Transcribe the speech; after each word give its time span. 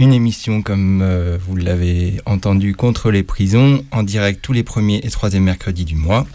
une 0.00 0.14
émission 0.14 0.62
comme 0.62 1.02
euh, 1.02 1.36
vous 1.38 1.56
l'avez 1.56 2.22
entendu 2.24 2.74
contre 2.74 3.10
les 3.10 3.22
prisons, 3.22 3.84
en 3.90 4.02
direct 4.02 4.40
tous 4.40 4.54
les 4.54 4.62
premiers 4.62 5.02
et 5.04 5.10
troisièmes 5.10 5.44
mercredis 5.44 5.84
du 5.84 5.94
mois, 5.94 6.26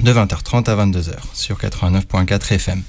de 0.00 0.12
20h30 0.12 0.68
à 0.68 0.84
22h 0.84 1.14
sur 1.32 1.58
89.4 1.58 2.54
FM. 2.54 2.82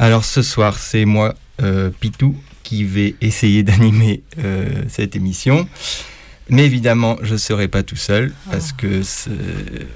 Alors 0.00 0.24
ce 0.24 0.42
soir, 0.42 0.76
c'est 0.78 1.04
moi, 1.04 1.36
euh, 1.62 1.90
Pitou, 2.00 2.34
qui 2.64 2.82
vais 2.82 3.14
essayer 3.20 3.62
d'animer 3.62 4.24
euh, 4.38 4.68
cette 4.88 5.14
émission. 5.14 5.68
Mais 6.48 6.66
évidemment, 6.66 7.16
je 7.22 7.34
ne 7.34 7.38
serai 7.38 7.68
pas 7.68 7.84
tout 7.84 7.94
seul 7.94 8.32
parce 8.50 8.72
que 8.72 9.02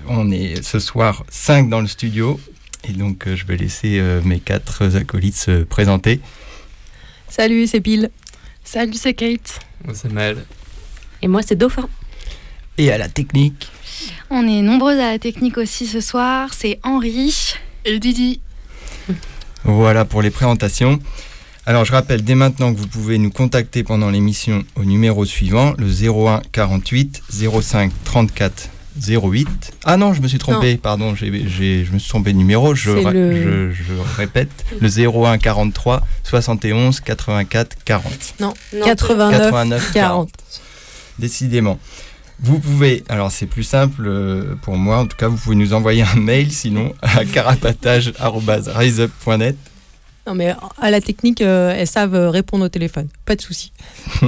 on 0.06 0.30
est 0.30 0.62
ce 0.62 0.78
soir 0.78 1.24
5 1.28 1.68
dans 1.68 1.80
le 1.80 1.88
studio 1.88 2.38
et 2.88 2.92
donc 2.92 3.26
je 3.34 3.44
vais 3.46 3.56
laisser 3.56 4.00
mes 4.24 4.38
quatre 4.38 4.96
acolytes 4.96 5.34
se 5.34 5.64
présenter. 5.64 6.20
Salut, 7.28 7.66
c'est 7.66 7.80
Pile. 7.80 8.12
Salut, 8.64 8.94
c'est 8.94 9.14
Kate. 9.14 9.60
Moi, 9.84 9.94
c'est 9.94 10.10
Mel. 10.10 10.44
Et 11.22 11.28
moi, 11.28 11.42
c'est 11.46 11.54
Dauphin. 11.54 11.88
Et 12.78 12.90
à 12.90 12.98
la 12.98 13.08
technique. 13.08 13.68
On 14.30 14.48
est 14.48 14.62
nombreuses 14.62 14.98
à 14.98 15.12
la 15.12 15.18
technique 15.18 15.58
aussi 15.58 15.86
ce 15.86 16.00
soir. 16.00 16.52
C'est 16.54 16.80
Henri. 16.82 17.54
Et 17.84 17.98
Didi. 17.98 18.40
Voilà 19.64 20.04
pour 20.04 20.22
les 20.22 20.30
présentations. 20.30 20.98
Alors 21.66 21.84
je 21.84 21.92
rappelle 21.92 22.22
dès 22.22 22.34
maintenant 22.34 22.74
que 22.74 22.78
vous 22.78 22.86
pouvez 22.86 23.16
nous 23.16 23.30
contacter 23.30 23.82
pendant 23.82 24.10
l'émission 24.10 24.64
au 24.76 24.84
numéro 24.84 25.24
suivant, 25.24 25.72
le 25.78 25.86
01 25.86 26.42
48 26.52 27.22
05 27.30 27.90
34 28.04 28.68
08. 29.00 29.48
Ah 29.84 29.96
non, 29.96 30.12
je 30.12 30.20
me 30.20 30.28
suis 30.28 30.38
trompé, 30.38 30.76
pardon, 30.76 31.14
je 31.14 31.26
me 31.26 31.98
suis 31.98 32.08
trompé 32.08 32.32
de 32.32 32.38
numéro, 32.38 32.74
je, 32.74 32.90
répète, 34.16 34.64
le 34.80 34.88
01 34.88 35.38
43 35.38 36.06
71 36.22 37.00
84 37.00 37.76
40. 37.84 38.34
Non, 38.40 38.54
89, 38.84 39.92
40. 39.92 40.30
Décidément. 41.18 41.78
Vous 42.40 42.58
pouvez, 42.58 43.04
alors 43.08 43.30
c'est 43.30 43.46
plus 43.46 43.62
simple 43.62 44.02
euh, 44.06 44.56
pour 44.62 44.76
moi, 44.76 44.98
en 44.98 45.06
tout 45.06 45.16
cas, 45.16 45.28
vous 45.28 45.36
pouvez 45.36 45.54
nous 45.56 45.72
envoyer 45.72 46.02
un 46.02 46.16
mail 46.16 46.50
sinon 46.50 46.92
à 47.02 47.24
carapatage.riseup.net. 47.24 49.56
Non, 50.26 50.34
mais 50.34 50.52
à 50.80 50.90
la 50.90 51.00
technique, 51.00 51.42
euh, 51.42 51.72
elles 51.76 51.86
savent 51.86 52.30
répondre 52.30 52.64
au 52.64 52.68
téléphone, 52.68 53.06
pas 53.24 53.36
de 53.36 53.40
souci. 53.40 53.72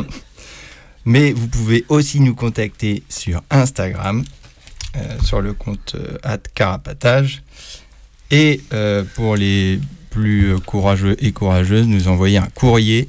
mais 1.04 1.32
vous 1.32 1.48
pouvez 1.48 1.84
aussi 1.88 2.20
nous 2.20 2.34
contacter 2.34 3.02
sur 3.08 3.42
Instagram, 3.50 4.22
euh, 4.22 4.24
sur 5.22 5.40
le 5.40 5.52
compte 5.52 5.96
carapatage. 6.54 7.42
Et 8.30 8.60
pour 9.14 9.36
les 9.36 9.80
plus 10.10 10.58
courageux 10.66 11.16
et 11.18 11.32
courageuses, 11.32 11.86
nous 11.86 12.08
envoyer 12.08 12.38
un 12.38 12.48
courrier 12.54 13.08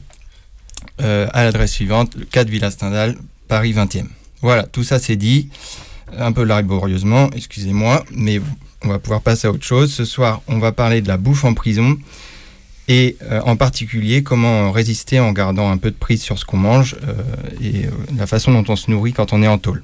à 1.00 1.44
l'adresse 1.44 1.74
suivante, 1.74 2.16
le 2.16 2.26
4 2.26 2.50
Villa 2.50 2.72
Stendhal, 2.72 3.18
Paris 3.48 3.74
20e. 3.74 4.06
Voilà, 4.42 4.64
tout 4.64 4.84
ça 4.84 5.00
c'est 5.00 5.16
dit, 5.16 5.50
un 6.18 6.32
peu 6.32 6.44
laborieusement, 6.44 7.30
excusez-moi, 7.36 8.06
mais 8.12 8.40
on 8.84 8.90
va 8.90 9.00
pouvoir 9.00 9.22
passer 9.22 9.48
à 9.48 9.52
autre 9.52 9.66
chose. 9.66 9.92
Ce 9.94 10.06
soir, 10.06 10.42
on 10.48 10.60
va 10.60 10.72
parler 10.72 11.02
de 11.02 11.08
la 11.08 11.18
bouffe 11.18 11.44
en 11.44 11.54
prison 11.54 11.98
et 12.88 13.18
euh, 13.24 13.42
en 13.44 13.56
particulier 13.56 14.24
comment 14.24 14.72
résister 14.72 15.20
en 15.20 15.32
gardant 15.34 15.70
un 15.70 15.78
peu 15.78 15.92
de 15.92 15.96
prise 15.96 16.22
sur 16.22 16.40
ce 16.40 16.46
qu'on 16.46 16.58
mange 16.58 16.96
euh, 17.08 17.14
et 17.62 17.86
euh, 17.86 17.92
la 18.18 18.28
façon 18.28 18.52
dont 18.54 18.64
on 18.72 18.76
se 18.76 18.90
nourrit 18.90 19.14
quand 19.14 19.34
on 19.34 19.44
est 19.44 19.48
en 19.48 19.58
tôle. 19.58 19.84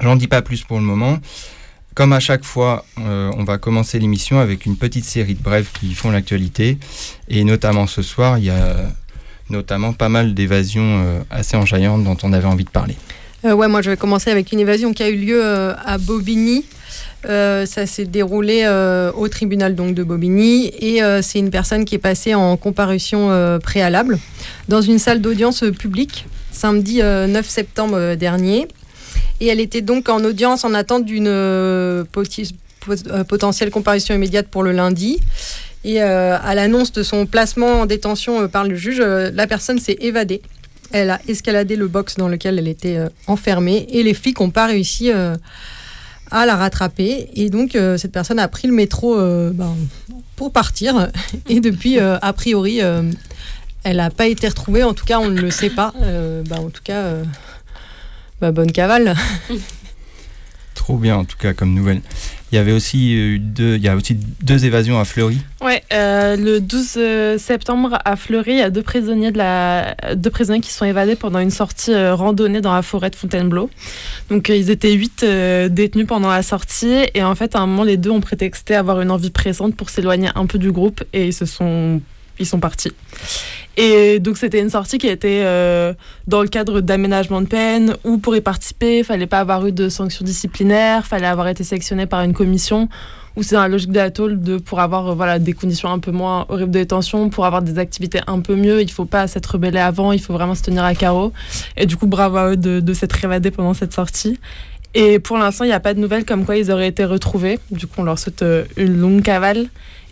J'en 0.00 0.16
dis 0.16 0.28
pas 0.28 0.42
plus 0.42 0.62
pour 0.62 0.78
le 0.78 0.84
moment. 0.84 1.18
Comme 1.94 2.12
à 2.12 2.20
chaque 2.20 2.44
fois, 2.44 2.84
on 2.96 3.42
va 3.42 3.58
commencer 3.58 3.98
l'émission 3.98 4.38
avec 4.38 4.66
une 4.66 4.76
petite 4.76 5.04
série 5.04 5.34
de 5.34 5.42
brèves 5.42 5.68
qui 5.80 5.94
font 5.94 6.12
l'actualité. 6.12 6.78
Et 7.28 7.42
notamment 7.42 7.88
ce 7.88 8.02
soir, 8.02 8.38
il 8.38 8.44
y 8.44 8.50
a 8.50 8.76
notamment 9.50 9.92
pas 9.92 10.08
mal 10.08 10.32
d'évasions 10.32 11.24
assez 11.28 11.56
enjaillantes 11.56 12.04
dont 12.04 12.16
on 12.22 12.32
avait 12.32 12.46
envie 12.46 12.64
de 12.64 12.70
parler. 12.70 12.94
Euh, 13.44 13.52
ouais, 13.52 13.68
moi 13.68 13.82
je 13.82 13.90
vais 13.90 13.96
commencer 13.96 14.30
avec 14.30 14.50
une 14.52 14.60
évasion 14.60 14.92
qui 14.92 15.02
a 15.02 15.08
eu 15.08 15.16
lieu 15.16 15.40
euh, 15.44 15.74
à 15.84 15.98
Bobigny. 15.98 16.64
Euh, 17.28 17.66
ça 17.66 17.86
s'est 17.86 18.04
déroulé 18.04 18.66
au 19.14 19.28
tribunal 19.28 19.74
donc 19.74 19.94
de 19.94 20.04
Bobigny 20.04 20.66
et 20.78 21.00
c'est 21.22 21.38
une 21.38 21.50
personne 21.50 21.84
qui 21.84 21.96
est 21.96 22.00
passée 22.00 22.34
en 22.34 22.56
comparution 22.56 23.58
préalable 23.62 24.18
dans 24.68 24.80
une 24.80 24.98
salle 24.98 25.20
d'audience 25.20 25.64
publique 25.78 26.26
samedi 26.52 27.02
9 27.02 27.46
septembre 27.46 28.14
dernier. 28.14 28.68
Et 29.40 29.46
elle 29.46 29.60
était 29.60 29.82
donc 29.82 30.08
en 30.08 30.24
audience 30.24 30.64
en 30.64 30.74
attente 30.74 31.04
d'une 31.04 32.04
potentielle 33.28 33.70
comparution 33.70 34.14
immédiate 34.14 34.48
pour 34.48 34.62
le 34.62 34.72
lundi. 34.72 35.20
Et 35.84 36.00
à 36.00 36.54
l'annonce 36.54 36.92
de 36.92 37.02
son 37.02 37.26
placement 37.26 37.80
en 37.82 37.86
détention 37.86 38.48
par 38.48 38.64
le 38.64 38.74
juge, 38.74 39.00
la 39.00 39.46
personne 39.46 39.78
s'est 39.78 39.96
évadée. 40.00 40.42
Elle 40.90 41.10
a 41.10 41.20
escaladé 41.28 41.76
le 41.76 41.86
box 41.86 42.16
dans 42.16 42.28
lequel 42.28 42.58
elle 42.58 42.68
était 42.68 42.96
euh, 42.96 43.08
enfermée 43.26 43.86
et 43.90 44.02
les 44.02 44.14
flics 44.14 44.40
n'ont 44.40 44.50
pas 44.50 44.66
réussi 44.66 45.12
euh, 45.12 45.36
à 46.30 46.46
la 46.46 46.56
rattraper. 46.56 47.28
Et 47.34 47.50
donc, 47.50 47.76
euh, 47.76 47.98
cette 47.98 48.12
personne 48.12 48.38
a 48.38 48.48
pris 48.48 48.68
le 48.68 48.74
métro 48.74 49.16
ben, 49.16 49.76
pour 50.36 50.52
partir. 50.52 51.10
Et 51.48 51.60
depuis, 51.60 51.98
a 51.98 52.32
priori, 52.32 52.80
elle 53.84 53.96
n'a 53.96 54.10
pas 54.10 54.26
été 54.26 54.48
retrouvée. 54.48 54.82
En 54.82 54.94
tout 54.94 55.04
cas, 55.04 55.18
on 55.18 55.28
ne 55.28 55.40
le 55.40 55.50
sait 55.50 55.70
pas. 55.70 55.92
Ben, 55.98 56.58
en 56.58 56.70
tout 56.70 56.82
cas, 56.82 57.14
ben, 58.40 58.52
bonne 58.52 58.72
cavale. 58.72 59.14
Trop 60.74 60.96
bien, 60.96 61.16
en 61.16 61.24
tout 61.24 61.36
cas, 61.36 61.54
comme 61.54 61.74
nouvelle. 61.74 62.00
Il 62.50 62.54
y 62.54 62.58
avait 62.58 62.72
aussi 62.72 63.14
euh, 63.14 63.38
deux, 63.38 63.76
il 63.76 63.82
y 63.82 63.88
a 63.88 63.96
aussi 63.96 64.14
deux 64.42 64.64
évasions 64.64 64.98
à 64.98 65.04
Fleury. 65.04 65.38
Ouais, 65.60 65.82
euh, 65.92 66.34
le 66.36 66.60
12 66.60 66.94
euh, 66.96 67.38
septembre 67.38 67.98
à 68.04 68.16
Fleury, 68.16 68.52
il 68.52 68.58
y 68.58 68.62
a 68.62 68.70
deux 68.70 68.82
prisonniers, 68.82 69.30
de 69.30 69.38
la, 69.38 69.94
deux 70.14 70.30
prisonniers 70.30 70.60
qui 70.60 70.70
sont 70.70 70.86
évadés 70.86 71.14
pendant 71.14 71.40
une 71.40 71.50
sortie 71.50 71.94
randonnée 71.94 72.62
dans 72.62 72.72
la 72.72 72.80
forêt 72.80 73.10
de 73.10 73.16
Fontainebleau. 73.16 73.68
Donc 74.30 74.48
ils 74.48 74.70
étaient 74.70 74.92
huit 74.92 75.24
détenus 75.24 76.06
pendant 76.06 76.30
la 76.30 76.42
sortie 76.42 76.96
et 77.12 77.22
en 77.22 77.34
fait 77.34 77.54
à 77.54 77.58
un 77.60 77.66
moment 77.66 77.84
les 77.84 77.98
deux 77.98 78.10
ont 78.10 78.20
prétexté 78.20 78.74
avoir 78.74 79.00
une 79.02 79.10
envie 79.10 79.30
pressante 79.30 79.76
pour 79.76 79.90
s'éloigner 79.90 80.30
un 80.34 80.46
peu 80.46 80.58
du 80.58 80.72
groupe 80.72 81.04
et 81.12 81.26
ils 81.26 81.34
se 81.34 81.44
sont 81.44 82.00
ils 82.38 82.46
sont 82.46 82.60
partis. 82.60 82.92
Et 83.76 84.18
donc 84.18 84.38
c'était 84.38 84.60
une 84.60 84.70
sortie 84.70 84.98
qui 84.98 85.06
était 85.06 85.42
euh, 85.44 85.94
dans 86.26 86.42
le 86.42 86.48
cadre 86.48 86.80
d'aménagement 86.80 87.40
de 87.40 87.46
peine 87.46 87.94
où 88.04 88.18
pour 88.18 88.34
y 88.34 88.40
participer, 88.40 88.98
il 88.98 89.04
fallait 89.04 89.28
pas 89.28 89.38
avoir 89.38 89.64
eu 89.66 89.72
de 89.72 89.88
sanctions 89.88 90.24
disciplinaires, 90.24 91.06
fallait 91.06 91.28
avoir 91.28 91.46
été 91.46 91.62
sélectionné 91.62 92.06
par 92.06 92.22
une 92.22 92.32
commission 92.32 92.88
où 93.36 93.44
c'est 93.44 93.54
dans 93.54 93.62
la 93.62 93.68
logique 93.68 93.92
tôle 94.14 94.40
de 94.40 94.56
pour 94.56 94.80
avoir 94.80 95.08
euh, 95.08 95.14
voilà 95.14 95.38
des 95.38 95.52
conditions 95.52 95.90
un 95.90 96.00
peu 96.00 96.10
moins 96.10 96.44
horribles 96.48 96.72
de 96.72 96.80
détention, 96.80 97.30
pour 97.30 97.46
avoir 97.46 97.62
des 97.62 97.78
activités 97.78 98.20
un 98.26 98.40
peu 98.40 98.56
mieux, 98.56 98.82
il 98.82 98.90
faut 98.90 99.04
pas 99.04 99.28
s'être 99.28 99.46
rebellé 99.46 99.78
avant, 99.78 100.10
il 100.10 100.20
faut 100.20 100.32
vraiment 100.32 100.56
se 100.56 100.62
tenir 100.62 100.82
à 100.82 100.96
carreau. 100.96 101.32
Et 101.76 101.86
du 101.86 101.96
coup 101.96 102.08
bravo 102.08 102.36
à 102.36 102.50
eux 102.50 102.56
de, 102.56 102.80
de 102.80 102.92
s'être 102.94 103.24
évadés 103.24 103.52
pendant 103.52 103.74
cette 103.74 103.92
sortie. 103.92 104.40
Et 104.94 105.18
pour 105.18 105.38
l'instant, 105.38 105.64
il 105.64 105.68
n'y 105.68 105.74
a 105.74 105.80
pas 105.80 105.94
de 105.94 106.00
nouvelles 106.00 106.24
comme 106.24 106.44
quoi 106.44 106.56
ils 106.56 106.70
auraient 106.70 106.88
été 106.88 107.04
retrouvés. 107.04 107.58
Du 107.70 107.86
coup, 107.86 108.00
on 108.00 108.04
leur 108.04 108.18
souhaite 108.18 108.42
euh, 108.42 108.64
une 108.76 108.98
longue 108.98 109.22
cavale. 109.22 109.66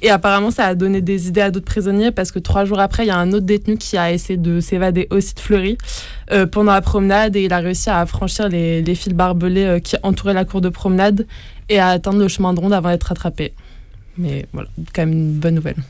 Et 0.06 0.10
apparemment, 0.10 0.52
ça 0.52 0.66
a 0.66 0.76
donné 0.76 1.00
des 1.00 1.26
idées 1.26 1.40
à 1.40 1.50
d'autres 1.50 1.66
prisonniers 1.66 2.12
parce 2.12 2.30
que 2.30 2.38
trois 2.38 2.64
jours 2.64 2.78
après, 2.78 3.02
il 3.02 3.08
y 3.08 3.10
a 3.10 3.18
un 3.18 3.32
autre 3.32 3.44
détenu 3.44 3.76
qui 3.76 3.96
a 3.96 4.12
essayé 4.12 4.36
de 4.36 4.60
s'évader 4.60 5.08
aussi 5.10 5.34
de 5.34 5.40
Fleury 5.40 5.78
euh, 6.30 6.46
pendant 6.46 6.70
la 6.70 6.80
promenade 6.80 7.34
et 7.34 7.42
il 7.42 7.52
a 7.52 7.58
réussi 7.58 7.90
à 7.90 8.06
franchir 8.06 8.48
les, 8.48 8.94
fils 8.94 9.14
barbelés 9.14 9.64
euh, 9.64 9.78
qui 9.80 9.96
entouraient 10.04 10.32
la 10.32 10.44
cour 10.44 10.60
de 10.60 10.68
promenade 10.68 11.26
et 11.68 11.80
à 11.80 11.88
atteindre 11.88 12.20
le 12.20 12.28
chemin 12.28 12.54
de 12.54 12.60
ronde 12.60 12.72
avant 12.72 12.90
d'être 12.90 13.02
rattrapé. 13.02 13.52
Mais 14.16 14.46
voilà, 14.52 14.68
quand 14.94 15.02
même 15.02 15.12
une 15.12 15.32
bonne 15.32 15.56
nouvelle. 15.56 15.82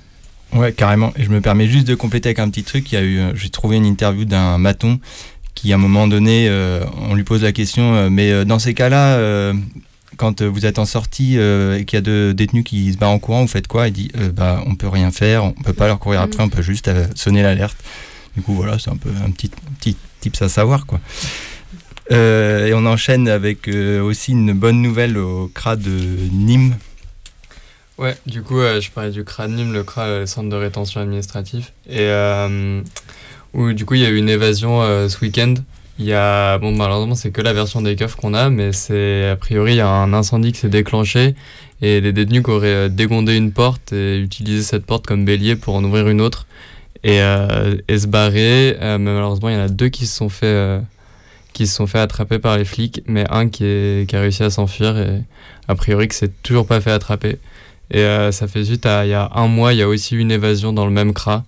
Ouais, 0.54 0.72
carrément. 0.72 1.12
Et 1.18 1.22
je 1.22 1.28
me 1.28 1.42
permets 1.42 1.66
juste 1.66 1.86
de 1.86 1.94
compléter 1.94 2.30
avec 2.30 2.38
un 2.38 2.48
petit 2.48 2.64
truc. 2.64 2.90
Il 2.92 2.94
y 2.94 2.98
a 2.98 3.04
eu, 3.04 3.20
j'ai 3.34 3.50
trouvé 3.50 3.76
une 3.76 3.84
interview 3.84 4.24
d'un 4.24 4.56
maton 4.56 4.98
qui 5.54 5.72
à 5.72 5.76
un 5.76 5.78
moment 5.78 6.08
donné, 6.08 6.50
on 7.10 7.14
lui 7.14 7.24
pose 7.24 7.42
la 7.42 7.52
question, 7.52 8.10
mais 8.10 8.44
dans 8.44 8.58
ces 8.58 8.72
cas-là, 8.72 9.52
quand 10.16 10.42
vous 10.42 10.66
êtes 10.66 10.78
en 10.78 10.84
sortie 10.86 11.36
et 11.36 11.84
qu'il 11.86 11.96
y 11.96 11.98
a 11.98 12.02
deux 12.02 12.34
détenus 12.34 12.64
qui 12.64 12.92
se 12.92 12.98
barrent 12.98 13.10
en 13.10 13.18
courant, 13.18 13.42
vous 13.42 13.48
faites 13.48 13.66
quoi? 13.66 13.88
Il 13.88 13.92
dit, 13.92 14.10
bah, 14.34 14.62
on 14.66 14.74
peut 14.74 14.88
rien 14.88 15.10
faire, 15.10 15.44
on 15.44 15.52
peut 15.52 15.72
pas 15.72 15.86
leur 15.86 15.98
courir 15.98 16.20
après, 16.20 16.42
on 16.42 16.48
peut 16.48 16.62
juste 16.62 16.90
sonner 17.14 17.42
l'alerte. 17.42 17.76
Du 18.36 18.42
coup, 18.42 18.54
voilà, 18.54 18.78
c'est 18.78 18.90
un 18.90 18.96
peu 18.96 19.10
un 19.24 19.30
petit, 19.30 19.50
petit 19.78 19.96
tips 20.20 20.42
à 20.42 20.48
savoir, 20.48 20.86
quoi. 20.86 21.00
et 22.10 22.72
on 22.74 22.84
enchaîne 22.86 23.28
avec 23.28 23.68
aussi 23.68 24.32
une 24.32 24.52
bonne 24.52 24.82
nouvelle 24.82 25.18
au 25.18 25.48
CRA 25.54 25.76
de 25.76 25.90
Nîmes. 26.32 26.76
Ouais, 27.98 28.16
du 28.26 28.42
coup, 28.42 28.60
je 28.60 28.90
parlais 28.90 29.10
du 29.10 29.24
CRA 29.24 29.48
de 29.48 29.54
Nîmes, 29.54 29.72
le 29.72 29.82
CRA, 29.82 30.20
le 30.20 30.26
centre 30.26 30.48
de 30.48 30.56
rétention 30.56 31.00
administratif. 31.00 31.72
Et 31.88 32.10
où 33.54 33.72
du 33.72 33.86
coup, 33.86 33.94
il 33.94 34.02
y 34.02 34.06
a 34.06 34.10
eu 34.10 34.16
une 34.18 34.28
évasion 34.28 34.82
ce 35.08 35.18
week-end. 35.20 35.54
Il 35.98 36.04
y 36.04 36.12
a, 36.12 36.58
bon, 36.58 36.72
malheureusement, 36.72 37.14
c'est 37.14 37.30
que 37.30 37.40
la 37.40 37.54
version 37.54 37.80
des 37.80 37.96
keufs 37.96 38.16
qu'on 38.16 38.34
a, 38.34 38.50
mais 38.50 38.72
c'est, 38.72 39.30
a 39.30 39.36
priori, 39.36 39.72
il 39.72 39.76
y 39.76 39.80
a 39.80 39.88
un 39.88 40.12
incendie 40.12 40.52
qui 40.52 40.60
s'est 40.60 40.68
déclenché 40.68 41.34
et 41.80 42.00
les 42.02 42.12
détenus 42.12 42.42
qui 42.42 42.50
auraient 42.50 42.90
dégondé 42.90 43.34
une 43.34 43.52
porte 43.52 43.92
et 43.94 44.18
utilisé 44.18 44.62
cette 44.62 44.84
porte 44.84 45.06
comme 45.06 45.24
bélier 45.24 45.56
pour 45.56 45.74
en 45.74 45.84
ouvrir 45.84 46.08
une 46.08 46.20
autre 46.20 46.46
et, 47.02 47.20
et 47.88 47.98
se 47.98 48.06
barrer. 48.06 48.76
mais 48.80 48.98
malheureusement, 48.98 49.48
il 49.48 49.54
y 49.54 49.58
en 49.58 49.62
a 49.62 49.68
deux 49.68 49.88
qui 49.88 50.06
se 50.06 50.16
sont 50.16 50.28
fait, 50.28 50.80
qui 51.54 51.66
se 51.66 51.74
sont 51.74 51.86
fait 51.86 51.98
attraper 51.98 52.38
par 52.38 52.58
les 52.58 52.66
flics, 52.66 53.02
mais 53.06 53.24
un 53.30 53.48
qui, 53.48 53.64
est, 53.64 54.08
qui 54.08 54.16
a 54.16 54.20
réussi 54.20 54.42
à 54.42 54.50
s'enfuir 54.50 54.98
et 54.98 55.22
a 55.68 55.74
priori 55.74 56.08
que 56.08 56.14
c'est 56.14 56.42
toujours 56.42 56.66
pas 56.66 56.80
fait 56.82 56.92
attraper. 56.92 57.38
Et 57.90 58.04
ça 58.32 58.48
fait 58.48 58.64
suite 58.64 58.84
à 58.84 59.06
il 59.06 59.10
y 59.10 59.14
a 59.14 59.30
un 59.34 59.46
mois, 59.46 59.72
il 59.72 59.78
y 59.78 59.82
a 59.82 59.88
aussi 59.88 60.16
une 60.16 60.30
évasion 60.30 60.72
dans 60.74 60.84
le 60.84 60.92
même 60.92 61.14
CRA. 61.14 61.44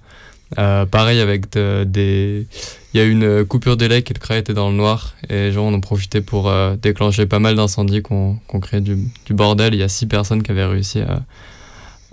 Euh, 0.57 0.87
pareil 0.87 1.21
avec 1.21 1.51
des... 1.51 2.47
Il 2.95 2.99
y 2.99 3.01
a 3.03 3.05
eu 3.05 3.11
une 3.11 3.45
coupure 3.45 3.77
d'électricité 3.77 4.19
et 4.19 4.21
le 4.21 4.27
CRA 4.27 4.39
était 4.39 4.55
dans 4.55 4.71
le 4.71 4.77
noir 4.77 5.15
et 5.29 5.35
les 5.35 5.53
gens 5.53 5.69
en 5.69 5.75
ont 5.75 5.81
profité 5.81 6.23
pour 6.23 6.49
euh, 6.49 6.75
déclencher 6.77 7.27
pas 7.27 7.39
mal 7.39 7.55
d'incendies 7.57 8.01
qu'on 8.01 8.39
qu 8.49 8.59
crée 8.61 8.81
du, 8.81 8.97
du, 9.27 9.35
bordel. 9.35 9.75
Il 9.75 9.81
y 9.81 9.83
a 9.83 9.89
six 9.89 10.07
personnes 10.07 10.43
qui 10.43 10.51
avaient 10.51 10.65
réussi 10.65 11.01
à, 11.01 11.23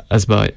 à 0.09 0.19
se 0.19 0.27
barrer. 0.27 0.53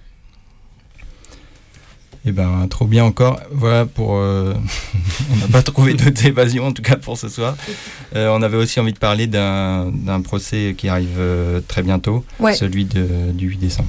Eh 2.28 2.32
ben 2.32 2.66
trop 2.68 2.86
bien 2.86 3.04
encore. 3.04 3.40
Voilà 3.50 3.86
pour. 3.86 4.16
Euh, 4.16 4.52
on 5.32 5.36
n'a 5.36 5.48
pas 5.48 5.62
trouvé 5.62 5.94
d'autres 5.94 6.26
évasions 6.26 6.66
en 6.66 6.72
tout 6.72 6.82
cas 6.82 6.96
pour 6.96 7.16
ce 7.16 7.28
soir. 7.28 7.56
Euh, 8.16 8.28
on 8.28 8.42
avait 8.42 8.56
aussi 8.56 8.80
envie 8.80 8.92
de 8.92 8.98
parler 8.98 9.26
d'un 9.26 10.20
procès 10.22 10.74
qui 10.76 10.88
arrive 10.88 11.16
euh, 11.18 11.60
très 11.66 11.82
bientôt, 11.82 12.24
ouais. 12.40 12.54
celui 12.54 12.84
de, 12.84 13.32
du 13.32 13.48
8 13.48 13.56
décembre. 13.56 13.88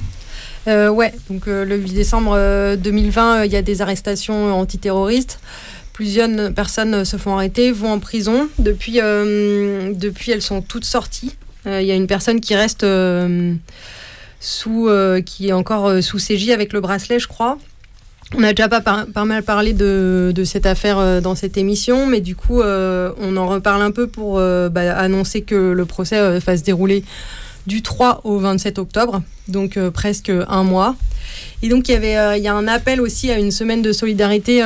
Euh, 0.68 0.88
ouais, 0.88 1.12
donc 1.28 1.46
le 1.46 1.76
8 1.76 1.92
décembre 1.94 2.76
2020, 2.76 3.44
il 3.44 3.52
y 3.52 3.56
a 3.56 3.62
des 3.62 3.82
arrestations 3.82 4.54
antiterroristes. 4.54 5.40
Plusieurs 5.92 6.52
personnes 6.52 7.04
se 7.04 7.16
font 7.16 7.34
arrêter, 7.34 7.72
vont 7.72 7.92
en 7.92 7.98
prison. 7.98 8.48
Depuis, 8.58 8.94
depuis 8.94 10.32
elles 10.32 10.42
sont 10.42 10.62
toutes 10.62 10.84
sorties. 10.84 11.36
Il 11.66 11.82
y 11.82 11.90
a 11.90 11.94
une 11.94 12.06
personne 12.06 12.40
qui 12.40 12.54
reste 12.54 12.86
sous, 14.40 14.90
qui 15.26 15.48
est 15.48 15.52
encore 15.52 16.02
sous 16.02 16.18
CJ 16.18 16.50
avec 16.50 16.72
le 16.72 16.80
bracelet, 16.80 17.18
je 17.18 17.28
crois. 17.28 17.58
On 18.36 18.44
a 18.44 18.52
déjà 18.52 18.68
pas, 18.68 18.80
pas, 18.80 19.24
mal 19.24 19.42
parlé 19.42 19.72
de, 19.72 20.32
de, 20.32 20.44
cette 20.44 20.64
affaire 20.64 20.98
euh, 20.98 21.20
dans 21.20 21.34
cette 21.34 21.56
émission, 21.56 22.06
mais 22.06 22.20
du 22.20 22.36
coup, 22.36 22.60
euh, 22.60 23.10
on 23.18 23.36
en 23.36 23.48
reparle 23.48 23.82
un 23.82 23.90
peu 23.90 24.06
pour 24.06 24.38
euh, 24.38 24.68
bah, 24.68 24.96
annoncer 24.96 25.42
que 25.42 25.72
le 25.72 25.84
procès 25.84 26.16
euh, 26.16 26.38
va 26.38 26.56
se 26.56 26.62
dérouler 26.62 27.02
du 27.66 27.82
3 27.82 28.22
au 28.24 28.38
27 28.38 28.78
octobre, 28.78 29.22
donc 29.48 29.76
euh, 29.76 29.90
presque 29.90 30.30
un 30.48 30.62
mois. 30.62 30.96
Et 31.62 31.68
donc, 31.68 31.88
il 31.88 31.92
y, 31.92 31.94
avait, 31.94 32.38
il 32.38 32.42
y 32.42 32.48
a 32.48 32.54
un 32.54 32.66
appel 32.66 33.00
aussi 33.00 33.30
à 33.30 33.38
une 33.38 33.50
semaine 33.50 33.82
de 33.82 33.92
solidarité 33.92 34.62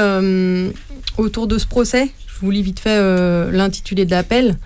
autour 1.18 1.46
de 1.46 1.58
ce 1.58 1.66
procès. 1.66 2.10
Je 2.26 2.40
vous 2.40 2.50
lis 2.50 2.62
vite 2.62 2.80
fait 2.80 3.00
l'intitulé 3.50 4.04
de 4.04 4.12
l'appel. 4.12 4.56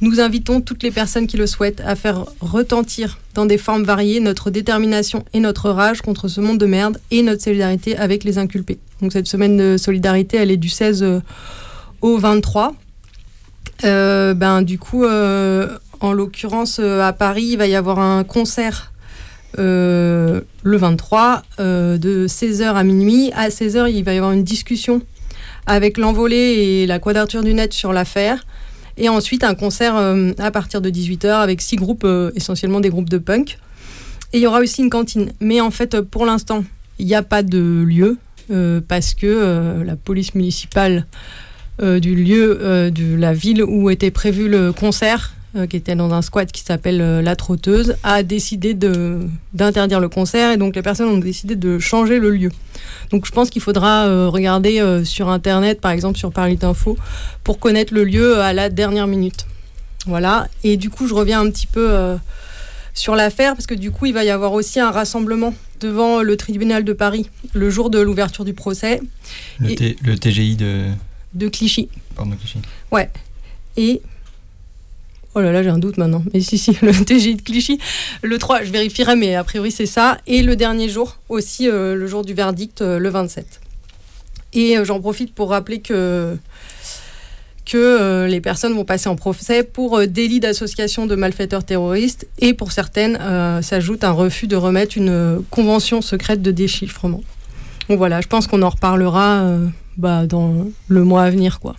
Nous 0.00 0.20
invitons 0.20 0.60
toutes 0.60 0.82
les 0.82 0.90
personnes 0.90 1.26
qui 1.26 1.36
le 1.36 1.46
souhaitent 1.46 1.82
à 1.84 1.96
faire 1.96 2.26
retentir 2.40 3.18
dans 3.34 3.46
des 3.46 3.58
formes 3.58 3.82
variées 3.82 4.20
notre 4.20 4.50
détermination 4.50 5.24
et 5.32 5.40
notre 5.40 5.70
rage 5.70 6.02
contre 6.02 6.28
ce 6.28 6.40
monde 6.40 6.58
de 6.58 6.66
merde 6.66 6.98
et 7.10 7.22
notre 7.22 7.42
solidarité 7.42 7.96
avec 7.96 8.24
les 8.24 8.38
inculpés. 8.38 8.78
Donc 9.02 9.12
cette 9.12 9.26
semaine 9.26 9.56
de 9.56 9.76
solidarité, 9.76 10.36
elle 10.36 10.50
est 10.50 10.56
du 10.56 10.68
16 10.68 11.22
au 12.02 12.18
23. 12.18 12.74
Euh, 13.84 14.34
ben, 14.34 14.62
du 14.62 14.78
coup, 14.78 15.04
euh, 15.04 15.78
en 16.00 16.12
l'occurrence, 16.12 16.78
euh, 16.80 17.00
à 17.00 17.12
Paris, 17.12 17.50
il 17.52 17.58
va 17.58 17.66
y 17.66 17.74
avoir 17.74 17.98
un 17.98 18.24
concert 18.24 18.92
euh, 19.58 20.40
le 20.62 20.76
23 20.76 21.42
euh, 21.58 21.98
de 21.98 22.26
16h 22.26 22.64
à 22.64 22.82
minuit. 22.84 23.30
À 23.34 23.48
16h, 23.48 23.90
il 23.92 24.02
va 24.02 24.14
y 24.14 24.16
avoir 24.16 24.32
une 24.32 24.44
discussion 24.44 25.02
avec 25.66 25.98
l'envolée 25.98 26.36
et 26.36 26.86
la 26.86 26.98
quadrature 26.98 27.42
du 27.42 27.52
net 27.54 27.72
sur 27.72 27.92
l'affaire. 27.92 28.44
Et 28.96 29.08
ensuite, 29.08 29.44
un 29.44 29.54
concert 29.54 29.94
à 30.38 30.50
partir 30.50 30.80
de 30.80 30.90
18h 30.90 31.28
avec 31.28 31.62
six 31.62 31.76
groupes, 31.76 32.06
essentiellement 32.34 32.80
des 32.80 32.90
groupes 32.90 33.08
de 33.08 33.18
punk. 33.18 33.58
Et 34.32 34.38
il 34.38 34.40
y 34.40 34.46
aura 34.46 34.60
aussi 34.60 34.82
une 34.82 34.90
cantine. 34.90 35.32
Mais 35.40 35.60
en 35.60 35.70
fait, 35.70 36.00
pour 36.00 36.26
l'instant, 36.26 36.64
il 36.98 37.06
n'y 37.06 37.14
a 37.14 37.22
pas 37.22 37.42
de 37.42 37.82
lieu 37.82 38.18
parce 38.88 39.14
que 39.14 39.82
la 39.84 39.96
police 39.96 40.34
municipale 40.34 41.06
du 41.80 42.14
lieu 42.14 42.90
de 42.90 43.14
la 43.14 43.32
ville 43.32 43.62
où 43.62 43.88
était 43.88 44.10
prévu 44.10 44.48
le 44.48 44.72
concert, 44.72 45.32
qui 45.68 45.76
était 45.76 45.96
dans 45.96 46.12
un 46.12 46.22
squat 46.22 46.50
qui 46.50 46.62
s'appelle 46.62 47.20
La 47.20 47.34
Trotteuse, 47.36 47.96
a 48.02 48.22
décidé 48.22 48.74
d'interdire 49.52 50.00
le 50.00 50.08
concert 50.08 50.52
et 50.52 50.56
donc 50.56 50.76
les 50.76 50.82
personnes 50.82 51.08
ont 51.08 51.18
décidé 51.18 51.56
de 51.56 51.78
changer 51.78 52.18
le 52.18 52.30
lieu. 52.30 52.50
Donc 53.10 53.26
je 53.26 53.32
pense 53.32 53.50
qu'il 53.50 53.62
faudra 53.62 54.06
euh, 54.06 54.28
regarder 54.28 54.80
euh, 54.80 55.04
sur 55.04 55.28
internet, 55.28 55.80
par 55.80 55.90
exemple 55.90 56.18
sur 56.18 56.32
Paris 56.32 56.58
Info, 56.62 56.96
pour 57.44 57.58
connaître 57.58 57.92
le 57.92 58.04
lieu 58.04 58.38
à 58.40 58.52
la 58.52 58.68
dernière 58.68 59.06
minute. 59.06 59.46
Voilà. 60.06 60.48
Et 60.64 60.76
du 60.76 60.90
coup, 60.90 61.06
je 61.06 61.14
reviens 61.14 61.40
un 61.40 61.50
petit 61.50 61.66
peu 61.66 61.90
euh, 61.90 62.16
sur 62.94 63.16
l'affaire 63.16 63.54
parce 63.54 63.66
que 63.66 63.74
du 63.74 63.90
coup, 63.90 64.06
il 64.06 64.14
va 64.14 64.24
y 64.24 64.30
avoir 64.30 64.52
aussi 64.52 64.80
un 64.80 64.90
rassemblement 64.90 65.54
devant 65.80 66.22
le 66.22 66.36
tribunal 66.36 66.84
de 66.84 66.92
Paris 66.92 67.28
le 67.52 67.70
jour 67.70 67.90
de 67.90 67.98
l'ouverture 67.98 68.44
du 68.44 68.54
procès. 68.54 69.00
Le, 69.58 69.70
et, 69.70 69.96
le 70.02 70.16
TGI 70.16 70.56
de 70.56 70.86
de 71.32 71.48
Clichy. 71.48 71.88
Pardon, 72.16 72.32
Clichy. 72.36 72.58
Ouais. 72.90 73.08
Et 73.76 74.02
Oh 75.34 75.40
là 75.40 75.52
là, 75.52 75.62
j'ai 75.62 75.68
un 75.68 75.78
doute 75.78 75.96
maintenant. 75.96 76.24
Mais 76.34 76.40
si, 76.40 76.58
si, 76.58 76.76
le 76.82 76.92
TGI 76.92 77.36
de 77.36 77.42
Clichy. 77.42 77.78
Le 78.22 78.38
3, 78.38 78.64
je 78.64 78.72
vérifierai, 78.72 79.14
mais 79.16 79.34
a 79.34 79.44
priori, 79.44 79.70
c'est 79.70 79.86
ça. 79.86 80.18
Et 80.26 80.42
le 80.42 80.56
dernier 80.56 80.88
jour, 80.88 81.18
aussi, 81.28 81.68
euh, 81.68 81.94
le 81.94 82.06
jour 82.06 82.24
du 82.24 82.34
verdict, 82.34 82.82
euh, 82.82 82.98
le 82.98 83.08
27. 83.08 83.60
Et 84.52 84.76
euh, 84.76 84.84
j'en 84.84 85.00
profite 85.00 85.32
pour 85.32 85.50
rappeler 85.50 85.80
que, 85.80 86.36
que 87.64 87.76
euh, 87.76 88.26
les 88.26 88.40
personnes 88.40 88.74
vont 88.74 88.84
passer 88.84 89.08
en 89.08 89.14
procès 89.14 89.62
pour 89.62 90.04
délit 90.08 90.40
d'association 90.40 91.06
de 91.06 91.14
malfaiteurs 91.14 91.62
terroristes. 91.62 92.26
Et 92.40 92.52
pour 92.52 92.72
certaines, 92.72 93.16
s'ajoute 93.62 94.02
un 94.02 94.10
refus 94.12 94.48
de 94.48 94.56
remettre 94.56 94.98
une 94.98 95.44
convention 95.50 96.02
secrète 96.02 96.42
de 96.42 96.50
déchiffrement. 96.50 97.22
Donc 97.88 97.98
voilà, 97.98 98.20
je 98.20 98.26
pense 98.26 98.48
qu'on 98.48 98.62
en 98.62 98.68
reparlera 98.68 99.58
bah, 99.96 100.26
dans 100.26 100.66
le 100.88 101.04
mois 101.04 101.22
à 101.22 101.30
venir. 101.30 101.60
quoi. 101.60 101.76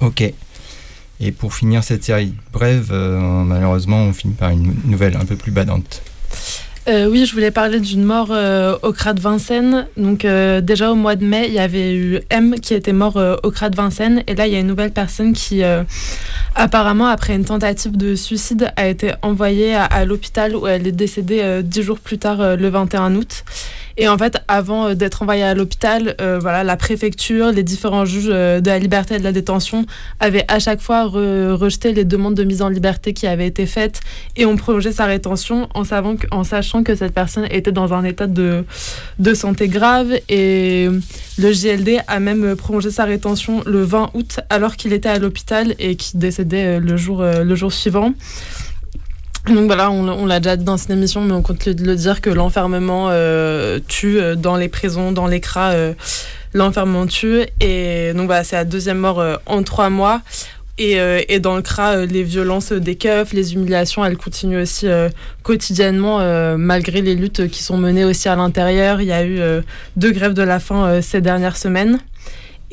Ok. 0.00 0.32
Et 1.24 1.30
pour 1.30 1.54
finir 1.54 1.84
cette 1.84 2.02
série 2.02 2.34
brève, 2.52 2.90
euh, 2.90 3.16
malheureusement, 3.44 4.02
on 4.02 4.12
finit 4.12 4.34
par 4.34 4.50
une 4.50 4.74
nouvelle 4.84 5.16
un 5.16 5.24
peu 5.24 5.36
plus 5.36 5.52
badante. 5.52 6.02
Euh, 6.88 7.06
oui, 7.06 7.26
je 7.26 7.32
voulais 7.32 7.52
parler 7.52 7.78
d'une 7.78 8.02
mort 8.02 8.30
euh, 8.32 8.76
au 8.82 8.90
CRA 8.90 9.12
de 9.12 9.20
Vincennes. 9.20 9.86
Donc 9.96 10.26
déjà 10.26 10.90
au 10.90 10.96
mois 10.96 11.14
de 11.14 11.24
mai, 11.24 11.44
il 11.46 11.54
y 11.54 11.60
avait 11.60 11.94
eu 11.94 12.20
M 12.28 12.56
qui 12.60 12.74
était 12.74 12.92
mort 12.92 13.22
au 13.44 13.50
CRA 13.52 13.70
de 13.70 13.76
Vincennes. 13.76 14.24
Et 14.26 14.34
là, 14.34 14.48
il 14.48 14.52
y 14.52 14.56
a 14.56 14.58
une 14.58 14.66
nouvelle 14.66 14.90
personne 14.90 15.32
qui, 15.32 15.62
apparemment, 16.56 17.06
après 17.06 17.36
une 17.36 17.44
tentative 17.44 17.96
de 17.96 18.16
suicide, 18.16 18.72
a 18.74 18.88
été 18.88 19.12
envoyée 19.22 19.76
à, 19.76 19.84
à 19.84 20.04
l'hôpital 20.04 20.56
où 20.56 20.66
elle 20.66 20.88
est 20.88 20.92
décédée 20.92 21.60
dix 21.62 21.84
jours 21.84 22.00
plus 22.00 22.18
tard, 22.18 22.56
le 22.56 22.68
21 22.68 23.14
août. 23.14 23.44
Et 23.96 24.08
en 24.08 24.16
fait, 24.16 24.38
avant 24.48 24.88
euh, 24.88 24.94
d'être 24.94 25.22
envoyée 25.22 25.42
à 25.42 25.54
l'hôpital, 25.54 26.14
euh, 26.20 26.38
voilà, 26.40 26.64
la 26.64 26.76
préfecture, 26.76 27.52
les 27.52 27.62
différents 27.62 28.04
juges 28.04 28.28
euh, 28.28 28.60
de 28.60 28.68
la 28.68 28.78
liberté 28.78 29.16
et 29.16 29.18
de 29.18 29.24
la 29.24 29.32
détention 29.32 29.86
avaient 30.20 30.44
à 30.48 30.58
chaque 30.58 30.80
fois 30.80 31.04
re 31.06 31.56
rejeté 31.58 31.92
les 31.92 32.04
demandes 32.04 32.34
de 32.34 32.44
mise 32.44 32.62
en 32.62 32.68
liberté 32.68 33.12
qui 33.12 33.26
avaient 33.26 33.46
été 33.46 33.66
faites 33.66 34.00
et 34.36 34.46
ont 34.46 34.56
prolongé 34.56 34.92
sa 34.92 35.04
rétention 35.04 35.68
en 35.74 35.84
sachant 36.44 36.82
que 36.82 36.94
cette 36.94 37.12
personne 37.12 37.46
était 37.50 37.72
dans 37.72 37.92
un 37.92 38.04
état 38.04 38.26
de, 38.26 38.64
de 39.18 39.34
santé 39.34 39.68
grave. 39.68 40.12
Et 40.28 40.88
le 41.38 41.52
JLD 41.52 42.00
a 42.06 42.20
même 42.20 42.56
prolongé 42.56 42.90
sa 42.90 43.04
rétention 43.04 43.62
le 43.66 43.82
20 43.82 44.10
août 44.14 44.40
alors 44.50 44.76
qu'il 44.76 44.92
était 44.92 45.08
à 45.08 45.18
l'hôpital 45.18 45.74
et 45.78 45.96
qui 45.96 46.16
décédait 46.16 46.80
le 46.80 46.96
jour, 46.96 47.22
le 47.22 47.54
jour 47.54 47.72
suivant. 47.72 48.14
Donc 49.46 49.66
voilà, 49.66 49.90
on, 49.90 50.26
l'a 50.26 50.38
déjà 50.38 50.56
dit 50.56 50.64
dans 50.64 50.76
cette 50.76 50.90
émission, 50.90 51.20
mais 51.20 51.32
on 51.32 51.42
compte 51.42 51.64
le, 51.66 51.72
le 51.72 51.96
dire 51.96 52.20
que 52.20 52.30
l'enfermement 52.30 53.08
euh, 53.10 53.80
tue 53.88 54.20
dans 54.36 54.56
les 54.56 54.68
prisons, 54.68 55.10
dans 55.10 55.26
les 55.26 55.40
cras, 55.40 55.72
euh, 55.72 55.94
l'enfermement 56.54 57.06
tue. 57.06 57.42
Et 57.60 58.12
donc 58.14 58.26
voilà, 58.26 58.44
c'est 58.44 58.56
la 58.56 58.64
deuxième 58.64 58.98
mort 58.98 59.20
euh, 59.20 59.36
en 59.46 59.62
trois 59.62 59.90
mois. 59.90 60.22
Et, 60.78 60.98
euh, 60.98 61.20
dans 61.38 61.56
le 61.56 61.62
CRA, 61.62 61.92
euh, 61.96 62.06
les 62.06 62.22
violences 62.22 62.72
des 62.72 62.96
keufs, 62.96 63.32
les 63.32 63.54
humiliations, 63.54 64.04
elles 64.04 64.16
continuent 64.16 64.62
aussi 64.62 64.88
euh, 64.88 65.10
quotidiennement, 65.42 66.20
euh, 66.20 66.56
malgré 66.56 67.02
les 67.02 67.14
luttes 67.14 67.46
qui 67.48 67.62
sont 67.62 67.76
menées 67.76 68.04
aussi 68.04 68.28
à 68.28 68.36
l'intérieur. 68.36 69.00
Il 69.00 69.08
y 69.08 69.12
a 69.12 69.22
eu 69.22 69.38
euh, 69.38 69.60
deux 69.96 70.12
grèves 70.12 70.32
de 70.32 70.42
la 70.42 70.60
faim 70.60 70.84
euh, 70.84 71.02
ces 71.02 71.20
dernières 71.20 71.56
semaines. 71.56 71.98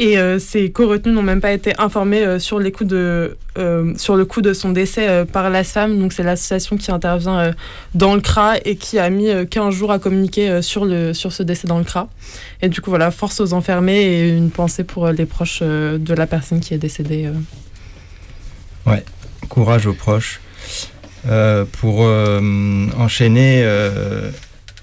Et 0.01 0.17
euh, 0.17 0.39
ces 0.39 0.71
co-retenus 0.71 1.13
n'ont 1.13 1.21
même 1.21 1.41
pas 1.41 1.51
été 1.51 1.73
informés 1.77 2.23
euh, 2.25 2.39
sur, 2.39 2.61
euh, 2.61 3.93
sur 3.97 4.15
le 4.15 4.25
coup 4.25 4.41
de 4.41 4.53
son 4.53 4.69
décès 4.69 5.25
par 5.25 5.49
l'ASFAM. 5.49 5.99
Donc 5.99 6.13
c'est 6.13 6.23
l'association 6.23 6.77
qui 6.77 6.89
intervient 6.89 7.53
dans 7.93 8.15
le 8.15 8.21
CRA 8.21 8.55
et 8.63 8.77
qui 8.77 8.97
a 8.97 9.09
mis 9.09 9.27
15 9.47 9.75
jours 9.75 9.91
à 9.91 9.99
communiquer 9.99 10.61
sur, 10.61 10.85
le, 10.85 11.13
sur 11.13 11.33
ce 11.33 11.43
décès 11.43 11.67
dans 11.67 11.77
le 11.77 11.83
CRA. 11.83 12.07
Et 12.61 12.69
du 12.69 12.79
coup, 12.79 12.89
voilà, 12.89 13.11
force 13.11 13.41
aux 13.41 13.51
enfermés 13.51 14.01
et 14.01 14.29
une 14.29 14.51
pensée 14.51 14.85
pour 14.85 15.09
les 15.09 15.25
proches 15.25 15.61
de 15.61 16.13
la 16.13 16.27
personne 16.27 16.61
qui 16.61 16.73
est 16.73 16.77
décédée. 16.77 17.29
Ouais, 18.85 19.03
courage 19.49 19.85
aux 19.85 19.93
proches. 19.93 20.39
pour 21.73 21.99
enchaîner, 21.99 23.67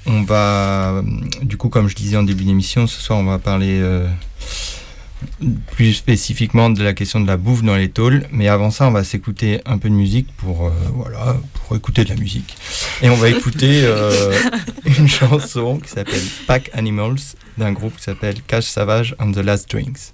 on 0.05 0.23
va, 0.25 1.03
du 1.41 1.57
coup, 1.57 1.71
comme 1.71 1.89
je 1.89 1.95
disais 1.95 2.19
en 2.19 2.23
début 2.23 2.45
d'émission, 2.45 2.87
ce 2.87 3.01
soir, 3.01 3.19
on 3.19 3.25
va 3.25 3.39
parler 3.39 3.81
plus 5.73 5.95
spécifiquement 5.95 6.71
de 6.71 6.83
la 6.83 6.93
question 6.95 7.21
de 7.21 7.27
la 7.27 7.37
bouffe 7.37 7.63
dans 7.63 7.77
les 7.77 7.89
tôles. 7.89 8.27
Mais 8.31 8.49
avant 8.49 8.71
ça, 8.71 8.87
on 8.87 8.91
va 8.91 9.05
s'écouter 9.05 9.61
un 9.67 9.79
peu 9.79 9.89
de 9.89 9.95
musique 9.95 10.29
pour, 10.37 10.67
euh, 10.67 10.71
voilà, 10.93 11.37
pour 11.55 11.77
écouter 11.77 12.05
de 12.05 12.11
la 12.11 12.17
musique. 12.17 12.57
Et 13.03 13.09
on 13.09 13.17
va 13.17 13.29
écouter 13.29 13.83
euh, 13.85 14.33
une 14.99 15.09
chanson 15.09 15.79
qui 15.79 15.91
s'appelle 15.91 16.23
Pack 16.47 16.71
Animals 16.73 17.21
d'un 17.59 17.73
groupe 17.73 17.97
qui 17.97 18.03
s'appelle 18.03 18.43
Cash 18.47 18.65
Savage 18.65 19.15
and 19.19 19.33
the 19.33 19.39
Last 19.39 19.71
Drinks. 19.71 20.13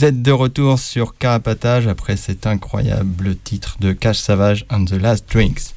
Vous 0.00 0.06
êtes 0.06 0.22
de 0.22 0.32
retour 0.32 0.78
sur 0.78 1.18
Carapatage 1.18 1.86
après 1.86 2.16
cet 2.16 2.46
incroyable 2.46 3.36
titre 3.36 3.76
de 3.80 3.92
Cash 3.92 4.16
Savage 4.16 4.64
and 4.70 4.86
the 4.86 4.92
Last 4.92 5.30
Drinks. 5.30 5.74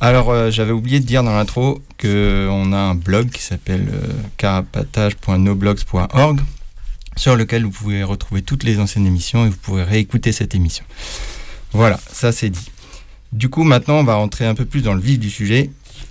Alors, 0.00 0.30
euh, 0.30 0.50
j'avais 0.50 0.72
oublié 0.72 0.98
de 0.98 1.04
dire 1.04 1.22
dans 1.22 1.32
l'intro 1.32 1.80
qu'on 1.96 2.72
a 2.72 2.76
un 2.76 2.96
blog 2.96 3.30
qui 3.30 3.40
s'appelle 3.40 3.88
euh, 3.88 4.08
carapatage.noblogs.org 4.36 6.40
sur 7.14 7.36
lequel 7.36 7.62
vous 7.62 7.70
pouvez 7.70 8.02
retrouver 8.02 8.42
toutes 8.42 8.64
les 8.64 8.80
anciennes 8.80 9.06
émissions 9.06 9.46
et 9.46 9.50
vous 9.50 9.58
pourrez 9.58 9.84
réécouter 9.84 10.32
cette 10.32 10.56
émission. 10.56 10.84
Voilà, 11.70 12.00
ça 12.10 12.32
c'est 12.32 12.50
dit. 12.50 12.72
Du 13.32 13.48
coup, 13.48 13.62
maintenant, 13.62 14.00
on 14.00 14.04
va 14.04 14.16
rentrer 14.16 14.44
un 14.44 14.56
peu 14.56 14.64
plus 14.64 14.82
dans 14.82 14.94
le 14.94 15.00
vif 15.00 15.20
du 15.20 15.30
sujet, 15.30 15.70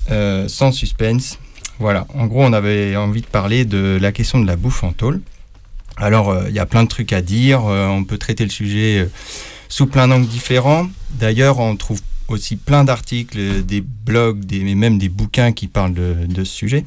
euh, 0.10 0.48
sans 0.48 0.72
suspense. 0.72 1.38
Voilà, 1.80 2.08
en 2.14 2.28
gros, 2.28 2.46
on 2.46 2.54
avait 2.54 2.96
envie 2.96 3.20
de 3.20 3.28
parler 3.28 3.66
de 3.66 4.00
la 4.02 4.14
question 4.14 4.40
de 4.40 4.48
la 4.48 4.56
bouffe 4.56 4.86
en 4.86 4.94
tôle. 4.94 5.20
Alors, 5.98 6.30
euh, 6.30 6.46
il 6.50 6.56
y 6.56 6.60
a 6.60 6.66
plein 6.66 6.84
de 6.84 6.90
trucs 6.90 7.14
à 7.14 7.22
dire, 7.22 7.66
euh, 7.66 7.88
on 7.88 8.04
peut 8.04 8.18
traiter 8.18 8.44
le 8.44 8.50
sujet 8.50 9.00
euh, 9.00 9.10
sous 9.70 9.88
plein 9.88 10.08
d'angles 10.08 10.28
différents. 10.28 10.88
D'ailleurs, 11.12 11.60
on 11.60 11.76
trouve 11.76 12.02
aussi 12.28 12.58
plein 12.58 12.84
d'articles, 12.84 13.64
des 13.64 13.82
blogs, 13.82 14.44
des, 14.46 14.60
mais 14.60 14.76
même 14.76 14.98
des 14.98 15.10
bouquins 15.10 15.52
qui 15.52 15.68
parlent 15.68 15.94
de, 15.94 16.44
ce 16.44 16.52
sujet. 16.52 16.84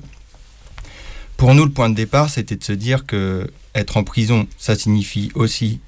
Pour 1.37 1.55
nous, 1.55 1.65
le 1.65 1.71
point 1.71 1.89
de 1.89 1.95
départ, 1.95 2.29
c'était 2.29 2.57
de 2.57 2.65
se 2.65 2.73
dire 2.73 3.07
que 3.07 3.49
être 3.75 3.97
en 3.97 4.05
prison, 4.05 4.47
ça 4.59 4.75
signifie 4.75 5.31
aussi, 5.37 5.79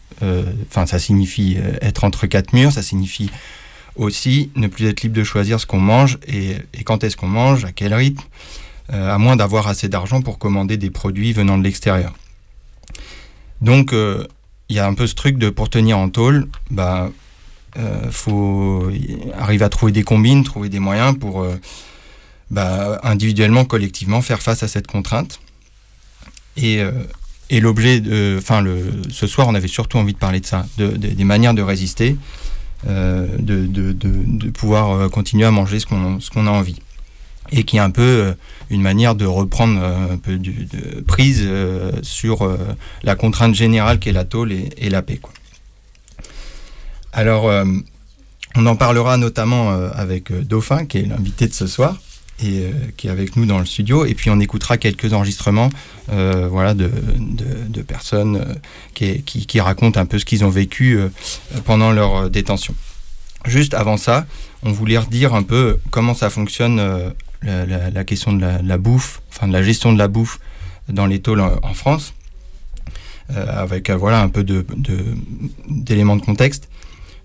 ça 0.70 0.98
signifie 1.00 1.58
être 1.82 2.04
entre 2.04 2.28
quatre 2.28 2.52
murs, 2.52 2.70
ça 2.70 2.82
signifie 2.82 3.28
aussi 3.96 4.50
ne 4.54 4.68
plus 4.68 4.86
être 4.86 5.02
libre 5.02 5.16
de 5.16 5.24
choisir 5.24 5.58
ce 5.58 5.66
qu'on 5.66 5.80
mange 5.80 6.18
et, 6.28 6.54
quand 6.84 7.02
est-ce 7.02 7.16
qu'on 7.16 7.26
mange, 7.26 7.64
à 7.64 7.72
quel 7.72 7.92
rythme, 7.92 8.22
à 8.90 9.18
moins 9.18 9.34
d'avoir 9.34 9.66
assez 9.66 9.88
d'argent 9.88 10.22
pour 10.22 10.38
commander 10.38 10.76
des 10.76 10.90
produits 10.90 11.32
venant 11.32 11.58
de 11.58 11.64
l'extérieur. 11.64 12.14
Donc, 13.60 13.92
euh, 13.92 14.26
il 14.68 14.76
y 14.76 14.78
a 14.78 14.86
un 14.86 14.94
peu 14.94 15.06
ce 15.06 15.14
truc 15.14 15.36
de 15.38 15.50
pour 15.50 15.68
tenir 15.68 15.98
en 15.98 16.08
tôle, 16.08 16.48
bah, 16.70 17.10
euh, 17.76 18.10
faut 18.10 18.90
arriver 19.38 19.64
à 19.64 19.68
trouver 19.68 19.92
des 19.92 20.02
combines, 20.02 20.44
trouver 20.44 20.68
des 20.68 20.78
moyens 20.78 21.16
pour 21.18 21.42
euh, 21.42 21.56
bah, 22.50 23.00
individuellement, 23.02 23.64
collectivement, 23.64 24.22
faire 24.22 24.40
face 24.42 24.62
à 24.62 24.68
cette 24.68 24.86
contrainte. 24.86 25.40
Et, 26.56 26.80
euh, 26.80 26.90
et 27.48 27.60
l'objet, 27.60 28.00
de- 28.00 28.36
enfin, 28.38 28.64
ce 29.10 29.26
soir, 29.26 29.48
on 29.48 29.54
avait 29.54 29.68
surtout 29.68 29.98
envie 29.98 30.12
de 30.14 30.18
parler 30.18 30.40
de 30.40 30.46
ça, 30.46 30.66
de, 30.78 30.88
de- 30.88 31.08
des 31.08 31.24
manières 31.24 31.54
de 31.54 31.62
résister, 31.62 32.16
euh, 32.88 33.26
de, 33.38 34.50
pouvoir 34.50 34.90
euh, 34.92 35.08
continuer 35.08 35.44
à 35.44 35.50
manger 35.50 35.80
ce 35.80 35.86
qu'on 35.86 36.46
a 36.46 36.50
envie. 36.50 36.80
Et 37.52 37.64
qui 37.64 37.76
est 37.76 37.80
un 37.80 37.90
peu 37.90 38.02
euh, 38.02 38.32
une 38.70 38.82
manière 38.82 39.14
de 39.14 39.26
reprendre 39.26 39.80
euh, 39.82 40.12
un 40.14 40.16
peu 40.18 40.38
de 40.38 41.00
prise 41.00 41.42
euh, 41.44 41.90
sur 42.02 42.56
la 43.02 43.14
contrainte 43.16 43.54
générale 43.54 43.98
qu'est 43.98 44.12
la 44.12 44.24
tôle 44.24 44.52
et, 44.52 44.90
la 44.90 45.02
paix. 45.02 45.20
Alors, 47.12 47.50
on 48.54 48.66
en 48.66 48.76
parlera 48.76 49.16
notamment 49.16 49.70
avec 49.70 50.32
Dauphin, 50.32 50.86
qui 50.86 50.98
est 50.98 51.06
l'invité 51.06 51.48
de 51.48 51.52
ce 51.52 51.66
soir 51.66 51.96
et 52.42 52.70
qui 52.96 53.08
est 53.08 53.10
avec 53.10 53.36
nous 53.36 53.46
dans 53.46 53.58
le 53.58 53.66
studio. 53.66 54.04
Et 54.06 54.14
puis 54.14 54.30
on 54.30 54.38
écoutera 54.38 54.78
quelques 54.78 55.12
enregistrements 55.12 55.70
voilà, 56.08 56.74
de, 56.74 56.88
personnes 57.82 58.60
qui, 58.94 59.22
qui- 59.22 59.60
racontent 59.60 59.98
un 59.98 60.06
peu 60.06 60.20
ce 60.20 60.24
qu'ils 60.24 60.44
ont 60.44 60.50
vécu 60.50 61.00
pendant 61.64 61.90
leur 61.90 62.30
détention. 62.30 62.74
Juste 63.44 63.74
avant 63.74 63.96
ça, 63.96 64.26
on 64.62 64.70
voulait 64.70 64.98
redire 64.98 65.34
un 65.34 65.42
peu 65.42 65.80
comment 65.90 66.14
ça 66.14 66.30
fonctionne 66.30 67.12
la, 67.42 68.04
question 68.04 68.32
de 68.32 68.46
la, 68.62 68.78
bouffe, 68.78 69.22
enfin 69.30 69.48
de 69.48 69.52
la 69.52 69.62
gestion 69.62 69.92
de 69.92 69.98
la 69.98 70.08
bouffe 70.08 70.38
dans 70.88 71.06
les 71.06 71.20
tôles 71.20 71.40
en, 71.40 71.74
France, 71.74 72.14
euh, 73.30 73.46
avec 73.48 73.90
euh, 73.90 73.96
voilà 73.96 74.20
un 74.20 74.28
peu 74.28 74.44
d'éléments 75.68 76.16
de, 76.16 76.22
contexte. 76.22 76.68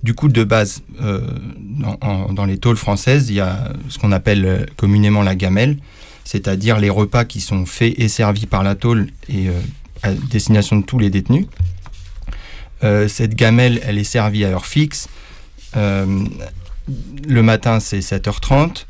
Du 0.03 0.13
coup, 0.13 0.27
de 0.27 0.43
base, 0.43 0.83
euh, 1.01 1.21
dans, 2.31 2.45
les 2.45 2.57
tôles 2.57 2.77
françaises, 2.77 3.29
il 3.29 3.35
y 3.35 3.39
a 3.39 3.73
ce 3.89 3.97
qu'on 3.97 4.11
appelle 4.11 4.67
communément 4.77 5.23
la 5.23 5.35
gamelle, 5.35 5.77
c'est-à-dire 6.23 6.79
les 6.79 6.91
repas 6.91 7.25
qui 7.25 7.41
sont 7.41 7.65
faits 7.65 7.97
et 7.97 8.07
servis 8.07 8.45
par 8.45 8.61
la 8.61 8.75
tôle 8.75 9.07
et 9.29 9.47
à 10.03 10.13
destination 10.13 10.77
de 10.77 10.85
tous 10.85 10.99
les 10.99 11.09
détenus. 11.09 11.47
Cette 13.07 13.33
gamelle, 13.33 13.81
elle 13.83 13.97
est 13.97 14.03
servie 14.03 14.45
à 14.45 14.49
heure 14.49 14.67
fixe. 14.67 15.07
Le 15.73 17.41
matin, 17.41 17.79
c'est 17.79 17.99
7h30. 17.99 18.85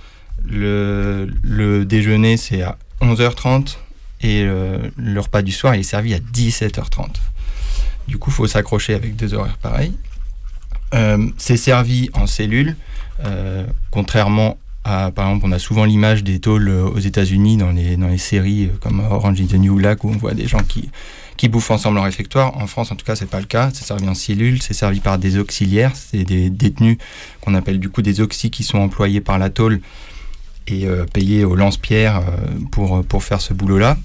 Le, 0.49 1.83
déjeuner, 1.85 2.37
c'est 2.37 2.61
à 2.61 2.77
11h30. 3.01 3.77
Et 4.21 4.43
euh, 4.43 4.79
le 4.97 5.19
repas 5.19 5.41
du 5.41 5.51
soir, 5.51 5.75
il 5.75 5.81
est 5.81 5.83
servi 5.83 6.13
à 6.13 6.19
17h30. 6.19 7.09
Du 8.07 8.17
coup, 8.17 8.29
il 8.29 8.33
faut 8.33 8.47
s'accrocher 8.47 8.93
avec 8.93 9.15
deux 9.15 9.33
horaires 9.33 9.57
pareils. 9.57 9.93
Euh, 10.93 11.27
c'est 11.37 11.57
servi 11.57 12.09
en 12.13 12.27
cellule, 12.27 12.75
euh, 13.25 13.65
contrairement 13.91 14.57
à, 14.85 15.11
par 15.11 15.27
exemple, 15.27 15.47
on 15.47 15.51
a 15.51 15.59
souvent 15.59 15.83
l'image 15.83 16.23
des 16.23 16.39
tôles 16.39 16.69
aux 16.69 16.99
États-Unis 16.99 17.57
dans 17.57 17.71
les, 17.71 18.17
séries 18.19 18.69
comme 18.81 18.99
Orange 18.99 19.39
is 19.39 19.47
the 19.47 19.55
New 19.55 19.75
Black 19.75 20.03
où 20.03 20.09
on 20.09 20.17
voit 20.17 20.35
des 20.35 20.47
gens 20.47 20.61
qui, 20.61 20.91
qui 21.37 21.49
bouffent 21.49 21.71
ensemble 21.71 21.97
en 21.97 22.03
réfectoire. 22.03 22.55
En 22.57 22.67
France, 22.67 22.91
en 22.91 22.95
tout 22.95 23.05
cas, 23.05 23.15
c'est 23.15 23.29
pas 23.29 23.39
le 23.39 23.47
cas. 23.47 23.71
C'est 23.73 23.83
servi 23.83 24.07
en 24.07 24.13
cellule, 24.13 24.61
c'est 24.61 24.75
servi 24.75 24.99
par 24.99 25.17
des 25.17 25.37
auxiliaires, 25.37 25.91
c'est 25.95 26.23
des 26.23 26.51
détenus 26.51 26.97
qu'on 27.41 27.55
appelle 27.55 27.79
du 27.79 27.89
coup 27.89 28.03
des 28.03 28.21
oxy 28.21 28.51
qui 28.51 28.63
sont 28.63 28.77
employés 28.77 29.21
par 29.21 29.39
la 29.39 29.49
tôle 29.49 29.81
et 30.67 30.85
euh, 30.85 31.05
payés 31.05 31.43
au 31.43 31.55
lance-pierre 31.55 32.17
euh, 32.17 32.21
pour, 32.71 33.03
pour 33.05 33.23
faire 33.23 33.41
ce 33.41 33.53
boulot-là. 33.53 33.97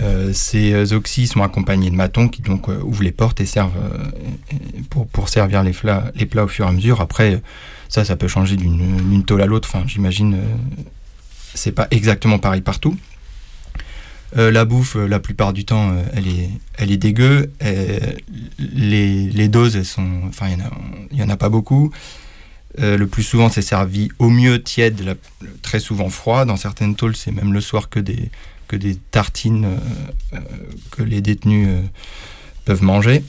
Euh, 0.00 0.32
ces 0.32 0.92
oxys 0.94 1.26
sont 1.26 1.42
accompagnés 1.42 1.90
de 1.90 1.94
matons 1.94 2.28
qui 2.28 2.40
donc 2.40 2.68
ouvrent 2.68 3.02
les 3.02 3.12
portes 3.12 3.40
et 3.40 3.46
servent 3.46 3.72
pour, 4.88 5.06
pour 5.06 5.28
servir 5.28 5.62
les, 5.62 5.72
fla- 5.72 6.10
les 6.14 6.26
plats 6.26 6.44
au 6.44 6.48
fur 6.48 6.64
et 6.64 6.68
à 6.68 6.72
mesure. 6.72 7.00
Après, 7.00 7.42
ça, 7.88 8.04
ça 8.04 8.16
peut 8.16 8.28
changer 8.28 8.56
d'une 8.56 9.24
tôle 9.24 9.42
à 9.42 9.46
l'autre. 9.46 9.68
Enfin, 9.70 9.84
j'imagine, 9.86 10.38
c'est 11.54 11.72
pas 11.72 11.86
exactement 11.90 12.38
pareil 12.38 12.62
partout. 12.62 12.96
La 14.36 14.64
bouffe, 14.64 14.94
la 14.94 15.18
plupart 15.18 15.52
du 15.52 15.64
temps, 15.64 15.92
elle 16.14 16.28
est, 16.28 16.50
elle 16.78 16.92
est 16.92 16.96
dégueu. 16.96 17.50
Les, 18.58 19.28
les 19.28 19.48
doses, 19.48 19.82
sont, 19.82 20.08
enfin, 20.28 20.46
il 21.10 21.18
y 21.18 21.22
en 21.22 21.26
en 21.26 21.30
a 21.30 21.36
pas 21.36 21.48
beaucoup. 21.48 21.90
Euh, 22.78 22.96
le 22.96 23.06
plus 23.06 23.22
souvent, 23.22 23.48
c'est 23.48 23.62
servi 23.62 24.10
au 24.18 24.30
mieux 24.30 24.62
tiède, 24.62 25.16
très 25.62 25.80
souvent 25.80 26.08
froid. 26.08 26.44
Dans 26.44 26.56
certaines 26.56 26.94
tôles, 26.94 27.16
c'est 27.16 27.32
même 27.32 27.52
le 27.52 27.60
soir 27.60 27.88
que 27.88 27.98
des, 27.98 28.30
tartines 29.10 29.64
euh, 29.64 29.76
euh, 30.34 30.38
que 30.90 31.02
les 31.02 31.20
détenus 31.20 31.68
peuvent 32.64 32.82
manger. 32.82 33.24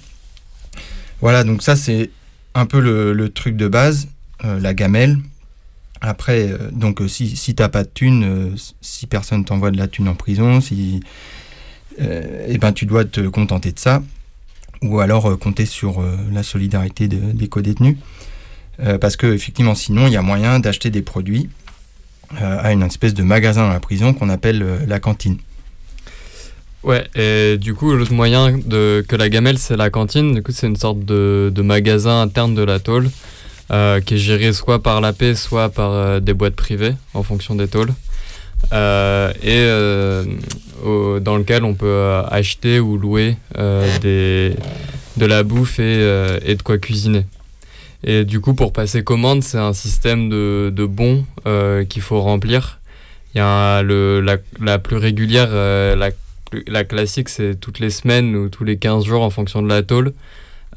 Voilà, 1.22 1.44
donc 1.44 1.64
ça, 1.64 1.76
c'est 1.76 2.12
un 2.54 2.66
peu 2.66 2.80
le, 2.80 3.30
truc 3.30 3.56
de 3.56 3.68
base, 3.68 4.08
la 4.44 4.74
gamelle. 4.74 5.18
Après, 6.02 6.52
donc 6.72 7.00
si, 7.08 7.36
si 7.36 7.54
t'as 7.54 7.70
pas 7.70 7.84
de 7.84 7.90
thune, 7.90 8.56
si 8.82 9.06
personne 9.06 9.46
t'envoie 9.46 9.70
de 9.70 9.78
la 9.78 9.88
thune 9.88 10.08
en 10.08 10.16
prison, 10.16 10.60
eh 12.00 12.58
ben, 12.58 12.74
tu 12.74 12.88
dois 12.88 13.06
te 13.06 13.22
contenter 13.22 13.72
de 13.72 13.80
ça. 13.80 14.02
Ou 14.82 15.00
alors 15.00 15.38
compter 15.38 15.68
sur 15.68 16.04
la 16.32 16.42
solidarité 16.42 17.08
de- 17.08 17.32
des 17.32 17.48
co-détenus. 17.48 17.98
Euh, 18.80 18.98
parce 18.98 19.16
que 19.16 19.28
effectivement, 19.28 19.76
sinon, 19.76 20.08
il 20.08 20.14
y 20.14 20.18
a 20.18 20.22
moyen 20.22 20.60
d'acheter 20.60 20.90
des 20.90 21.02
produits 21.02 21.50
euh, 22.42 22.58
à 22.62 22.72
une 22.72 22.84
espèce 22.84 23.14
de 23.14 23.24
magasin 23.24 23.68
dans 23.68 23.74
la 23.74 23.80
prison 23.80 24.14
qu'on 24.14 24.30
appelle 24.30 24.64
euh, 24.64 24.78
la 24.88 25.00
cantine. 25.00 25.38
Ouais, 26.84 27.06
et 27.14 27.58
du 27.60 27.76
coup, 27.76 27.94
l'autre 27.94 28.14
moyen 28.14 28.60
que 28.60 29.16
la 29.16 29.30
gamelle, 29.30 29.60
c'est 29.60 29.78
la 29.78 29.92
cantine. 29.92 30.34
Du 30.34 30.42
coup, 30.42 30.52
c'est 30.52 30.66
une 30.66 30.78
sorte 30.78 31.06
de, 31.06 31.54
magasin 31.62 32.22
interne 32.22 32.56
de 32.56 32.64
la 32.64 32.80
tôle 32.80 33.10
qui 33.70 34.16
est 34.16 34.18
géré 34.18 34.52
soit 34.52 34.82
par 34.82 35.00
la 35.00 35.14
paix, 35.14 35.36
soit 35.36 35.70
par 35.70 36.20
des 36.20 36.34
boîtes 36.34 36.56
privées 36.56 36.96
en 37.14 37.22
fonction 37.22 37.54
des 37.54 37.68
tôles. 37.68 37.94
Et 38.72 39.68
dans 41.22 41.38
lequel 41.38 41.66
on 41.66 41.76
peut 41.76 42.24
acheter 42.32 42.80
ou 42.80 42.98
louer 42.98 43.38
de 43.56 44.56
la 45.20 45.44
bouffe 45.44 45.78
et 45.78 46.56
de 46.56 46.62
quoi 46.64 46.80
cuisiner. 46.80 47.26
Et 48.04 48.26
du 48.26 48.40
coup, 48.40 48.54
pour 48.54 48.74
passer 48.74 49.04
commande, 49.04 49.44
c'est 49.44 49.60
un 49.60 49.74
système 49.74 50.30
de, 50.30 50.72
de 50.76 50.86
bons 50.86 51.26
euh, 51.46 51.86
qu'il 51.86 52.02
faut 52.02 52.22
remplir. 52.22 52.80
Il 53.34 53.38
y 53.38 53.42
a 53.42 53.82
le, 53.84 54.20
la, 54.22 54.38
la 54.60 54.80
plus 54.80 54.98
régulière, 54.98 55.50
euh, 55.52 55.96
la 55.96 56.10
la 56.68 56.84
classique, 56.84 57.30
c'est 57.30 57.60
toutes 57.60 57.80
les 57.80 57.90
semaines 57.90 58.36
ou 58.36 58.50
tous 58.50 58.64
les 58.64 58.78
15 58.78 59.06
jours 59.06 59.24
en 59.24 59.30
fonction 59.30 59.62
de 59.62 59.70
la 59.70 59.84
tôle. 59.84 60.14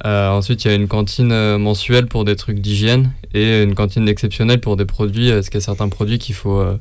Euh, 0.04 0.28
ensuite, 0.28 0.64
il 0.64 0.68
y 0.68 0.70
a 0.70 0.74
une 0.74 0.88
cantine 0.88 1.32
euh, 1.32 1.58
mensuelle 1.58 2.06
pour 2.06 2.24
des 2.24 2.36
trucs 2.36 2.58
d'hygiène 2.58 3.12
et 3.32 3.62
une 3.62 3.74
cantine 3.74 4.08
exceptionnelle 4.08 4.60
pour 4.60 4.76
des 4.76 4.84
produits, 4.84 5.30
parce 5.30 5.48
qu'il 5.48 5.60
y 5.60 5.62
a 5.62 5.64
certains 5.64 5.88
produits 5.88 6.18
qu'il 6.18 6.34
faut, 6.34 6.58
euh, 6.58 6.76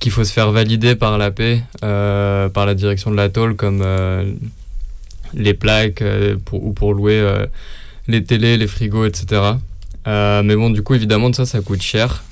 qu'il 0.00 0.12
faut 0.12 0.24
se 0.24 0.32
faire 0.32 0.50
valider 0.52 0.94
par 0.94 1.18
la 1.18 1.30
paix, 1.30 1.62
euh, 1.84 2.48
par 2.48 2.66
la 2.66 2.74
direction 2.74 3.10
de 3.10 3.16
la 3.16 3.28
tôle, 3.28 3.56
comme 3.56 3.84
les 5.34 5.54
plaques 5.54 6.02
pour, 6.44 6.64
ou 6.64 6.72
pour 6.72 6.94
louer 6.94 7.46
les 8.08 8.22
télés, 8.24 8.56
les 8.56 8.66
frigos, 8.66 9.04
etc. 9.06 9.42
Euh, 10.06 10.42
mais 10.42 10.54
bon, 10.56 10.70
du 10.70 10.82
coup, 10.82 10.94
évidemment, 10.94 11.30
de 11.30 11.34
ça, 11.34 11.46
ça 11.46 11.60
coûte 11.60 11.82
cher. 11.82 12.22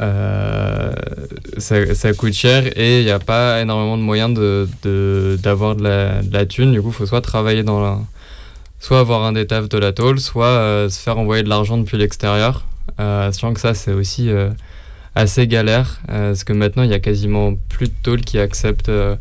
Euh, 0.00 0.92
ça, 1.58 1.94
ça 1.94 2.12
coûte 2.14 2.32
cher 2.32 2.66
et 2.78 3.00
il 3.00 3.04
n'y 3.04 3.10
a 3.10 3.18
pas 3.18 3.60
énormément 3.60 3.96
de 3.98 4.02
moyens 4.02 4.32
de, 4.34 4.66
de- 4.82 5.38
d'avoir 5.42 5.76
de, 5.76 5.82
la, 5.84 6.22
de 6.22 6.32
la 6.32 6.46
thune. 6.46 6.72
Du 6.72 6.80
coup, 6.80 6.88
il 6.88 6.94
faut 6.94 7.06
soit 7.06 7.20
travailler 7.20 7.62
dans 7.62 7.80
la. 7.82 7.98
soit 8.80 8.98
avoir 9.00 9.24
un 9.24 9.32
des 9.32 9.46
tafs 9.46 9.68
de 9.68 9.78
la 9.78 9.92
tôle, 9.92 10.20
soit 10.20 10.46
euh, 10.46 10.88
se 10.88 11.00
faire 11.00 11.18
envoyer 11.18 11.42
de 11.42 11.48
l'argent 11.48 11.76
depuis 11.78 11.98
l'extérieur. 11.98 12.66
Euh, 13.00 13.30
sachant 13.32 13.52
que 13.54 13.60
ça, 13.60 13.74
c'est 13.74 13.92
aussi 13.92 14.30
euh, 14.30 14.50
assez 15.14 15.46
galère 15.46 16.00
euh, 16.10 16.28
parce 16.30 16.44
que 16.44 16.52
maintenant, 16.52 16.82
il 16.82 16.90
y 16.90 16.94
a 16.94 16.98
quasiment 17.00 17.54
plus 17.68 17.88
de 17.88 17.94
tôles 18.02 18.20
qui 18.22 18.38
acceptent 18.38 18.88
euh, 18.88 19.16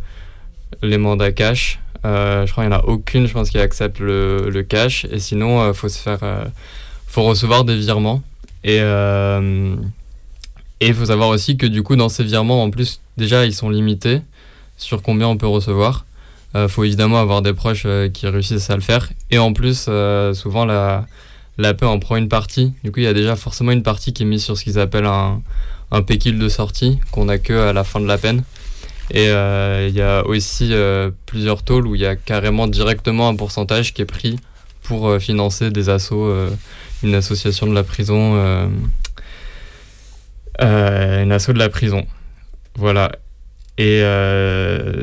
les 0.81 0.97
mandats 0.97 1.31
cash. 1.31 1.79
Euh, 2.05 2.45
je 2.45 2.51
crois 2.51 2.63
qu'il 2.63 2.71
n'y 2.71 2.75
en 2.75 2.79
a 2.79 2.85
aucune, 2.85 3.27
je 3.27 3.33
pense, 3.33 3.49
qui 3.49 3.59
accepte 3.59 3.99
le, 3.99 4.65
cash. 4.67 5.05
Et 5.05 5.19
sinon, 5.19 5.67
il 5.67 5.73
faut 5.73 5.89
se 5.89 6.01
euh, 6.07 6.45
faut 7.07 7.23
recevoir 7.23 7.63
des 7.63 7.75
virements. 7.75 8.21
Et 8.63 8.79
euh, 8.81 9.75
et 10.79 10.87
il 10.87 10.93
faut 10.93 11.05
savoir 11.05 11.29
aussi 11.29 11.55
que 11.57 11.65
du 11.65 11.83
coup, 11.83 11.95
dans 11.95 12.09
ces 12.09 12.23
virements, 12.23 12.63
en 12.63 12.69
plus, 12.69 12.99
déjà, 13.17 13.45
ils 13.45 13.53
sont 13.53 13.69
limités 13.69 14.21
sur 14.77 15.01
combien 15.01 15.27
on 15.27 15.37
peut 15.37 15.47
recevoir. 15.47 16.05
Il 16.55 16.67
faut 16.67 16.83
évidemment 16.83 17.19
avoir 17.19 17.41
des 17.41 17.53
proches 17.53 17.87
qui 18.13 18.27
réussissent 18.27 18.69
à 18.69 18.75
le 18.75 18.81
faire. 18.81 19.09
Et 19.31 19.39
en 19.39 19.53
plus, 19.53 19.89
souvent, 20.33 20.65
la, 20.65 21.07
la 21.57 21.73
paix 21.73 21.85
en 21.85 21.97
prend 21.99 22.15
une 22.15 22.27
partie. 22.27 22.73
Du 22.83 22.91
coup, 22.91 22.99
il 22.99 23.03
y 23.03 23.07
a 23.07 23.13
déjà 23.13 23.35
forcément 23.35 23.71
une 23.71 23.81
partie 23.81 24.13
qui 24.13 24.21
est 24.21 24.25
mise 24.25 24.43
sur 24.43 24.55
ce 24.55 24.63
qu'ils 24.63 24.77
appellent 24.77 25.05
un, 25.05 25.41
un 25.91 26.01
de 26.01 26.49
sortie 26.49 26.99
qu'on 27.11 27.29
a 27.29 27.37
que 27.37 27.53
à 27.53 27.73
la 27.73 27.83
fin 27.83 27.99
de 27.99 28.07
la 28.07 28.17
peine. 28.17 28.43
Et 29.13 29.27
euh, 29.29 29.87
il 29.87 29.95
y 29.95 30.01
a 30.01 30.25
aussi 30.25 30.69
euh, 30.71 31.11
plusieurs 31.27 31.61
tôles 31.61 31.85
où 31.85 31.93
il 31.93 32.01
y 32.01 32.05
a 32.05 32.15
carrément 32.15 32.67
directement 32.67 33.29
un 33.29 33.35
pourcentage 33.35 33.93
qui 33.93 34.01
est 34.01 34.05
pris 34.05 34.39
pour 34.81 35.07
euh, 35.07 35.19
financer 35.19 35.69
des 35.69 35.89
assos, 35.89 36.33
une 37.03 37.13
association 37.13 37.67
de 37.67 37.75
la 37.75 37.83
prison, 37.83 38.35
une 40.59 41.31
asso 41.31 41.49
de 41.49 41.59
la 41.59 41.69
prison. 41.69 42.07
Voilà. 42.75 43.11
Et 43.77 44.03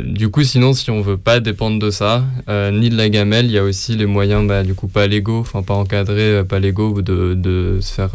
du 0.04 0.28
coup, 0.28 0.42
sinon, 0.42 0.72
si 0.72 0.90
on 0.90 1.02
veut 1.02 1.16
pas 1.16 1.38
dépendre 1.38 1.78
de 1.78 1.90
ça, 1.90 2.24
ni 2.72 2.90
de 2.90 2.96
la 2.96 3.08
gamelle, 3.08 3.46
il 3.46 3.52
y 3.52 3.58
a 3.58 3.64
aussi 3.64 3.96
les 3.96 4.06
moyens, 4.06 4.46
bah, 4.46 4.64
du 4.64 4.74
coup, 4.74 4.88
pas 4.88 5.06
légaux, 5.06 5.40
enfin 5.40 5.62
pas 5.62 5.74
encadrés, 5.74 6.42
pas 6.44 6.58
légaux, 6.58 7.00
de, 7.00 7.34
de 7.34 7.78
se 7.80 7.92
faire 7.92 8.12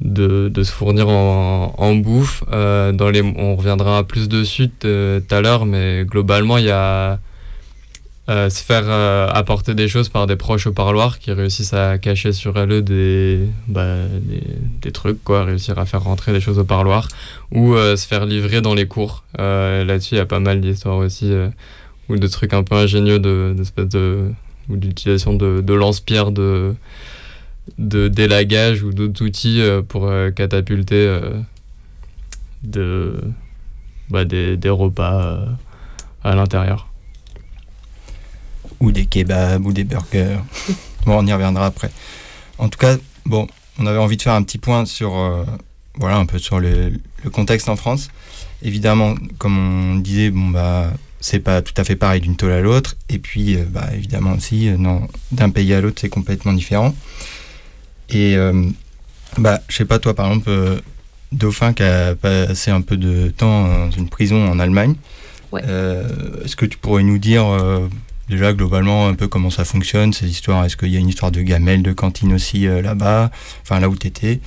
de, 0.00 0.62
se 0.62 0.72
fournir 0.72 1.08
en, 1.08 1.94
bouffe. 1.96 2.44
Euh, 2.52 2.92
dans 2.92 3.10
les, 3.10 3.22
on 3.22 3.56
reviendra 3.56 4.04
plus 4.04 4.28
dessus 4.28 4.68
tout 4.68 4.88
à 5.30 5.40
l'heure, 5.40 5.66
mais 5.66 6.04
globalement, 6.04 6.58
il 6.58 6.64
y 6.64 6.70
a 6.70 7.18
euh, 8.30 8.48
se 8.48 8.62
faire 8.62 8.84
euh, 8.86 9.28
apporter 9.30 9.74
des 9.74 9.86
choses 9.86 10.08
par 10.08 10.26
des 10.26 10.36
proches 10.36 10.66
au 10.66 10.72
parloir 10.72 11.18
qui 11.18 11.30
réussissent 11.30 11.74
à 11.74 11.98
cacher 11.98 12.32
sur 12.32 12.58
eux 12.58 12.82
des, 12.82 13.40
bah, 13.68 13.96
des, 14.20 14.42
des, 14.80 14.92
trucs, 14.92 15.22
quoi, 15.22 15.44
réussir 15.44 15.78
à 15.78 15.84
faire 15.84 16.02
rentrer 16.02 16.32
des 16.32 16.40
choses 16.40 16.58
au 16.58 16.64
parloir, 16.64 17.08
ou 17.52 17.74
se 17.74 18.06
faire 18.06 18.24
livrer 18.24 18.60
dans 18.60 18.74
les 18.74 18.86
cours. 18.86 19.24
Là-dessus, 19.38 20.14
il 20.14 20.18
y 20.18 20.20
a 20.20 20.26
pas 20.26 20.40
mal 20.40 20.60
d'histoires 20.60 20.96
aussi, 20.96 21.32
ou 22.08 22.16
de 22.16 22.26
trucs 22.26 22.54
un 22.54 22.62
peu 22.62 22.76
ingénieux 22.76 23.18
de, 23.18 23.54
de, 23.76 24.30
ou 24.68 24.76
d'utilisation 24.76 25.34
de, 25.34 25.60
de 25.60 25.74
lance-pierre 25.74 26.30
de 26.30 26.74
de 27.78 28.08
délagage 28.08 28.82
ou 28.82 28.92
d'autres 28.92 29.24
outils 29.24 29.60
euh, 29.60 29.82
pour 29.82 30.06
euh, 30.06 30.30
catapulter 30.30 31.06
euh, 31.06 31.40
de, 32.62 33.20
bah, 34.10 34.24
des, 34.24 34.56
des, 34.56 34.68
repas 34.68 35.46
à 36.22 36.34
l'intérieur. 36.34 36.88
Ou 38.80 38.92
des 38.92 39.06
kebabs 39.06 39.64
ou 39.64 39.72
des 39.72 39.84
burgers. 39.84 40.38
bon, 41.06 41.18
on 41.18 41.26
y 41.26 41.32
reviendra 41.32 41.66
après. 41.66 41.90
En 42.58 42.68
tout 42.68 42.78
cas, 42.78 42.96
bon, 43.24 43.46
on 43.78 43.86
avait 43.86 43.98
envie 43.98 44.16
de 44.16 44.22
faire 44.22 44.34
un 44.34 44.42
petit 44.42 44.58
point 44.58 44.84
sur, 44.84 45.12
voilà, 45.96 46.16
un 46.16 46.26
peu 46.26 46.38
sur 46.38 46.60
le, 46.60 46.92
le, 47.22 47.30
contexte 47.30 47.68
en 47.68 47.76
France. 47.76 48.08
Évidemment, 48.62 49.14
comme 49.38 49.58
on 49.58 49.96
disait, 49.96 50.30
bon, 50.30 50.48
bah, 50.48 50.92
c'est 51.20 51.40
pas 51.40 51.62
tout 51.62 51.74
à 51.76 51.84
fait 51.84 51.96
pareil 51.96 52.20
d'une 52.20 52.36
tôle 52.36 52.52
à 52.52 52.60
l'autre. 52.60 52.96
Et 53.08 53.18
puis, 53.18 53.56
bah, 53.56 53.88
évidemment 53.94 54.32
aussi, 54.32 54.70
d'un 55.32 55.50
pays 55.50 55.72
à 55.74 55.80
l'autre, 55.80 56.00
c'est 56.00 56.08
complètement 56.08 56.52
différent. 56.52 56.94
Et 58.10 58.36
euh, 58.36 58.68
bah, 59.38 59.60
je 59.68 59.76
sais 59.76 59.84
pas, 59.84 59.98
toi 59.98 60.14
par 60.14 60.28
exemple, 60.28 60.48
euh, 60.48 60.80
Dauphin 61.32 61.72
qui 61.72 61.82
a 61.82 62.14
passé 62.14 62.70
un 62.70 62.80
peu 62.80 62.96
de 62.96 63.28
temps 63.28 63.68
dans 63.68 63.90
une 63.90 64.08
prison 64.08 64.48
en 64.48 64.58
Allemagne. 64.58 64.94
Euh, 65.54 66.42
est-ce 66.44 66.56
que 66.56 66.66
tu 66.66 66.78
pourrais 66.78 67.04
nous 67.04 67.18
dire 67.18 67.44
déjà 68.28 68.52
globalement 68.52 69.06
un 69.06 69.14
peu 69.14 69.28
comment 69.28 69.50
ça 69.50 69.64
fonctionne, 69.64 70.12
ces 70.12 70.26
histoires? 70.26 70.64
Est-ce 70.64 70.76
qu'il 70.76 70.88
y 70.88 70.96
a 70.96 70.98
une 70.98 71.08
histoire 71.08 71.30
de 71.30 71.42
gamelle, 71.42 71.82
de 71.82 71.92
cantine 71.92 72.32
aussi 72.32 72.66
là-bas? 72.66 73.30
Enfin 73.62 73.78
là 73.78 73.88
où 73.88 73.96
tu 73.96 74.08
étais 74.08 74.40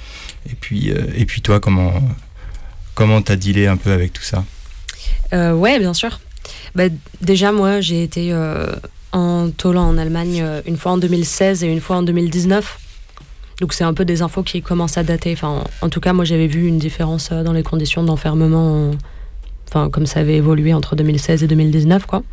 et 0.49 0.55
puis, 0.59 0.89
et 0.89 1.25
puis 1.25 1.41
toi, 1.41 1.59
comment 1.59 1.93
comment 2.93 3.21
t'as 3.21 3.37
dealé 3.37 3.67
un 3.67 3.77
peu 3.77 3.91
avec 3.91 4.11
tout 4.11 4.23
ça? 4.23 4.43
Ouais, 5.31 5.79
bien 5.79 5.93
sûr. 5.93 6.19
Bah, 6.75 6.85
déjà, 7.21 7.53
moi, 7.53 7.79
j'ai 7.79 8.03
été 8.03 8.33
en 9.13 9.49
Tolan 9.49 9.87
en 9.87 9.97
Allemagne 9.97 10.45
une 10.65 10.77
fois 10.77 10.93
en 10.93 10.97
2016 10.97 11.63
et 11.63 11.67
une 11.67 11.81
fois 11.81 11.97
en 11.97 12.03
2019. 12.03 12.79
Donc 13.61 13.73
c'est 13.73 13.83
un 13.83 13.93
peu 13.93 14.05
des 14.05 14.21
infos 14.21 14.43
qui 14.43 14.61
commencent 14.61 14.97
à 14.97 15.03
dater. 15.03 15.33
Enfin, 15.33 15.63
en, 15.81 15.89
tout 15.89 15.99
cas, 15.99 16.13
moi 16.13 16.25
j'avais 16.25 16.47
vu 16.47 16.67
une 16.67 16.77
différence 16.77 17.29
euh, 17.31 17.43
dans 17.43 17.53
les 17.53 17.63
conditions 17.63 18.03
d'enfermement, 18.03 18.91
enfin 19.67 19.89
comme 19.89 20.05
ça 20.05 20.19
avait 20.19 20.35
évolué 20.35 20.73
entre 20.73 20.95
2016 20.95 21.43
et 21.43 21.47
2019, 21.47 22.05
quoi. 22.05 22.23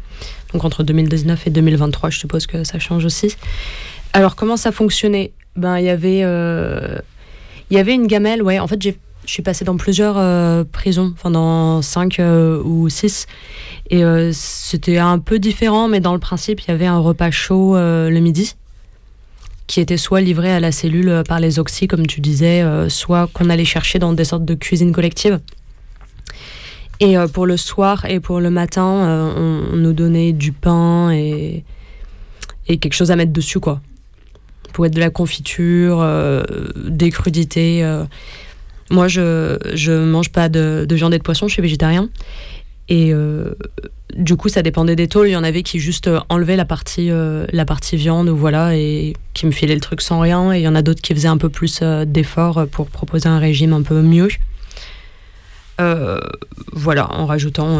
Donc 0.52 0.64
entre 0.64 0.82
2019 0.82 1.46
et 1.46 1.50
2023, 1.50 2.10
je 2.10 2.18
suppose 2.18 2.46
que 2.46 2.62
ça 2.64 2.78
change 2.78 3.04
aussi. 3.04 3.36
Alors 4.12 4.36
comment 4.36 4.56
ça 4.56 4.70
fonctionnait? 4.70 5.32
Ben 5.56 5.78
il 5.78 5.86
y 5.86 5.90
avait, 5.90 6.20
euh, 6.24 6.98
y 7.70 7.78
avait 7.78 7.94
une 7.94 8.06
gamelle. 8.06 8.42
Ouais, 8.42 8.58
en 8.58 8.66
fait 8.66 8.80
j'ai 8.80 8.98
je 9.26 9.32
suis 9.32 9.42
passée 9.42 9.64
dans 9.64 9.78
plusieurs 9.78 10.16
euh, 10.18 10.64
prisons, 10.70 11.14
enfin 11.16 11.30
dans 11.30 11.80
5 11.80 12.20
ou 12.62 12.90
6. 12.90 13.26
Et 13.88 14.02
c'était 14.34 14.98
un 14.98 15.18
peu 15.18 15.38
différent, 15.38 15.88
mais 15.88 16.00
dans 16.00 16.12
le 16.12 16.18
principe, 16.18 16.60
il 16.60 16.68
y 16.68 16.70
avait 16.72 16.84
un 16.84 16.98
repas 16.98 17.30
chaud 17.30 17.74
le 17.74 18.20
midi 18.20 18.54
qui 19.66 19.80
était 19.80 19.96
soit 19.96 20.20
livré 20.20 20.52
à 20.52 20.60
la 20.60 20.72
cellule 20.72 21.08
euh, 21.08 21.22
par 21.22 21.40
les 21.40 21.58
oxy, 21.58 21.88
comme 21.88 22.06
tu 22.06 22.20
disais, 22.20 22.62
euh, 22.62 22.88
soit 22.88 23.28
qu'on 23.32 23.48
allait 23.50 23.64
chercher 23.64 23.98
dans 23.98 24.12
des 24.12 24.24
sortes 24.24 24.44
de 24.44 24.54
cuisine 24.54 24.92
collective. 24.92 25.40
Et 27.00 27.16
euh, 27.16 27.26
pour 27.26 27.46
le 27.46 27.56
soir 27.56 28.04
et 28.04 28.20
pour 28.20 28.40
le 28.40 28.50
matin, 28.50 29.32
on, 29.36 29.76
nous 29.76 29.92
donnait 29.92 30.32
du 30.32 30.52
pain 30.52 31.10
et, 31.10 31.64
et 32.68 32.78
quelque 32.78 32.94
chose 32.94 33.10
à 33.10 33.16
mettre 33.16 33.32
dessus, 33.32 33.60
quoi. 33.60 33.80
Pour 34.72 34.86
être 34.86 34.94
de 34.94 35.00
la 35.00 35.10
confiture, 35.10 36.04
des 36.74 37.10
crudités. 37.10 37.88
Moi, 38.90 39.06
je 39.06 39.58
ne 39.90 40.04
mange 40.04 40.30
pas 40.30 40.48
de, 40.48 40.84
de, 40.88 40.94
viande 40.96 41.14
et 41.14 41.18
de 41.18 41.22
poisson, 41.22 41.46
je 41.46 41.52
suis 41.52 41.62
végétarien. 41.62 42.08
Et 42.88 43.12
du 44.14 44.36
coup, 44.36 44.48
ça 44.48 44.62
dépendait 44.62 44.96
des 44.96 45.08
tôles. 45.08 45.28
Il 45.28 45.32
y 45.32 45.36
en 45.36 45.44
avait 45.44 45.62
qui 45.62 45.78
juste 45.78 46.08
euh, 46.08 46.20
enlevaient 46.28 46.56
la 46.56 46.64
partie, 46.64 47.10
euh, 47.10 47.46
la 47.52 47.64
partie 47.64 47.96
viande, 47.96 48.28
voilà, 48.28 48.76
et 48.76 49.14
qui 49.34 49.46
me 49.46 49.50
filaient 49.50 49.74
le 49.74 49.80
truc 49.80 50.00
sans 50.00 50.20
rien. 50.20 50.52
Et 50.52 50.60
il 50.60 50.62
y 50.62 50.68
en 50.68 50.74
a 50.74 50.82
d'autres 50.82 51.02
qui 51.02 51.14
faisaient 51.14 51.28
un 51.28 51.38
peu 51.38 51.48
plus 51.48 51.80
d'efforts 51.82 52.66
pour 52.70 52.88
proposer 52.88 53.28
un 53.28 53.38
régime 53.38 53.72
un 53.72 53.82
peu 53.82 54.00
mieux. 54.02 54.28
voilà, 56.72 57.12
en 57.12 57.26
rajoutant 57.26 57.78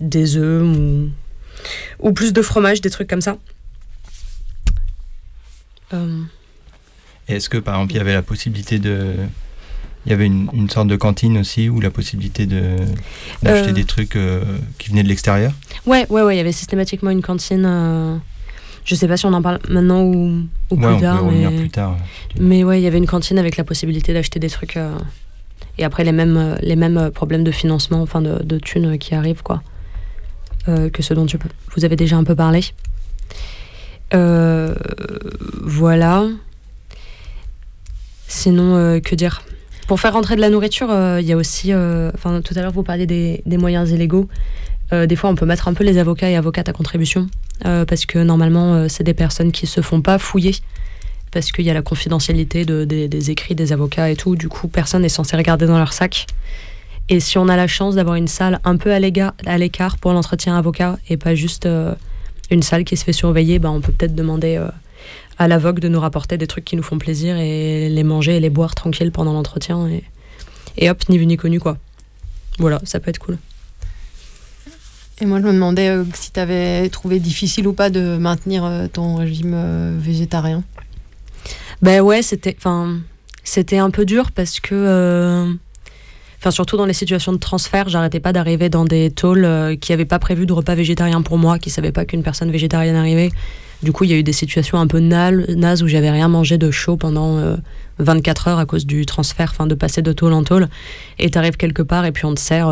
des 0.00 0.36
œufs 0.36 0.62
ou, 0.62 1.08
ou, 2.00 2.12
plus 2.12 2.32
de 2.32 2.42
fromage, 2.42 2.80
des 2.80 2.90
trucs 2.90 3.08
comme 3.08 3.20
ça. 3.20 3.36
Est-ce 7.28 7.48
que 7.48 7.58
par 7.58 7.76
exemple 7.76 7.92
il 7.92 7.96
y 7.96 8.00
avait 8.00 8.12
la 8.12 8.22
possibilité 8.22 8.78
de 8.78 9.14
il 10.06 10.10
y 10.10 10.12
avait 10.12 10.26
une, 10.26 10.68
sorte 10.68 10.88
de 10.88 10.96
cantine 10.96 11.38
aussi 11.38 11.68
ou 11.68 11.80
la 11.80 11.90
possibilité 11.90 12.46
de 12.46 12.76
d'acheter 13.42 13.70
euh. 13.70 13.72
des 13.72 13.84
trucs 13.84 14.16
euh, 14.16 14.42
qui 14.78 14.90
venaient 14.90 15.02
de 15.02 15.08
l'extérieur 15.08 15.52
Ouais, 15.86 16.06
ouais, 16.10 16.22
ouais. 16.22 16.34
Il 16.34 16.38
y 16.38 16.40
avait 16.40 16.52
systématiquement 16.52 17.10
une 17.10 17.22
cantine. 17.22 17.64
Euh, 17.66 18.16
je 18.84 18.94
sais 18.94 19.08
pas 19.08 19.16
si 19.16 19.24
on 19.24 19.32
en 19.32 19.40
parle 19.40 19.60
maintenant 19.68 20.02
ou, 20.02 20.42
ou 20.70 20.76
plus, 20.76 21.00
tard, 21.00 21.24
mais... 21.24 21.48
plus 21.56 21.70
tard. 21.70 21.96
Mais 22.38 22.64
ouais, 22.64 22.80
il 22.80 22.84
y 22.84 22.86
avait 22.86 22.98
une 22.98 23.06
cantine 23.06 23.38
avec 23.38 23.56
la 23.56 23.64
possibilité 23.64 24.12
d'acheter 24.12 24.38
des 24.38 24.50
trucs. 24.50 24.78
Et 25.78 25.84
après, 25.84 26.04
les 26.04 26.12
mêmes, 26.12 26.58
les 26.60 26.76
mêmes 26.76 27.10
problèmes 27.10 27.44
de 27.44 27.50
financement, 27.50 28.02
enfin 28.02 28.20
de, 28.20 28.42
de 28.42 28.58
thunes 28.58 28.98
qui 28.98 29.14
arrivent, 29.14 29.42
quoi. 29.42 29.62
que 30.66 31.02
ce 31.02 31.14
dont 31.14 31.24
tu, 31.24 31.38
vous 31.74 31.84
avez 31.86 31.96
déjà 31.96 32.16
un 32.16 32.24
peu 32.24 32.34
parlé. 32.34 32.60
voilà. 35.62 36.26
Sinon, 38.28 39.00
que 39.00 39.14
dire? 39.14 39.42
Pour 39.86 40.00
faire 40.00 40.12
rentrer 40.14 40.36
de 40.36 40.40
la 40.40 40.50
nourriture, 40.50 40.90
euh, 40.90 41.20
il 41.20 41.26
y 41.26 41.32
a 41.32 41.36
aussi, 41.36 41.72
euh, 41.72 42.10
enfin 42.14 42.40
tout 42.40 42.54
à 42.56 42.62
l'heure 42.62 42.72
vous 42.72 42.82
parliez 42.82 43.06
des, 43.06 43.56
moyens 43.56 43.90
illégaux. 43.90 44.28
Euh, 44.92 45.06
des 45.06 45.16
fois, 45.16 45.30
on 45.30 45.34
peut 45.34 45.46
mettre 45.46 45.68
un 45.68 45.74
peu 45.74 45.84
les 45.84 45.98
avocats 45.98 46.30
et 46.30 46.36
avocates 46.36 46.68
à 46.68 46.72
contribution 46.72 47.28
parce 47.62 48.04
que 48.04 48.18
normalement, 48.18 48.88
c'est 48.88 49.04
des 49.04 49.14
personnes 49.14 49.52
qui 49.52 49.66
se 49.66 49.80
font 49.80 50.02
pas 50.02 50.18
fouiller 50.18 50.56
parce 51.30 51.50
qu'il 51.50 51.64
y 51.64 51.70
a 51.70 51.74
la 51.74 51.82
confidentialité 51.82 52.64
de, 52.64 52.84
des, 52.84 53.30
écrits 53.30 53.54
des 53.54 53.72
avocats 53.72 54.10
et 54.10 54.16
tout. 54.16 54.36
Du 54.36 54.48
coup, 54.48 54.68
personne 54.68 55.02
n'est 55.02 55.08
censé 55.08 55.36
regarder 55.36 55.66
dans 55.66 55.78
leur 55.78 55.92
sac. 55.92 56.26
Et 57.08 57.20
si 57.20 57.38
on 57.38 57.48
a 57.48 57.56
la 57.56 57.66
chance 57.66 57.94
d'avoir 57.94 58.16
une 58.16 58.28
salle 58.28 58.60
un 58.64 58.76
peu 58.76 58.92
à 58.92 58.98
l'écart 58.98 59.96
pour 59.98 60.12
l'entretien 60.12 60.58
avocat 60.58 60.98
et 61.08 61.16
pas 61.16 61.34
juste 61.34 61.66
une 62.50 62.62
salle 62.62 62.84
qui 62.84 62.96
se 62.96 63.04
fait 63.04 63.12
surveiller, 63.12 63.58
ben, 63.60 63.70
on 63.70 63.80
peut 63.80 63.92
peut-être 63.92 64.16
demander 64.16 64.60
à 65.38 65.48
la 65.48 65.58
vogue 65.58 65.80
de 65.80 65.88
nous 65.88 66.00
rapporter 66.00 66.36
des 66.36 66.46
trucs 66.46 66.64
qui 66.64 66.76
nous 66.76 66.82
font 66.82 66.98
plaisir 66.98 67.36
et 67.36 67.88
les 67.88 68.04
manger 68.04 68.36
et 68.36 68.40
les 68.40 68.50
boire 68.50 68.74
tranquille 68.74 69.12
pendant 69.12 69.32
l'entretien. 69.32 69.86
Et, 69.88 70.04
et 70.76 70.90
hop, 70.90 71.02
ni 71.08 71.18
vu 71.18 71.26
ni 71.26 71.36
connu, 71.36 71.60
quoi. 71.60 71.78
Voilà, 72.58 72.80
ça 72.84 73.00
peut 73.00 73.10
être 73.10 73.18
cool. 73.18 73.38
Et 75.20 75.26
moi, 75.26 75.40
je 75.40 75.46
me 75.46 75.52
demandais 75.52 75.88
euh, 75.88 76.04
si 76.14 76.32
tu 76.32 76.40
avais 76.40 76.88
trouvé 76.88 77.20
difficile 77.20 77.68
ou 77.68 77.72
pas 77.72 77.90
de 77.90 78.16
maintenir 78.16 78.64
euh, 78.64 78.88
ton 78.88 79.16
régime 79.16 79.52
euh, 79.54 79.96
végétarien. 79.98 80.64
Ben 81.82 82.00
ouais, 82.00 82.22
c'était, 82.22 82.54
enfin, 82.58 82.98
c'était 83.44 83.78
un 83.78 83.90
peu 83.90 84.04
dur 84.04 84.32
parce 84.32 84.58
que, 84.58 85.54
Enfin, 86.44 86.50
surtout 86.50 86.76
dans 86.76 86.84
les 86.84 86.92
situations 86.92 87.32
de 87.32 87.38
transfert, 87.38 87.88
j'arrêtais 87.88 88.20
pas 88.20 88.34
d'arriver 88.34 88.68
dans 88.68 88.84
des 88.84 89.10
euh, 89.24 89.76
qui 89.76 89.92
n'avaient 89.92 90.04
pas 90.04 90.18
prévu 90.18 90.44
de 90.44 90.52
repas 90.52 90.74
végétarien 90.74 91.22
pour 91.22 91.38
moi, 91.38 91.58
qui 91.58 91.70
savaient 91.70 91.90
pas 91.90 92.04
qu'une 92.04 92.22
personne 92.22 92.50
végétarienne 92.50 92.96
arrivait. 92.96 93.30
Du 93.84 93.92
coup, 93.92 94.04
il 94.04 94.10
y 94.10 94.14
a 94.14 94.16
eu 94.16 94.22
des 94.22 94.32
situations 94.32 94.78
un 94.78 94.86
peu 94.86 94.98
nazes 94.98 95.82
où 95.82 95.88
j'avais 95.88 96.10
rien 96.10 96.28
mangé 96.28 96.58
de 96.58 96.70
chaud 96.70 96.96
pendant 96.96 97.56
24 97.98 98.48
heures 98.48 98.58
à 98.58 98.66
cause 98.66 98.86
du 98.86 99.06
transfert, 99.06 99.50
enfin 99.52 99.66
de 99.66 99.74
passer 99.74 100.02
de 100.02 100.12
tôle 100.12 100.32
en 100.32 100.42
tôle. 100.42 100.68
Et 101.18 101.30
t'arrives 101.30 101.56
quelque 101.56 101.82
part 101.82 102.04
et 102.04 102.12
puis 102.12 102.24
on 102.24 102.34
te 102.34 102.40
sert 102.40 102.68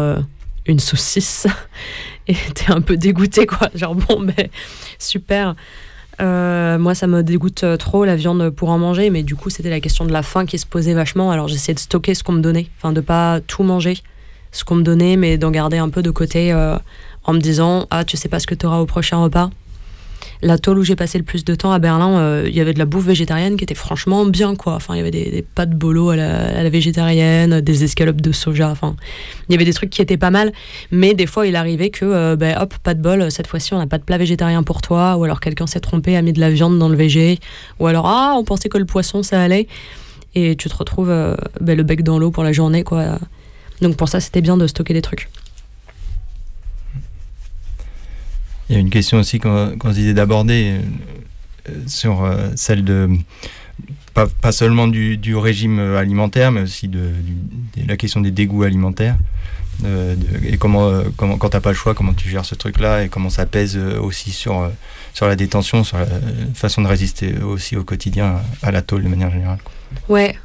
une 0.67 0.79
saucisse 0.79 1.47
et 2.29 2.37
t'es 2.55 2.73
un 2.73 2.81
peu 2.81 2.97
dégoûté 2.97 3.47
quoi. 3.47 3.69
Genre 3.75 3.95
bon, 3.95 4.21
mais 4.21 4.51
super. 4.99 5.55
Euh, 6.21 6.79
moi, 6.79 6.95
ça 6.95 7.07
me 7.07 7.23
dégoûte 7.23 7.65
euh, 7.65 7.77
trop 7.77 8.05
la 8.05 8.17
viande 8.17 8.51
pour 8.51 8.69
en 8.69 8.79
manger, 8.79 9.11
mais 9.11 9.23
du 9.23 9.35
coup, 9.35 9.51
c'était 9.51 9.71
la 9.71 9.81
question 9.81 10.05
de 10.05 10.13
la 10.13 10.23
faim 10.23 10.47
qui 10.47 10.59
se 10.59 10.67
posait 10.67 10.95
vachement. 10.95 11.31
Alors, 11.31 11.49
j'essayais 11.49 11.75
de 11.75 11.81
stocker 11.81 12.15
ce 12.15 12.23
qu'on 12.23 12.33
me 12.33 12.41
donnait, 12.41 12.69
enfin, 12.79 12.93
de 12.93 13.01
pas 13.01 13.41
tout 13.41 13.63
manger, 13.63 13.99
ce 14.53 14.63
qu'on 14.65 14.77
me 14.77 14.83
donnait, 14.83 15.17
mais 15.17 15.39
d'en 15.39 15.51
garder 15.51 15.79
un 15.79 15.89
peu 15.89 16.03
de 16.03 16.11
côté 16.11 16.53
euh, 16.53 16.77
en 17.25 17.33
me 17.33 17.41
disant 17.41 17.87
Ah, 17.91 18.05
tu 18.05 18.17
sais 18.17 18.29
pas 18.29 18.39
ce 18.39 18.47
que 18.47 18.55
tu 18.55 18.67
auras 18.67 18.79
au 18.79 18.87
prochain 18.87 19.17
repas? 19.17 19.51
La 20.43 20.59
tôle 20.59 20.79
où 20.79 20.83
j'ai 20.83 20.97
passé 20.97 21.19
le 21.19 21.25
plus 21.25 21.45
de 21.45 21.55
temps 21.55 21.73
à 21.73 21.79
Berlin, 21.79 22.19
euh, 22.19 22.45
il 22.49 22.55
y 22.55 22.61
avait 22.61 22.75
de 22.75 22.79
la 22.79 22.85
bouffe 22.85 23.05
végétarienne 23.05 23.57
qui 23.57 23.63
était 23.65 23.77
franchement 23.77 24.27
bien, 24.27 24.57
quoi. 24.57 24.75
Enfin, 24.75 24.95
il 24.95 24.99
y 24.99 25.01
avait 25.01 25.11
des, 25.11 25.45
pâtes 25.55 25.71
bolo 25.71 26.11
à 26.11 26.17
la, 26.17 26.69
végétarienne, 26.69 27.61
des 27.61 27.85
escalopes 27.85 28.21
de 28.21 28.33
soja. 28.33 28.69
Enfin, 28.69 28.97
il 29.49 29.53
y 29.53 29.55
avait 29.55 29.65
des 29.65 29.73
trucs 29.73 29.91
qui 29.91 30.03
étaient 30.03 30.17
pas 30.17 30.31
mal. 30.31 30.53
Mais 30.91 31.15
des 31.15 31.27
fois, 31.27 31.47
il 31.47 31.55
arrivait 31.55 31.91
que, 31.91 32.05
euh, 32.05 32.37
ben, 32.37 32.59
hop, 32.61 32.75
pas 32.83 32.95
de 32.95 33.01
bol, 33.01 33.31
cette 33.31 33.47
fois-ci, 33.47 33.73
on 33.73 33.79
n'a 33.79 33.87
pas 33.87 33.99
de 33.99 34.05
plat 34.05 34.19
végétarien 34.19 34.65
pour 34.65 34.83
toi. 34.83 35.17
Ou 35.17 35.25
alors 35.25 35.41
quelqu'un 35.41 35.69
s'est 35.69 35.81
trompé, 35.81 36.17
a 36.17 36.23
mis 36.23 36.33
de 36.33 36.41
la 36.41 36.51
viande 36.51 36.79
dans 36.79 36.89
le 36.89 36.97
végé. 36.97 37.39
Ou 37.79 37.87
alors, 37.87 38.07
ah, 38.07 38.35
on 38.37 38.45
pensait 38.45 38.69
que 38.69 38.79
le 38.79 38.85
poisson, 38.85 39.23
ça 39.23 39.41
allait. 39.41 39.69
Et 40.35 40.57
tu 40.57 40.69
te 40.69 40.77
retrouves 40.77 41.11
euh, 41.11 41.37
ben, 41.61 41.77
le 41.77 41.85
bec 41.85 42.03
dans 42.03 42.19
l'eau 42.19 42.33
pour 42.33 42.43
la 42.43 42.53
journée, 42.53 42.83
quoi. 42.83 43.19
Donc 43.81 43.97
pour 43.97 44.09
ça, 44.09 44.19
c'était 44.19 44.41
bien 44.41 44.57
de 44.57 44.67
stocker 44.67 44.95
des 44.95 45.03
trucs. 45.03 45.29
Il 48.69 48.75
y 48.75 48.79
a 48.79 48.81
une 48.81 48.91
question 48.91 49.19
aussi 49.19 49.39
qu'on 49.39 49.77
qu 49.79 49.89
disait 49.91 50.15
d'aborder 50.15 50.81
euh, 51.69 51.73
sur 51.87 52.25
euh, 52.25 52.49
celle 52.57 52.85
de 52.85 53.09
pas, 54.15 54.53
seulement 54.53 54.89
du, 54.89 55.37
régime 55.37 55.79
alimentaire, 55.79 56.53
mais 56.53 56.61
aussi 56.61 56.87
de, 56.87 57.11
la 57.87 57.97
question 57.97 58.21
des 58.21 58.31
dégoûts 58.31 58.63
alimentaires. 58.63 59.17
Euh, 59.85 60.15
et 60.47 60.59
comment, 60.59 61.03
comment 61.17 61.39
quand 61.39 61.49
t'as 61.49 61.61
pas 61.61 61.71
le 61.71 61.77
choix, 61.77 61.95
comment 61.95 62.13
tu 62.13 62.29
gères 62.29 62.45
ce 62.45 62.55
truc-là 62.55 63.05
et 63.05 63.09
comment 63.09 63.31
ça 63.31 63.47
pèse 63.47 63.77
aussi 63.77 64.31
sur, 64.31 64.71
sur 65.15 65.27
la 65.27 65.35
détention, 65.35 65.83
sur 65.83 65.97
la 65.97 66.07
façon 66.55 66.83
de 66.83 66.89
résister 66.89 67.39
aussi 67.39 67.75
au 67.75 67.85
quotidien 67.85 68.43
à 68.63 68.71
la 68.71 68.83
tôle 68.83 69.03
de 69.03 69.09
manière 69.09 69.31
générale. 69.31 69.59
Ouais, 70.11 70.37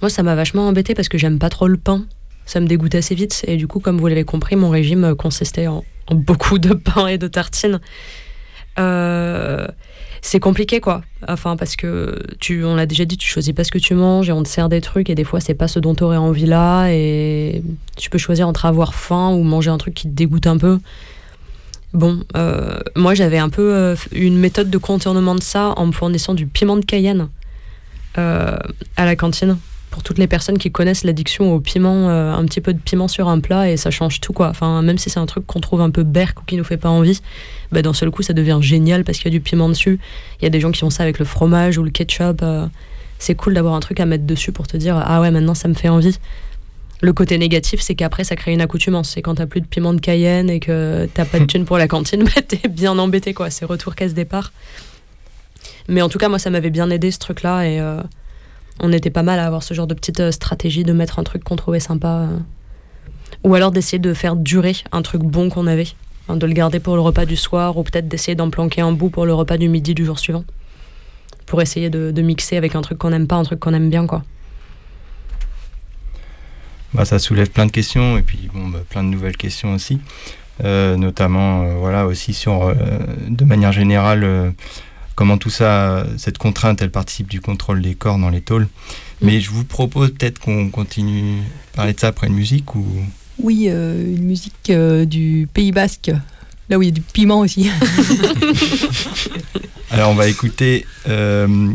moi 0.00 0.08
ça 0.08 0.22
m'a 0.22 0.34
vachement 0.34 0.66
embêté 0.66 0.94
parce 0.94 1.10
que 1.10 1.18
j'aime 1.18 1.38
pas 1.38 1.50
trop 1.50 1.68
le 1.68 1.76
pain. 1.76 2.06
Ça 2.46 2.58
me 2.58 2.66
dégoûte 2.66 2.94
assez 2.94 3.14
vite 3.14 3.44
et 3.46 3.58
du 3.58 3.66
coup, 3.68 3.80
comme 3.80 3.98
vous 3.98 4.06
l'avez 4.06 4.24
compris, 4.24 4.56
mon 4.56 4.70
régime 4.70 5.14
consistait 5.14 5.66
en 5.66 5.84
beaucoup 6.10 6.58
de 6.58 6.74
pain 6.74 7.06
et 7.06 7.18
de 7.18 7.28
tartines. 7.28 7.80
Euh, 8.78 9.66
c'est 10.22 10.40
compliqué 10.40 10.80
quoi. 10.80 11.02
Enfin 11.28 11.56
parce 11.56 11.76
que 11.76 12.18
tu, 12.40 12.64
on 12.64 12.74
l'a 12.74 12.86
déjà 12.86 13.04
dit, 13.04 13.16
tu 13.16 13.28
choisis 13.28 13.54
pas 13.54 13.64
ce 13.64 13.70
que 13.70 13.78
tu 13.78 13.94
manges 13.94 14.28
et 14.28 14.32
on 14.32 14.42
te 14.42 14.48
sert 14.48 14.68
des 14.68 14.80
trucs 14.80 15.10
et 15.10 15.14
des 15.14 15.24
fois 15.24 15.40
c'est 15.40 15.54
pas 15.54 15.68
ce 15.68 15.78
dont 15.78 15.94
tu 15.94 16.04
aurais 16.04 16.16
envie 16.18 16.46
là 16.46 16.88
et 16.88 17.62
tu 17.96 18.10
peux 18.10 18.18
choisir 18.18 18.46
entre 18.46 18.66
avoir 18.66 18.94
faim 18.94 19.30
ou 19.30 19.42
manger 19.42 19.70
un 19.70 19.78
truc 19.78 19.94
qui 19.94 20.08
te 20.08 20.14
dégoûte 20.14 20.46
un 20.46 20.58
peu. 20.58 20.78
Bon, 21.92 22.20
euh, 22.36 22.78
moi 22.96 23.14
j'avais 23.14 23.38
un 23.38 23.48
peu 23.48 23.74
euh, 23.74 23.96
une 24.12 24.38
méthode 24.38 24.70
de 24.70 24.78
contournement 24.78 25.34
de 25.34 25.42
ça 25.42 25.72
en 25.76 25.86
me 25.86 25.92
fournissant 25.92 26.34
du 26.34 26.46
piment 26.46 26.76
de 26.76 26.84
Cayenne 26.84 27.28
à 28.16 28.58
la 29.06 29.16
cantine 29.16 29.56
pour 29.90 30.02
toutes 30.02 30.18
les 30.18 30.26
personnes 30.26 30.58
qui 30.58 30.70
connaissent 30.70 31.04
l'addiction 31.04 31.52
au 31.52 31.60
piment, 31.60 32.08
euh, 32.08 32.32
un 32.32 32.44
petit 32.44 32.60
peu 32.60 32.72
de 32.72 32.78
piment 32.78 33.08
sur 33.08 33.28
un 33.28 33.40
plat 33.40 33.68
et 33.70 33.76
ça 33.76 33.90
change 33.90 34.20
tout 34.20 34.32
quoi. 34.32 34.48
Enfin, 34.48 34.82
même 34.82 34.98
si 34.98 35.10
c'est 35.10 35.18
un 35.18 35.26
truc 35.26 35.46
qu'on 35.46 35.60
trouve 35.60 35.80
un 35.80 35.90
peu 35.90 36.04
berk 36.04 36.40
ou 36.40 36.44
qui 36.44 36.56
nous 36.56 36.64
fait 36.64 36.76
pas 36.76 36.88
envie, 36.88 37.20
bah, 37.72 37.82
d'un 37.82 37.92
seul 37.92 38.10
coup 38.10 38.22
ça 38.22 38.32
devient 38.32 38.58
génial 38.60 39.04
parce 39.04 39.18
qu'il 39.18 39.26
y 39.26 39.34
a 39.34 39.36
du 39.36 39.40
piment 39.40 39.68
dessus. 39.68 39.98
Il 40.40 40.44
y 40.44 40.46
a 40.46 40.50
des 40.50 40.60
gens 40.60 40.70
qui 40.70 40.80
font 40.80 40.90
ça 40.90 41.02
avec 41.02 41.18
le 41.18 41.24
fromage 41.24 41.76
ou 41.76 41.82
le 41.82 41.90
ketchup. 41.90 42.40
Euh, 42.42 42.66
c'est 43.18 43.34
cool 43.34 43.54
d'avoir 43.54 43.74
un 43.74 43.80
truc 43.80 44.00
à 44.00 44.06
mettre 44.06 44.24
dessus 44.24 44.52
pour 44.52 44.66
te 44.66 44.76
dire 44.76 44.96
ah 45.04 45.20
ouais 45.20 45.30
maintenant 45.30 45.54
ça 45.54 45.68
me 45.68 45.74
fait 45.74 45.88
envie. 45.88 46.18
Le 47.02 47.14
côté 47.14 47.38
négatif, 47.38 47.80
c'est 47.80 47.94
qu'après 47.94 48.24
ça 48.24 48.36
crée 48.36 48.52
une 48.52 48.60
accoutumance. 48.60 49.10
C'est 49.10 49.22
quand 49.22 49.36
t'as 49.36 49.46
plus 49.46 49.62
de 49.62 49.66
piment 49.66 49.94
de 49.94 50.00
Cayenne 50.00 50.50
et 50.50 50.60
que 50.60 51.08
t'as 51.12 51.24
pas 51.24 51.40
de 51.40 51.44
thune 51.46 51.64
pour 51.64 51.78
la 51.78 51.88
cantine, 51.88 52.24
bah, 52.24 52.42
t'es 52.46 52.68
bien 52.68 52.96
embêté 52.98 53.34
quoi. 53.34 53.50
C'est 53.50 53.64
retour 53.64 53.96
caisse 53.96 54.14
départ. 54.14 54.52
Mais 55.88 56.02
en 56.02 56.08
tout 56.08 56.18
cas 56.18 56.28
moi 56.28 56.38
ça 56.38 56.50
m'avait 56.50 56.70
bien 56.70 56.90
aidé 56.90 57.10
ce 57.10 57.18
truc 57.18 57.42
là 57.42 57.64
et 57.64 57.80
euh, 57.80 58.00
on 58.80 58.92
était 58.92 59.10
pas 59.10 59.22
mal 59.22 59.38
à 59.38 59.46
avoir 59.46 59.62
ce 59.62 59.74
genre 59.74 59.86
de 59.86 59.94
petite 59.94 60.20
euh, 60.20 60.32
stratégie 60.32 60.84
de 60.84 60.92
mettre 60.92 61.18
un 61.18 61.24
truc 61.24 61.44
qu'on 61.44 61.56
trouvait 61.56 61.80
sympa. 61.80 62.08
Euh. 62.08 62.38
Ou 63.44 63.54
alors 63.54 63.70
d'essayer 63.70 63.98
de 63.98 64.12
faire 64.14 64.36
durer 64.36 64.76
un 64.92 65.02
truc 65.02 65.22
bon 65.22 65.48
qu'on 65.50 65.66
avait. 65.66 65.88
de 66.28 66.46
le 66.46 66.52
garder 66.52 66.80
pour 66.80 66.94
le 66.94 67.00
repas 67.00 67.26
du 67.26 67.36
soir 67.36 67.76
ou 67.76 67.82
peut-être 67.82 68.08
d'essayer 68.08 68.34
d'en 68.34 68.50
planquer 68.50 68.80
un 68.80 68.92
bout 68.92 69.10
pour 69.10 69.26
le 69.26 69.34
repas 69.34 69.56
du 69.56 69.68
midi 69.68 69.94
du 69.94 70.04
jour 70.04 70.18
suivant. 70.18 70.44
Pour 71.46 71.60
essayer 71.60 71.90
de, 71.90 72.22
mixer 72.22 72.56
avec 72.56 72.74
un 72.74 72.80
truc 72.80 72.98
qu'on 72.98 73.10
n'aime 73.10 73.26
pas, 73.26 73.36
un 73.36 73.42
truc 73.42 73.58
qu'on 73.58 73.74
aime 73.74 73.90
bien, 73.90 74.06
quoi. 74.06 74.22
Bah, 76.94 77.04
ça 77.04 77.18
soulève 77.18 77.50
plein 77.50 77.66
de 77.66 77.70
questions 77.70 78.18
et 78.18 78.22
puis 78.22 78.48
bon, 78.52 78.68
bah, 78.68 78.80
plein 78.88 79.02
de 79.02 79.08
nouvelles 79.08 79.36
questions 79.36 79.74
aussi. 79.74 80.00
Euh, 80.62 80.96
notamment 80.96 81.78
voilà 81.78 82.06
aussi 82.06 82.34
sur 82.34 82.74
de 83.28 83.44
manière 83.44 83.72
générale 83.72 84.52
comment 85.20 85.36
tout 85.36 85.50
ça, 85.50 86.06
cette 86.16 86.38
contrainte, 86.38 86.80
elle 86.80 86.90
participe 86.90 87.28
du 87.28 87.42
contrôle 87.42 87.82
des 87.82 87.94
corps 87.94 88.16
dans 88.16 88.30
les 88.30 88.40
tôles. 88.40 88.62
Mm. 88.62 89.26
Mais 89.26 89.40
je 89.42 89.50
vous 89.50 89.64
propose 89.64 90.12
peut-être 90.12 90.38
qu'on 90.38 90.70
continue 90.70 91.40
à 91.74 91.76
parler 91.76 91.92
de 91.92 92.00
ça 92.00 92.06
après 92.08 92.28
une 92.28 92.32
musique 92.32 92.74
ou... 92.74 92.86
Oui, 93.38 93.66
euh, 93.68 94.02
une 94.16 94.24
musique 94.24 94.70
euh, 94.70 95.04
du 95.04 95.46
Pays 95.52 95.72
Basque, 95.72 96.10
là 96.70 96.78
où 96.78 96.82
il 96.82 96.86
y 96.86 96.88
a 96.88 96.92
du 96.92 97.02
piment 97.02 97.40
aussi. 97.40 97.68
Alors 99.90 100.08
on 100.08 100.14
va 100.14 100.26
écouter 100.26 100.86
euh, 101.06 101.70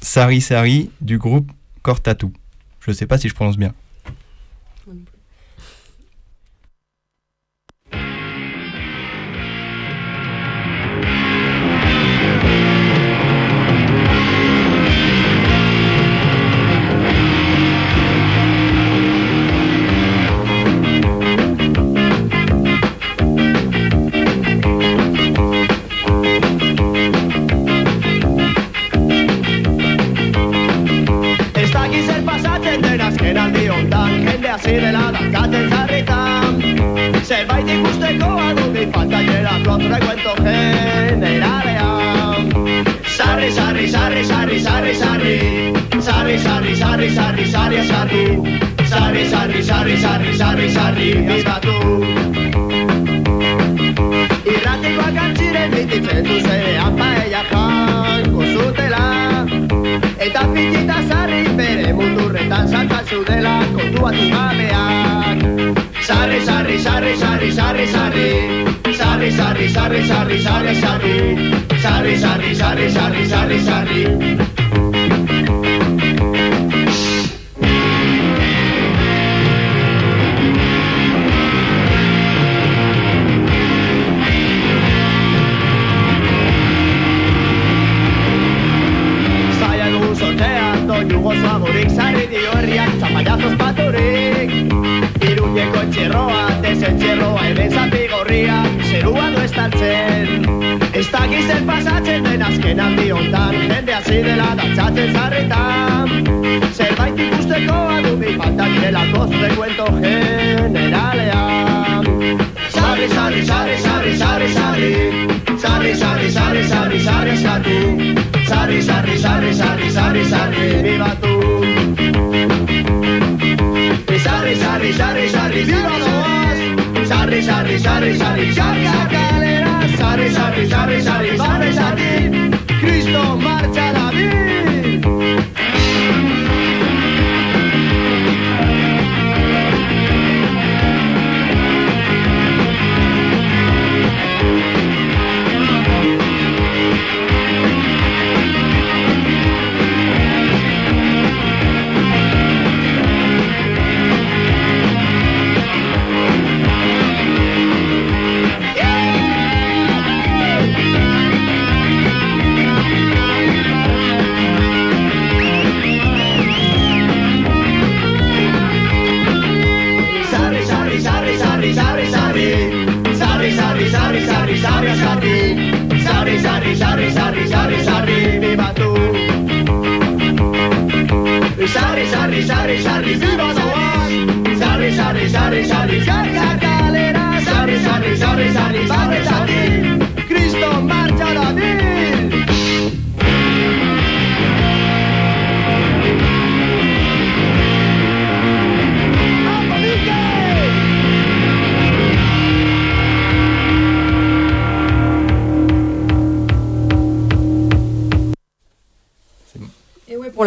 Sari 0.00 0.40
Sari 0.40 0.88
du 1.02 1.18
groupe 1.18 1.52
Cortatou. 1.82 2.32
Je 2.80 2.90
ne 2.90 2.96
sais 2.96 3.06
pas 3.06 3.18
si 3.18 3.28
je 3.28 3.34
prononce 3.34 3.58
bien. 3.58 3.74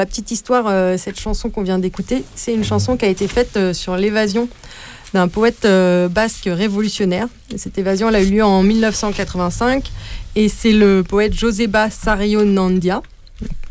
La 0.01 0.07
petite 0.07 0.31
histoire, 0.31 0.65
euh, 0.67 0.97
cette 0.97 1.19
chanson 1.19 1.51
qu'on 1.51 1.61
vient 1.61 1.77
d'écouter, 1.77 2.23
c'est 2.33 2.55
une 2.55 2.63
chanson 2.63 2.97
qui 2.97 3.05
a 3.05 3.07
été 3.07 3.27
faite 3.27 3.55
euh, 3.55 3.71
sur 3.71 3.95
l'évasion 3.97 4.49
d'un 5.13 5.27
poète 5.27 5.63
euh, 5.65 6.09
basque 6.09 6.49
révolutionnaire. 6.51 7.27
Et 7.53 7.59
cette 7.59 7.77
évasion, 7.77 8.09
elle 8.09 8.15
a 8.15 8.21
eu 8.23 8.31
lieu 8.31 8.43
en 8.43 8.63
1985 8.63 9.91
et 10.35 10.49
c'est 10.49 10.71
le 10.71 11.03
poète 11.03 11.33
Joseba 11.35 11.91
Sarionandia. 11.91 13.03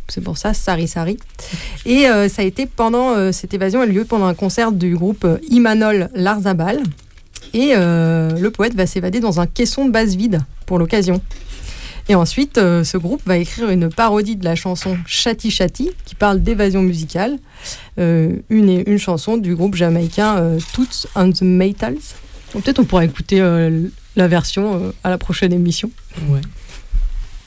C'est 0.06 0.20
pour 0.20 0.38
ça, 0.38 0.54
Sari 0.54 0.86
Sari. 0.86 1.18
Et 1.84 2.04
ça 2.28 2.42
a 2.42 2.44
été 2.44 2.66
pendant 2.66 3.32
cette 3.32 3.54
évasion, 3.54 3.80
a 3.80 3.86
eu 3.86 3.92
lieu 3.92 4.04
pendant 4.04 4.26
un 4.26 4.34
concert 4.34 4.72
du 4.72 4.96
groupe 4.96 5.24
Imanol 5.48 6.10
Larzabal. 6.14 6.82
Et 7.54 7.74
le 7.76 8.48
poète 8.48 8.74
va 8.74 8.86
s'évader 8.86 9.20
dans 9.20 9.38
un 9.38 9.46
caisson 9.46 9.84
de 9.84 9.92
base 9.92 10.16
vide 10.16 10.40
pour 10.66 10.80
l'occasion. 10.80 11.20
Et 12.08 12.14
ensuite, 12.14 12.58
euh, 12.58 12.84
ce 12.84 12.96
groupe 12.96 13.22
va 13.26 13.36
écrire 13.36 13.70
une 13.70 13.88
parodie 13.88 14.36
de 14.36 14.44
la 14.44 14.54
chanson 14.54 14.96
Chati 15.06 15.50
Chati, 15.50 15.90
qui 16.04 16.14
parle 16.14 16.42
d'évasion 16.42 16.82
musicale, 16.82 17.38
euh, 17.98 18.36
une, 18.48 18.82
une 18.86 18.98
chanson 18.98 19.36
du 19.36 19.54
groupe 19.54 19.74
jamaïcain 19.74 20.38
euh, 20.38 20.58
Toots 20.72 21.06
and 21.14 21.32
the. 21.32 21.42
Donc, 21.42 22.64
Peut-être 22.64 22.78
on 22.80 22.84
pourra 22.84 23.04
écouter 23.04 23.38
la 24.16 24.26
version 24.26 24.92
à 25.04 25.10
la 25.10 25.18
prochaine 25.18 25.52
émission. 25.52 25.90
Ouais. 26.28 26.40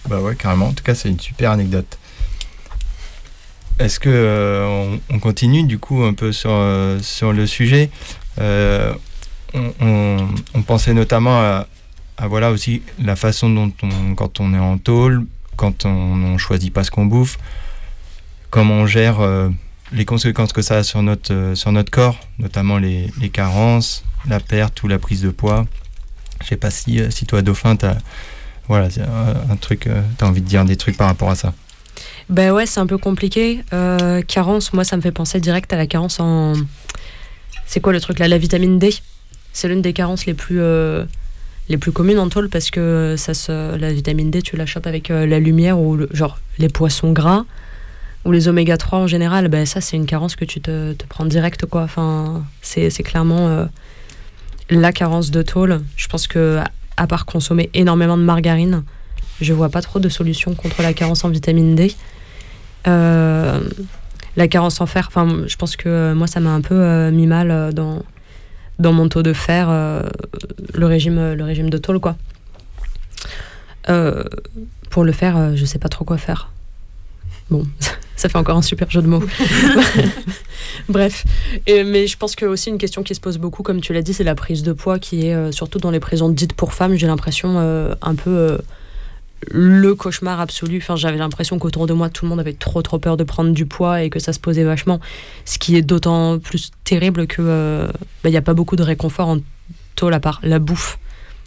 Bah 0.07 0.21
ouais, 0.21 0.35
carrément. 0.35 0.67
En 0.67 0.73
tout 0.73 0.83
cas, 0.83 0.95
c'est 0.95 1.09
une 1.09 1.19
super 1.19 1.51
anecdote. 1.51 1.97
Est-ce 3.79 3.99
que 3.99 4.63
on, 4.65 4.99
on 5.13 5.19
continue 5.19 5.63
du 5.63 5.77
coup 5.77 6.03
un 6.03 6.13
peu 6.13 6.31
sur, 6.31 6.57
sur 7.01 7.33
le 7.33 7.45
sujet? 7.47 7.89
On 8.39 10.27
pensait 10.65 10.93
notamment 10.93 11.41
à, 11.41 11.67
à, 12.17 12.27
voilà 12.27 12.51
aussi 12.51 12.81
la 12.99 13.15
façon 13.15 13.49
dont 13.49 13.71
on, 13.81 14.15
quand 14.15 14.39
on 14.39 14.53
est 14.53 14.59
en 14.59 14.77
tôle, 14.77 15.25
quand 15.55 15.85
on, 15.85 15.89
on 15.89 16.37
choisit 16.37 16.73
pas 16.73 16.83
ce 16.83 16.91
qu'on 16.91 17.05
bouffe, 17.05 17.37
comment 18.49 18.75
on 18.75 18.85
gère 18.85 19.19
euh, 19.19 19.49
les 19.93 20.05
conséquences 20.05 20.53
que 20.53 20.61
ça 20.61 20.77
a 20.77 20.83
sur 20.83 21.01
notre, 21.01 21.33
euh, 21.33 21.55
sur 21.55 21.71
notre 21.71 21.91
corps, 21.91 22.19
notamment 22.39 22.77
les, 22.77 23.11
les 23.21 23.29
carences, 23.29 24.03
la 24.27 24.39
perte 24.39 24.81
ou 24.83 24.87
la 24.87 24.99
prise 24.99 25.21
de 25.21 25.29
poids. 25.29 25.65
Je 26.41 26.47
sais 26.47 26.57
pas 26.57 26.71
si, 26.71 26.99
euh, 26.99 27.09
si 27.09 27.25
toi, 27.25 27.41
Dauphin, 27.41 27.75
tu 27.75 27.85
as 27.85 27.97
voilà, 28.67 28.87
un, 29.49 29.55
truc, 29.57 29.87
euh, 29.87 30.01
t'as 30.17 30.25
envie 30.25 30.41
de 30.41 30.47
dire 30.47 30.63
des 30.65 30.77
trucs 30.77 30.97
par 30.97 31.07
rapport 31.07 31.29
à 31.29 31.35
ça. 31.35 31.53
Ben 32.29 32.51
ouais, 32.51 32.65
c'est 32.65 32.79
un 32.79 32.87
peu 32.87 32.97
compliqué. 32.97 33.61
Carence, 34.27 34.71
moi, 34.71 34.85
ça 34.85 34.95
me 34.95 35.01
fait 35.01 35.11
penser 35.11 35.41
direct 35.41 35.71
à 35.73 35.75
la 35.75 35.85
carence 35.85 36.19
en. 36.21 36.53
C'est 37.65 37.81
quoi 37.81 37.91
le 37.91 37.99
truc 37.99 38.19
là 38.19 38.29
La 38.29 38.37
vitamine 38.37 38.79
D? 38.79 38.95
C'est 39.51 39.67
l'une 39.67 39.81
des 39.81 39.91
carences 39.91 40.25
les 40.25 40.33
plus, 40.33 40.61
les 41.69 41.77
plus 41.77 41.91
communes 41.91 42.19
en 42.19 42.29
tôle 42.29 42.49
parce 42.49 42.71
que 42.71 43.15
ça 43.17 43.33
se, 43.33 43.75
la 43.77 43.93
vitamine 43.93 44.29
D, 44.31 44.41
tu 44.41 44.57
la 44.57 44.65
chopes 44.65 44.87
avec 44.87 45.11
euh, 45.11 45.25
la 45.25 45.39
lumière 45.39 45.79
ou 45.79 45.97
genre 46.11 46.39
les 46.59 46.69
poissons 46.69 47.11
gras 47.11 47.45
ou 48.25 48.31
les 48.31 48.47
oméga 48.47 48.77
3 48.77 48.99
en 48.99 49.07
général. 49.07 49.47
Ben 49.47 49.65
ça, 49.65 49.81
c'est 49.81 49.97
une 49.97 50.05
carence 50.05 50.35
que 50.35 50.45
tu 50.45 50.61
te, 50.61 50.93
prends 51.09 51.25
direct 51.25 51.65
quoi. 51.65 51.83
Enfin, 51.83 52.43
c'est 52.61 52.89
clairement 53.03 53.47
euh, 53.47 53.65
la 54.69 54.91
carence 54.91 55.31
de 55.31 55.41
tôle. 55.41 55.81
Je 55.95 56.07
pense 56.07 56.27
que 56.27 56.59
à 56.95 57.07
part 57.07 57.25
consommer 57.25 57.69
énormément 57.73 58.17
de 58.17 58.23
margarine, 58.23 58.83
je 59.41 59.53
vois 59.53 59.69
pas 59.69 59.81
trop 59.81 59.99
de 59.99 60.09
solution 60.09 60.53
contre 60.53 60.81
la 60.81 60.93
carence 60.93 61.23
en 61.23 61.29
vitamine 61.29 61.75
D. 61.75 61.93
Euh, 62.87 63.59
la 64.35 64.47
carence 64.47 64.81
en 64.81 64.85
fer, 64.85 65.09
je 65.45 65.55
pense 65.55 65.75
que 65.75 65.89
euh, 65.89 66.15
moi, 66.15 66.27
ça 66.27 66.39
m'a 66.39 66.51
un 66.51 66.61
peu 66.61 66.75
euh, 66.75 67.11
mis 67.11 67.27
mal 67.27 67.51
euh, 67.51 67.71
dans, 67.71 68.01
dans 68.79 68.93
mon 68.93 69.07
taux 69.09 69.23
de 69.23 69.33
fer, 69.33 69.67
euh, 69.69 70.01
le, 70.73 70.85
régime, 70.85 71.17
euh, 71.17 71.35
le 71.35 71.43
régime 71.43 71.69
de 71.69 71.77
tôle, 71.77 71.99
quoi. 71.99 72.15
Euh, 73.89 74.23
pour 74.89 75.03
le 75.03 75.11
faire, 75.11 75.55
je 75.55 75.65
sais 75.65 75.79
pas 75.79 75.89
trop 75.89 76.05
quoi 76.05 76.17
faire. 76.17 76.49
Bon, 77.49 77.65
ça 78.15 78.29
fait 78.29 78.37
encore 78.37 78.57
un 78.57 78.61
super 78.61 78.89
jeu 78.89 79.01
de 79.01 79.07
mots. 79.07 79.23
Bref, 80.89 81.25
Et- 81.67 81.83
mais 81.83 82.07
je 82.07 82.17
pense 82.17 82.35
que 82.35 82.45
aussi 82.45 82.69
une 82.69 82.77
question 82.77 83.03
qui 83.03 83.13
se 83.15 83.19
pose 83.19 83.37
beaucoup, 83.37 83.63
comme 83.63 83.81
tu 83.81 83.93
l'as 83.93 84.01
dit, 84.01 84.13
c'est 84.13 84.23
la 84.23 84.35
prise 84.35 84.63
de 84.63 84.73
poids 84.73 84.99
qui 84.99 85.27
est 85.27 85.33
euh, 85.33 85.51
surtout 85.51 85.79
dans 85.79 85.91
les 85.91 85.99
prisons 85.99 86.29
dites 86.29 86.53
pour 86.53 86.73
femmes. 86.73 86.95
J'ai 86.95 87.07
l'impression 87.07 87.55
euh, 87.59 87.93
un 88.01 88.15
peu 88.15 88.29
euh, 88.29 88.57
le 89.51 89.95
cauchemar 89.95 90.39
absolu. 90.39 90.77
Enfin, 90.77 90.95
j'avais 90.95 91.17
l'impression 91.17 91.59
qu'autour 91.59 91.87
de 91.87 91.93
moi, 91.93 92.09
tout 92.09 92.25
le 92.25 92.29
monde 92.29 92.39
avait 92.39 92.53
trop 92.53 92.81
trop 92.81 92.99
peur 92.99 93.17
de 93.17 93.23
prendre 93.23 93.51
du 93.51 93.65
poids 93.65 94.03
et 94.03 94.09
que 94.09 94.19
ça 94.19 94.33
se 94.33 94.39
posait 94.39 94.63
vachement. 94.63 94.99
Ce 95.45 95.57
qui 95.57 95.75
est 95.75 95.81
d'autant 95.81 96.39
plus 96.39 96.71
terrible 96.83 97.27
que 97.27 97.41
euh, 97.41 97.87
bah, 98.23 98.29
il 98.29 98.31
n'y 98.31 98.37
a 98.37 98.41
pas 98.41 98.53
beaucoup 98.53 98.75
de 98.75 98.83
réconfort 98.83 99.27
en 99.27 99.37
tôle 99.95 100.13
à 100.13 100.19
part 100.19 100.39
la 100.43 100.59
bouffe. 100.59 100.99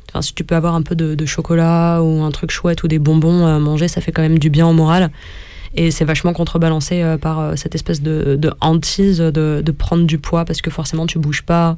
Enfin, 0.09 0.23
si 0.23 0.35
tu 0.35 0.45
peux 0.45 0.55
avoir 0.55 0.75
un 0.75 0.83
peu 0.83 0.95
de, 0.95 1.27
chocolat 1.27 2.01
ou 2.03 2.23
un 2.23 2.31
truc 2.31 2.51
chouette 2.51 2.83
ou 2.83 2.89
des 2.89 2.99
bonbons 2.99 3.47
à 3.47 3.59
manger, 3.59 3.89
ça 3.89 4.01
fait 4.01 4.13
quand 4.13 4.23
même 4.23 4.39
du 4.39 4.51
bien 4.51 4.67
au 4.67 4.73
moral. 4.73 5.11
Et 5.75 5.91
c'est 5.91 6.05
vachement 6.05 6.33
contrebalancé 6.33 7.03
euh, 7.03 7.19
par 7.19 7.41
euh, 7.41 7.57
cette 7.57 7.75
espèce 7.75 8.01
de, 8.01 8.37
de 8.37 8.53
hantise 8.61 9.19
de, 9.19 9.63
de 9.65 9.73
prendre 9.73 10.05
du 10.05 10.19
poids 10.19 10.45
parce 10.45 10.63
que 10.63 10.71
forcément 10.71 11.07
tu 11.07 11.19
bouges 11.19 11.43
pas, 11.43 11.77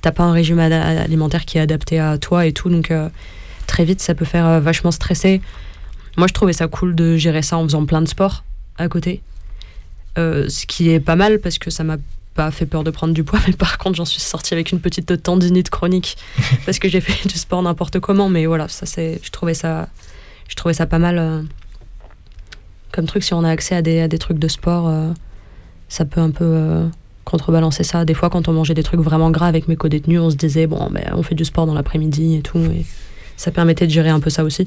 t'as 0.00 0.12
pas 0.12 0.24
un 0.24 0.32
régime 0.32 0.58
alimentaire 0.58 1.44
qui 1.44 1.58
est 1.58 1.60
adapté 1.60 1.98
à 1.98 2.18
toi 2.18 2.46
et 2.46 2.52
tout. 2.52 2.68
Donc 2.68 2.90
euh, 2.90 3.08
très 3.66 3.84
vite, 3.84 4.00
ça 4.00 4.14
peut 4.14 4.24
faire 4.24 4.46
euh, 4.46 4.60
vachement 4.60 4.90
stresser. 4.90 5.40
Moi, 6.18 6.26
je 6.26 6.32
trouvais 6.32 6.52
ça 6.52 6.66
cool 6.66 6.96
de 6.96 7.16
gérer 7.16 7.42
ça 7.42 7.56
en 7.56 7.62
faisant 7.62 7.86
plein 7.86 8.02
de 8.02 8.08
sports 8.08 8.42
à 8.76 8.88
côté. 8.88 9.22
Euh, 10.18 10.48
ce 10.48 10.66
qui 10.66 10.90
est 10.90 10.98
pas 10.98 11.14
mal 11.14 11.38
parce 11.38 11.58
que 11.58 11.70
ça 11.70 11.84
m'a 11.84 11.96
pas 12.34 12.50
fait 12.50 12.66
peur 12.66 12.82
de 12.82 12.90
prendre 12.90 13.14
du 13.14 13.22
poids, 13.22 13.38
mais 13.46 13.52
par 13.52 13.78
contre, 13.78 13.96
j'en 13.96 14.04
suis 14.04 14.20
sortie 14.20 14.52
avec 14.52 14.72
une 14.72 14.80
petite 14.80 15.22
tendinite 15.22 15.70
chronique 15.70 16.16
parce 16.66 16.80
que 16.80 16.88
j'ai 16.88 17.00
fait 17.00 17.28
du 17.28 17.38
sport 17.38 17.62
n'importe 17.62 18.00
comment. 18.00 18.28
Mais 18.28 18.46
voilà, 18.46 18.66
ça 18.66 18.84
c'est, 18.84 19.20
je 19.22 19.30
trouvais 19.30 19.54
ça, 19.54 19.88
je 20.48 20.56
trouvais 20.56 20.74
ça 20.74 20.86
pas 20.86 20.98
mal 20.98 21.18
euh, 21.18 21.40
comme 22.90 23.06
truc. 23.06 23.22
Si 23.22 23.32
on 23.32 23.44
a 23.44 23.50
accès 23.50 23.76
à 23.76 23.82
des, 23.82 24.00
à 24.00 24.08
des 24.08 24.18
trucs 24.18 24.40
de 24.40 24.48
sport, 24.48 24.88
euh, 24.88 25.12
ça 25.88 26.04
peut 26.04 26.20
un 26.20 26.32
peu 26.32 26.88
contrebalancer 27.24 27.84
ça. 27.84 28.04
Des 28.04 28.14
fois, 28.14 28.28
quand 28.28 28.48
on 28.48 28.52
mangeait 28.54 28.74
des 28.74 28.82
trucs 28.82 29.00
vraiment 29.00 29.30
gras 29.30 29.46
avec 29.46 29.68
mes 29.68 29.76
co-détenus, 29.76 30.18
on 30.18 30.30
se 30.30 30.36
disait 30.36 30.66
bon, 30.66 30.90
ben, 30.90 31.12
on 31.12 31.22
fait 31.22 31.36
du 31.36 31.44
sport 31.44 31.66
dans 31.66 31.74
l'après-midi 31.74 32.34
et 32.34 32.42
tout, 32.42 32.58
et 32.58 32.84
ça 33.36 33.52
permettait 33.52 33.86
de 33.86 33.92
gérer 33.92 34.08
un 34.08 34.18
peu 34.18 34.30
ça 34.30 34.42
aussi. 34.42 34.66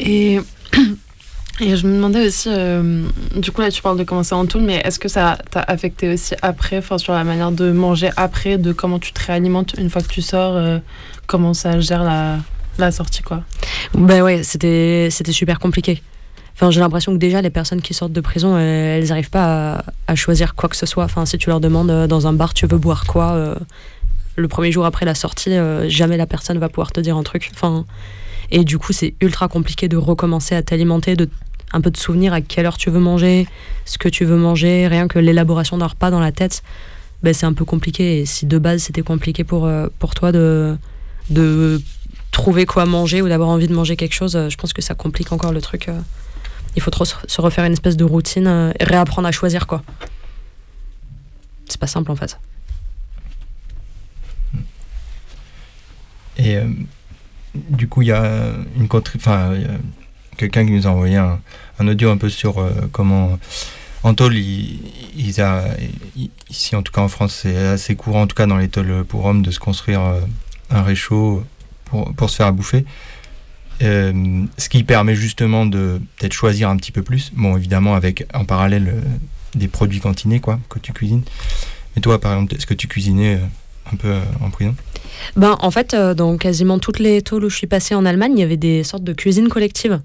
Et, 0.00 0.40
et 1.60 1.76
je 1.76 1.86
me 1.86 1.94
demandais 1.94 2.26
aussi, 2.26 2.48
euh, 2.50 3.04
du 3.36 3.52
coup 3.52 3.60
là 3.60 3.70
tu 3.70 3.82
parles 3.82 3.98
de 3.98 4.04
commencer 4.04 4.34
en 4.34 4.46
tôle, 4.46 4.62
mais 4.62 4.80
est-ce 4.84 4.98
que 4.98 5.08
ça 5.08 5.38
t'a 5.50 5.60
affecté 5.60 6.12
aussi 6.12 6.34
après, 6.42 6.82
sur 6.96 7.12
la 7.12 7.24
manière 7.24 7.52
de 7.52 7.70
manger 7.70 8.10
après, 8.16 8.58
de 8.58 8.72
comment 8.72 8.98
tu 8.98 9.12
te 9.12 9.24
réalimentes 9.24 9.74
une 9.78 9.90
fois 9.90 10.02
que 10.02 10.08
tu 10.08 10.22
sors, 10.22 10.56
euh, 10.56 10.78
comment 11.26 11.54
ça 11.54 11.80
gère 11.80 12.02
la, 12.02 12.38
la 12.78 12.90
sortie, 12.90 13.22
quoi? 13.22 13.42
Ben 13.94 14.22
ouais, 14.22 14.42
c'était 14.42 15.10
super 15.10 15.58
compliqué. 15.58 16.02
Enfin, 16.60 16.70
j'ai 16.70 16.80
l'impression 16.80 17.12
que 17.12 17.16
déjà, 17.16 17.40
les 17.40 17.48
personnes 17.48 17.80
qui 17.80 17.94
sortent 17.94 18.12
de 18.12 18.20
prison, 18.20 18.58
elles 18.58 19.08
n'arrivent 19.08 19.30
pas 19.30 19.82
à, 20.06 20.14
choisir 20.14 20.54
quoi 20.54 20.68
que 20.68 20.76
ce 20.76 20.84
soit. 20.84 21.04
Enfin, 21.04 21.24
si 21.24 21.38
tu 21.38 21.48
leur 21.48 21.58
demandes 21.58 21.90
euh, 21.90 22.06
dans 22.06 22.26
un 22.26 22.34
bar, 22.34 22.52
tu 22.52 22.66
veux 22.66 22.76
boire 22.76 23.06
quoi 23.06 23.32
euh, 23.32 23.54
le 24.36 24.46
premier 24.46 24.70
jour 24.70 24.84
après 24.84 25.06
la 25.06 25.14
sortie, 25.14 25.52
euh, 25.52 25.88
jamais 25.88 26.18
la 26.18 26.26
personne 26.26 26.58
va 26.58 26.68
pouvoir 26.68 26.92
te 26.92 27.00
dire 27.00 27.16
un 27.16 27.22
truc. 27.22 27.50
Enfin, 27.54 27.86
et 28.50 28.64
du 28.64 28.78
coup, 28.78 28.92
c'est 28.92 29.14
ultra 29.20 29.48
compliqué 29.48 29.88
de 29.88 29.96
recommencer 29.96 30.54
à 30.54 30.62
t'alimenter, 30.62 31.16
de 31.16 31.28
un 31.72 31.80
peu 31.80 31.90
de 31.90 31.96
souvenir 31.96 32.32
à 32.32 32.40
quelle 32.40 32.66
heure 32.66 32.76
tu 32.76 32.90
veux 32.90 32.98
manger, 32.98 33.46
ce 33.84 33.96
que 33.96 34.08
tu 34.08 34.24
veux 34.24 34.36
manger, 34.36 34.88
rien 34.88 35.06
que 35.06 35.18
l'élaboration 35.18 35.78
d'un 35.78 35.86
repas 35.86 36.10
dans 36.10 36.18
la 36.18 36.32
tête, 36.32 36.62
ben, 37.22 37.32
c'est 37.32 37.46
un 37.46 37.52
peu 37.52 37.64
compliqué. 37.64 38.20
Et 38.20 38.26
si 38.26 38.46
de 38.46 38.58
base 38.58 38.82
c'était 38.82 39.02
compliqué 39.02 39.44
pour, 39.44 39.66
euh, 39.66 39.86
pour 39.98 40.14
toi 40.14 40.32
de, 40.32 40.76
de 41.28 41.80
trouver 42.32 42.66
quoi 42.66 42.86
manger 42.86 43.22
ou 43.22 43.28
d'avoir 43.28 43.50
envie 43.50 43.68
de 43.68 43.74
manger 43.74 43.96
quelque 43.96 44.14
chose, 44.14 44.34
euh, 44.34 44.48
je 44.48 44.56
pense 44.56 44.72
que 44.72 44.82
ça 44.82 44.94
complique 44.94 45.30
encore 45.32 45.52
le 45.52 45.60
truc. 45.60 45.88
euh. 45.88 46.00
Il 46.76 46.82
faut 46.82 46.90
trop 46.90 47.04
se 47.04 47.40
refaire 47.40 47.64
une 47.64 47.72
espèce 47.72 47.96
de 47.96 48.04
routine 48.04 48.72
réapprendre 48.80 49.26
à 49.26 49.32
choisir 49.32 49.66
quoi. 49.66 49.82
C'est 51.66 51.80
pas 51.80 51.88
simple 51.88 52.12
en 52.12 52.16
fait. 52.16 52.38
Et 56.38 56.58
du 57.54 57.88
coup, 57.88 58.02
il 58.02 58.08
y 58.08 58.12
a 58.12 58.52
une 58.76 58.88
quelqu'un 60.36 60.64
qui 60.64 60.72
nous 60.72 60.86
a 60.86 60.90
envoyé 60.90 61.16
un, 61.16 61.38
audio 61.80 62.10
un 62.10 62.16
peu 62.16 62.30
sur 62.30 62.58
euh, 62.58 62.70
comment 62.92 63.38
en 64.02 64.14
tôle, 64.14 64.34
ici 64.36 65.42
en 66.74 66.82
tout 66.82 66.92
cas 66.92 67.02
en 67.02 67.08
France, 67.08 67.40
c'est 67.42 67.56
assez 67.56 67.96
courant, 67.96 68.22
en 68.22 68.26
tout 68.26 68.34
cas 68.34 68.46
dans 68.46 68.56
les 68.56 68.68
tôles 68.68 69.04
pour 69.04 69.26
hommes, 69.26 69.42
de 69.42 69.50
se 69.50 69.58
construire 69.58 70.00
euh, 70.00 70.20
un 70.70 70.82
réchaud 70.82 71.44
pour, 71.84 72.14
pour 72.14 72.30
se 72.30 72.36
faire 72.36 72.46
à 72.46 72.52
bouffer. 72.52 72.86
Euh, 73.82 74.44
ce 74.56 74.68
qui 74.70 74.84
permet 74.84 75.14
justement 75.14 75.66
de 75.66 76.00
peut-être 76.16 76.32
choisir 76.32 76.70
un 76.70 76.76
petit 76.76 76.92
peu 76.92 77.02
plus. 77.02 77.32
Bon, 77.34 77.56
évidemment, 77.56 77.94
avec 77.94 78.26
en 78.32 78.44
parallèle 78.44 79.02
des 79.54 79.68
produits 79.68 80.00
cantinés, 80.00 80.40
quoi, 80.40 80.58
que 80.68 80.78
tu 80.78 80.92
cuisines. 80.92 81.22
Mais 81.94 82.02
toi, 82.02 82.18
par 82.20 82.32
exemple, 82.32 82.54
est-ce 82.54 82.66
que 82.66 82.74
tu 82.74 82.88
cuisinais 82.88 83.38
un 83.92 83.96
peu 83.96 84.08
euh, 84.08 84.20
en 84.40 84.50
prison 84.50 84.74
Ben, 85.36 85.56
en 85.60 85.70
fait, 85.70 85.94
euh, 85.94 86.14
dans 86.14 86.36
quasiment 86.36 86.78
toutes 86.78 86.98
les 86.98 87.22
tôles 87.22 87.44
où 87.44 87.50
je 87.50 87.56
suis 87.56 87.66
passée 87.66 87.94
en 87.94 88.04
Allemagne, 88.04 88.32
il 88.36 88.40
y 88.40 88.44
avait 88.44 88.56
des 88.56 88.84
sortes 88.84 89.04
de 89.04 89.12
cuisines 89.12 89.48
collectives 89.48 90.00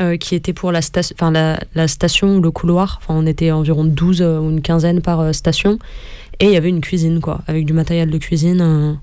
euh, 0.00 0.16
qui 0.16 0.34
étaient 0.34 0.52
pour 0.52 0.72
la, 0.72 0.82
station 0.82 2.36
ou 2.36 2.40
le 2.40 2.50
couloir. 2.50 3.00
On 3.08 3.26
était 3.26 3.50
environ 3.50 3.84
12 3.84 4.22
euh, 4.22 4.38
ou 4.38 4.50
une 4.50 4.62
quinzaine 4.62 5.00
par 5.00 5.34
station. 5.34 5.78
Et 6.40 6.46
il 6.46 6.52
y 6.52 6.56
avait 6.56 6.68
une 6.68 6.80
cuisine, 6.80 7.20
quoi, 7.20 7.42
avec 7.46 7.64
du 7.64 7.72
matériel 7.72 8.10
de 8.10 8.18
cuisine 8.18 8.98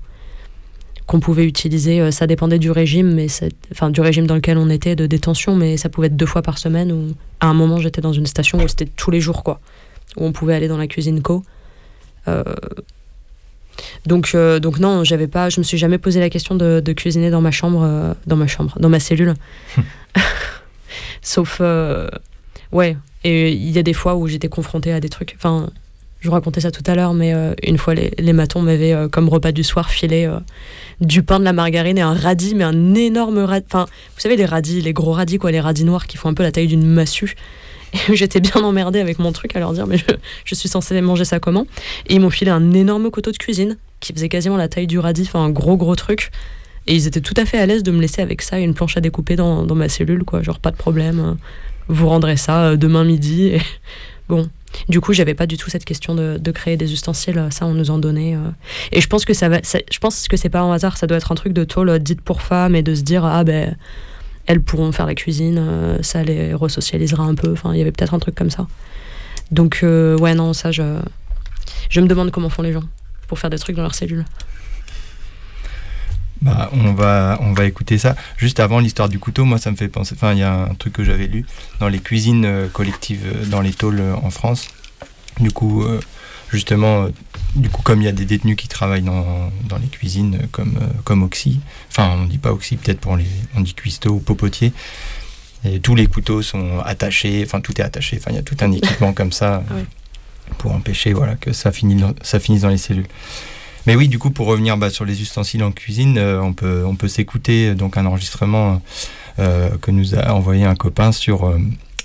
qu'on 1.06 1.18
pouvait 1.18 1.46
utiliser. 1.46 2.10
Ça 2.12 2.26
dépendait 2.26 2.58
du 2.58 2.70
régime, 2.70 3.14
mais 3.14 3.26
enfin, 3.72 3.88
du 3.88 4.02
régime 4.02 4.26
dans 4.26 4.34
lequel 4.34 4.58
on 4.58 4.68
était, 4.68 4.96
de 4.96 5.06
détention, 5.06 5.56
mais 5.56 5.78
ça 5.78 5.88
pouvait 5.88 6.08
être 6.08 6.16
deux 6.16 6.26
fois 6.26 6.42
par 6.42 6.58
semaine. 6.58 6.92
Ou 6.92 7.14
à 7.40 7.46
un 7.46 7.54
moment, 7.54 7.78
j'étais 7.78 8.02
dans 8.02 8.12
une 8.12 8.26
station 8.26 8.58
où 8.58 8.68
c'était 8.68 8.84
tous 8.84 9.10
les 9.10 9.20
jours, 9.20 9.44
quoi, 9.44 9.60
où 10.18 10.26
on 10.26 10.32
pouvait 10.32 10.54
aller 10.54 10.68
dans 10.68 10.76
la 10.76 10.88
cuisine 10.88 11.22
co. 11.22 11.42
Donc, 14.06 14.32
euh, 14.34 14.58
donc 14.60 14.78
non, 14.78 15.04
j'avais 15.04 15.26
pas, 15.26 15.48
je 15.48 15.60
me 15.60 15.64
suis 15.64 15.78
jamais 15.78 15.98
posé 15.98 16.20
la 16.20 16.30
question 16.30 16.54
de, 16.54 16.80
de 16.80 16.92
cuisiner 16.92 17.30
dans 17.30 17.40
ma 17.40 17.50
chambre, 17.50 17.82
euh, 17.82 18.14
dans 18.26 18.36
ma 18.36 18.46
chambre, 18.46 18.76
dans 18.78 18.88
ma 18.88 19.00
cellule. 19.00 19.34
Sauf, 21.22 21.58
euh, 21.60 22.08
ouais. 22.72 22.96
Et 23.24 23.52
il 23.52 23.70
y 23.70 23.78
a 23.78 23.82
des 23.82 23.92
fois 23.92 24.16
où 24.16 24.26
j'étais 24.26 24.48
confrontée 24.48 24.92
à 24.92 25.00
des 25.00 25.08
trucs. 25.08 25.34
Enfin, 25.36 25.70
je 26.20 26.28
vous 26.28 26.32
racontais 26.32 26.60
ça 26.60 26.70
tout 26.70 26.82
à 26.86 26.94
l'heure, 26.94 27.14
mais 27.14 27.32
une 27.62 27.78
fois 27.78 27.94
les, 27.94 28.12
les 28.18 28.32
matons 28.32 28.62
m'avaient 28.62 29.08
comme 29.10 29.28
repas 29.28 29.52
du 29.52 29.62
soir 29.62 29.90
filé 29.90 30.28
du 31.00 31.22
pain, 31.22 31.38
de 31.38 31.44
la 31.44 31.52
margarine 31.52 31.98
et 31.98 32.02
un 32.02 32.14
radis, 32.14 32.54
mais 32.54 32.64
un 32.64 32.94
énorme 32.94 33.38
radis. 33.38 33.64
Enfin, 33.68 33.86
vous 34.14 34.20
savez 34.20 34.36
les 34.36 34.44
radis, 34.44 34.80
les 34.80 34.92
gros 34.92 35.12
radis 35.12 35.38
quoi, 35.38 35.52
les 35.52 35.60
radis 35.60 35.84
noirs 35.84 36.06
qui 36.08 36.16
font 36.16 36.28
un 36.28 36.34
peu 36.34 36.42
la 36.42 36.50
taille 36.50 36.66
d'une 36.66 36.86
massue. 36.86 37.36
Et 37.92 37.98
j'étais 38.16 38.40
bien 38.40 38.62
emmerdée 38.62 39.00
avec 39.00 39.18
mon 39.18 39.32
truc 39.32 39.54
à 39.56 39.58
leur 39.58 39.72
dire 39.72 39.86
mais 39.86 39.96
je, 40.44 40.54
suis 40.54 40.68
censée 40.68 41.00
manger 41.00 41.24
ça 41.24 41.40
comment 41.40 41.66
Et 42.08 42.14
ils 42.14 42.20
m'ont 42.20 42.30
filé 42.30 42.50
un 42.50 42.72
énorme 42.72 43.10
couteau 43.10 43.32
de 43.32 43.38
cuisine 43.38 43.76
qui 44.00 44.12
faisait 44.12 44.28
quasiment 44.28 44.56
la 44.56 44.68
taille 44.68 44.86
du 44.86 44.98
radis, 44.98 45.30
un 45.34 45.50
gros 45.50 45.76
gros 45.76 45.96
truc. 45.96 46.30
Et 46.86 46.94
ils 46.94 47.06
étaient 47.06 47.20
tout 47.20 47.34
à 47.36 47.44
fait 47.44 47.58
à 47.58 47.66
l'aise 47.66 47.82
de 47.82 47.92
me 47.92 48.00
laisser 48.00 48.22
avec 48.22 48.42
ça, 48.42 48.58
une 48.58 48.74
planche 48.74 48.96
à 48.96 49.00
découper 49.00 49.36
dans, 49.36 49.64
ma 49.74 49.88
cellule, 49.88 50.24
quoi. 50.24 50.42
Genre, 50.42 50.58
pas 50.58 50.72
de 50.72 50.76
problème, 50.76 51.36
vous 51.88 52.08
rendrez 52.08 52.36
ça 52.36 52.64
euh, 52.64 52.76
demain 52.76 53.04
midi. 53.04 53.46
Et 53.46 53.60
bon, 54.28 54.48
du 54.88 55.00
coup, 55.00 55.12
j'avais 55.12 55.34
pas 55.34 55.46
du 55.46 55.56
tout 55.56 55.70
cette 55.70 55.84
question 55.84 56.14
de, 56.14 56.50
créer 56.50 56.76
des 56.76 56.92
ustensiles, 56.92 57.46
ça, 57.50 57.66
on 57.66 57.74
nous 57.74 57.90
en 57.90 57.98
donnait. 57.98 58.34
euh. 58.34 58.50
Et 58.90 59.00
je 59.00 59.06
pense 59.06 59.24
que 59.24 59.34
ça 59.34 59.48
va, 59.48 59.62
ça- 59.62 59.78
je 59.90 59.98
pense 59.98 60.26
que 60.26 60.36
c'est 60.36 60.48
pas 60.48 60.60
un 60.60 60.72
hasard, 60.72 60.96
ça 60.96 61.06
doit 61.06 61.16
être 61.16 61.30
un 61.30 61.36
truc 61.36 61.52
de 61.52 61.64
tôle 61.64 61.88
euh, 61.88 61.98
dite 61.98 62.20
pour 62.20 62.42
femmes 62.42 62.74
et 62.74 62.82
de 62.82 62.94
se 62.94 63.02
dire, 63.02 63.24
ah 63.24 63.44
ben, 63.44 63.76
elles 64.46 64.60
pourront 64.60 64.92
faire 64.92 65.06
la 65.06 65.14
cuisine, 65.14 65.58
euh, 65.58 66.02
ça 66.02 66.22
les 66.22 66.54
resocialisera 66.54 67.22
un 67.22 67.34
peu. 67.34 67.52
Enfin, 67.52 67.72
il 67.72 67.78
y 67.78 67.80
avait 67.80 67.92
peut-être 67.92 68.14
un 68.14 68.18
truc 68.18 68.34
comme 68.34 68.50
ça. 68.50 68.66
Donc, 69.50 69.80
euh, 69.82 70.16
ouais, 70.18 70.34
non, 70.34 70.52
ça, 70.52 70.72
je, 70.72 71.00
je 71.90 72.00
me 72.00 72.06
demande 72.06 72.30
comment 72.30 72.48
font 72.48 72.62
les 72.62 72.72
gens 72.72 72.84
pour 73.28 73.38
faire 73.38 73.50
des 73.50 73.58
trucs 73.58 73.76
dans 73.76 73.82
leur 73.82 73.94
cellule. 73.94 74.24
Bah, 76.40 76.70
on 76.72 76.92
va, 76.92 77.38
on 77.40 77.52
va 77.52 77.66
écouter 77.66 77.98
ça. 77.98 78.16
Juste 78.36 78.58
avant 78.58 78.80
l'histoire 78.80 79.08
du 79.08 79.20
couteau, 79.20 79.44
moi, 79.44 79.58
ça 79.58 79.70
me 79.70 79.76
fait 79.76 79.88
penser. 79.88 80.16
Enfin, 80.16 80.32
il 80.32 80.40
y 80.40 80.42
a 80.42 80.52
un 80.52 80.74
truc 80.74 80.92
que 80.92 81.04
j'avais 81.04 81.28
lu 81.28 81.46
dans 81.78 81.88
les 81.88 82.00
cuisines 82.00 82.44
euh, 82.44 82.68
collectives 82.68 83.48
dans 83.48 83.60
les 83.60 83.72
tôles 83.72 84.02
en 84.22 84.30
France. 84.30 84.68
Du 85.38 85.50
coup, 85.50 85.84
justement, 86.52 87.04
euh, 87.04 87.08
du 87.56 87.68
coup, 87.68 87.82
comme 87.82 88.00
il 88.00 88.04
y 88.04 88.08
a 88.08 88.12
des 88.12 88.24
détenus 88.24 88.56
qui 88.56 88.68
travaillent 88.68 89.02
dans, 89.02 89.50
dans 89.68 89.78
les 89.78 89.88
cuisines, 89.88 90.36
euh, 90.42 90.46
comme, 90.52 90.76
euh, 90.80 90.86
comme 91.04 91.22
Oxy, 91.22 91.60
enfin, 91.90 92.16
on 92.20 92.26
dit 92.26 92.38
pas 92.38 92.52
Oxy, 92.52 92.76
peut-être 92.76 93.00
pour 93.00 93.16
les. 93.16 93.26
On 93.56 93.60
dit 93.60 93.74
cuistot 93.74 94.10
ou 94.10 94.18
popotier. 94.20 94.72
Et 95.64 95.78
tous 95.80 95.94
les 95.94 96.06
couteaux 96.08 96.42
sont 96.42 96.80
attachés, 96.84 97.42
enfin, 97.46 97.60
tout 97.60 97.80
est 97.80 97.84
attaché. 97.84 98.16
Enfin, 98.18 98.30
il 98.32 98.36
y 98.36 98.38
a 98.38 98.42
tout 98.42 98.56
un 98.60 98.72
équipement 98.72 99.12
comme 99.12 99.30
ça 99.32 99.62
Ouais. 99.70 99.84
pour 100.58 100.72
empêcher 100.72 101.12
voilà, 101.12 101.36
que 101.36 101.52
ça, 101.52 101.70
finisse 101.72 102.00
dans- 102.00 102.14
ça 102.22 102.40
finisse 102.40 102.62
dans 102.62 102.68
les 102.68 102.78
cellules. 102.78 103.06
Mais 103.86 103.94
oui, 103.96 104.08
du 104.08 104.18
coup, 104.18 104.30
pour 104.30 104.46
revenir 104.46 104.76
bah, 104.76 104.90
sur 104.90 105.04
les 105.04 105.22
ustensiles 105.22 105.62
en 105.64 105.72
cuisine, 105.72 106.18
euh, 106.18 106.40
on 106.40 106.52
peut, 106.52 106.84
on 106.86 106.94
peut 106.96 107.08
s'écouter 107.08 107.74
donc 107.74 107.96
un 107.96 108.06
enregistrement 108.06 108.80
euh, 109.38 109.70
que 109.80 109.90
nous 109.90 110.14
a 110.16 110.32
envoyé 110.34 110.64
un 110.64 110.74
copain 110.74 111.10
sur, 111.12 111.46
euh, 111.48 111.58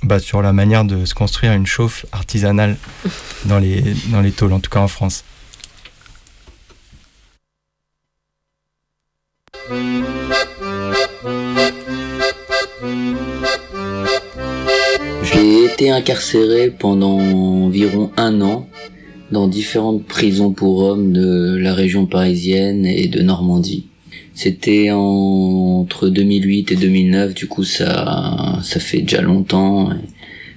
bah, 0.03 0.19
sur 0.19 0.41
la 0.41 0.53
manière 0.53 0.85
de 0.85 1.05
se 1.05 1.13
construire 1.13 1.53
une 1.53 1.65
chauffe 1.65 2.05
artisanale 2.11 2.77
dans 3.45 3.59
les, 3.59 3.83
dans 4.11 4.21
les 4.21 4.31
tôles, 4.31 4.53
en 4.53 4.59
tout 4.59 4.69
cas 4.69 4.79
en 4.79 4.87
France. 4.87 5.23
J'ai 15.23 15.65
été 15.65 15.91
incarcéré 15.91 16.71
pendant 16.71 17.19
environ 17.19 18.11
un 18.17 18.41
an 18.41 18.67
dans 19.31 19.47
différentes 19.47 20.05
prisons 20.05 20.51
pour 20.51 20.79
hommes 20.79 21.11
de 21.11 21.57
la 21.57 21.73
région 21.73 22.05
parisienne 22.05 22.85
et 22.85 23.07
de 23.07 23.21
Normandie. 23.21 23.87
C'était 24.41 24.91
en- 24.91 25.79
entre 25.81 26.09
2008 26.09 26.71
et 26.71 26.75
2009, 26.75 27.33
du 27.33 27.47
coup 27.47 27.63
ça, 27.63 28.59
ça 28.63 28.79
fait 28.79 29.01
déjà 29.01 29.21
longtemps. 29.21 29.89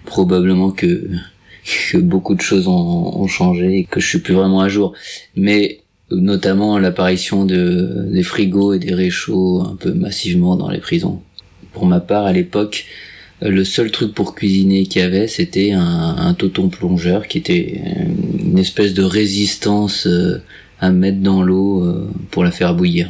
probablement 0.07 0.71
que, 0.71 1.09
que 1.93 1.99
beaucoup 1.99 2.35
de 2.35 2.41
choses 2.41 2.67
ont, 2.69 3.21
ont 3.23 3.27
changé 3.29 3.79
et 3.81 3.85
que 3.85 4.01
je 4.01 4.07
suis 4.09 4.19
plus 4.21 4.35
vraiment 4.35 4.61
à 4.61 4.69
jour. 4.69 4.93
Mais 5.37 5.81
notamment 6.11 6.79
l'apparition 6.79 7.45
de, 7.45 8.07
des 8.13 8.23
frigos 8.25 8.73
et 8.75 8.79
des 8.81 8.95
réchauds 8.95 9.63
un 9.63 9.77
peu 9.77 9.93
massivement 9.93 10.57
dans 10.57 10.69
les 10.71 10.81
prisons. 10.81 11.21
Pour 11.73 11.87
ma 11.87 12.01
part, 12.01 12.27
à 12.27 12.33
l'époque, 12.33 12.87
le 13.43 13.65
seul 13.65 13.91
truc 13.93 14.13
pour 14.15 14.35
cuisiner 14.35 14.85
qu'il 14.87 15.01
y 15.03 15.05
avait, 15.05 15.29
c'était 15.29 15.71
un, 15.73 16.17
un 16.19 16.35
toton 16.35 16.69
plongeur 16.69 17.29
qui 17.29 17.39
était 17.39 17.81
une 18.41 18.59
espèce 18.59 18.93
de 18.95 19.05
résistance 19.05 20.07
euh, 20.09 20.43
à 20.81 20.91
mettre 20.91 21.21
dans 21.21 21.43
l'eau 21.43 21.85
euh, 21.85 22.11
pour 22.33 22.43
la 22.45 22.51
faire 22.51 22.75
bouillir. 22.75 23.09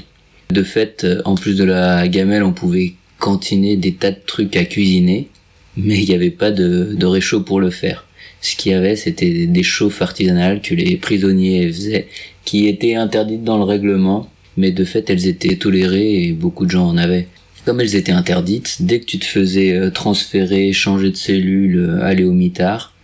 De 0.51 0.63
fait, 0.63 1.05
euh, 1.05 1.23
en 1.25 1.37
plus 1.37 1.57
de 1.57 1.65
la 1.65 2.09
gamelle, 2.09 2.43
on 2.43 2.53
pouvait 2.53 2.95
cantiner 3.19 3.77
des 3.77 3.93
tas 3.93 4.11
de 4.11 4.19
trucs 4.27 4.57
à 4.57 4.65
cuisiner, 4.65 5.29
mais 5.77 5.99
il 5.99 6.09
n'y 6.09 6.15
avait 6.15 6.31
pas 6.31 6.51
de, 6.51 7.05
réchaud 7.05 7.43
pour 7.43 7.61
le 7.61 7.71
faire. 7.71 8.07
Ce 8.41 8.57
qu'il 8.57 8.73
y 8.73 8.75
avait, 8.75 8.97
c'était 8.97 9.47
des 9.47 9.63
chauffes 9.63 10.03
artisanales 10.03 10.61
que 10.63 10.75
les 10.75 10.97
prisonniers 10.97 11.69
faisaient, 11.69 12.09
qui 12.45 12.67
étaient 12.67 12.95
interdites 12.95 13.45
dans 13.45 13.59
le 13.59 13.65
règlement, 13.65 14.29
mais 14.57 14.73
de 14.73 14.85
fait, 14.85 15.09
elles 15.11 15.27
étaient 15.27 15.57
tolérées 15.57 16.25
et 16.25 16.33
beaucoup 16.33 16.67
de 16.67 16.71
gens 16.71 16.89
en 16.89 16.97
avaient. 16.97 17.29
Comme 17.67 17.81
elles 17.81 17.95
étaient 17.95 18.13
interdites, 18.13 18.79
dès 18.81 19.01
que 19.01 19.05
tu 19.05 19.19
te 19.19 19.27
faisais 19.27 19.75
euh, 19.75 19.91
transférer, 19.91 20.73
changer 20.73 21.11
de 21.11 21.17
cellule, 21.17 21.79
euh, 21.79 22.03
aller 22.03 22.25
au 22.25 22.33
mitard, 22.33 22.95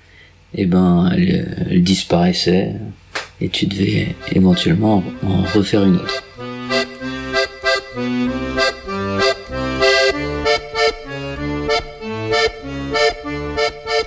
eh 0.54 0.64
ben, 0.64 1.12
elles, 1.14 1.66
elles 1.70 1.82
disparaissaient 1.82 2.72
et 3.40 3.48
tu 3.50 3.66
devais 3.66 4.08
éventuellement 4.32 5.04
en 5.22 5.42
refaire 5.42 5.84
une 5.84 5.96
autre. 5.96 6.25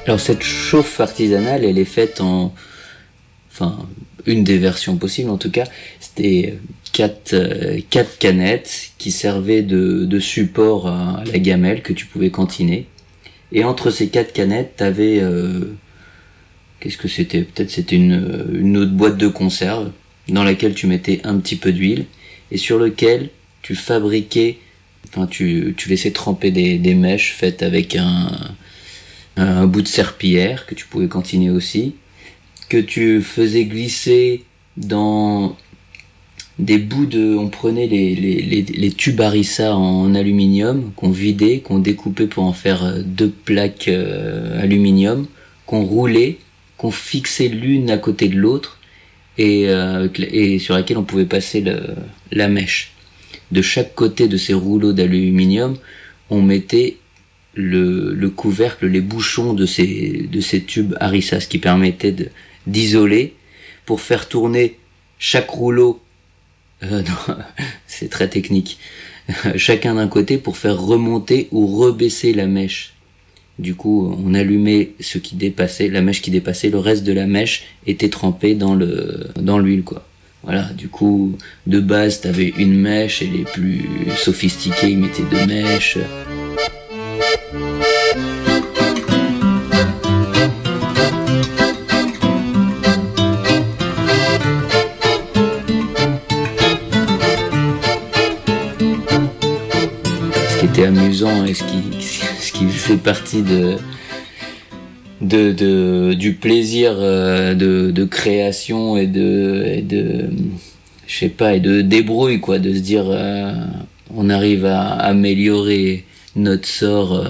Alors 0.09 0.19
cette 0.19 0.41
chauffe 0.41 0.99
artisanale, 1.01 1.63
elle 1.63 1.77
est 1.77 1.85
faite 1.85 2.19
en, 2.19 2.51
enfin 3.51 3.87
une 4.25 4.43
des 4.43 4.57
versions 4.57 4.97
possibles 4.97 5.29
en 5.29 5.37
tout 5.37 5.51
cas, 5.51 5.65
c'était 5.99 6.57
quatre, 6.93 7.33
euh, 7.33 7.79
quatre 7.91 8.17
canettes 8.17 8.89
qui 8.97 9.11
servaient 9.11 9.61
de, 9.61 10.19
support 10.19 10.87
à, 10.87 11.23
la 11.31 11.37
gamelle 11.37 11.83
que 11.83 11.93
tu 11.93 12.07
pouvais 12.07 12.31
cantiner. 12.31 12.87
Et 13.51 13.63
entre 13.63 13.91
ces 13.91 14.07
quatre 14.07 14.33
canettes, 14.33 14.77
t'avais 14.77 15.19
euh, 15.19 15.75
qu'est-ce 16.79 16.97
que 16.97 17.07
c'était? 17.07 17.43
Peut-être 17.43 17.69
c'était 17.69 17.95
une, 17.95 18.77
autre 18.77 18.93
boîte 18.93 19.17
de 19.17 19.27
conserve 19.27 19.91
dans 20.27 20.43
laquelle 20.43 20.73
tu 20.73 20.87
mettais 20.87 21.21
un 21.23 21.37
petit 21.37 21.55
peu 21.55 21.71
d'huile 21.71 22.05
et 22.49 22.57
sur 22.57 22.79
lequel 22.79 23.29
tu 23.61 23.75
fabriquais, 23.75 24.57
enfin 25.09 25.27
tu, 25.27 25.75
laissais 25.87 26.09
tremper 26.09 26.49
des 26.49 26.95
mèches 26.95 27.35
faites 27.37 27.61
avec 27.61 27.95
un, 27.95 28.55
un 29.39 29.67
bout 29.67 29.81
de 29.81 29.87
serpillière 29.87 30.65
que 30.65 30.75
tu 30.75 30.85
pouvais 30.85 31.07
cantiner 31.07 31.49
aussi, 31.49 31.95
que 32.67 32.77
tu 32.77 33.21
faisais 33.21 33.65
glisser 33.65 34.43
dans 34.77 35.55
des 36.59 36.77
bouts 36.77 37.05
de, 37.05 37.35
on 37.35 37.47
prenait 37.47 37.87
les, 37.87 38.15
les 38.15 38.91
tubes 38.91 39.21
harissa 39.21 39.75
en 39.75 40.13
aluminium 40.13 40.91
qu'on 40.95 41.09
vidait, 41.09 41.59
qu'on 41.59 41.79
découpait 41.79 42.27
pour 42.27 42.43
en 42.43 42.53
faire 42.53 42.83
euh, 42.83 43.01
deux 43.03 43.29
plaques 43.29 43.87
euh, 43.87 44.61
aluminium, 44.61 45.25
qu'on 45.65 45.83
roulait, 45.83 46.37
qu'on 46.77 46.91
fixait 46.91 47.47
l'une 47.47 47.89
à 47.89 47.97
côté 47.97 48.27
de 48.27 48.35
l'autre 48.35 48.79
et, 49.37 49.69
euh, 49.69 50.09
et 50.17 50.59
sur 50.59 50.75
laquelle 50.75 50.97
on 50.97 51.03
pouvait 51.03 51.25
passer 51.25 51.61
le, 51.61 51.79
la 52.31 52.49
mèche. 52.49 52.93
De 53.51 53.61
chaque 53.61 53.95
côté 53.95 54.27
de 54.27 54.37
ces 54.37 54.53
rouleaux 54.53 54.93
d'aluminium, 54.93 55.77
on 56.29 56.41
mettait 56.41 56.97
le, 57.55 58.13
le, 58.13 58.29
couvercle, 58.29 58.87
les 58.87 59.01
bouchons 59.01 59.53
de 59.53 59.65
ces, 59.65 60.27
de 60.31 60.39
ces 60.39 60.61
tubes 60.63 60.95
harissa, 60.99 61.39
ce 61.39 61.47
qui 61.47 61.57
permettait 61.59 62.15
d'isoler 62.67 63.33
pour 63.85 64.01
faire 64.01 64.27
tourner 64.27 64.77
chaque 65.17 65.49
rouleau 65.49 66.01
euh, 66.83 67.03
c'est 67.87 68.09
très 68.09 68.27
technique. 68.27 68.79
Chacun 69.55 69.95
d'un 69.95 70.07
côté 70.07 70.37
pour 70.37 70.57
faire 70.57 70.79
remonter 70.79 71.47
ou 71.51 71.67
rebaisser 71.67 72.33
la 72.33 72.47
mèche. 72.47 72.93
Du 73.57 73.75
coup, 73.75 74.15
on 74.25 74.33
allumait 74.33 74.91
ce 75.01 75.17
qui 75.17 75.35
dépassait, 75.35 75.89
la 75.89 76.01
mèche 76.01 76.21
qui 76.21 76.31
dépassait, 76.31 76.69
le 76.69 76.77
reste 76.77 77.03
de 77.03 77.11
la 77.11 77.27
mèche 77.27 77.65
était 77.85 78.09
trempé 78.09 78.55
dans 78.55 78.73
le 78.73 79.27
dans 79.35 79.59
l'huile 79.59 79.83
quoi. 79.83 80.05
Voilà, 80.43 80.69
du 80.71 80.87
coup, 80.87 81.37
de 81.67 81.81
base, 81.81 82.21
t'avais 82.21 82.53
une 82.57 82.79
mèche 82.79 83.21
et 83.21 83.27
les 83.27 83.43
plus 83.43 83.83
sophistiqués, 84.15 84.91
ils 84.91 84.97
mettaient 84.97 85.23
deux 85.29 85.45
mèches. 85.45 85.97
Amusant 100.83 101.45
et 101.45 101.53
ce 101.53 101.63
qui, 101.63 101.83
ce 102.01 102.51
qui 102.51 102.65
fait 102.67 102.97
partie 102.97 103.43
de, 103.43 103.77
du 106.13 106.33
plaisir 106.33 106.95
euh, 106.97 107.53
de, 107.53 108.03
création 108.05 108.97
et 108.97 109.07
de, 109.07 109.63
et 109.65 109.81
de 109.81 110.29
je 111.07 111.17
sais 111.17 111.29
pas 111.29 111.55
et 111.55 111.59
de 111.59 111.81
débrouille 111.81 112.39
quoi 112.39 112.59
de 112.59 112.73
se 112.73 112.79
dire 112.79 113.05
euh, 113.07 113.53
on 114.15 114.29
arrive 114.29 114.65
à 114.65 114.81
améliorer 114.81 116.05
notre 116.35 116.67
sort 116.67 117.13
euh, 117.13 117.29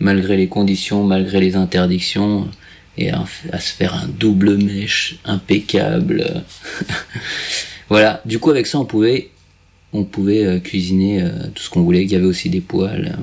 malgré 0.00 0.36
les 0.36 0.48
conditions 0.48 1.04
malgré 1.04 1.40
les 1.40 1.56
interdictions 1.56 2.48
et 2.98 3.10
à, 3.10 3.26
se 3.58 3.72
faire 3.72 3.94
un 3.94 4.08
double 4.08 4.56
mèche 4.56 5.18
impeccable 5.24 6.42
voilà 7.88 8.22
du 8.24 8.38
coup 8.38 8.50
avec 8.50 8.66
ça 8.66 8.78
on 8.78 8.84
pouvait 8.84 9.30
on 9.96 10.04
pouvait 10.04 10.44
euh, 10.44 10.58
cuisiner 10.58 11.22
euh, 11.22 11.30
tout 11.54 11.62
ce 11.62 11.70
qu'on 11.70 11.82
voulait. 11.82 12.04
Il 12.04 12.12
y 12.12 12.16
avait 12.16 12.26
aussi 12.26 12.50
des 12.50 12.60
poêles. 12.60 13.16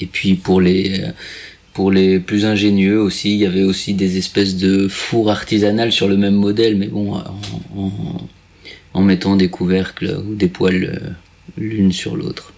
Et 0.00 0.06
puis 0.06 0.34
pour 0.34 0.60
les 0.60 1.04
pour 1.72 1.90
les 1.90 2.18
plus 2.18 2.44
ingénieux 2.44 3.00
aussi, 3.00 3.32
il 3.32 3.38
y 3.38 3.46
avait 3.46 3.62
aussi 3.62 3.94
des 3.94 4.18
espèces 4.18 4.56
de 4.56 4.88
fours 4.88 5.30
artisanales 5.30 5.92
sur 5.92 6.08
le 6.08 6.16
même 6.16 6.34
modèle, 6.34 6.76
mais 6.76 6.88
bon, 6.88 7.22
en, 8.92 9.02
mettant 9.02 9.36
des 9.36 9.48
couvercles 9.48 10.20
ou 10.26 10.34
des 10.34 10.48
poêles 10.48 11.16
l'une 11.56 11.92
sur 11.92 12.16
l'autre. 12.16 12.52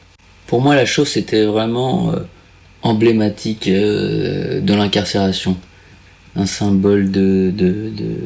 Pour 0.52 0.60
moi, 0.60 0.74
la 0.74 0.84
chose 0.84 1.08
c'était 1.08 1.46
vraiment 1.46 2.12
emblématique 2.82 3.70
de 3.70 4.74
l'incarcération, 4.74 5.56
un 6.36 6.44
symbole 6.44 7.10
de, 7.10 7.50
de, 7.56 7.88
de, 7.88 8.16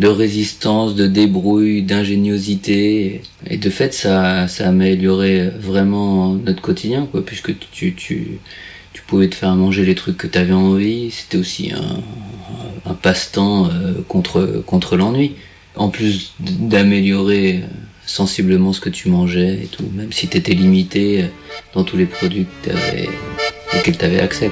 de 0.00 0.06
résistance, 0.08 0.96
de 0.96 1.06
débrouille, 1.06 1.84
d'ingéniosité. 1.84 3.22
Et 3.46 3.56
de 3.56 3.70
fait, 3.70 3.94
ça, 3.94 4.48
ça 4.48 4.66
améliorait 4.70 5.48
vraiment 5.60 6.34
notre 6.34 6.60
quotidien, 6.60 7.06
quoi, 7.06 7.24
puisque 7.24 7.56
tu, 7.70 7.94
tu, 7.94 8.40
tu 8.92 9.02
pouvais 9.06 9.28
te 9.28 9.36
faire 9.36 9.54
manger 9.54 9.84
les 9.84 9.94
trucs 9.94 10.16
que 10.16 10.26
tu 10.26 10.38
avais 10.38 10.52
envie. 10.52 11.12
C'était 11.12 11.38
aussi 11.38 11.70
un, 11.70 12.00
un 12.90 12.94
passe-temps 12.94 13.66
euh, 13.66 14.02
contre, 14.08 14.64
contre 14.66 14.96
l'ennui. 14.96 15.36
En 15.76 15.88
plus 15.88 16.32
d'améliorer 16.40 17.60
sensiblement 18.06 18.72
ce 18.72 18.80
que 18.80 18.90
tu 18.90 19.08
mangeais 19.08 19.60
et 19.62 19.66
tout, 19.66 19.88
même 19.94 20.12
si 20.12 20.28
tu 20.28 20.36
étais 20.36 20.54
limité 20.54 21.26
dans 21.74 21.84
tous 21.84 21.96
les 21.96 22.06
produits 22.06 22.46
auxquels 23.74 23.98
tu 23.98 24.04
avais 24.04 24.20
accès, 24.20 24.50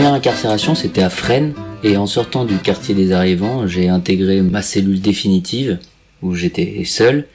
première 0.00 0.14
incarcération, 0.14 0.74
c'était 0.74 1.02
à 1.02 1.10
Fresnes. 1.10 1.52
Et 1.82 1.96
en 1.96 2.06
sortant 2.06 2.44
du 2.44 2.56
quartier 2.56 2.94
des 2.94 3.12
arrivants, 3.12 3.66
j'ai 3.66 3.88
intégré 3.88 4.40
ma 4.40 4.62
cellule 4.62 5.00
définitive, 5.00 5.78
où 6.22 6.34
j'étais 6.34 6.84
seul. 6.84 7.26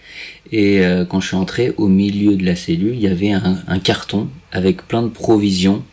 Et 0.52 0.86
euh, 0.86 1.06
quand 1.06 1.20
je 1.20 1.28
suis 1.28 1.36
entré, 1.36 1.74
au 1.78 1.88
milieu 1.88 2.36
de 2.36 2.46
la 2.46 2.56
cellule, 2.56 2.96
il 2.96 3.02
y 3.02 3.08
avait 3.08 3.32
un, 3.32 3.60
un 3.68 3.80
carton 3.80 4.30
avec 4.52 4.88
plein 4.88 5.02
de 5.02 5.10
provisions 5.10 5.84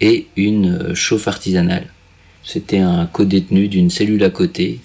et 0.00 0.26
une 0.36 0.90
euh, 0.90 0.94
chauffe 0.94 1.28
artisanale. 1.28 1.86
C'était 2.42 2.78
un 2.78 3.06
co-détenu 3.06 3.68
d'une 3.68 3.90
cellule 3.90 4.22
à 4.24 4.30
côté, 4.30 4.80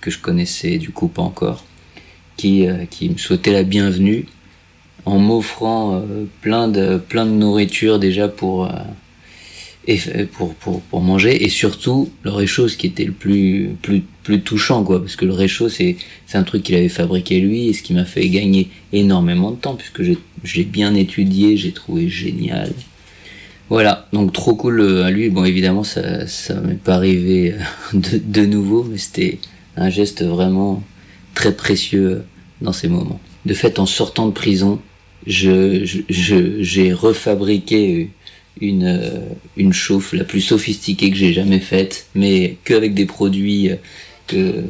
que 0.00 0.10
je 0.10 0.18
connaissais 0.18 0.78
du 0.78 0.90
coup 0.90 1.08
pas 1.08 1.22
encore, 1.22 1.64
qui, 2.36 2.66
euh, 2.66 2.86
qui 2.88 3.10
me 3.10 3.18
souhaitait 3.18 3.52
la 3.52 3.62
bienvenue 3.62 4.26
en 5.04 5.18
m'offrant 5.18 6.02
plein 6.40 6.66
de 6.66 6.98
plein 6.98 7.26
de 7.26 7.30
nourriture 7.30 8.00
déjà 8.00 8.26
pour 8.26 8.68
et 9.86 9.98
pour, 10.24 10.54
pour, 10.54 10.80
pour 10.82 11.00
manger 11.00 11.44
et 11.44 11.48
surtout 11.48 12.10
le 12.22 12.30
réchaud 12.30 12.68
ce 12.68 12.76
qui 12.76 12.88
était 12.88 13.04
le 13.04 13.12
plus 13.12 13.70
plus 13.82 14.02
plus 14.24 14.40
touchant 14.40 14.82
quoi 14.82 15.00
parce 15.00 15.14
que 15.14 15.24
le 15.24 15.32
réchaud 15.32 15.68
c'est 15.68 15.96
c'est 16.26 16.38
un 16.38 16.42
truc 16.42 16.64
qu'il 16.64 16.74
avait 16.74 16.88
fabriqué 16.88 17.38
lui 17.38 17.68
et 17.68 17.72
ce 17.72 17.82
qui 17.82 17.94
m'a 17.94 18.04
fait 18.04 18.28
gagner 18.28 18.68
énormément 18.92 19.52
de 19.52 19.56
temps 19.56 19.74
puisque 19.74 20.02
j'ai 20.02 20.18
j'ai 20.42 20.64
bien 20.64 20.94
étudié 20.94 21.56
j'ai 21.56 21.72
trouvé 21.72 22.08
génial. 22.08 22.72
Voilà 23.68 24.08
donc 24.12 24.32
trop 24.32 24.54
cool 24.54 24.80
euh, 24.80 25.04
à 25.04 25.10
lui. 25.10 25.28
Bon 25.30 25.44
évidemment 25.44 25.84
ça 25.84 26.26
ça 26.26 26.60
m'est 26.60 26.74
pas 26.74 26.94
arrivé 26.94 27.52
euh, 27.52 27.58
de, 27.98 28.18
de 28.18 28.46
nouveau 28.46 28.84
mais 28.84 28.98
c'était 28.98 29.38
un 29.76 29.90
geste 29.90 30.24
vraiment 30.24 30.82
très 31.34 31.54
précieux 31.54 32.10
euh, 32.10 32.24
dans 32.60 32.72
ces 32.72 32.88
moments. 32.88 33.20
De 33.44 33.54
fait 33.54 33.78
en 33.78 33.86
sortant 33.86 34.26
de 34.26 34.32
prison 34.32 34.80
je 35.26 35.84
je 36.08 36.60
j'ai 36.60 36.92
refabriqué 36.92 38.10
une, 38.60 38.84
euh, 38.84 39.20
une 39.56 39.72
chauffe 39.72 40.12
la 40.12 40.24
plus 40.24 40.40
sophistiquée 40.40 41.10
que 41.10 41.16
j'ai 41.16 41.32
jamais 41.32 41.60
faite, 41.60 42.06
mais 42.14 42.56
qu'avec 42.64 42.94
des 42.94 43.06
produits 43.06 43.70
euh, 44.32 44.62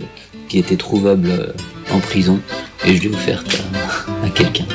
qui 0.49 0.59
étaient 0.59 0.77
trouvables 0.77 1.31
euh, 1.31 1.53
en 1.93 2.01
prison, 2.01 2.41
et 2.87 2.97
je 2.97 3.03
l'ai 3.03 3.09
offerte 3.09 3.63
à 4.25 4.29
quelqu'un. 4.31 4.67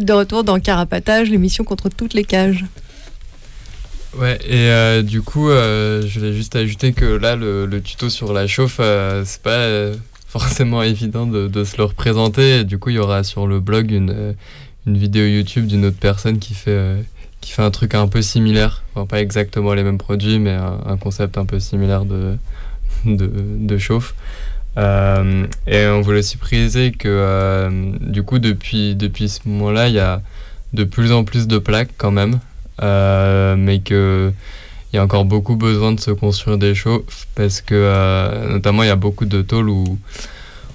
De 0.00 0.12
retour 0.12 0.44
dans 0.44 0.58
Carapatage, 0.58 1.30
l'émission 1.30 1.64
contre 1.64 1.88
toutes 1.88 2.14
les 2.14 2.24
cages. 2.24 2.64
Ouais, 4.16 4.38
et 4.44 4.70
euh, 4.70 5.02
du 5.02 5.22
coup, 5.22 5.50
euh, 5.50 6.02
je 6.06 6.18
voulais 6.18 6.32
juste 6.32 6.54
ajouter 6.54 6.92
que 6.92 7.04
là, 7.04 7.34
le, 7.34 7.80
tuto 7.80 8.08
sur 8.08 8.32
la 8.32 8.46
chauffe, 8.46 8.78
euh, 8.80 9.22
c'est 9.24 9.42
pas 9.42 9.50
euh, 9.50 9.94
forcément 10.28 10.82
évident 10.82 11.26
de, 11.26 11.64
se 11.64 11.76
le 11.76 11.84
représenter. 11.84 12.64
Du 12.64 12.78
coup, 12.78 12.90
il 12.90 12.96
y 12.96 12.98
aura 12.98 13.24
sur 13.24 13.46
le 13.46 13.60
blog 13.60 13.90
une, 13.90 14.34
une 14.86 14.96
vidéo 14.96 15.24
YouTube 15.26 15.66
d'une 15.66 15.86
autre 15.86 15.98
personne 15.98 16.38
qui 16.38 16.54
fait, 16.54 17.04
qui 17.40 17.52
fait 17.52 17.62
un 17.62 17.70
truc 17.72 17.94
un 17.94 18.06
peu 18.06 18.22
similaire. 18.22 18.84
Enfin, 18.94 19.06
pas 19.06 19.20
exactement 19.20 19.74
les 19.74 19.82
mêmes 19.82 19.98
produits, 19.98 20.38
mais 20.38 20.52
un, 20.52 20.78
un 20.86 20.96
concept 20.96 21.36
un 21.36 21.44
peu 21.44 21.58
similaire 21.58 22.04
de, 22.04 22.36
de, 23.04 23.28
de 23.28 23.78
chauffe. 23.78 24.14
Euh, 24.76 25.46
et 25.66 25.86
on 25.86 26.00
voulait 26.00 26.18
aussi 26.18 26.36
préciser 26.36 26.92
que 26.92 27.08
euh, 27.08 27.92
du 28.00 28.22
coup, 28.22 28.38
depuis, 28.38 28.94
depuis 28.94 29.28
ce 29.28 29.40
moment-là, 29.46 29.88
il 29.88 29.94
y 29.94 30.00
a 30.00 30.20
de 30.72 30.84
plus 30.84 31.12
en 31.12 31.24
plus 31.24 31.46
de 31.46 31.58
plaques 31.58 31.92
quand 31.96 32.10
même. 32.10 32.40
Euh, 32.82 33.54
mais 33.56 33.78
que 33.78 34.32
il 34.92 34.96
y 34.96 34.98
a 34.98 35.04
encore 35.04 35.24
beaucoup 35.24 35.56
besoin 35.56 35.92
de 35.92 36.00
se 36.00 36.10
construire 36.10 36.58
des 36.58 36.74
chauffes 36.74 37.26
parce 37.34 37.60
que 37.60 38.48
notamment 38.48 38.84
il 38.84 38.86
y 38.86 38.90
a 38.90 38.96
beaucoup 38.96 39.24
de 39.24 39.42
tôles 39.42 39.68
où, 39.68 39.98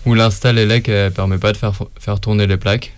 où 0.05 0.13
l'install 0.13 0.57
élec 0.57 0.89
ne 0.89 1.07
permet 1.07 1.37
pas 1.37 1.53
de 1.53 1.57
faire, 1.57 1.73
faire 1.97 2.19
tourner 2.19 2.45
les 2.45 2.57
plaques. 2.57 2.93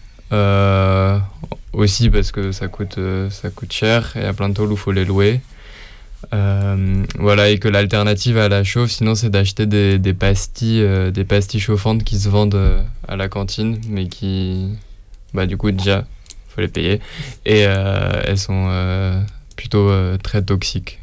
Aussi 1.73 2.09
parce 2.09 2.31
que 2.31 2.51
ça 2.51 2.67
coûte, 2.67 2.99
ça 3.29 3.49
coûte 3.49 3.71
cher 3.71 4.13
et 4.15 4.19
il 4.19 4.23
y 4.23 4.27
a 4.27 4.33
plein 4.33 4.49
de 4.49 4.55
tôles 4.55 4.69
où 4.69 4.73
il 4.73 4.77
faut 4.77 4.91
les 4.91 5.05
louer. 5.05 5.41
Euh, 6.33 7.03
voilà, 7.17 7.49
et 7.49 7.57
que 7.59 7.67
l'alternative 7.67 8.37
à 8.37 8.47
la 8.47 8.63
chauffe, 8.63 8.91
sinon, 8.91 9.15
c'est 9.15 9.29
d'acheter 9.29 9.65
des, 9.65 9.99
des 9.99 10.13
pastilles, 10.13 10.81
euh, 10.81 11.11
des 11.11 11.23
pastilles 11.23 11.59
chauffantes 11.59 12.03
qui 12.03 12.19
se 12.19 12.29
vendent 12.29 12.55
euh, 12.55 12.81
à 13.07 13.15
la 13.15 13.27
cantine, 13.27 13.79
mais 13.89 14.07
qui, 14.07 14.69
bah, 15.33 15.45
du 15.45 15.57
coup, 15.57 15.71
déjà, 15.71 16.05
faut 16.49 16.61
les 16.61 16.67
payer. 16.67 16.99
Et 17.45 17.59
elles 17.59 18.37
sont 18.37 19.23
plutôt 19.55 19.89
très 20.17 20.41
toxiques. 20.41 20.99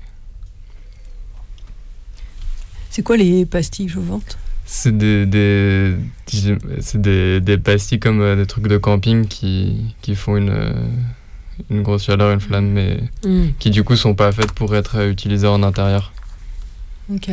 C'est 2.91 3.03
quoi 3.03 3.17
les 3.17 3.47
pastilles 3.47 3.89
chauffantes? 3.89 4.39
C'est 4.67 4.97
des, 4.97 5.25
des, 5.25 5.95
des, 6.95 7.41
des 7.41 7.59
pastilles 7.59 7.99
comme 7.99 8.37
des 8.37 8.47
trucs 8.47 8.69
de 8.69 8.77
camping 8.77 9.27
qui, 9.27 9.95
qui 10.03 10.15
font 10.15 10.37
une, 10.37 10.75
une 11.71 11.83
grosse 11.83 12.05
chaleur, 12.05 12.33
une 12.33 12.41
flamme, 12.41 12.69
mais 12.71 12.99
Mm. 13.25 13.49
qui 13.59 13.71
du 13.71 13.83
coup 13.85 13.97
sont 13.97 14.15
pas 14.15 14.33
faites 14.33 14.53
pour 14.53 14.75
être 14.77 14.97
euh, 14.99 15.11
utilisées 15.11 15.47
en 15.47 15.63
intérieur. 15.63 16.13
Ok. 17.13 17.29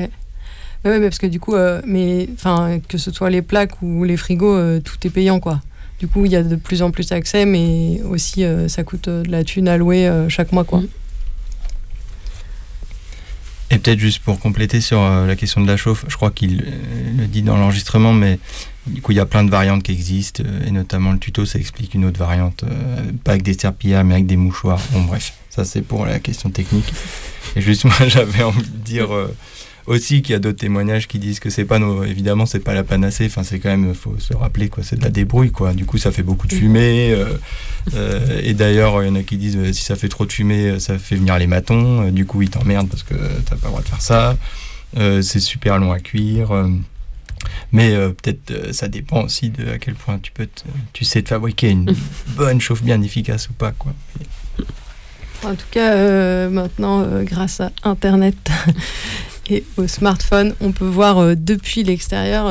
Mais 0.84 0.99
parce 1.01 1.17
que 1.17 1.26
du 1.28 1.39
coup, 1.39 1.55
euh, 1.55 1.82
mais 1.88 2.30
enfin, 2.36 2.80
que 2.88 2.97
ce 2.99 3.11
soit 3.11 3.30
les 3.32 3.41
plaques 3.41 3.82
ou 3.82 4.03
les 4.03 4.17
frigos, 4.17 4.55
euh, 4.55 4.80
tout 4.80 4.97
est 5.05 5.09
payant 5.09 5.39
quoi. 5.39 5.61
Du 5.99 6.07
coup, 6.07 6.26
il 6.26 6.32
y 6.32 6.36
a 6.36 6.43
de 6.43 6.55
plus 6.57 6.82
en 6.84 6.91
plus 6.91 7.07
d'accès, 7.09 7.45
mais 7.45 8.01
aussi 8.03 8.43
euh, 8.43 8.67
ça 8.67 8.84
coûte 8.84 9.07
euh, 9.07 9.23
de 9.23 9.32
la 9.32 9.43
thune 9.43 9.67
à 9.67 9.78
louer 9.78 10.07
euh, 10.07 10.30
chaque 10.30 10.51
mois 10.51 10.63
quoi. 10.63 10.82
Et 13.71 13.80
peut-être 13.80 13.99
juste 13.99 14.19
pour 14.19 14.39
compléter 14.39 14.80
sur 14.80 14.99
euh, 15.01 15.26
la 15.26 15.36
question 15.36 15.61
de 15.61 15.67
la 15.67 15.76
chauffe, 15.76 16.05
je 16.07 16.15
crois 16.15 16.30
qu'il 16.32 16.61
euh, 16.61 17.17
le 17.17 17.26
dit 17.28 17.41
dans 17.41 17.57
l'enregistrement, 17.57 18.13
mais 18.13 18.38
du 18.88 19.01
coup 19.01 19.11
il 19.11 19.15
y 19.15 19.21
a 19.21 19.25
plein 19.25 19.43
de 19.43 19.49
variantes 19.49 19.83
qui 19.83 19.91
existent, 19.91 20.43
euh, 20.45 20.67
et 20.67 20.71
notamment 20.71 21.11
le 21.11 21.19
tuto, 21.19 21.45
ça 21.45 21.59
explique 21.59 21.93
une 21.93 22.05
autre 22.05 22.19
variante, 22.19 22.63
euh, 22.63 23.11
pas 23.23 23.31
avec 23.31 23.43
des 23.43 23.53
serpillères, 23.53 24.03
mais 24.03 24.15
avec 24.15 24.25
des 24.25 24.38
mouchoirs. 24.38 24.81
Bon 24.91 25.03
bref, 25.03 25.33
ça 25.49 25.65
c'est 25.65 25.81
pour 25.81 26.05
la 26.05 26.19
question 26.19 26.49
technique. 26.49 26.91
Et 27.55 27.61
juste 27.61 27.86
moi 27.86 27.95
j'avais 28.07 28.43
envie 28.43 28.61
de 28.61 28.77
dire 28.77 29.13
euh, 29.13 29.33
aussi 29.88 30.21
qu'il 30.21 30.33
y 30.33 30.36
a 30.36 30.39
d'autres 30.39 30.59
témoignages 30.59 31.07
qui 31.07 31.19
disent 31.19 31.39
que 31.39 31.49
c'est 31.49 31.65
pas 31.65 31.79
nos, 31.79 32.03
évidemment 32.03 32.45
c'est 32.45 32.59
pas 32.59 32.73
la 32.73 32.83
panacée, 32.83 33.25
enfin 33.27 33.43
c'est 33.43 33.59
quand 33.59 33.69
même, 33.69 33.93
faut 33.93 34.15
se 34.19 34.33
rappeler 34.33 34.69
quoi, 34.69 34.83
c'est 34.83 34.97
de 34.97 35.03
la 35.03 35.09
débrouille 35.09 35.51
quoi. 35.51 35.73
Du 35.73 35.86
coup 35.86 35.97
ça 35.97 36.11
fait 36.11 36.23
beaucoup 36.23 36.47
de 36.47 36.53
fumée, 36.53 37.11
euh, 37.11 37.38
euh, 37.93 38.41
et 38.43 38.53
d'ailleurs 38.53 39.03
il 39.03 39.07
y 39.07 39.11
en 39.11 39.15
a 39.15 39.23
qui 39.23 39.38
disent 39.38 39.71
si 39.71 39.83
ça 39.83 39.95
fait 39.95 40.09
trop 40.09 40.25
de 40.25 40.31
fumée, 40.31 40.79
ça 40.79 40.97
fait 40.97 41.15
venir 41.15 41.38
les 41.38 41.47
matons, 41.47 42.09
du 42.09 42.25
coup 42.25 42.41
ils 42.41 42.49
t'emmerdent 42.49 42.89
parce 42.89 43.03
que 43.03 43.15
t'as 43.45 43.55
pas 43.55 43.67
le 43.67 43.69
droit 43.69 43.81
de 43.81 43.88
faire 43.88 44.01
ça. 44.01 44.38
C'est 45.21 45.41
super 45.41 45.77
long 45.77 45.91
à 45.91 45.99
cuire. 45.99 46.51
Mais 47.71 47.93
euh, 47.93 48.09
peut-être 48.09 48.51
euh, 48.51 48.73
ça 48.73 48.88
dépend 48.88 49.23
aussi 49.23 49.49
de 49.49 49.67
à 49.69 49.77
quel 49.77 49.95
point 49.95 50.19
tu 50.19 50.31
peux 50.31 50.45
te- 50.47 50.63
tu 50.93 51.05
sais 51.05 51.21
te 51.21 51.29
fabriquer 51.29 51.69
une 51.69 51.93
bonne 52.36 52.59
chauffe 52.61 52.83
bien 52.83 53.01
efficace 53.01 53.49
ou 53.49 53.53
pas 53.53 53.71
quoi. 53.71 53.93
En 55.43 55.53
tout 55.55 55.65
cas, 55.69 55.93
euh, 55.93 56.49
maintenant, 56.49 57.05
grâce 57.23 57.61
à 57.61 57.71
Internet 57.83 58.36
et 59.49 59.63
au 59.77 59.88
smartphone, 59.88 60.55
on 60.59 60.71
peut 60.71 60.88
voir 60.88 61.36
depuis 61.36 61.83
l'extérieur 61.83 62.45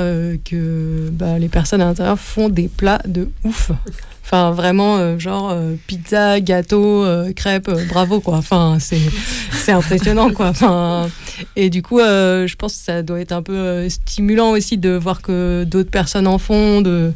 que 0.44 1.08
bah, 1.12 1.38
les 1.40 1.48
personnes 1.48 1.80
à 1.80 1.86
l'intérieur 1.86 2.18
font 2.20 2.48
des 2.48 2.68
plats 2.68 3.02
de 3.06 3.30
ouf. 3.42 3.72
Enfin, 4.24 4.52
vraiment, 4.52 4.96
euh, 4.96 5.18
genre 5.18 5.50
euh, 5.50 5.74
pizza, 5.86 6.40
gâteau, 6.40 7.04
euh, 7.04 7.34
crêpes, 7.34 7.68
euh, 7.68 7.84
bravo 7.86 8.20
quoi. 8.20 8.38
Enfin, 8.38 8.78
c'est 8.80 9.72
impressionnant 9.72 10.32
quoi. 10.32 10.48
Enfin, 10.48 11.10
et 11.56 11.68
du 11.68 11.82
coup, 11.82 11.98
je 11.98 12.54
pense 12.56 12.72
que 12.72 12.84
ça 12.84 13.02
doit 13.02 13.20
être 13.20 13.32
un 13.32 13.42
peu 13.42 13.86
stimulant 13.90 14.52
aussi 14.52 14.78
de 14.78 14.90
voir 14.90 15.20
que 15.20 15.64
d'autres 15.64 15.90
personnes 15.90 16.26
en 16.26 16.38
font, 16.38 16.80
de 16.80 17.12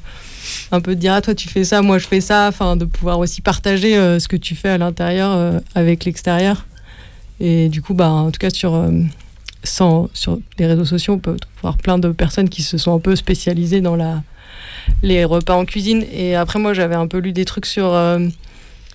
un 0.71 0.81
peu 0.81 0.95
de 0.95 1.01
dire 1.01 1.15
ah 1.15 1.21
toi 1.21 1.35
tu 1.35 1.47
fais 1.47 1.63
ça 1.63 1.83
moi 1.83 1.99
je 1.99 2.07
fais 2.07 2.23
ça 2.23 2.47
enfin 2.49 2.75
de 2.75 2.87
pouvoir 2.87 3.19
aussi 3.19 3.43
partager 3.43 3.95
ce 4.19 4.29
que 4.29 4.37
tu 4.37 4.55
fais 4.55 4.71
à 4.71 4.79
l'intérieur 4.79 5.61
avec 5.75 6.07
l'extérieur 6.07 6.65
et 7.39 7.69
du 7.69 7.83
coup 7.83 7.93
bah 7.93 8.09
en 8.09 8.31
tout 8.31 8.39
cas 8.39 8.49
sur 8.49 8.83
sans, 9.63 10.09
sur 10.15 10.39
les 10.59 10.65
réseaux 10.65 10.87
sociaux 10.87 11.15
on 11.15 11.19
peut 11.19 11.37
voir 11.61 11.77
plein 11.77 11.99
de 11.99 12.09
personnes 12.13 12.49
qui 12.49 12.63
se 12.63 12.79
sont 12.79 12.95
un 12.95 12.99
peu 12.99 13.15
spécialisées 13.15 13.83
dans 13.83 13.97
la 13.97 14.23
les 15.03 15.25
repas 15.25 15.55
en 15.55 15.65
cuisine 15.65 16.05
et 16.13 16.35
après 16.35 16.59
moi 16.59 16.73
j'avais 16.75 16.95
un 16.97 17.07
peu 17.07 17.19
lu 17.19 17.33
des 17.33 17.45
trucs 17.45 17.67
sur 17.67 17.93
euh, 17.95 18.19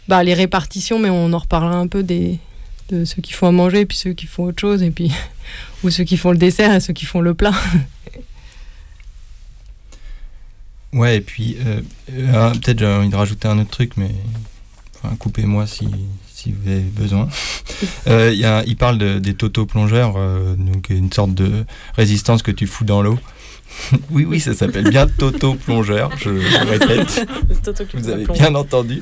bah, 0.07 0.23
les 0.23 0.33
répartitions 0.33 0.99
mais 0.99 1.09
on 1.09 1.31
en 1.33 1.37
reparlera 1.39 1.75
un 1.77 1.87
peu 1.87 2.03
des 2.03 2.39
de 2.89 3.05
ceux 3.05 3.21
qui 3.21 3.31
font 3.33 3.47
à 3.47 3.51
manger 3.51 3.81
et 3.81 3.85
puis 3.85 3.97
ceux 3.97 4.13
qui 4.13 4.25
font 4.25 4.43
autre 4.43 4.59
chose 4.59 4.83
et 4.83 4.91
puis 4.91 5.11
ou 5.83 5.89
ceux 5.89 6.03
qui 6.03 6.17
font 6.17 6.31
le 6.31 6.37
dessert 6.37 6.73
et 6.73 6.79
ceux 6.79 6.93
qui 6.93 7.05
font 7.05 7.21
le 7.21 7.33
plat 7.33 7.53
Ouais, 10.93 11.17
et 11.17 11.21
puis 11.21 11.57
euh, 11.65 11.81
euh, 12.13 12.51
peut-être 12.51 12.79
j'ai 12.79 12.85
envie 12.85 13.09
de 13.09 13.15
rajouter 13.15 13.47
un 13.47 13.57
autre 13.57 13.71
truc, 13.71 13.93
mais 13.97 14.11
enfin, 15.03 15.15
coupez-moi 15.15 15.65
si, 15.65 15.87
si 16.31 16.51
vous 16.51 16.69
avez 16.69 16.81
besoin. 16.81 17.27
Euh, 18.07 18.31
il 18.33 18.39
y 18.39 18.45
a- 18.45 18.63
il 18.65 18.77
parle 18.77 18.97
de- 18.97 19.19
des 19.19 19.33
toto-plongeurs, 19.33 20.13
euh, 20.17 20.55
donc 20.55 20.89
une 20.89 21.11
sorte 21.11 21.33
de 21.33 21.65
résistance 21.95 22.41
que 22.43 22.51
tu 22.51 22.65
fous 22.67 22.85
dans 22.85 23.01
l'eau. 23.01 23.17
Oui, 24.11 24.25
oui, 24.25 24.39
ça 24.39 24.53
s'appelle 24.53 24.89
bien 24.89 25.07
toto-plongeur, 25.07 26.11
je, 26.17 26.39
je 26.39 26.57
répète. 26.65 27.27
Toto 27.63 27.83
vous 27.93 28.09
avez 28.09 28.25
bien 28.25 28.55
entendu. 28.55 29.01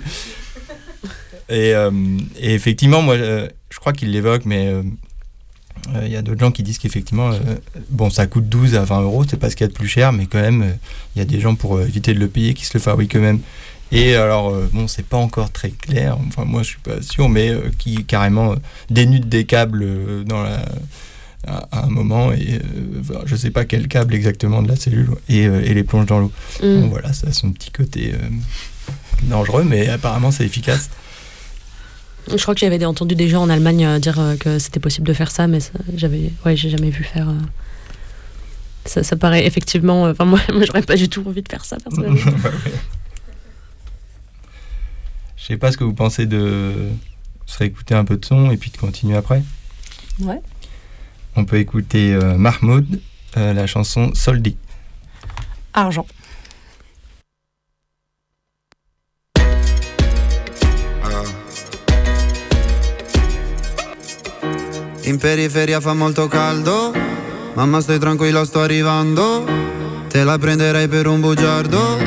Et, 1.50 1.76
euh, 1.76 1.92
et 2.40 2.54
effectivement, 2.54 3.02
moi, 3.02 3.16
euh, 3.16 3.48
je 3.70 3.80
crois 3.80 3.92
qu'il 3.92 4.12
l'évoque, 4.12 4.44
mais 4.46 4.68
euh, 4.68 4.84
euh, 5.96 6.04
il 6.06 6.12
y 6.12 6.16
a 6.16 6.22
d'autres 6.22 6.40
gens 6.40 6.52
qui 6.52 6.64
disent 6.64 6.78
qu'effectivement, 6.78 7.32
bon, 7.90 8.10
ça 8.10 8.26
coûte 8.26 8.48
12 8.48 8.76
à 8.76 8.86
20 8.86 9.02
euros, 9.02 9.26
c'est 9.30 9.38
pas 9.38 9.50
ce 9.50 9.56
qu'il 9.56 9.66
y 9.66 9.70
a 9.70 9.72
de 9.72 9.78
plus 9.78 9.88
cher, 9.88 10.14
mais 10.14 10.28
quand 10.28 10.42
même, 10.42 10.78
il 11.16 11.20
y 11.20 11.22
a 11.22 11.26
des 11.26 11.42
gens 11.42 11.56
pour 11.56 11.82
éviter 11.82 12.14
de 12.14 12.20
le 12.20 12.30
payer 12.30 12.54
qui 12.54 12.66
se 12.66 12.74
le 12.74 12.80
fabriquent 12.80 13.18
eux-mêmes. 13.18 13.40
Et 13.92 14.16
alors, 14.16 14.56
bon, 14.72 14.88
c'est 14.88 15.06
pas 15.06 15.18
encore 15.18 15.52
très 15.52 15.72
clair, 15.72 16.18
enfin, 16.30 16.46
moi 16.46 16.64
je 16.64 16.70
suis 16.70 16.80
pas 16.80 17.02
sûr, 17.02 17.28
mais 17.28 17.54
qui 17.78 18.06
carrément 18.06 18.56
dénudent 18.90 19.28
des 19.28 19.44
câbles 19.44 20.24
dans 20.24 20.44
la, 20.44 20.64
à, 21.48 21.68
à 21.72 21.86
un 21.86 21.90
moment, 21.90 22.32
et 22.32 22.60
euh, 22.62 23.22
je 23.26 23.36
sais 23.36 23.52
pas 23.52 23.66
quel 23.66 23.88
câble 23.88 24.14
exactement 24.16 24.62
de 24.62 24.68
la 24.68 24.76
cellule, 24.76 25.10
et, 25.30 25.48
euh, 25.48 25.62
et 25.64 25.74
les 25.74 25.84
plonge 25.84 26.06
dans 26.06 26.20
l'eau. 26.20 26.32
Mm. 26.62 26.82
Bon, 26.82 26.88
voilà, 26.90 27.14
ça 27.14 27.28
a 27.28 27.32
son 27.32 27.52
petit 27.52 27.72
côté 27.72 28.14
euh, 28.14 28.18
dangereux, 29.24 29.64
mais 29.64 29.88
apparemment 29.90 30.32
c'est 30.32 30.46
efficace. 30.46 30.90
Je 32.30 32.38
crois 32.42 32.54
que 32.54 32.60
j'avais 32.60 32.84
entendu 32.86 33.16
des 33.16 33.28
gens 33.28 33.42
en 33.42 33.50
Allemagne 33.50 33.84
euh, 33.86 34.00
dire 34.00 34.20
euh, 34.20 34.36
que 34.38 34.60
c'était 34.60 34.80
possible 34.80 35.08
de 35.08 35.14
faire 35.14 35.32
ça, 35.32 35.48
mais 35.48 35.58
j'avais, 35.96 36.32
ouais, 36.46 36.56
j'ai 36.56 36.70
jamais 36.70 36.92
vu 36.92 37.04
faire. 37.04 37.28
euh, 37.30 37.34
Ça, 38.86 39.02
ça 39.04 39.16
paraît 39.16 39.46
effectivement. 39.48 40.06
euh, 40.06 40.12
Enfin, 40.12 40.26
moi, 40.32 40.40
moi 40.54 40.64
j'aurais 40.66 40.84
pas 40.84 40.96
du 40.96 41.10
tout 41.10 41.24
envie 41.28 41.42
de 41.42 41.50
faire 41.50 41.66
ça 41.66 41.78
personnellement. 41.78 42.20
Je 45.38 45.46
sais 45.48 45.58
pas 45.58 45.72
ce 45.72 45.78
que 45.78 45.84
vous 45.84 45.94
pensez 45.96 46.28
de 46.28 46.90
se 47.48 47.58
réécouter 47.58 47.96
un 47.96 48.06
peu 48.06 48.16
de 48.18 48.24
son 48.26 48.52
et 48.52 48.58
puis 48.58 48.70
de 48.70 48.78
continuer 48.78 49.18
après. 49.18 49.42
ouais 50.20 50.40
On 51.36 51.46
peut 51.46 51.58
écouter 51.58 52.14
euh, 52.14 52.38
Mahmoud, 52.38 53.00
euh, 53.38 53.54
la 53.54 53.66
chanson 53.68 54.12
Soldi. 54.14 54.58
argent. 55.74 56.06
In 65.04 65.18
periferia 65.18 65.80
fa 65.80 65.94
molto 65.94 66.28
caldo, 66.28 66.94
mamma 67.56 67.82
stai 67.82 68.00
tranquilla 68.00 68.46
sto 68.46 68.62
arrivando, 68.62 69.46
te 70.08 70.24
la 70.24 70.38
prenderei 70.38 70.88
per 70.88 71.08
un 71.08 71.20
bugiardo, 71.20 71.98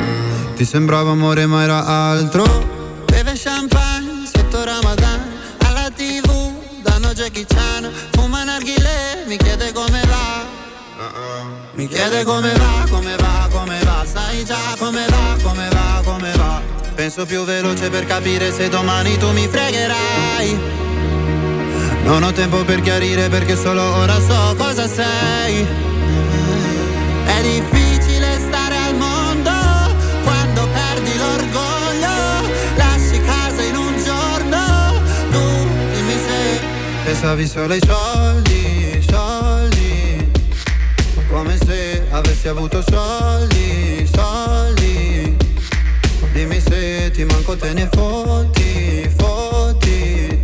ti 0.55 0.65
sembrava 0.65 1.11
amore 1.11 1.45
ma 1.45 1.63
era 1.63 1.85
altro. 1.85 2.43
Beve 3.05 3.33
champagne 3.35 4.25
sotto 4.25 4.63
Ramadan, 4.63 5.21
alla 5.59 5.89
tv 5.91 6.53
danno 6.81 7.13
Jackie 7.13 7.45
Chan, 7.45 7.64
mi 9.25 9.37
chiede 9.37 9.71
come 9.71 10.01
va. 10.07 10.43
Mi 11.73 11.87
chiede 11.87 12.23
come 12.23 12.53
va, 12.53 12.85
come 12.89 13.15
va, 13.17 13.47
come 13.51 13.79
va, 13.83 14.05
sai 14.05 14.45
già 14.45 14.75
come 14.77 15.05
va, 15.09 15.35
come 15.41 15.67
va, 15.69 16.01
come 16.03 16.31
va. 16.35 16.61
Penso 16.95 17.25
più 17.25 17.43
veloce 17.43 17.89
per 17.89 18.05
capire 18.05 18.53
se 18.53 18.69
domani 18.69 19.17
tu 19.17 19.31
mi 19.31 19.47
fregherai. 19.47 20.59
Non 22.03 22.23
ho 22.23 22.31
tempo 22.31 22.63
per 22.63 22.81
chiarire 22.81 23.27
perché 23.29 23.57
solo 23.57 23.81
ora 23.81 24.15
so 24.21 24.55
cosa 24.57 24.87
sei. 24.87 25.65
È 27.25 27.41
difficile 27.41 28.39
stare 28.47 28.77
al 28.77 28.95
mondo 28.95 29.51
quando 30.23 30.67
perdi 30.71 31.17
l'orgoglio. 31.17 32.47
Lasci 32.75 33.19
casa 33.21 33.61
in 33.63 33.75
un 33.75 34.03
giorno. 34.03 35.01
Tu 35.31 35.67
dimmi 35.93 36.13
se 36.13 36.61
pensavi 37.03 37.47
solo 37.47 37.73
ai 37.73 37.81
soldi. 37.85 38.74
Avessi 42.45 42.47
avuto 42.47 42.83
soldi, 42.87 44.09
soldi. 44.13 45.37
Dimmi 46.31 46.59
se 46.59 47.11
ti 47.11 47.23
manco 47.23 47.55
te 47.55 47.73
ne 47.73 47.89
fotti, 47.91 49.09
fotti. 49.17 50.41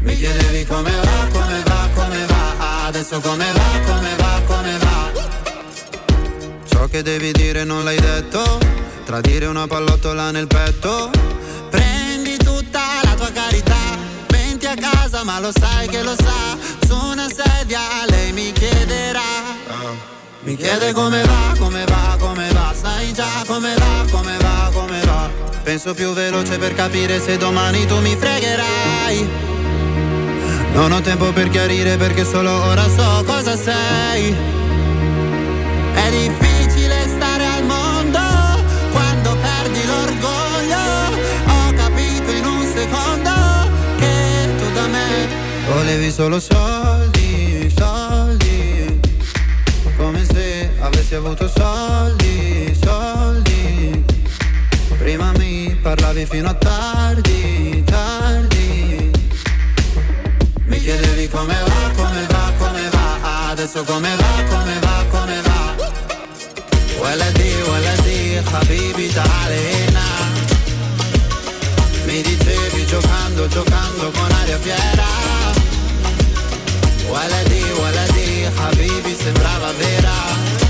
Mi 0.00 0.16
chiedevi 0.16 0.64
come 0.64 0.90
va, 0.90 1.28
come 1.32 1.62
va, 1.64 1.88
come 1.94 2.26
va. 2.26 2.86
Adesso 2.86 3.20
come 3.20 3.46
va, 3.52 3.92
come 3.92 4.16
va, 4.16 4.40
come 4.46 4.78
va. 4.78 5.12
Ciò 6.68 6.86
che 6.86 7.02
devi 7.02 7.32
dire 7.32 7.64
non 7.64 7.84
l'hai 7.84 8.00
detto. 8.00 8.58
Tradire 9.04 9.46
una 9.46 9.66
pallottola 9.66 10.30
nel 10.30 10.46
petto. 10.46 11.10
Prendi 11.70 12.36
tutta 12.36 12.80
la 13.02 13.14
tua 13.14 13.30
carità. 13.30 13.98
Venti 14.28 14.66
a 14.66 14.74
casa, 14.74 15.22
ma 15.24 15.38
lo 15.38 15.52
sai 15.52 15.88
che 15.88 16.02
lo 16.02 16.14
sa. 16.16 16.56
Su 16.86 16.94
una 16.94 17.28
sedia 17.28 17.80
lei 18.08 18.32
mi 18.32 18.52
chiederà. 18.52 20.19
Mi 20.42 20.56
chiede 20.56 20.92
come 20.92 21.22
va, 21.22 21.54
come 21.58 21.84
va, 21.84 22.16
come 22.18 22.48
va, 22.52 22.72
sai 22.74 23.12
già 23.12 23.44
come 23.46 23.74
va, 23.74 24.04
come 24.10 24.36
va, 24.38 24.70
come 24.72 25.00
va. 25.04 25.28
Penso 25.62 25.92
più 25.92 26.14
veloce 26.14 26.56
per 26.56 26.74
capire 26.74 27.20
se 27.20 27.36
domani 27.36 27.84
tu 27.86 28.00
mi 28.00 28.16
fregherai. 28.16 29.28
Non 30.72 30.92
ho 30.92 31.00
tempo 31.02 31.30
per 31.32 31.50
chiarire 31.50 31.98
perché 31.98 32.24
solo 32.24 32.50
ora 32.50 32.88
so 32.88 33.22
cosa 33.26 33.54
sei. 33.54 34.34
È 35.94 36.10
difficile 36.10 37.06
stare 37.06 37.44
al 37.44 37.64
mondo 37.64 38.20
quando 38.92 39.36
perdi 39.36 39.84
l'orgoglio. 39.84 40.82
Ho 41.48 41.72
capito 41.74 42.30
in 42.30 42.44
un 42.46 42.72
secondo 42.74 43.30
che 43.98 44.54
tu 44.56 44.72
da 44.72 44.86
me 44.86 45.28
volevi 45.70 46.10
solo 46.10 46.40
soldi, 46.40 47.19
avessi 51.09 51.15
avuto 51.15 51.47
soldi, 51.47 52.77
soldi. 52.79 54.03
Prima 54.97 55.31
mi 55.37 55.77
parlavi 55.81 56.25
fino 56.25 56.49
a 56.49 56.53
tardi, 56.53 57.83
tardi. 57.85 59.11
Mi 60.65 60.79
chiedevi 60.79 61.27
come 61.29 61.53
va, 61.53 61.91
come 61.95 62.25
va, 62.29 62.51
come 62.57 62.89
va. 62.89 63.49
Adesso 63.49 63.83
come 63.83 64.15
va, 64.15 64.43
come 64.49 64.79
va, 64.79 65.05
come 65.09 65.41
va. 65.41 65.63
ولدي 67.05 67.53
ولدي 67.69 68.41
حبيبي 68.41 69.07
تعالي 69.09 69.61
هنا 69.73 70.07
Mi 72.07 72.21
dicevi 72.21 72.85
giocando, 72.91 73.47
giocando 73.47 74.05
con 74.15 74.31
aria 74.41 74.57
fiera 74.65 75.09
Waladi, 77.11 77.63
waladi, 77.81 78.29
habibi 78.57 79.13
sembrava 79.21 79.71
vera 79.79 80.68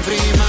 Prima. 0.00 0.44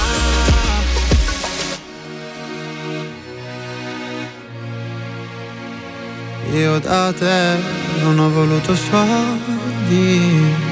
Io 6.54 6.80
da 6.80 7.14
te 7.14 7.58
non 8.02 8.20
ho 8.20 8.30
voluto 8.30 8.76
soldi. 8.76 10.70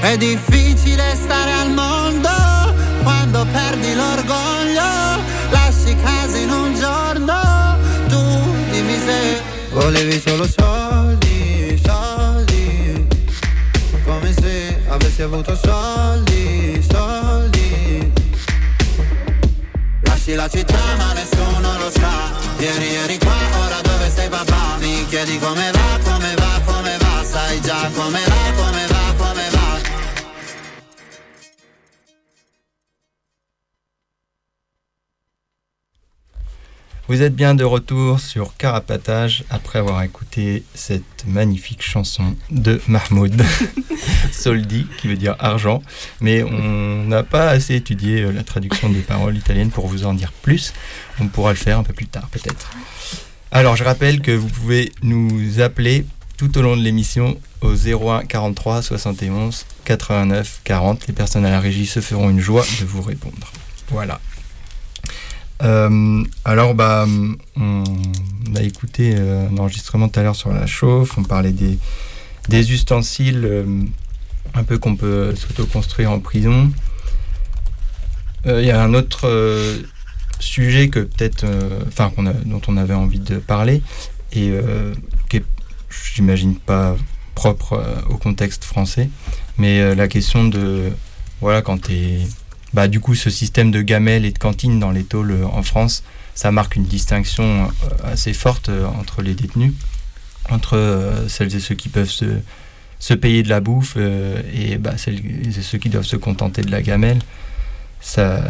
È 0.00 0.16
difficile 0.16 1.14
stare 1.14 1.52
al 1.52 1.70
mondo 1.70 2.28
quando 3.02 3.46
perdi 3.50 3.94
l'orgoglio 3.94 5.22
Lasci 5.50 5.96
casa 5.96 6.36
in 6.36 6.50
un 6.50 6.74
giorno 6.74 7.76
Tu 8.08 8.20
dimmi 8.70 8.98
se 8.98 9.40
volevi 9.70 10.20
solo 10.20 10.46
soldi, 10.46 11.80
soldi. 11.84 13.06
Come 14.04 14.32
se 14.32 14.80
avessi 14.88 15.22
avuto 15.22 15.56
soldi, 15.56 16.63
Lasci 20.24 20.36
la 20.36 20.48
città 20.48 20.96
ma 20.96 21.12
nessuno 21.12 21.76
lo 21.76 21.90
sa. 21.90 22.32
Ieri 22.56 22.94
eri 22.94 23.18
qua, 23.18 23.36
ora 23.62 23.82
dove 23.82 24.08
stai 24.08 24.30
papà? 24.30 24.78
Mi 24.78 25.04
chiedi 25.06 25.38
come 25.38 25.70
va, 25.70 25.98
come 26.02 26.34
va, 26.34 26.60
come 26.64 26.96
va? 26.96 27.22
Sai 27.22 27.60
già 27.60 27.90
come 27.94 28.22
va, 28.24 28.52
come 28.56 28.86
va, 28.86 28.93
Vous 37.06 37.20
êtes 37.20 37.34
bien 37.34 37.54
de 37.54 37.64
retour 37.64 38.18
sur 38.18 38.56
Carapatage 38.56 39.44
après 39.50 39.78
avoir 39.78 40.02
écouté 40.02 40.62
cette 40.72 41.26
magnifique 41.26 41.82
chanson 41.82 42.34
de 42.50 42.80
Mahmoud 42.88 43.42
Soldi, 44.32 44.86
qui 44.96 45.08
veut 45.08 45.16
dire 45.16 45.36
argent. 45.38 45.82
Mais 46.22 46.42
on 46.42 47.04
n'a 47.04 47.22
pas 47.22 47.50
assez 47.50 47.74
étudié 47.74 48.22
euh, 48.22 48.32
la 48.32 48.42
traduction 48.42 48.88
des 48.88 49.00
paroles 49.00 49.36
italiennes 49.36 49.68
pour 49.68 49.86
vous 49.86 50.06
en 50.06 50.14
dire 50.14 50.32
plus. 50.32 50.72
On 51.20 51.28
pourra 51.28 51.50
le 51.50 51.58
faire 51.58 51.78
un 51.78 51.82
peu 51.82 51.92
plus 51.92 52.06
tard 52.06 52.26
peut-être. 52.30 52.70
Alors 53.52 53.76
je 53.76 53.84
rappelle 53.84 54.22
que 54.22 54.30
vous 54.30 54.48
pouvez 54.48 54.90
nous 55.02 55.60
appeler 55.60 56.06
tout 56.38 56.56
au 56.56 56.62
long 56.62 56.74
de 56.74 56.82
l'émission 56.82 57.36
au 57.60 57.74
01 57.74 58.24
43 58.24 58.80
71 58.80 59.66
89 59.84 60.62
40. 60.64 61.06
Les 61.06 61.12
personnes 61.12 61.44
à 61.44 61.50
la 61.50 61.60
régie 61.60 61.84
se 61.84 62.00
feront 62.00 62.30
une 62.30 62.40
joie 62.40 62.64
de 62.80 62.86
vous 62.86 63.02
répondre. 63.02 63.52
Voilà. 63.90 64.20
Euh, 65.62 66.24
alors, 66.44 66.74
bah, 66.74 67.06
on 67.56 67.84
a 68.56 68.62
écouté 68.62 69.14
euh, 69.16 69.48
un 69.48 69.58
enregistrement 69.58 70.08
tout 70.08 70.20
à 70.20 70.22
l'heure 70.22 70.36
sur 70.36 70.52
la 70.52 70.66
chauffe. 70.66 71.16
On 71.18 71.22
parlait 71.22 71.52
des, 71.52 72.72
ustensiles 72.72 73.44
euh, 73.44 73.82
un 74.54 74.64
peu 74.64 74.78
qu'on 74.78 74.96
peut 74.96 75.34
s'auto-construire 75.34 76.10
en 76.10 76.20
prison. 76.20 76.70
Il 78.46 78.60
y 78.60 78.70
a 78.70 78.82
un 78.82 78.92
autre 78.92 79.26
sujet 80.38 80.88
que 80.90 81.00
peut-être, 81.00 81.46
enfin, 81.88 82.12
dont 82.44 82.60
on 82.68 82.76
avait 82.76 82.92
envie 82.92 83.18
de 83.18 83.38
parler 83.38 83.80
et 84.34 84.52
qui 85.30 85.38
est, 85.38 85.44
j'imagine, 86.14 86.54
pas 86.54 86.94
propre 87.34 87.82
au 88.10 88.18
contexte 88.18 88.64
français, 88.64 89.08
mais 89.56 89.94
la 89.94 90.08
question 90.08 90.46
de, 90.46 90.92
voilà, 91.40 91.62
quand 91.62 91.80
tu 91.80 92.18
bah, 92.74 92.88
du 92.88 92.98
coup, 92.98 93.14
ce 93.14 93.30
système 93.30 93.70
de 93.70 93.80
gamelles 93.82 94.24
et 94.24 94.32
de 94.32 94.38
cantines 94.38 94.80
dans 94.80 94.90
les 94.90 95.04
tôles 95.04 95.30
euh, 95.30 95.46
en 95.46 95.62
France, 95.62 96.02
ça 96.34 96.50
marque 96.50 96.74
une 96.74 96.84
distinction 96.84 97.44
euh, 97.84 98.12
assez 98.12 98.32
forte 98.32 98.68
euh, 98.68 98.84
entre 98.86 99.22
les 99.22 99.34
détenus, 99.34 99.72
entre 100.50 101.24
celles 101.28 101.54
et 101.54 101.60
ceux 101.60 101.76
qui 101.76 101.88
peuvent 101.88 102.10
se, 102.10 103.14
payer 103.14 103.44
de 103.44 103.48
la 103.48 103.60
bouffe 103.60 103.96
et 103.96 104.76
bah, 104.78 104.98
celles 104.98 105.20
et 105.46 105.62
ceux 105.62 105.78
qui 105.78 105.88
doivent 105.88 106.04
se 106.04 106.16
contenter 106.16 106.62
de 106.62 106.70
la 106.70 106.82
gamelle. 106.82 107.20
Ça, 108.00 108.42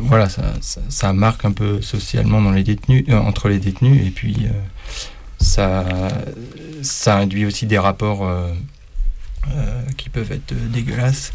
voilà, 0.00 0.28
ça, 0.60 1.12
marque 1.12 1.44
un 1.44 1.50
peu 1.50 1.80
socialement 1.82 2.40
dans 2.40 2.52
les 2.52 2.62
détenus, 2.62 3.04
entre 3.12 3.48
les 3.48 3.58
détenus 3.58 4.06
et 4.06 4.10
puis 4.10 4.46
ça, 5.40 5.84
induit 7.06 7.46
aussi 7.46 7.66
des 7.66 7.78
rapports 7.78 8.30
qui 9.96 10.10
peuvent 10.10 10.30
être 10.30 10.54
dégueulasses. 10.70 11.32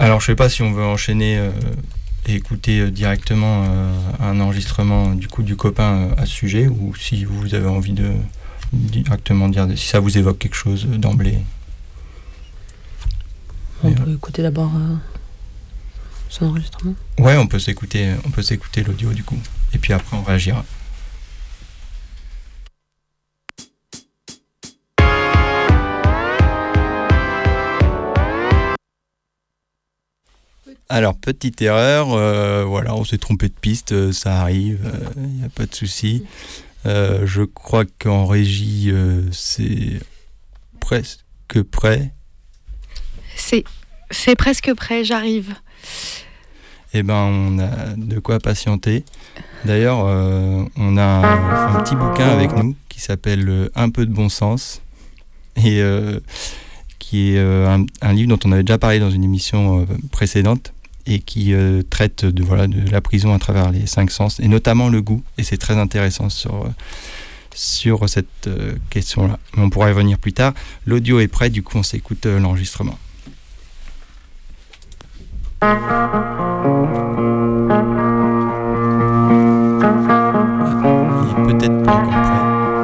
Euh, 0.00 0.04
alors, 0.04 0.20
je 0.20 0.26
sais 0.26 0.34
pas 0.34 0.48
si 0.48 0.62
on 0.62 0.72
veut 0.72 0.84
enchaîner 0.84 1.38
euh, 1.38 1.50
et 2.26 2.34
écouter 2.34 2.80
euh, 2.80 2.90
directement 2.90 3.64
euh, 3.66 3.94
un 4.20 4.40
enregistrement 4.40 5.14
du 5.14 5.28
coup 5.28 5.42
du 5.42 5.56
copain 5.56 5.94
euh, 5.94 6.14
à 6.16 6.26
ce 6.26 6.32
sujet, 6.32 6.68
ou 6.68 6.94
si 6.94 7.24
vous 7.24 7.54
avez 7.54 7.68
envie 7.68 7.92
de 7.92 8.10
directement 8.72 9.48
dire 9.48 9.66
si 9.76 9.86
ça 9.86 10.00
vous 10.00 10.18
évoque 10.18 10.38
quelque 10.38 10.56
chose 10.56 10.86
euh, 10.90 10.98
d'emblée. 10.98 11.38
On 13.82 13.92
peut 13.92 14.12
écouter 14.12 14.42
d'abord 14.42 14.72
euh, 14.74 14.96
son 16.28 16.46
enregistrement? 16.46 16.94
Ouais, 17.18 17.36
on 17.36 17.46
peut 17.46 17.60
s'écouter, 17.60 18.12
on 18.24 18.30
peut 18.30 18.42
s'écouter 18.42 18.82
l'audio 18.82 19.12
du 19.12 19.22
coup, 19.22 19.38
et 19.72 19.78
puis 19.78 19.92
après 19.92 20.16
on 20.16 20.22
réagira. 20.22 20.64
Alors, 30.90 31.16
petite 31.16 31.60
erreur, 31.60 32.12
euh, 32.12 32.64
voilà, 32.64 32.94
on 32.94 33.04
s'est 33.04 33.18
trompé 33.18 33.48
de 33.48 33.54
piste, 33.54 33.92
euh, 33.92 34.10
ça 34.12 34.40
arrive, 34.40 34.90
il 35.16 35.22
n'y 35.22 35.44
a 35.44 35.50
pas 35.50 35.66
de 35.66 35.74
souci. 35.74 36.24
Euh, 36.86 37.26
je 37.26 37.42
crois 37.42 37.84
qu'en 37.98 38.24
régie, 38.24 38.90
euh, 38.90 39.20
c'est 39.30 40.00
presque 40.80 41.62
prêt. 41.70 42.12
C'est, 43.36 43.64
c'est 44.10 44.34
presque 44.34 44.72
prêt, 44.72 45.04
j'arrive. 45.04 45.54
Eh 46.94 47.02
ben, 47.02 47.14
on 47.16 47.58
a 47.58 47.94
de 47.96 48.18
quoi 48.18 48.38
patienter. 48.38 49.04
D'ailleurs, 49.66 50.04
euh, 50.06 50.64
on 50.76 50.96
a 50.96 51.02
un, 51.02 51.76
un 51.76 51.82
petit 51.82 51.96
bouquin 51.96 52.28
avec 52.28 52.52
nous 52.56 52.74
qui 52.88 53.02
s'appelle 53.02 53.46
euh, 53.46 53.68
Un 53.74 53.90
peu 53.90 54.06
de 54.06 54.12
bon 54.12 54.30
sens 54.30 54.80
et 55.56 55.82
euh, 55.82 56.18
qui 56.98 57.32
est 57.34 57.38
euh, 57.38 57.68
un, 57.68 57.84
un 58.00 58.12
livre 58.14 58.28
dont 58.30 58.38
on 58.48 58.52
avait 58.52 58.62
déjà 58.62 58.78
parlé 58.78 59.00
dans 59.00 59.10
une 59.10 59.24
émission 59.24 59.80
euh, 59.82 59.84
précédente 60.10 60.72
et 61.08 61.20
qui 61.20 61.54
euh, 61.54 61.82
traite 61.88 62.24
de, 62.24 62.42
voilà, 62.42 62.66
de 62.66 62.88
la 62.90 63.00
prison 63.00 63.34
à 63.34 63.38
travers 63.38 63.70
les 63.70 63.86
cinq 63.86 64.10
sens 64.10 64.38
et 64.40 64.46
notamment 64.46 64.88
le 64.88 65.02
goût. 65.02 65.22
Et 65.38 65.42
c'est 65.42 65.56
très 65.56 65.76
intéressant 65.78 66.28
sur, 66.28 66.66
euh, 66.66 66.68
sur 67.54 68.08
cette 68.08 68.46
euh, 68.46 68.74
question-là. 68.90 69.38
Mais 69.56 69.62
on 69.62 69.70
pourra 69.70 69.88
y 69.88 69.92
revenir 69.92 70.18
plus 70.18 70.34
tard. 70.34 70.52
L'audio 70.86 71.18
est 71.20 71.28
prêt, 71.28 71.50
du 71.50 71.62
coup 71.62 71.78
on 71.78 71.82
s'écoute 71.82 72.26
euh, 72.26 72.38
l'enregistrement. 72.38 72.98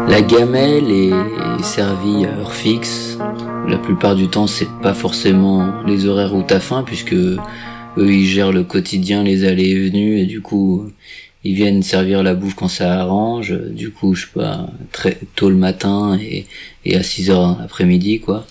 La 0.09 0.22
gamelle 0.22 0.91
est 0.91 1.62
servie 1.64 2.27
à 2.27 2.29
heure 2.29 2.53
fixe. 2.53 3.18
La 3.66 3.79
plupart 3.79 4.14
du 4.14 4.29
temps, 4.29 4.47
c'est 4.47 4.68
pas 4.83 4.95
forcément 4.95 5.83
les 5.87 6.07
horaires 6.07 6.35
où 6.35 6.43
t'as 6.43 6.61
faim, 6.61 6.85
puisque 6.85 7.16
eux, 7.99 8.13
ils 8.13 8.27
gèrent 8.27 8.53
le 8.53 8.65
quotidien, 8.65 9.23
les 9.23 9.45
allées 9.45 9.71
et 9.71 9.89
venues, 9.89 10.19
et 10.19 10.27
du 10.27 10.41
coup, 10.41 10.91
ils 11.45 11.55
viennent 11.55 11.83
servir 11.83 12.23
la 12.23 12.35
bouffe 12.35 12.55
quand 12.55 12.69
ça 12.69 13.01
arrange. 13.01 13.55
Du 13.71 13.91
coup, 13.91 14.15
je 14.15 14.23
sais 14.23 14.33
pas, 14.35 14.69
très 14.93 15.19
tôt 15.37 15.51
le 15.51 15.57
matin 15.57 16.19
et, 16.21 16.47
à 16.97 17.03
6 17.03 17.31
heures 17.31 17.59
l'après-midi, 17.61 18.21
quoi. 18.21 18.47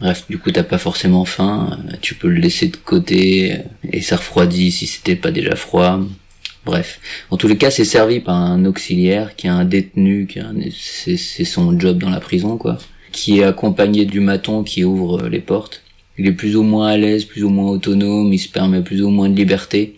Bref, 0.00 0.24
du 0.28 0.38
coup, 0.38 0.50
t'as 0.50 0.64
pas 0.64 0.78
forcément 0.78 1.24
faim, 1.24 1.78
tu 2.00 2.14
peux 2.16 2.28
le 2.28 2.40
laisser 2.40 2.68
de 2.68 2.76
côté, 2.76 3.58
et 3.92 4.00
ça 4.00 4.16
refroidit 4.16 4.72
si 4.72 4.86
c'était 4.86 5.14
pas 5.16 5.30
déjà 5.30 5.54
froid. 5.54 6.00
Bref, 6.64 7.00
en 7.30 7.36
tous 7.36 7.48
les 7.48 7.56
cas, 7.56 7.70
c'est 7.70 7.84
servi 7.84 8.20
par 8.20 8.36
un 8.36 8.64
auxiliaire 8.64 9.36
qui 9.36 9.46
est 9.46 9.50
un 9.50 9.64
détenu, 9.64 10.26
qui 10.26 10.40
c'est 11.16 11.44
son 11.44 11.78
job 11.78 11.98
dans 11.98 12.10
la 12.10 12.20
prison, 12.20 12.56
quoi, 12.56 12.78
qui 13.12 13.40
est 13.40 13.44
accompagné 13.44 14.04
du 14.04 14.20
maton 14.20 14.64
qui 14.64 14.84
ouvre 14.84 15.28
les 15.28 15.40
portes. 15.40 15.81
Il 16.22 16.28
est 16.28 16.32
plus 16.32 16.54
ou 16.54 16.62
moins 16.62 16.86
à 16.86 16.96
l'aise, 16.96 17.24
plus 17.24 17.42
ou 17.42 17.50
moins 17.50 17.68
autonome, 17.68 18.32
il 18.32 18.38
se 18.38 18.48
permet 18.48 18.80
plus 18.80 19.02
ou 19.02 19.10
moins 19.10 19.28
de 19.28 19.34
liberté. 19.34 19.96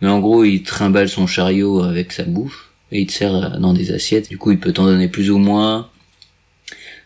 Mais 0.00 0.08
en 0.08 0.18
gros, 0.18 0.44
il 0.44 0.62
trimballe 0.62 1.10
son 1.10 1.26
chariot 1.26 1.82
avec 1.82 2.12
sa 2.12 2.22
bouffe 2.22 2.70
et 2.90 3.02
il 3.02 3.06
te 3.06 3.12
sert 3.12 3.34
euh, 3.34 3.58
dans 3.58 3.74
des 3.74 3.92
assiettes. 3.92 4.30
Du 4.30 4.38
coup, 4.38 4.52
il 4.52 4.58
peut 4.58 4.72
t'en 4.72 4.86
donner 4.86 5.08
plus 5.08 5.30
ou 5.30 5.36
moins 5.36 5.90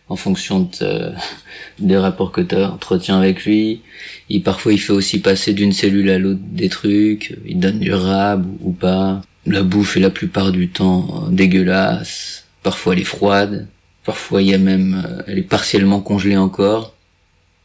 en 0.07 0.15
fonction 0.15 0.61
de, 0.61 0.69
euh, 0.83 1.11
des 1.79 1.97
rapports 1.97 2.31
que 2.31 2.39
tu 2.39 2.55
entretiens 2.55 3.17
avec 3.17 3.43
lui. 3.43 3.81
Il, 4.29 4.43
parfois, 4.43 4.71
il 4.71 4.79
fait 4.79 4.93
aussi 4.93 5.19
passer 5.19 5.51
d'une 5.51 5.73
cellule 5.73 6.09
à 6.09 6.17
l'autre 6.17 6.39
des 6.41 6.69
trucs. 6.69 7.37
Il 7.45 7.59
donne 7.59 7.79
du 7.79 7.91
rab 7.91 8.47
ou 8.61 8.71
pas. 8.71 9.23
La 9.45 9.63
bouffe 9.63 9.97
est 9.97 9.99
la 9.99 10.09
plupart 10.09 10.53
du 10.53 10.69
temps 10.69 11.25
euh, 11.25 11.31
dégueulasse. 11.31 12.45
Parfois, 12.63 12.93
elle 12.93 13.01
est 13.01 13.03
froide. 13.03 13.67
Parfois, 14.05 14.41
il 14.41 14.47
y 14.47 14.53
a 14.53 14.57
même, 14.57 15.03
euh, 15.05 15.23
elle 15.27 15.37
est 15.37 15.41
partiellement 15.41 15.99
congelée 15.99 16.37
encore. 16.37 16.93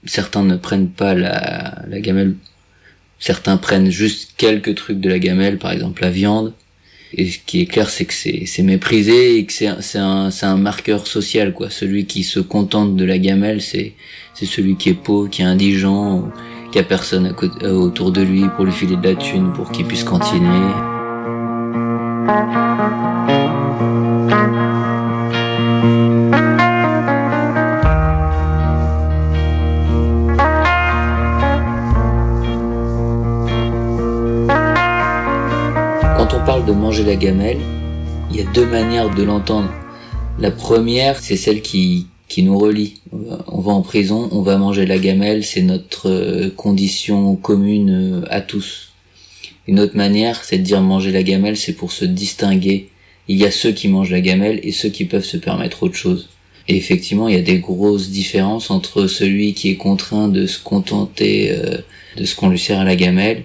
Certains 0.05 0.43
ne 0.43 0.57
prennent 0.57 0.89
pas 0.89 1.15
la, 1.15 1.85
gamelle. 2.01 2.35
Certains 3.19 3.57
prennent 3.57 3.91
juste 3.91 4.33
quelques 4.37 4.75
trucs 4.75 5.01
de 5.01 5.09
la 5.09 5.19
gamelle, 5.19 5.59
par 5.59 5.73
exemple 5.73 6.03
la 6.03 6.11
viande. 6.11 6.53
Et 7.15 7.31
ce 7.31 7.39
qui 7.45 7.61
est 7.61 7.67
clair, 7.67 7.91
c'est 7.91 8.07
que 8.07 8.15
c'est 8.15 8.63
méprisé 8.63 9.37
et 9.37 9.45
que 9.45 9.53
c'est 9.53 9.67
un 9.67 10.31
un 10.43 10.57
marqueur 10.57 11.07
social 11.07 11.53
quoi. 11.53 11.69
Celui 11.69 12.07
qui 12.07 12.25
se 12.25 12.41
contente 12.41 12.97
de 12.97 13.05
la 13.05 13.19
gamelle, 13.19 13.61
c'est 13.61 13.95
celui 14.35 14.77
qui 14.77 14.89
est 14.89 14.95
pauvre, 14.95 15.29
qui 15.29 15.43
est 15.43 15.45
indigent, 15.45 16.31
qui 16.73 16.79
a 16.79 16.83
personne 16.83 17.35
euh, 17.63 17.73
autour 17.73 18.11
de 18.13 18.23
lui 18.23 18.45
pour 18.57 18.65
lui 18.65 18.73
filer 18.73 18.97
de 18.97 19.09
la 19.09 19.15
thune 19.15 19.53
pour 19.53 19.71
qu'il 19.71 19.85
puisse 19.85 20.05
cantiner. 20.05 20.49
Parle 36.47 36.65
de 36.67 36.73
manger 36.73 37.05
la 37.05 37.17
gamelle, 37.17 37.59
il 38.31 38.37
y 38.37 38.41
a 38.41 38.45
deux 38.53 38.67
manières 38.67 39.15
de 39.15 39.23
l'entendre. 39.23 39.71
La 40.39 40.51
première, 40.51 41.21
c'est 41.21 41.37
celle 41.37 41.63
qui, 41.63 42.07
qui 42.29 42.43
nous 42.43 42.59
relie. 42.59 42.95
On 43.13 43.19
va- 43.19 43.45
On 43.49 43.61
va 43.61 43.73
en 43.73 43.83
prison, 43.83 44.29
on 44.33 44.43
va 44.43 44.57
manger 44.57 44.87
la 44.87 44.99
gamelle, 44.99 45.45
c'est 45.45 45.63
notre 45.63 46.09
euh, 46.09 46.51
condition 46.57 47.37
commune 47.37 47.91
euh, 47.91 48.27
à 48.31 48.41
tous. 48.41 48.93
Une 49.69 49.79
autre 49.79 49.97
manière, 49.97 50.43
c'est 50.43 50.59
de 50.59 50.63
dire 50.65 50.81
manger 50.81 51.13
la 51.13 51.23
gamelle, 51.23 51.57
c'est 51.57 51.75
pour 51.75 51.93
se 51.93 52.05
distinguer. 52.05 52.89
Il 53.29 53.37
y 53.37 53.45
a 53.45 53.51
ceux 53.53 53.71
qui 53.73 53.87
mangent 53.89 54.11
la 54.11 54.21
gamelle 54.21 54.59
et 54.65 54.73
ceux 54.73 54.89
qui 54.89 55.05
peuvent 55.05 55.25
se 55.25 55.37
permettre 55.37 55.85
autre 55.85 55.95
chose. 55.95 56.29
Et 56.69 56.77
effectivement, 56.77 57.29
il 57.29 57.35
y 57.35 57.39
a 57.39 57.43
des 57.43 57.59
grosses 57.59 58.11
différences 58.11 58.71
entre 58.71 59.07
celui 59.07 59.55
qui 59.55 59.71
est 59.71 59.77
contraint 59.77 60.29
de 60.29 60.47
se 60.47 60.59
contenter 60.61 61.53
euh, 61.53 61.79
de 62.17 62.25
ce 62.25 62.35
qu'on 62.35 62.49
lui 62.49 62.59
sert 62.59 62.81
à 62.81 62.85
la 62.85 62.97
gamelle 62.97 63.45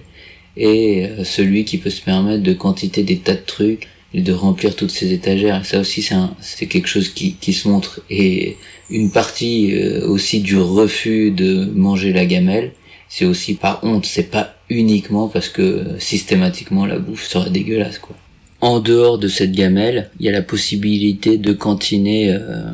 et 0.58 1.06
euh, 1.06 1.24
celui 1.24 1.64
qui 1.64 1.78
peut 1.78 1.90
se 1.90 2.02
permettre 2.02 2.42
de 2.42 2.52
quantité 2.52 3.02
des 3.02 3.16
tas 3.16 3.34
de 3.34 3.46
trucs 3.46 3.88
et 4.12 4.20
de 4.20 4.32
remplir 4.32 4.76
toutes 4.76 4.90
ces 4.90 5.12
étagères. 5.12 5.64
Ça 5.64 5.80
aussi, 5.80 6.06
c'est 6.40 6.66
quelque 6.66 6.88
chose 6.88 7.08
qui, 7.08 7.34
qui 7.34 7.52
se 7.54 7.68
montre. 7.68 8.02
Et 8.10 8.56
une 8.90 9.10
partie 9.10 9.74
euh, 9.74 10.06
aussi 10.06 10.40
du 10.40 10.58
refus 10.58 11.30
de 11.30 11.64
manger 11.74 12.12
la 12.12 12.26
gamelle, 12.26 12.72
c'est 13.08 13.24
aussi 13.24 13.54
par 13.54 13.80
honte. 13.82 14.04
C'est 14.04 14.30
pas 14.30 14.56
uniquement 14.70 15.28
parce 15.28 15.48
que 15.48 15.62
euh, 15.62 15.98
systématiquement 15.98 16.86
la 16.86 16.98
bouffe 16.98 17.26
serait 17.26 17.50
dégueulasse, 17.50 17.98
quoi. 17.98 18.16
En 18.60 18.80
dehors 18.80 19.18
de 19.18 19.28
cette 19.28 19.52
gamelle, 19.52 20.10
il 20.18 20.26
y 20.26 20.28
a 20.28 20.32
la 20.32 20.42
possibilité 20.42 21.38
de 21.38 21.52
cantiner 21.52 22.32
euh, 22.32 22.72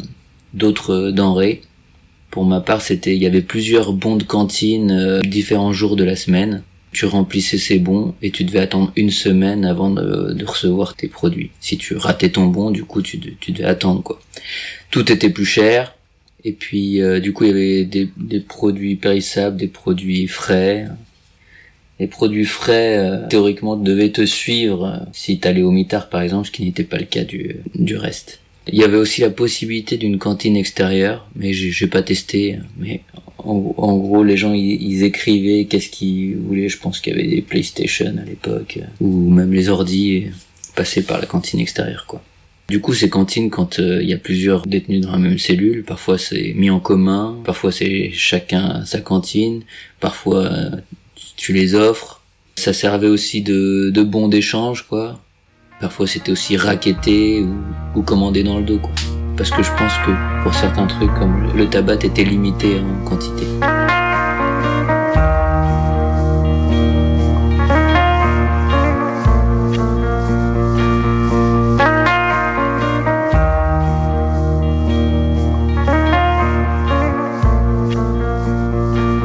d'autres 0.54 1.10
denrées. 1.10 1.60
Pour 2.30 2.46
ma 2.46 2.60
part, 2.60 2.80
c'était, 2.80 3.14
il 3.14 3.22
y 3.22 3.26
avait 3.26 3.42
plusieurs 3.42 3.92
bons 3.92 4.16
de 4.16 4.24
cantine 4.24 4.90
euh, 4.90 5.20
différents 5.20 5.74
jours 5.74 5.96
de 5.96 6.04
la 6.04 6.16
semaine. 6.16 6.62
Tu 6.94 7.04
remplissais 7.06 7.58
ces 7.58 7.78
bons 7.78 8.14
et 8.22 8.30
tu 8.30 8.44
devais 8.44 8.60
attendre 8.60 8.92
une 8.96 9.10
semaine 9.10 9.64
avant 9.64 9.90
de, 9.90 10.44
recevoir 10.44 10.94
tes 10.96 11.08
produits. 11.08 11.50
Si 11.60 11.76
tu 11.76 11.96
ratais 11.96 12.30
ton 12.30 12.46
bon, 12.46 12.70
du 12.70 12.84
coup, 12.84 13.02
tu, 13.02 13.18
tu 13.18 13.52
devais 13.52 13.64
attendre 13.64 14.02
quoi. 14.02 14.20
Tout 14.90 15.12
était 15.12 15.30
plus 15.30 15.44
cher. 15.44 15.94
Et 16.44 16.52
puis, 16.52 17.00
euh, 17.00 17.20
du 17.20 17.32
coup, 17.32 17.44
il 17.44 17.48
y 17.48 17.50
avait 17.50 17.84
des, 17.84 18.08
des 18.16 18.40
produits 18.40 18.96
périssables, 18.96 19.56
des 19.56 19.68
produits 19.68 20.28
frais. 20.28 20.86
Les 21.98 22.06
produits 22.06 22.44
frais, 22.44 22.98
euh, 22.98 23.26
théoriquement, 23.28 23.76
devaient 23.76 24.10
te 24.10 24.26
suivre 24.26 24.84
euh, 24.84 25.04
si 25.12 25.38
t'allais 25.38 25.62
au 25.62 25.70
mitard, 25.70 26.08
par 26.08 26.20
exemple, 26.22 26.46
ce 26.46 26.52
qui 26.52 26.64
n'était 26.64 26.84
pas 26.84 26.98
le 26.98 27.06
cas 27.06 27.24
du, 27.24 27.56
du 27.74 27.96
reste. 27.96 28.40
Il 28.68 28.78
y 28.78 28.84
avait 28.84 28.96
aussi 28.96 29.20
la 29.20 29.30
possibilité 29.30 29.96
d'une 29.96 30.18
cantine 30.18 30.56
extérieure, 30.56 31.28
mais 31.36 31.52
j'ai 31.52 31.86
pas 31.86 32.02
testé. 32.02 32.58
Mais 32.78 33.02
en, 33.38 33.58
gros, 33.58 34.24
les 34.24 34.36
gens 34.36 34.54
ils, 34.54 34.80
ils 34.82 35.04
écrivaient 35.04 35.66
qu'est-ce 35.66 35.90
qu'ils 35.90 36.36
voulaient. 36.36 36.68
Je 36.68 36.78
pense 36.78 37.00
qu'il 37.00 37.14
y 37.14 37.18
avait 37.18 37.28
des 37.28 37.42
PlayStation 37.42 38.14
à 38.20 38.24
l'époque, 38.24 38.78
ou 39.00 39.30
même 39.30 39.52
les 39.52 39.68
ordi 39.68 40.28
passaient 40.74 41.02
par 41.02 41.20
la 41.20 41.26
cantine 41.26 41.60
extérieure, 41.60 42.06
quoi. 42.06 42.22
Du 42.68 42.80
coup, 42.80 42.94
ces 42.94 43.10
cantines, 43.10 43.50
quand 43.50 43.78
euh, 43.78 44.02
il 44.02 44.08
y 44.08 44.14
a 44.14 44.18
plusieurs 44.18 44.66
détenus 44.66 45.02
dans 45.02 45.12
la 45.12 45.18
même 45.18 45.38
cellule, 45.38 45.84
parfois 45.84 46.16
c'est 46.16 46.54
mis 46.54 46.70
en 46.70 46.80
commun, 46.80 47.38
parfois 47.44 47.70
c'est 47.70 48.10
chacun 48.12 48.84
sa 48.86 49.00
cantine, 49.00 49.62
parfois 50.00 50.46
euh, 50.46 50.70
tu 51.36 51.52
les 51.52 51.74
offres. 51.74 52.22
Ça 52.56 52.72
servait 52.72 53.08
aussi 53.08 53.42
de, 53.42 53.90
de 53.90 54.02
bon 54.02 54.28
d'échange, 54.28 54.86
quoi. 54.88 55.20
Parfois 55.84 56.06
c'était 56.06 56.32
aussi 56.32 56.56
raquetté 56.56 57.46
ou, 57.94 58.00
commandé 58.00 58.42
dans 58.42 58.56
le 58.56 58.64
dos. 58.64 58.80
Parce 59.36 59.50
que 59.50 59.62
je 59.62 59.68
pense 59.72 59.92
que 60.06 60.42
pour 60.42 60.54
certains 60.54 60.86
trucs, 60.86 61.12
comme 61.12 61.42
le, 61.42 61.58
le 61.58 61.68
tabac 61.68 61.96
était 61.96 62.24
limité 62.24 62.80
en 62.80 63.04
quantité. 63.06 63.44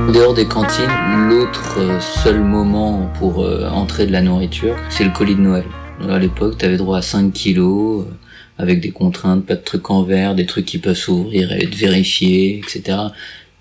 En 0.06 0.12
dehors 0.12 0.34
des 0.34 0.46
cantines, 0.46 0.84
l'autre 1.30 1.78
euh, 1.78 2.02
seul 2.02 2.42
moment 2.42 3.10
pour 3.18 3.46
euh, 3.46 3.70
entrer 3.70 4.06
de 4.06 4.12
la 4.12 4.22
nourriture, 4.22 4.76
c'est 4.90 5.06
le 5.06 5.12
colis 5.12 5.36
de 5.36 5.42
Noël. 5.42 5.64
À 6.08 6.20
l'époque, 6.20 6.58
tu 6.58 6.66
avais 6.66 6.78
droit 6.78 7.00
à 7.00 7.02
5 7.02 7.34
kilos, 7.34 8.06
euh, 8.06 8.12
avec 8.58 8.82
des 8.82 8.92
contraintes, 8.92 9.46
pas 9.46 9.56
de 9.56 9.64
trucs 9.64 9.90
en 9.90 10.04
verre, 10.04 10.36
des 10.36 10.46
trucs 10.46 10.66
qui 10.66 10.78
peuvent 10.78 10.96
s'ouvrir 10.96 11.52
et 11.52 11.64
être 11.64 11.76
vérifiés, 11.76 12.62
etc. 12.64 12.98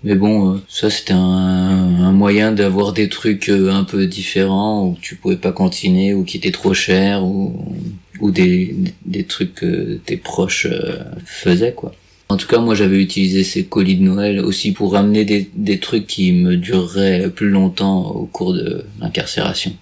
Mais 0.03 0.15
bon, 0.15 0.55
euh, 0.55 0.57
ça 0.69 0.89
c'était 0.89 1.13
un, 1.13 2.11
moyen 2.13 2.51
d'avoir 2.51 2.93
des 2.93 3.09
trucs 3.09 3.49
euh, 3.49 3.71
un 3.71 3.83
peu 3.83 4.05
différents, 4.07 4.87
où 4.87 4.97
tu 5.01 5.15
pouvais 5.15 5.35
pas 5.35 5.51
cantiner, 5.51 6.13
ou 6.13 6.23
qui 6.23 6.37
étaient 6.37 6.51
trop 6.51 6.73
chers, 6.73 7.25
ou, 7.25 7.75
des, 8.21 8.75
trucs 9.27 9.55
que 9.55 9.99
tes 10.05 10.17
proches 10.17 10.67
euh, 10.69 10.99
faisaient, 11.25 11.73
quoi. 11.73 11.93
En 12.29 12.37
tout 12.37 12.47
cas, 12.47 12.59
moi, 12.59 12.75
j'avais 12.75 13.01
utilisé 13.01 13.43
ces 13.43 13.65
colis 13.65 13.95
de 13.97 14.03
Noël 14.03 14.39
aussi 14.39 14.71
pour 14.71 14.93
ramener 14.93 15.25
des, 15.25 15.49
des 15.55 15.79
trucs 15.79 16.05
qui 16.05 16.31
me 16.31 16.57
dureraient 16.57 17.29
plus 17.29 17.49
longtemps 17.49 18.11
au 18.11 18.25
cours 18.25 18.53
de 18.53 18.85
l'incarcération. 19.01 19.73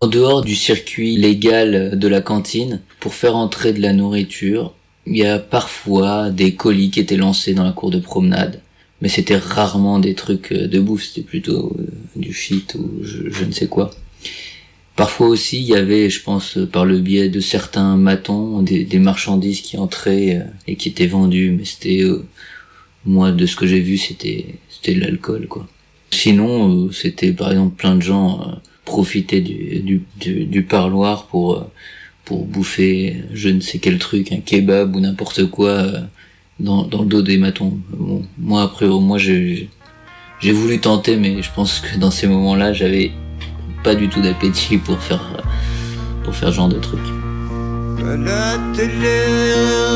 En 0.00 0.08
dehors 0.08 0.42
du 0.42 0.54
circuit 0.54 1.16
légal 1.16 1.98
de 1.98 2.08
la 2.08 2.20
cantine, 2.20 2.80
pour 3.00 3.14
faire 3.14 3.36
entrer 3.36 3.72
de 3.72 3.80
la 3.80 3.92
nourriture, 3.92 4.74
il 5.06 5.16
y 5.16 5.24
a 5.24 5.38
parfois 5.38 6.30
des 6.30 6.54
colis 6.54 6.90
qui 6.90 7.00
étaient 7.00 7.16
lancés 7.16 7.54
dans 7.54 7.64
la 7.64 7.72
cour 7.72 7.90
de 7.90 7.98
promenade. 7.98 8.60
Mais 9.00 9.08
c'était 9.08 9.36
rarement 9.36 9.98
des 9.98 10.14
trucs 10.14 10.52
de 10.52 10.80
bouffe, 10.80 11.04
c'était 11.04 11.26
plutôt 11.26 11.76
euh, 11.78 11.86
du 12.16 12.32
shit 12.32 12.74
ou 12.74 12.90
je, 13.02 13.44
ne 13.44 13.52
sais 13.52 13.68
quoi. 13.68 13.90
Parfois 14.96 15.28
aussi, 15.28 15.60
il 15.60 15.66
y 15.66 15.74
avait, 15.74 16.08
je 16.08 16.22
pense, 16.22 16.58
par 16.72 16.86
le 16.86 16.98
biais 16.98 17.28
de 17.28 17.40
certains 17.40 17.96
matons, 17.96 18.62
des, 18.62 18.98
marchandises 18.98 19.60
qui 19.60 19.76
entraient 19.76 20.38
euh, 20.38 20.44
et 20.66 20.76
qui 20.76 20.88
étaient 20.88 21.06
vendues, 21.06 21.50
mais 21.50 21.66
c'était, 21.66 22.02
euh, 22.02 22.24
moi, 23.04 23.32
de 23.32 23.44
ce 23.46 23.56
que 23.56 23.66
j'ai 23.66 23.80
vu, 23.80 23.98
c'était, 23.98 24.56
c'était 24.70 24.94
de 24.94 25.00
l'alcool, 25.00 25.46
quoi. 25.46 25.66
Sinon, 26.10 26.86
euh, 26.86 26.92
c'était 26.92 27.32
par 27.32 27.50
exemple 27.50 27.76
plein 27.76 27.96
de 27.96 28.02
gens 28.02 28.40
euh, 28.40 28.54
profitaient 28.86 29.42
du, 29.42 29.82
du, 30.16 30.44
du, 30.46 30.62
parloir 30.62 31.26
pour 31.26 31.56
euh, 31.56 31.70
pour 32.24 32.46
bouffer 32.46 33.24
je 33.34 33.50
ne 33.50 33.60
sais 33.60 33.78
quel 33.78 33.98
truc, 33.98 34.32
un 34.32 34.40
kebab 34.40 34.96
ou 34.96 35.00
n'importe 35.00 35.44
quoi 35.50 35.70
euh, 35.70 36.00
dans, 36.58 36.84
dans 36.84 37.02
le 37.02 37.08
dos 37.08 37.20
des 37.20 37.36
matons. 37.36 37.78
Bon, 37.90 38.22
moi 38.38 38.62
après, 38.62 38.86
moi 38.86 39.18
j'ai 39.18 39.68
j'ai 40.40 40.52
voulu 40.52 40.78
tenter, 40.78 41.16
mais 41.16 41.42
je 41.42 41.50
pense 41.54 41.80
que 41.80 41.98
dans 41.98 42.10
ces 42.10 42.26
moments-là, 42.26 42.72
j'avais 42.72 43.10
pas 43.82 43.94
du 43.94 44.08
tout 44.08 44.22
d'appétit 44.22 44.78
pour 44.78 44.98
faire 45.00 45.44
pour 46.24 46.34
faire 46.34 46.48
ce 46.48 46.54
genre 46.54 46.68
de 46.68 46.78
truc. 46.78 47.00
بلات 47.98 48.80
اللي 48.80 49.20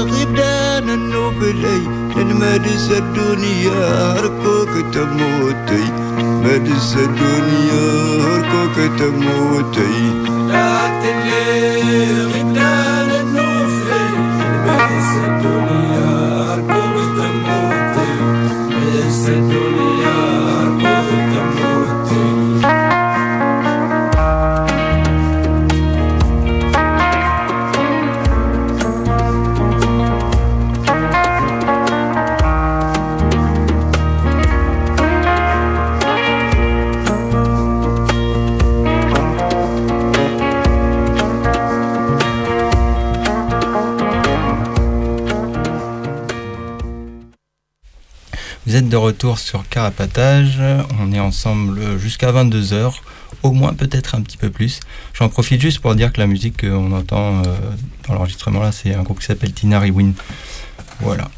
غدان 0.02 0.90
النوبلي 0.90 1.80
لنمدس 2.16 2.90
الدنيا 2.90 4.18
أركوك 4.18 4.94
تموتي. 4.94 5.84
مدس 6.18 6.96
الدنيا 6.96 7.84
أركوك 8.34 8.76
تموتي. 8.98 9.94
بنات 10.28 11.04
الغبدان 11.72 13.10
النوبلي 13.20 15.08
الدنيا 15.26 16.10
أركوك 16.52 16.96
تموتي. 17.16 18.10
مدس 18.70 19.28
الدنيا 19.28 19.79
Vous 48.70 48.76
êtes 48.76 48.88
de 48.88 48.96
retour 48.96 49.40
sur 49.40 49.68
Carapatage. 49.68 50.60
On 51.00 51.10
est 51.10 51.18
ensemble 51.18 51.98
jusqu'à 51.98 52.30
22h, 52.30 52.92
au 53.42 53.50
moins 53.50 53.74
peut-être 53.74 54.14
un 54.14 54.20
petit 54.20 54.36
peu 54.36 54.48
plus. 54.48 54.78
J'en 55.12 55.28
profite 55.28 55.60
juste 55.60 55.80
pour 55.80 55.96
dire 55.96 56.12
que 56.12 56.20
la 56.20 56.28
musique 56.28 56.60
qu'on 56.60 56.92
entend 56.92 57.40
euh, 57.42 57.42
dans 58.06 58.14
l'enregistrement 58.14 58.60
là, 58.60 58.70
c'est 58.70 58.94
un 58.94 59.02
groupe 59.02 59.18
qui 59.18 59.26
s'appelle 59.26 59.52
Tinari 59.52 59.90
Win. 59.90 60.12
Voilà. 61.00 61.28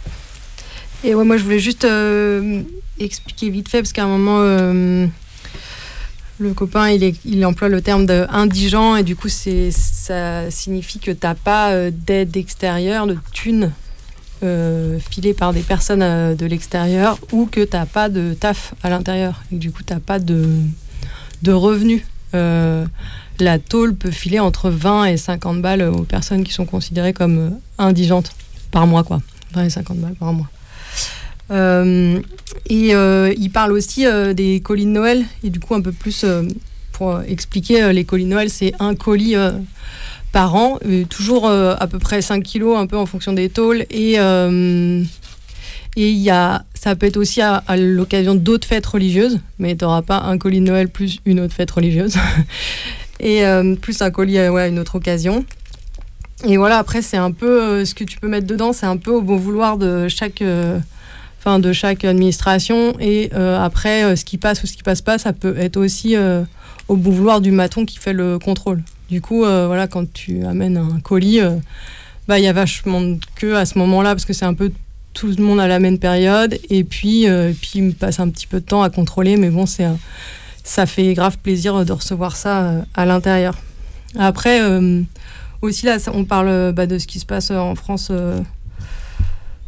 Et 1.05 1.14
ouais, 1.14 1.24
moi 1.24 1.39
je 1.39 1.45
voulais 1.45 1.59
juste 1.59 1.87
euh, 1.87 2.61
expliquer 3.01 3.49
vite 3.49 3.70
fait, 3.70 3.78
parce 3.80 3.95
qu'à 3.95 4.05
un 4.05 4.09
moment, 4.09 4.41
euh, 4.41 5.07
le 6.39 6.53
copain 6.53 6.91
il, 6.91 7.03
est- 7.03 7.16
il 7.24 7.47
emploie 7.47 7.70
le 7.70 7.80
terme 7.80 8.05
d'indigent, 8.05 8.95
et 8.97 9.05
du 9.05 9.16
coup 9.16 9.30
ça 9.30 10.51
signifie 10.51 10.99
que 10.99 11.12
t'as 11.12 11.35
pas 11.35 11.70
euh, 11.70 11.91
d'aide 11.91 12.37
extérieure, 12.37 13.07
de 13.07 13.16
thunes 13.33 13.72
euh, 14.43 14.99
filées 14.99 15.34
par 15.34 15.53
des 15.53 15.61
personnes 15.61 16.03
euh, 16.03 16.34
de 16.34 16.47
l'extérieur, 16.47 17.18
ou 17.32 17.47
que 17.47 17.61
t'as 17.64 17.86
pas 17.86 18.09
de 18.09 18.34
taf 18.34 18.74
à 18.82 18.90
l'intérieur, 18.90 19.43
et 19.53 19.57
du 19.57 19.70
coup 19.70 19.82
t'as 19.84 20.01
pas 20.01 20.18
de, 20.18 20.47
de 21.43 21.53
revenus. 21.53 22.03
Euh, 22.34 22.84
la 23.38 23.59
tôle 23.59 23.95
peut 23.95 24.11
filer 24.11 24.40
entre 24.40 24.70
20 24.70 25.05
et 25.07 25.16
50 25.16 25.62
balles 25.62 25.82
aux 25.82 26.03
personnes 26.03 26.45
qui 26.45 26.53
sont 26.53 26.64
considérées 26.64 27.12
comme 27.12 27.59
indigentes 27.78 28.32
par 28.70 28.86
mois, 28.86 29.05
quoi. 29.05 29.20
20 29.55 29.64
et 29.64 29.70
50 29.70 29.99
balles 29.99 30.14
par 30.14 30.32
mois. 30.32 30.49
Et 32.66 32.93
il 32.93 33.51
parle 33.53 33.72
aussi 33.72 34.07
des 34.34 34.61
colis 34.61 34.86
de 34.86 34.90
Noël, 34.90 35.24
et 35.45 35.51
du 35.51 35.61
coup, 35.61 35.74
un 35.74 35.82
peu 35.82 35.93
plus 35.93 36.24
pour 36.93 37.20
expliquer, 37.22 37.93
les 37.93 38.05
colis 38.05 38.24
de 38.24 38.30
Noël, 38.30 38.51
c'est 38.51 38.72
un 38.78 38.95
colis 38.95 39.36
par 40.33 40.55
an, 40.57 40.78
euh, 40.87 41.05
toujours 41.05 41.47
euh, 41.47 41.74
à 41.78 41.87
peu 41.87 41.99
près 41.99 42.22
5 42.22 42.43
kilos, 42.43 42.76
un 42.76 42.87
peu 42.87 42.97
en 42.97 43.07
fonction 43.07 43.35
des 43.35 43.51
tôles, 43.51 43.85
et 43.91 44.18
euh, 44.18 45.05
y 45.95 46.30
a, 46.30 46.64
ça 46.74 46.97
peut 46.97 47.07
être 47.07 47.18
aussi 47.18 47.43
à, 47.43 47.62
l'occasion 47.76 48.35
d'autres 48.35 48.66
fêtes 48.66 48.87
religieuses, 48.87 49.41
mais 49.59 49.76
tu 49.76 49.85
n'auras 49.85 50.03
pas 50.03 50.20
un 50.20 50.39
colis 50.39 50.61
de 50.61 50.66
Noël 50.66 50.89
plus 50.89 51.20
une 51.26 51.39
autre 51.39 51.55
fête 51.55 51.70
religieuse, 51.70 52.16
et 53.20 53.45
euh, 53.45 53.76
plus 53.76 54.01
un 54.01 54.11
colis 54.11 54.39
à 54.39 54.51
ouais, 54.51 54.70
une 54.70 54.78
autre 54.78 54.97
occasion. 54.97 55.45
Et 56.45 56.57
voilà, 56.57 56.78
après, 56.78 57.03
c'est 57.03 57.18
un 57.18 57.30
peu 57.30 57.85
ce 57.85 57.95
que 57.95 58.03
tu 58.03 58.18
peux 58.18 58.26
mettre 58.26 58.47
dedans, 58.49 58.72
c'est 58.72 58.87
un 58.87 58.97
peu 58.97 59.12
au 59.12 59.20
bon 59.20 59.37
vouloir 59.37 59.76
de 59.76 60.09
chaque, 60.09 60.43
enfin, 61.39 61.61
de 61.61 61.72
chaque 61.72 62.05
administration. 62.05 62.99
Et 62.99 63.30
après, 63.33 64.16
ce 64.16 64.24
qui 64.24 64.39
passe 64.39 64.61
ou 64.64 64.66
ce 64.66 64.72
qui 64.72 64.83
passe 64.83 65.03
pas, 65.03 65.18
ça 65.18 65.33
peut 65.33 65.57
être 65.57 65.76
aussi 65.76 66.16
au 66.89 66.97
bon 66.97 67.12
vouloir 67.12 67.41
du 67.41 67.53
maton 67.53 67.85
qui 67.85 67.99
fait 67.99 68.12
le 68.12 68.41
contrôle. 68.41 68.83
Du 69.13 69.21
coup, 69.21 69.45
euh, 69.45 69.67
voilà, 69.67 69.89
quand 69.89 70.11
tu 70.11 70.43
amènes 70.47 70.79
un 70.79 70.99
colis, 71.01 71.41
euh, 71.41 71.57
bah, 72.29 72.39
il 72.39 72.47
y 72.47 72.49
a 72.49 72.55
vachement 72.55 73.03
de 73.03 73.19
queue 73.35 73.59
à 73.59 73.67
ce 73.67 73.77
moment-là 73.77 74.15
parce 74.15 74.25
que 74.25 74.33
c'est 74.33 74.47
un 74.47 74.55
peu 74.55 74.73
tout 75.13 75.27
le 75.27 75.45
monde 75.45 75.61
à 75.61 75.69
la 75.69 75.81
même 75.81 75.99
période. 75.99 76.59
Et 76.71 76.83
puis, 76.83 77.29
euh, 77.29 77.53
puis 77.53 77.73
il 77.75 77.83
me 77.83 77.93
passe 77.93 78.21
un 78.21 78.31
petit 78.31 78.47
peu 78.47 78.61
de 78.61 78.65
temps 78.65 78.83
à 78.83 78.89
contrôler, 78.89 79.37
mais 79.37 79.51
bon, 79.51 79.67
ça 79.67 80.87
fait 80.87 81.13
grave 81.13 81.37
plaisir 81.37 81.85
de 81.85 81.93
recevoir 81.93 82.37
ça 82.37 82.87
à 82.95 83.05
l'intérieur. 83.05 83.59
Après, 84.19 84.63
aussi 85.61 85.85
là, 85.85 85.99
on 86.15 86.25
parle 86.25 86.73
bah, 86.73 86.87
de 86.87 86.97
ce 86.97 87.07
qui 87.07 87.21
se 87.21 87.27
passe 87.27 87.51
en 87.51 87.75
France. 87.75 88.11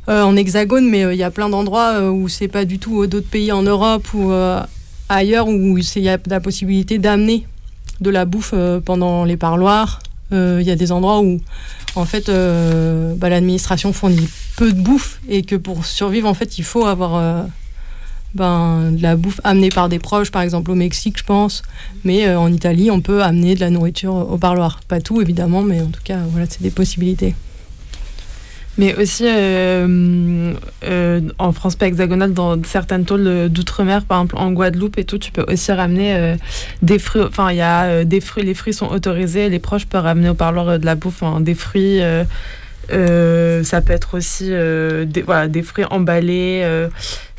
en 0.07 0.37
hexagone, 0.37 0.89
mais 0.89 1.03
il 1.03 1.19
y 1.19 1.23
a 1.23 1.31
plein 1.31 1.51
d'endroits 1.51 2.11
où 2.11 2.31
c'est 2.31 2.49
pas 2.49 2.65
du 2.65 2.79
tout 2.79 3.07
d'autres 3.07 3.29
pays 3.29 3.53
en 3.53 3.63
Europe 3.63 4.09
ou 4.15 4.33
ailleurs 5.11 5.49
où 5.49 5.77
il 5.77 6.03
y 6.03 6.09
a 6.09 6.17
la 6.29 6.41
possibilité 6.41 6.97
d'amener 6.97 7.47
de 8.01 8.11
la 8.11 8.25
bouffe 8.25 8.53
euh, 8.55 8.81
pendant 8.81 9.25
les 9.25 9.37
parloirs. 9.37 10.01
Euh, 10.33 10.59
Il 10.61 10.67
y 10.67 10.71
a 10.71 10.77
des 10.77 10.93
endroits 10.93 11.21
où 11.21 11.41
en 11.95 12.05
fait 12.05 12.29
euh, 12.29 13.15
bah, 13.17 13.29
l'administration 13.29 13.93
fournit 13.93 14.29
peu 14.57 14.73
de 14.73 14.81
bouffe 14.81 15.21
et 15.29 15.43
que 15.43 15.57
pour 15.57 15.85
survivre 15.85 16.29
en 16.29 16.35
fait 16.35 16.59
il 16.59 16.65
faut 16.65 16.87
avoir 16.87 17.47
ben, 18.35 18.91
de 18.93 19.03
la 19.03 19.17
bouffe 19.17 19.41
amenée 19.45 19.69
par 19.69 19.89
des 19.89 19.99
proches, 19.99 20.31
par 20.31 20.43
exemple 20.43 20.71
au 20.71 20.75
Mexique 20.75 21.19
je 21.19 21.25
pense, 21.25 21.63
mais 22.05 22.35
en 22.35 22.53
Italie 22.53 22.91
on 22.91 23.01
peut 23.01 23.23
amener 23.23 23.55
de 23.55 23.61
la 23.61 23.71
nourriture 23.71 24.15
au 24.15 24.39
parloir. 24.39 24.81
Pas 24.89 25.01
tout 25.01 25.21
évidemment, 25.21 25.63
mais 25.63 25.81
en 25.81 25.89
tout 25.89 26.03
cas 26.03 26.19
voilà 26.31 26.47
c'est 26.49 26.63
des 26.63 26.71
possibilités. 26.71 27.35
Mais 28.77 28.95
aussi 28.97 29.25
euh, 29.27 30.53
euh, 30.85 31.21
en 31.39 31.53
France 31.53 31.77
pas 31.77 31.87
hexagonale, 31.87 32.33
dans 32.33 32.61
certaines 32.65 33.05
tôles 33.05 33.49
d'outre-mer, 33.49 34.05
par 34.05 34.19
exemple 34.19 34.37
en 34.37 34.51
Guadeloupe 34.51 34.99
et 34.99 35.05
tout, 35.05 35.19
tu 35.19 35.31
peux 35.31 35.45
aussi 35.47 35.71
ramener 35.71 36.17
euh, 36.17 36.37
des 36.83 36.99
fruits. 36.99 37.23
Enfin, 37.23 37.53
il 37.53 37.59
y 37.59 37.61
a 37.63 38.05
des 38.05 38.21
fruits, 38.21 38.43
les 38.43 38.55
fruits 38.55 38.75
sont 38.75 38.89
autorisés, 38.89 39.49
les 39.49 39.61
proches 39.61 39.87
peuvent 39.87 40.03
ramener 40.03 40.29
au 40.29 40.35
parloir 40.35 40.79
de 40.79 40.85
la 40.85 40.97
bouffe 40.97 41.23
hein, 41.23 41.41
des 41.41 41.55
fruits. 41.55 42.03
euh, 42.03 42.25
euh, 42.93 43.63
ça 43.65 43.81
peut 43.81 43.93
être 43.93 44.15
aussi 44.17 44.49
euh, 44.51 45.05
des, 45.05 45.23
voilà, 45.23 45.49
des 45.49 45.63
fruits 45.63 45.87
emballés, 45.91 46.61
euh, 46.65 46.89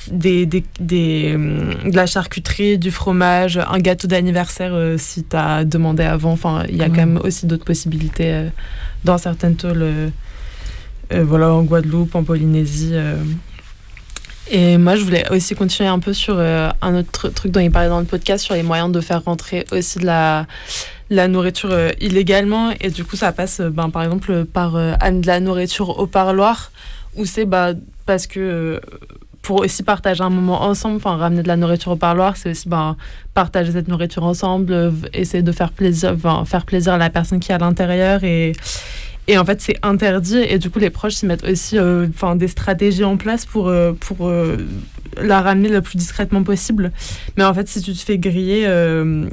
des, 0.09 0.45
des, 0.45 0.63
des, 0.79 1.33
hum, 1.35 1.75
de 1.91 1.95
la 1.95 2.05
charcuterie, 2.05 2.77
du 2.77 2.91
fromage, 2.91 3.57
un 3.57 3.79
gâteau 3.79 4.07
d'anniversaire 4.07 4.71
euh, 4.73 4.95
si 4.97 5.23
tu 5.23 5.35
as 5.35 5.63
demandé 5.63 6.03
avant. 6.03 6.31
Enfin, 6.31 6.63
il 6.69 6.77
y 6.77 6.81
a 6.81 6.87
quand 6.87 6.95
même 6.95 7.19
aussi 7.23 7.45
d'autres 7.45 7.65
possibilités 7.65 8.33
euh, 8.33 8.47
dans 9.03 9.17
certaines 9.17 9.55
tôles. 9.55 10.11
Euh, 11.11 11.23
voilà, 11.23 11.53
en 11.53 11.63
Guadeloupe, 11.63 12.15
en 12.15 12.23
Polynésie. 12.23 12.91
euh. 12.93 13.15
Et 14.51 14.77
moi, 14.77 14.95
je 14.95 15.03
voulais 15.03 15.27
aussi 15.31 15.55
continuer 15.55 15.89
un 15.89 15.99
peu 15.99 16.13
sur 16.13 16.35
euh, 16.37 16.69
un 16.81 16.95
autre 16.95 17.29
truc 17.29 17.51
dont 17.51 17.59
il 17.59 17.71
parlait 17.71 17.89
dans 17.89 17.99
le 17.99 18.05
podcast, 18.05 18.43
sur 18.43 18.53
les 18.53 18.63
moyens 18.63 18.91
de 18.91 19.01
faire 19.01 19.23
rentrer 19.23 19.65
aussi 19.71 19.99
de 19.99 20.05
la, 20.05 20.45
la 21.09 21.27
nourriture 21.27 21.75
illégalement. 21.99 22.71
Et 22.79 22.89
du 22.89 23.03
coup, 23.03 23.15
ça 23.15 23.31
passe, 23.31 23.61
ben, 23.61 23.89
par 23.89 24.03
exemple, 24.03 24.45
par 24.45 24.75
euh, 24.75 24.93
de 24.93 25.25
la 25.25 25.39
nourriture 25.39 25.97
au 25.97 26.05
parloir, 26.05 26.71
où 27.15 27.25
c'est 27.25 27.45
bah, 27.45 27.73
parce 28.05 28.27
que 28.27 28.79
pour 29.45 29.61
aussi 29.61 29.83
partager 29.83 30.23
un 30.23 30.31
moment 30.31 30.63
ensemble, 30.63 30.95
enfin 30.95 31.17
ramener 31.17 31.43
de 31.43 31.47
la 31.47 31.55
nourriture 31.55 31.91
au 31.91 31.95
parloir, 31.95 32.35
c'est 32.35 32.49
aussi 32.49 32.67
ben, 32.67 32.97
partager 33.35 33.71
cette 33.71 33.87
nourriture 33.87 34.23
ensemble, 34.23 34.91
essayer 35.13 35.43
de 35.43 35.51
faire 35.51 35.71
plaisir, 35.71 36.15
faire 36.45 36.65
plaisir 36.65 36.93
à 36.93 36.97
la 36.97 37.11
personne 37.11 37.39
qui 37.39 37.51
est 37.51 37.55
à 37.55 37.59
l'intérieur 37.59 38.23
et 38.23 38.53
Et 39.27 39.37
en 39.37 39.45
fait, 39.45 39.61
c'est 39.61 39.77
interdit. 39.81 40.37
Et 40.37 40.59
du 40.59 40.69
coup, 40.69 40.79
les 40.79 40.89
proches 40.89 41.15
s'y 41.15 41.25
mettent 41.25 41.47
aussi 41.47 41.77
enfin 41.79 42.35
des 42.35 42.47
stratégies 42.47 43.03
en 43.03 43.17
place 43.17 43.45
pour, 43.45 43.73
pour 43.99 44.31
la 45.21 45.41
ramener 45.41 45.69
le 45.69 45.81
plus 45.81 45.97
discrètement 45.97 46.43
possible. 46.43 46.91
Mais 47.37 47.43
en 47.43 47.53
fait, 47.53 47.67
si 47.67 47.81
tu 47.81 47.93
te 47.93 47.99
fais 47.99 48.17
griller, 48.17 48.69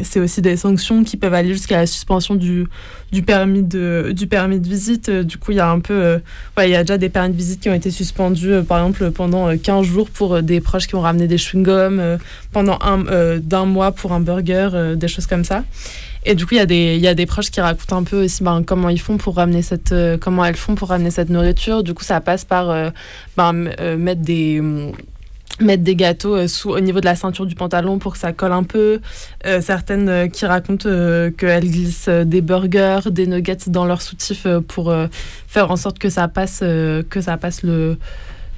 c'est 0.03 0.21
aussi 0.21 0.41
des 0.41 0.57
sanctions 0.57 1.05
qui 1.05 1.17
peuvent 1.17 1.35
aller 1.35 1.53
jusqu'à 1.53 1.77
la 1.77 1.87
suspension 1.87 2.37
du, 2.37 2.67
du, 3.11 3.23
permis, 3.23 3.63
de, 3.63 4.13
du 4.15 4.27
permis 4.27 4.61
de 4.61 4.69
visite. 4.69 5.11
Du 5.11 5.37
coup, 5.37 5.51
il 5.51 5.57
y 5.57 5.61
a 5.61 5.69
un 5.69 5.81
peu. 5.81 6.21
il 6.59 6.69
y 6.71 6.75
a 6.75 6.85
déjà 6.85 6.97
des 6.97 7.09
permis 7.09 7.31
de 7.31 7.37
visite 7.37 7.61
qui 7.61 7.69
ont 7.69 7.75
été 7.75 7.91
suspendus, 7.91 8.63
par 8.67 8.79
exemple, 8.79 9.11
pendant 9.11 9.55
15 9.57 9.85
jours 9.85 10.09
pour 10.09 10.43
des 10.43 10.61
proches 10.61 10.87
qui 10.87 10.95
ont 10.95 11.03
ramené 11.03 11.27
des 11.27 11.37
chewing-gums, 11.37 12.19
pendant 12.53 12.79
un, 12.81 13.39
d'un 13.39 13.67
mois 13.67 13.93
pour 13.93 14.13
un 14.13 14.21
burger, 14.21 14.95
des 14.97 15.09
choses 15.09 15.27
comme 15.27 15.45
ça. 15.45 15.65
Et 16.25 16.35
du 16.35 16.47
coup, 16.47 16.55
il 16.55 16.59
y, 16.59 16.61
a 16.61 16.67
des, 16.67 16.97
y 16.99 17.09
a 17.09 17.15
des 17.15 17.27
proches 17.27 17.51
qui 17.51 17.61
racontent 17.61 17.97
un 17.97 18.05
peu 18.05 18.25
aussi 18.25 18.45
ben, 18.45 18.63
comment 18.65 18.89
ils 18.89 19.01
font 19.01 19.17
pour 19.17 19.37
ramener 19.37 19.63
cette, 19.63 19.93
euh, 19.93 20.17
comment 20.19 20.45
elles 20.45 20.57
font 20.57 20.75
pour 20.77 20.89
ramener 20.89 21.11
cette 21.11 21.31
nourriture. 21.31 21.83
Du 21.83 21.95
coup, 21.95 22.05
ça 22.05 22.21
passe 22.21 22.45
par 22.45 22.71
euh, 22.71 22.91
ben, 23.37 23.71
euh, 23.81 23.97
mettre 23.97 24.23
des 24.23 24.63
mettre 25.61 25.83
des 25.83 25.95
gâteaux 25.95 26.49
sous, 26.49 26.71
au 26.71 26.81
niveau 26.81 27.01
de 27.01 27.05
la 27.05 27.15
ceinture 27.15 27.45
du 27.45 27.55
pantalon 27.55 27.99
pour 27.99 28.15
que 28.15 28.19
ça 28.19 28.33
colle 28.33 28.53
un 28.53 28.63
peu. 28.65 29.01
certaines 29.61 30.31
qui 30.31 30.47
racontent 30.47 30.89
qu'elles 31.37 31.71
glissent 31.71 32.09
des 32.09 32.41
burgers, 32.41 33.11
des 33.11 33.27
nuggets 33.27 33.69
dans 33.69 33.85
leur 33.85 34.01
soutif 34.01 34.47
pour 34.67 34.93
faire 35.47 35.71
en 35.71 35.77
sorte 35.77 35.99
que 35.99 36.09
ça 36.09 36.27
passe, 36.27 36.61
que 36.61 37.21
ça 37.21 37.37
passe 37.37 37.63
le 37.63 37.99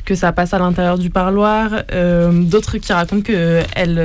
que 0.07 0.15
ça 0.15 0.33
passe 0.33 0.55
à 0.55 0.59
l'intérieur 0.59 0.97
du 0.97 1.11
parloir. 1.11 1.83
D'autres 2.33 2.79
qui 2.79 2.93
racontent 2.93 3.23
qu'elles 3.23 3.99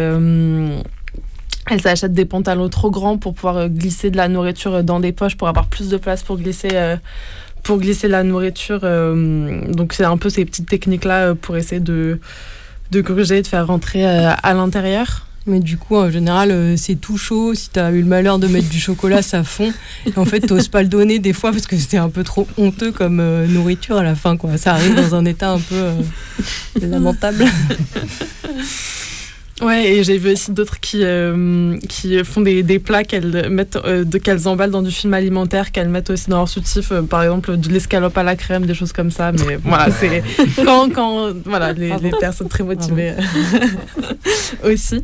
elle 1.69 1.81
s'achète 1.81 2.13
des 2.13 2.25
pantalons 2.25 2.69
trop 2.69 2.89
grands 2.89 3.17
pour 3.17 3.33
pouvoir 3.33 3.57
euh, 3.57 3.67
glisser 3.67 4.09
de 4.11 4.17
la 4.17 4.27
nourriture 4.27 4.75
euh, 4.75 4.83
dans 4.83 4.99
des 4.99 5.11
poches 5.11 5.35
pour 5.35 5.47
avoir 5.47 5.67
plus 5.67 5.89
de 5.89 5.97
place 5.97 6.23
pour 6.23 6.37
glisser, 6.37 6.69
euh, 6.73 6.97
pour 7.63 7.77
glisser 7.77 8.07
la 8.07 8.23
nourriture. 8.23 8.81
donc 8.81 9.93
c'est 9.93 10.05
un 10.05 10.17
peu 10.17 10.29
ces 10.29 10.45
petites 10.45 10.67
techniques-là 10.67 11.35
pour 11.35 11.57
essayer 11.57 11.81
de, 11.81 12.19
de 12.91 13.01
gruger, 13.01 13.41
de 13.41 13.47
faire 13.47 13.67
rentrer 13.67 14.05
à 14.05 14.53
l'intérieur. 14.53 15.27
Mais 15.45 15.59
du 15.59 15.77
coup, 15.77 15.95
en 15.97 16.09
général, 16.09 16.77
c'est 16.77 16.95
tout 16.95 17.17
chaud. 17.17 17.53
Si 17.53 17.69
tu 17.69 17.79
as 17.79 17.91
eu 17.91 18.01
le 18.01 18.07
malheur 18.07 18.39
de 18.39 18.47
mettre 18.47 18.69
du 18.69 18.79
chocolat, 18.79 19.21
ça 19.21 19.43
fond. 19.43 19.73
Et 20.05 20.17
en 20.17 20.25
fait, 20.25 20.41
tu 20.41 20.69
pas 20.69 20.81
le 20.81 20.87
donner 20.87 21.19
des 21.19 21.33
fois 21.33 21.51
parce 21.51 21.67
que 21.67 21.75
c'était 21.75 21.97
un 21.97 22.09
peu 22.09 22.23
trop 22.23 22.47
honteux 22.57 22.91
comme 22.91 23.21
nourriture 23.47 23.97
à 23.97 24.03
la 24.03 24.15
fin. 24.15 24.37
Quoi. 24.37 24.57
Ça 24.57 24.73
arrive 24.73 24.95
dans 24.95 25.15
un 25.15 25.25
état 25.25 25.51
un 25.51 25.59
peu 25.59 25.91
lamentable. 26.81 27.45
Ouais, 29.61 29.91
et 29.91 30.03
j'ai 30.03 30.17
vu 30.17 30.31
aussi 30.31 30.51
d'autres 30.51 30.79
qui, 30.79 31.03
euh, 31.03 31.77
qui 31.89 32.23
font 32.23 32.41
des, 32.41 32.63
des 32.63 32.79
plats 32.79 33.03
qu'elles 33.03 33.49
mettent, 33.49 33.77
euh, 33.83 34.05
de, 34.05 34.17
qu'elles 34.17 34.47
emballent 34.47 34.71
dans 34.71 34.81
du 34.81 34.91
film 34.91 35.13
alimentaire, 35.13 35.71
qu'elles 35.71 35.89
mettent 35.89 36.09
aussi 36.09 36.29
dans 36.29 36.37
leur 36.37 36.47
soutif, 36.47 36.91
euh, 36.91 37.01
par 37.01 37.23
exemple 37.23 37.57
de 37.57 37.69
l'escalope 37.69 38.17
à 38.17 38.23
la 38.23 38.37
crème, 38.37 38.65
des 38.65 38.73
choses 38.73 38.93
comme 38.93 39.11
ça. 39.11 39.31
Mais 39.33 39.57
voilà, 39.61 39.91
c'est 39.99 40.23
quand, 40.63 40.89
quand 40.93 41.33
voilà, 41.45 41.73
les, 41.73 41.91
les 42.01 42.11
personnes 42.11 42.47
très 42.47 42.63
motivées 42.63 43.13
aussi. 44.63 45.03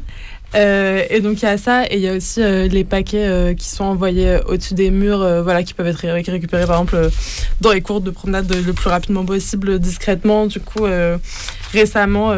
et 0.54 1.20
donc 1.20 1.42
il 1.42 1.46
y 1.46 1.50
a 1.50 1.58
ça, 1.58 1.84
et 1.88 1.96
il 1.96 2.02
y 2.02 2.08
a 2.08 2.14
aussi 2.14 2.40
les 2.42 2.86
paquets 2.86 3.56
qui 3.58 3.68
sont 3.68 3.84
envoyés 3.84 4.38
au-dessus 4.48 4.74
des 4.74 4.90
murs, 4.90 5.44
voilà, 5.44 5.64
qui 5.64 5.74
peuvent 5.74 5.88
être 5.88 6.08
récupérés 6.32 6.66
par 6.66 6.78
exemple 6.78 7.10
dans 7.60 7.74
les 7.74 7.82
cours 7.82 8.00
de 8.00 8.10
promenade 8.10 8.50
le 8.66 8.72
plus 8.72 8.90
rapidement 8.90 9.26
possible, 9.26 9.80
discrètement. 9.80 10.46
Du 10.46 10.62
coup, 10.62 10.86
récemment 11.74 12.34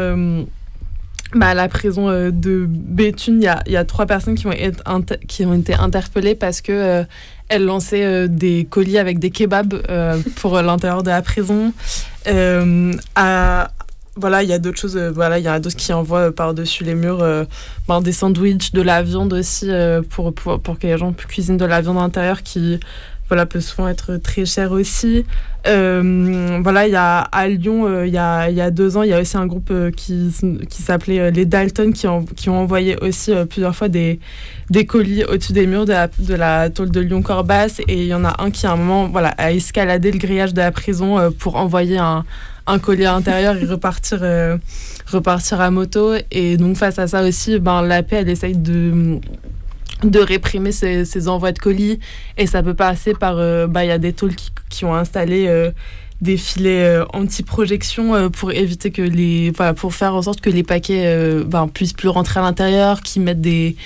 bah, 1.34 1.48
à 1.48 1.54
la 1.54 1.68
prison 1.68 2.08
euh, 2.08 2.30
de 2.30 2.66
Béthune, 2.68 3.42
il 3.42 3.72
y 3.72 3.76
a, 3.76 3.84
trois 3.84 4.06
personnes 4.06 4.34
qui 4.34 4.46
ont, 4.46 4.52
été, 4.52 4.80
qui 5.26 5.44
ont 5.44 5.54
été 5.54 5.74
interpellées 5.74 6.34
parce 6.34 6.60
que 6.60 6.72
euh, 6.72 7.04
elles 7.48 7.64
lançaient 7.64 8.04
euh, 8.04 8.28
des 8.28 8.66
colis 8.68 8.98
avec 8.98 9.18
des 9.18 9.30
kebabs 9.30 9.74
pour 10.36 10.60
l'intérieur 10.60 11.02
de 11.02 11.10
la 11.10 11.22
prison. 11.22 11.72
À, 13.14 13.70
voilà, 14.16 14.42
il 14.42 14.48
y 14.48 14.52
a 14.52 14.58
d'autres 14.58 14.78
choses. 14.78 14.98
voilà, 14.98 15.38
il 15.38 15.44
y 15.44 15.48
a 15.48 15.60
d'autres 15.60 15.76
qui 15.76 15.92
envoient 15.92 16.32
par-dessus 16.32 16.82
les 16.82 16.94
murs 16.94 17.24
ben, 17.86 18.00
des 18.00 18.12
sandwichs, 18.12 18.72
de 18.72 18.82
la 18.82 19.02
viande 19.02 19.32
aussi 19.32 19.70
pour, 20.10 20.34
pour, 20.34 20.60
pour, 20.60 20.78
que 20.78 20.86
les 20.86 20.98
gens 20.98 21.12
cuisinent 21.12 21.56
de 21.56 21.64
la 21.64 21.80
viande 21.80 21.98
à 21.98 22.00
l'intérieur 22.00 22.42
qui 22.42 22.80
voilà, 23.28 23.46
peut 23.46 23.60
souvent 23.60 23.88
être 23.88 24.16
très 24.16 24.46
cher 24.46 24.72
aussi. 24.72 25.24
Euh, 25.66 26.60
voilà, 26.62 26.86
il 26.86 26.92
y 26.92 26.96
a 26.96 27.18
à 27.18 27.46
Lyon, 27.46 27.86
euh, 27.86 28.06
il 28.06 28.12
y, 28.12 28.18
a, 28.18 28.48
y, 28.48 28.60
a, 28.60 28.70
deux 28.70 28.96
ans, 28.96 29.02
il 29.02 29.10
y 29.10 29.12
a 29.12 29.20
aussi 29.20 29.36
un 29.36 29.46
groupe 29.46 29.70
euh, 29.70 29.90
qui, 29.90 30.32
qui 30.70 30.82
s'appelait 30.82 31.30
les 31.30 31.44
Dalton 31.44 31.92
qui, 31.92 32.06
ont, 32.06 32.24
qui 32.24 32.48
ont 32.48 32.58
envoyé 32.58 32.96
aussi 33.02 33.32
plusieurs 33.50 33.76
fois 33.76 33.88
des, 33.88 34.18
des 34.70 34.86
colis 34.86 35.24
au-dessus 35.24 35.52
des 35.52 35.66
murs 35.66 35.84
de 35.84 35.92
la, 35.92 36.08
de 36.18 36.34
la 36.34 36.70
tôle 36.70 36.90
de 36.90 37.00
Lyon-Corbas. 37.00 37.80
Et 37.86 38.02
il 38.02 38.06
y 38.06 38.14
en 38.14 38.24
a 38.24 38.42
un 38.42 38.50
qui, 38.50 38.66
à 38.66 38.72
un 38.72 38.76
moment, 38.76 39.08
voilà, 39.08 39.28
a 39.30 39.52
escaladé 39.52 40.10
le 40.10 40.18
grillage 40.18 40.54
de 40.54 40.60
la 40.60 40.72
prison 40.72 41.30
pour 41.38 41.56
envoyer 41.56 41.98
un, 41.98 42.24
un 42.66 42.78
colis 42.78 43.04
à 43.04 43.12
l'intérieur 43.12 43.56
et 43.56 43.66
repartir, 43.66 44.20
repartir 45.06 45.60
à 45.60 45.70
moto. 45.70 46.14
Et 46.30 46.56
donc, 46.56 46.76
face 46.76 46.98
à 46.98 47.06
ça 47.08 47.22
aussi, 47.24 47.58
ben, 47.58 47.82
la 47.82 48.02
paix, 48.02 48.16
elle 48.16 48.30
essaye 48.30 48.56
de 48.56 49.20
de 50.04 50.20
réprimer 50.20 50.72
ces, 50.72 51.28
envois 51.28 51.52
de 51.52 51.58
colis. 51.58 51.98
Et 52.36 52.46
ça 52.46 52.62
peut 52.62 52.74
passer 52.74 53.14
par 53.14 53.38
euh, 53.38 53.66
bah 53.66 53.84
il 53.84 53.88
y 53.88 53.92
a 53.92 53.98
des 53.98 54.12
tôles 54.12 54.34
qui, 54.68 54.84
ont 54.84 54.94
installé 54.94 55.46
euh, 55.48 55.70
des 56.20 56.36
filets 56.36 56.84
euh, 56.84 57.04
anti-projection 57.12 58.30
pour 58.30 58.52
éviter 58.52 58.90
que 58.90 59.02
les 59.02 59.52
pour 59.76 59.94
faire 59.94 60.14
en 60.14 60.22
sorte 60.22 60.40
que 60.40 60.50
les 60.50 60.62
paquets 60.62 61.42
bah, 61.46 61.66
puissent 61.72 61.92
plus 61.92 62.08
rentrer 62.08 62.40
à 62.40 62.42
l'intérieur 62.42 63.00
qui 63.00 63.20
mettent 63.20 63.40
des 63.40 63.76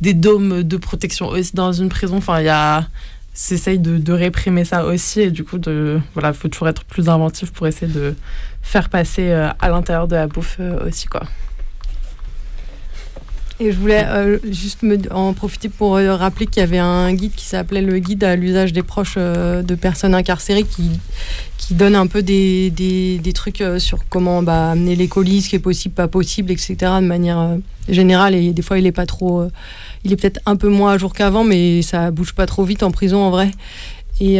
des 0.00 0.14
dômes 0.14 0.64
de 0.64 0.76
protection 0.76 1.28
aussi 1.28 1.54
dans 1.54 1.72
une 1.72 1.88
prison. 1.88 2.16
Enfin 2.16 2.40
il 2.40 2.46
y 2.46 2.48
a 2.48 2.86
s'essaye 3.34 3.78
de, 3.78 3.96
de, 3.96 4.12
réprimer 4.12 4.64
ça 4.64 4.84
aussi. 4.84 5.20
Et 5.22 5.30
du 5.30 5.42
coup 5.42 5.58
de 5.58 6.00
voilà 6.14 6.32
faut 6.32 6.48
toujours 6.48 6.68
être 6.68 6.84
plus 6.84 7.08
inventif 7.08 7.50
pour 7.50 7.66
essayer 7.66 7.90
de 7.90 8.14
faire 8.62 8.88
passer 8.90 9.30
à 9.32 9.68
l'intérieur 9.68 10.06
de 10.06 10.16
la 10.16 10.26
bouffe 10.26 10.60
aussi 10.86 11.06
quoi 11.06 11.22
et 13.60 13.72
je 13.72 13.78
voulais 13.78 14.04
euh, 14.06 14.38
juste 14.50 14.78
en 15.10 15.32
profiter 15.34 15.68
pour 15.68 15.96
euh, 15.96 16.16
rappeler 16.16 16.46
qu'il 16.46 16.60
y 16.60 16.64
avait 16.64 16.78
un 16.78 17.12
guide 17.12 17.32
qui 17.34 17.44
s'appelait 17.44 17.82
le 17.82 17.98
guide 17.98 18.24
à 18.24 18.36
l'usage 18.36 18.72
des 18.72 18.82
proches 18.82 19.14
euh, 19.16 19.62
de 19.62 19.74
personnes 19.74 20.14
incarcérées 20.14 20.64
qui, 20.64 20.90
qui 21.58 21.74
donne 21.74 21.94
un 21.94 22.06
peu 22.06 22.22
des, 22.22 22.70
des, 22.70 23.32
trucs 23.32 23.62
sur 23.78 23.98
comment 24.08 24.42
bah, 24.42 24.70
amener 24.70 24.96
les 24.96 25.08
colis, 25.08 25.42
ce 25.42 25.48
qui 25.50 25.56
est 25.56 25.60
possible, 25.60 25.94
pas 25.94 26.08
possible, 26.08 26.50
etc. 26.50 26.76
de 26.80 27.06
manière 27.06 27.56
générale. 27.88 28.34
Et 28.34 28.52
des 28.52 28.62
fois, 28.62 28.78
il 28.78 28.86
est 28.86 28.92
pas 28.92 29.06
trop. 29.06 29.46
il 30.04 30.12
est 30.12 30.16
peut-être 30.16 30.40
un 30.46 30.56
peu 30.56 30.68
moins 30.68 30.92
à 30.92 30.98
jour 30.98 31.12
qu'avant, 31.12 31.44
mais 31.44 31.82
ça 31.82 32.10
bouge 32.10 32.34
pas 32.34 32.46
trop 32.46 32.64
vite 32.64 32.82
en 32.82 32.90
prison 32.90 33.20
en 33.22 33.30
vrai. 33.30 33.50
Et. 34.20 34.36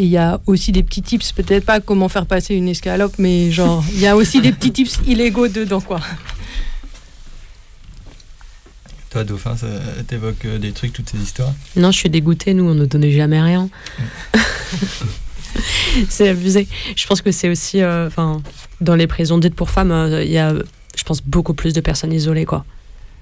il 0.00 0.06
y 0.06 0.16
a 0.16 0.40
aussi 0.46 0.70
des 0.70 0.84
petits 0.84 1.02
tips, 1.02 1.32
peut-être 1.32 1.64
pas 1.64 1.80
comment 1.80 2.08
faire 2.08 2.26
passer 2.26 2.54
une 2.54 2.68
escalope, 2.68 3.14
mais 3.18 3.50
genre, 3.50 3.84
il 3.94 4.00
y 4.00 4.06
a 4.06 4.14
aussi 4.14 4.40
des 4.40 4.52
petits 4.52 4.70
tips 4.70 5.00
illégaux 5.06 5.48
dedans, 5.48 5.80
quoi. 5.80 6.00
Toi, 9.10 9.24
Dauphin, 9.24 9.56
ça 9.56 9.66
t'évoque 10.06 10.44
euh, 10.44 10.58
des 10.58 10.72
trucs, 10.72 10.92
toutes 10.92 11.08
ces 11.08 11.16
histoires 11.18 11.52
Non, 11.76 11.90
je 11.90 11.98
suis 11.98 12.10
dégoûtée. 12.10 12.52
Nous, 12.52 12.68
on 12.68 12.74
ne 12.74 12.84
donnait 12.84 13.10
jamais 13.10 13.40
rien. 13.40 13.70
c'est 16.10 16.28
abusé. 16.28 16.68
Je 16.94 17.06
pense 17.06 17.22
que 17.22 17.32
c'est 17.32 17.48
aussi, 17.48 17.80
euh, 17.82 18.06
enfin, 18.06 18.42
dans 18.82 18.96
les 18.96 19.06
prisons 19.06 19.38
dites 19.38 19.54
pour 19.54 19.70
femmes, 19.70 19.92
euh, 19.92 20.22
il 20.22 20.30
y 20.30 20.36
a, 20.36 20.52
je 20.94 21.04
pense, 21.04 21.22
beaucoup 21.22 21.54
plus 21.54 21.72
de 21.72 21.80
personnes 21.80 22.12
isolées, 22.12 22.44
quoi. 22.44 22.66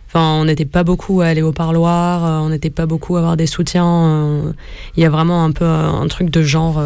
Enfin, 0.09 0.33
on 0.41 0.45
n'était 0.45 0.65
pas 0.65 0.83
beaucoup 0.83 1.21
à 1.21 1.27
aller 1.27 1.43
au 1.43 1.53
parloir, 1.53 2.43
on 2.43 2.49
n'était 2.49 2.71
pas 2.71 2.87
beaucoup 2.87 3.17
à 3.17 3.21
avoir 3.21 3.37
des 3.37 3.47
soutiens. 3.47 4.55
Il 4.97 5.03
y 5.03 5.07
a 5.07 5.11
vraiment 5.11 5.45
un 5.45 5.51
peu 5.51 5.65
un 5.65 6.07
truc 6.07 6.31
de 6.31 6.43
genre. 6.43 6.81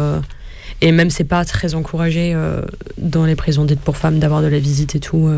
et 0.81 0.91
même, 0.91 1.11
c'est 1.11 1.23
pas 1.23 1.45
très 1.45 1.75
encouragé 1.75 2.35
dans 2.97 3.25
les 3.25 3.35
prisons 3.35 3.63
dites 3.63 3.79
pour 3.79 3.95
femmes 3.95 4.17
d'avoir 4.17 4.41
de 4.41 4.47
la 4.47 4.57
visite 4.57 4.95
et 4.95 4.99
tout. 4.99 5.29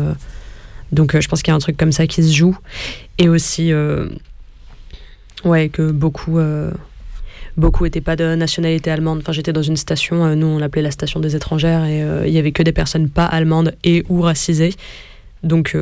Donc, 0.92 1.18
je 1.18 1.28
pense 1.28 1.42
qu'il 1.42 1.50
y 1.50 1.52
a 1.52 1.56
un 1.56 1.60
truc 1.60 1.76
comme 1.76 1.92
ça 1.92 2.06
qui 2.06 2.22
se 2.22 2.32
joue. 2.32 2.56
Et 3.18 3.28
aussi, 3.28 3.72
euh, 3.72 4.08
ouais, 5.44 5.68
que 5.68 5.90
beaucoup, 5.90 6.38
euh, 6.38 6.70
beaucoup 7.56 7.84
n'étaient 7.84 8.00
pas 8.00 8.16
de 8.16 8.34
nationalité 8.34 8.90
allemande. 8.90 9.20
Enfin, 9.20 9.32
j'étais 9.32 9.52
dans 9.52 9.62
une 9.62 9.76
station, 9.76 10.24
euh, 10.24 10.34
nous 10.34 10.46
on 10.46 10.58
l'appelait 10.58 10.82
la 10.82 10.90
station 10.90 11.20
des 11.20 11.36
étrangères, 11.36 11.84
et 11.84 12.00
il 12.26 12.32
y 12.32 12.38
avait 12.38 12.52
que 12.52 12.62
des 12.62 12.72
personnes 12.72 13.08
pas 13.08 13.26
allemandes 13.26 13.74
et 13.84 14.04
ou 14.08 14.20
racisées. 14.20 14.74
Donc, 15.42 15.76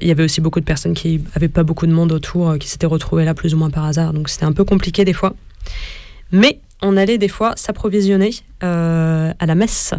il 0.00 0.08
y 0.08 0.10
avait 0.10 0.24
aussi 0.24 0.40
beaucoup 0.40 0.58
de 0.58 0.64
personnes 0.64 0.94
qui 0.94 1.20
n'avaient 1.34 1.48
pas 1.48 1.62
beaucoup 1.62 1.86
de 1.86 1.92
monde 1.92 2.10
autour, 2.10 2.58
qui 2.58 2.68
s'étaient 2.68 2.86
retrouvées 2.86 3.24
là 3.24 3.34
plus 3.34 3.54
ou 3.54 3.56
moins 3.56 3.70
par 3.70 3.84
hasard. 3.84 4.12
Donc, 4.12 4.28
c'était 4.28 4.46
un 4.46 4.52
peu 4.52 4.64
compliqué 4.64 5.04
des 5.04 5.12
fois. 5.12 5.34
Mais 6.32 6.58
on 6.82 6.96
allait 6.96 7.16
des 7.16 7.28
fois 7.28 7.52
s'approvisionner 7.54 8.34
à 8.60 9.46
la 9.46 9.54
messe 9.54 9.94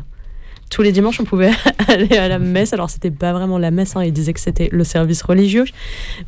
tous 0.70 0.82
les 0.82 0.92
dimanches, 0.92 1.20
on 1.20 1.24
pouvait 1.24 1.52
aller 1.88 2.18
à 2.18 2.28
la 2.28 2.40
messe. 2.40 2.74
Alors, 2.74 2.90
c'était 2.90 3.12
pas 3.12 3.34
vraiment 3.34 3.58
la 3.58 3.72
messe, 3.72 3.96
hein. 3.96 4.04
il 4.04 4.14
disait 4.14 4.34
que 4.34 4.40
c'était 4.40 4.70
le 4.72 4.84
service 4.84 5.22
religieux, 5.22 5.66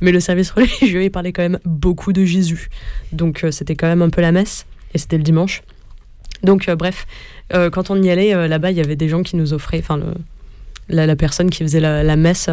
mais 0.02 0.12
le 0.12 0.20
service 0.20 0.52
religieux, 0.56 1.04
il 1.04 1.12
parlait 1.12 1.34
quand 1.34 1.44
même 1.44 1.60
beaucoup 1.66 2.14
de 2.14 2.24
Jésus. 2.24 2.70
Donc, 3.12 3.44
euh, 3.44 3.52
c'était 3.52 3.76
quand 3.76 3.88
même 3.88 4.02
un 4.02 4.10
peu 4.10 4.22
la 4.22 4.32
messe, 4.32 4.66
et 4.94 4.98
c'était 4.98 5.18
le 5.18 5.24
dimanche. 5.24 5.62
Donc, 6.44 6.70
euh, 6.70 6.76
bref, 6.76 7.06
euh, 7.54 7.70
quand 7.70 7.90
on 7.90 8.02
y 8.02 8.10
allait, 8.10 8.48
là-bas, 8.48 8.72
il 8.72 8.78
y 8.78 8.82
avait 8.82 8.96
des 8.96 9.10
gens 9.10 9.24
qui 9.24 9.36
nous 9.36 9.54
offraient, 9.54 9.80
enfin, 9.80 10.00
la, 10.88 11.16
personne 11.16 11.50
qui 11.50 11.64
faisait 11.64 11.82
la, 11.82 12.16
messe 12.16 12.50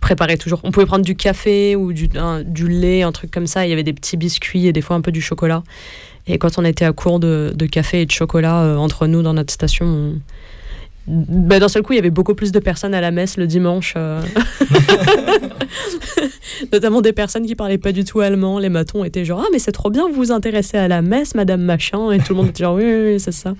préparait 0.00 0.36
toujours. 0.36 0.60
On 0.62 0.70
pouvait 0.70 0.86
prendre 0.86 1.04
du 1.04 1.16
café 1.16 1.74
ou 1.74 1.92
du, 1.92 2.08
lait, 2.68 3.02
un 3.02 3.12
truc 3.12 3.30
comme 3.32 3.48
ça. 3.48 3.66
Il 3.66 3.70
y 3.70 3.72
avait 3.72 3.82
des 3.82 3.92
petits 3.92 4.16
biscuits 4.16 4.68
et 4.68 4.72
des 4.72 4.82
fois 4.82 4.94
un 4.94 5.00
peu 5.00 5.10
du 5.10 5.20
chocolat. 5.20 5.64
Et 6.28 6.38
quand 6.38 6.58
on 6.58 6.64
était 6.64 6.84
à 6.84 6.92
court 6.92 7.18
de, 7.18 7.52
de 7.54 7.66
café 7.66 8.02
et 8.02 8.06
de 8.06 8.10
chocolat 8.10 8.76
entre 8.78 9.06
nous 9.06 9.22
dans 9.22 9.34
notre 9.34 9.52
station, 9.52 9.86
on- 9.86 10.20
bah, 11.08 11.60
d'un 11.60 11.68
seul 11.68 11.82
coup, 11.82 11.92
il 11.92 11.96
y 11.96 11.98
avait 12.00 12.10
beaucoup 12.10 12.34
plus 12.34 12.50
de 12.52 12.58
personnes 12.58 12.94
à 12.94 13.00
la 13.00 13.10
messe 13.10 13.36
le 13.36 13.46
dimanche. 13.46 13.94
euh. 13.96 14.20
Notamment 16.72 17.00
des 17.00 17.12
personnes 17.12 17.46
qui 17.46 17.54
parlaient 17.54 17.78
pas 17.78 17.92
du 17.92 18.04
tout 18.04 18.20
allemand. 18.20 18.58
Les 18.58 18.68
matons 18.68 19.04
étaient 19.04 19.24
genre 19.24 19.42
Ah, 19.44 19.48
mais 19.52 19.58
c'est 19.58 19.72
trop 19.72 19.90
bien, 19.90 20.08
vous 20.08 20.14
vous 20.14 20.32
intéressez 20.32 20.76
à 20.76 20.88
la 20.88 21.02
messe, 21.02 21.34
madame 21.34 21.62
machin. 21.62 22.10
Et 22.10 22.18
tout 22.18 22.32
le 22.32 22.38
monde 22.38 22.48
était 22.48 22.64
genre 22.64 22.74
Oui, 22.74 22.84
oui, 22.84 23.12
oui, 23.12 23.20
c'est 23.20 23.32
ça. 23.32 23.54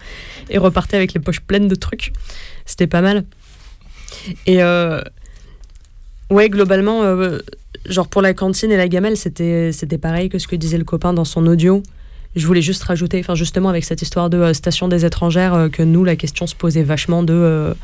Et 0.51 0.59
repartait 0.59 0.97
avec 0.97 1.13
les 1.15 1.21
poches 1.21 1.41
pleines 1.41 1.69
de 1.69 1.75
trucs. 1.75 2.13
C'était 2.65 2.87
pas 2.89 3.01
mal. 3.01 3.25
Et 4.47 4.63
euh, 4.63 5.01
ouais, 6.31 6.49
globalement, 6.49 7.03
euh, 7.05 7.39
genre 7.85 8.09
pour 8.09 8.23
la 8.23 8.35
cantine 8.35 8.73
et 8.73 8.77
la 8.77 8.89
gamelle, 8.89 9.17
c'était 9.17 9.71
c'était 9.73 9.99
pareil 9.99 10.29
que 10.29 10.39
ce 10.39 10.49
que 10.49 10.57
disait 10.57 10.79
le 10.79 10.85
copain 10.85 11.13
dans 11.13 11.25
son 11.25 11.47
audio. 11.47 11.83
Je 12.37 12.47
voulais 12.47 12.63
juste 12.63 12.83
rajouter, 12.85 13.19
enfin 13.21 13.35
justement 13.35 13.71
avec 13.71 13.85
cette 13.85 14.03
histoire 14.03 14.29
de 14.29 14.37
euh, 14.37 14.53
station 14.53 14.89
des 14.89 15.07
étrangères, 15.07 15.55
euh, 15.55 15.69
que 15.71 15.83
nous, 15.83 16.05
la 16.05 16.17
question 16.17 16.47
se 16.47 16.55
posait 16.55 16.83
vachement 16.83 17.23
de, 17.23 17.33
euh, 17.33 17.75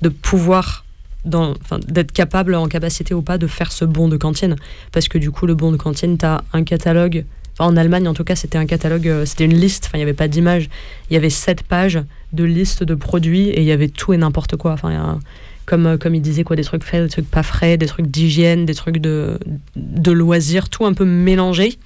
de 0.00 0.08
pouvoir, 0.08 0.84
d'être 1.24 2.12
capable, 2.12 2.54
en 2.54 2.68
capacité 2.68 3.14
ou 3.14 3.22
pas, 3.22 3.36
de 3.36 3.48
faire 3.48 3.72
ce 3.72 3.84
bon 3.84 4.06
de 4.06 4.16
cantine. 4.16 4.54
Parce 4.92 5.08
que 5.08 5.18
du 5.18 5.32
coup, 5.32 5.46
le 5.46 5.54
bon 5.54 5.72
de 5.72 5.76
cantine, 5.76 6.16
tu 6.16 6.24
as 6.24 6.44
un 6.52 6.62
catalogue, 6.62 7.24
en 7.58 7.76
Allemagne 7.76 8.06
en 8.06 8.14
tout 8.14 8.22
cas, 8.22 8.36
c'était 8.36 8.58
un 8.58 8.66
catalogue, 8.66 9.24
c'était 9.24 9.46
une 9.46 9.58
liste, 9.58 9.90
il 9.94 9.96
n'y 9.96 10.02
avait 10.02 10.12
pas 10.12 10.28
d'image, 10.28 10.68
il 11.10 11.14
y 11.14 11.16
avait 11.16 11.30
sept 11.30 11.62
pages 11.62 11.98
de 12.32 12.44
liste 12.44 12.84
de 12.84 12.94
produits 12.94 13.48
et 13.48 13.60
il 13.60 13.66
y 13.66 13.72
avait 13.72 13.88
tout 13.88 14.12
et 14.12 14.18
n'importe 14.18 14.56
quoi. 14.56 14.72
Enfin, 14.72 15.18
comme, 15.66 15.86
euh, 15.86 15.98
comme 15.98 16.14
il 16.14 16.22
disait, 16.22 16.44
quoi, 16.44 16.56
des 16.56 16.64
trucs 16.64 16.84
frais, 16.84 17.02
des 17.02 17.08
trucs 17.08 17.30
pas 17.30 17.42
frais, 17.42 17.76
des 17.76 17.86
trucs 17.86 18.06
d'hygiène, 18.06 18.64
des 18.64 18.74
trucs 18.74 18.98
de, 18.98 19.38
de 19.74 20.12
loisirs, 20.12 20.68
tout 20.68 20.86
un 20.86 20.94
peu 20.94 21.04
mélangé. 21.04 21.78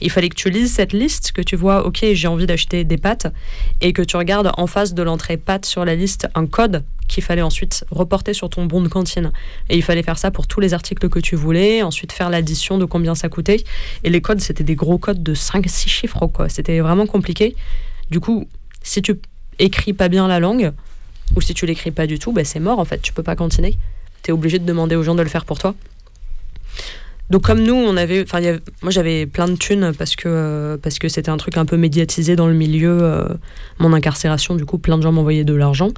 Il 0.00 0.10
fallait 0.10 0.28
que 0.28 0.36
tu 0.36 0.50
lises 0.50 0.72
cette 0.72 0.92
liste, 0.92 1.32
que 1.32 1.42
tu 1.42 1.56
vois, 1.56 1.86
ok, 1.86 2.04
j'ai 2.12 2.28
envie 2.28 2.46
d'acheter 2.46 2.84
des 2.84 2.98
pâtes, 2.98 3.26
et 3.80 3.92
que 3.92 4.02
tu 4.02 4.16
regardes 4.16 4.52
en 4.56 4.66
face 4.66 4.94
de 4.94 5.02
l'entrée 5.02 5.38
pâtes 5.38 5.66
sur 5.66 5.84
la 5.84 5.94
liste 5.94 6.28
un 6.34 6.46
code 6.46 6.84
qu'il 7.08 7.22
fallait 7.22 7.42
ensuite 7.42 7.84
reporter 7.90 8.32
sur 8.32 8.48
ton 8.48 8.66
bon 8.66 8.80
de 8.80 8.88
cantine. 8.88 9.32
Et 9.68 9.76
il 9.76 9.82
fallait 9.82 10.02
faire 10.02 10.18
ça 10.18 10.30
pour 10.30 10.46
tous 10.46 10.60
les 10.60 10.72
articles 10.72 11.08
que 11.08 11.18
tu 11.18 11.36
voulais, 11.36 11.82
ensuite 11.82 12.12
faire 12.12 12.30
l'addition 12.30 12.78
de 12.78 12.84
combien 12.84 13.14
ça 13.14 13.28
coûtait. 13.28 13.64
Et 14.04 14.10
les 14.10 14.20
codes, 14.20 14.40
c'était 14.40 14.64
des 14.64 14.74
gros 14.74 14.98
codes 14.98 15.22
de 15.22 15.34
5-6 15.34 15.88
chiffres, 15.88 16.26
quoi. 16.28 16.48
C'était 16.48 16.80
vraiment 16.80 17.06
compliqué. 17.06 17.54
Du 18.10 18.20
coup, 18.20 18.48
si 18.82 19.02
tu 19.02 19.16
écris 19.58 19.92
pas 19.92 20.08
bien 20.08 20.26
la 20.26 20.40
langue, 20.40 20.72
ou 21.36 21.40
si 21.40 21.54
tu 21.54 21.66
l'écris 21.66 21.90
pas 21.90 22.06
du 22.06 22.18
tout, 22.18 22.32
ben 22.32 22.44
c'est 22.44 22.60
mort 22.60 22.78
en 22.78 22.84
fait, 22.84 23.00
tu 23.00 23.12
peux 23.12 23.22
pas 23.22 23.36
cantiner. 23.36 23.76
Tu 24.22 24.30
es 24.30 24.32
obligé 24.32 24.58
de 24.58 24.64
demander 24.64 24.96
aux 24.96 25.02
gens 25.02 25.14
de 25.14 25.22
le 25.22 25.28
faire 25.28 25.44
pour 25.44 25.58
toi. 25.58 25.74
Donc 27.30 27.42
comme 27.42 27.62
nous, 27.62 27.74
on 27.74 27.96
avait, 27.96 28.22
enfin, 28.22 28.40
moi 28.82 28.90
j'avais 28.90 29.24
plein 29.24 29.48
de 29.48 29.54
thunes 29.54 29.92
parce 29.96 30.16
que 30.16 30.28
euh, 30.28 30.76
parce 30.76 30.98
que 30.98 31.08
c'était 31.08 31.30
un 31.30 31.38
truc 31.38 31.56
un 31.56 31.64
peu 31.64 31.78
médiatisé 31.78 32.36
dans 32.36 32.46
le 32.46 32.52
milieu. 32.52 32.98
euh, 33.02 33.26
mon 33.78 33.94
incarcération, 33.94 34.54
du 34.54 34.66
coup, 34.66 34.76
plein 34.76 34.98
de 34.98 35.02
gens 35.02 35.12
m'envoyaient 35.12 35.44
de 35.44 35.54
l'argent, 35.54 35.88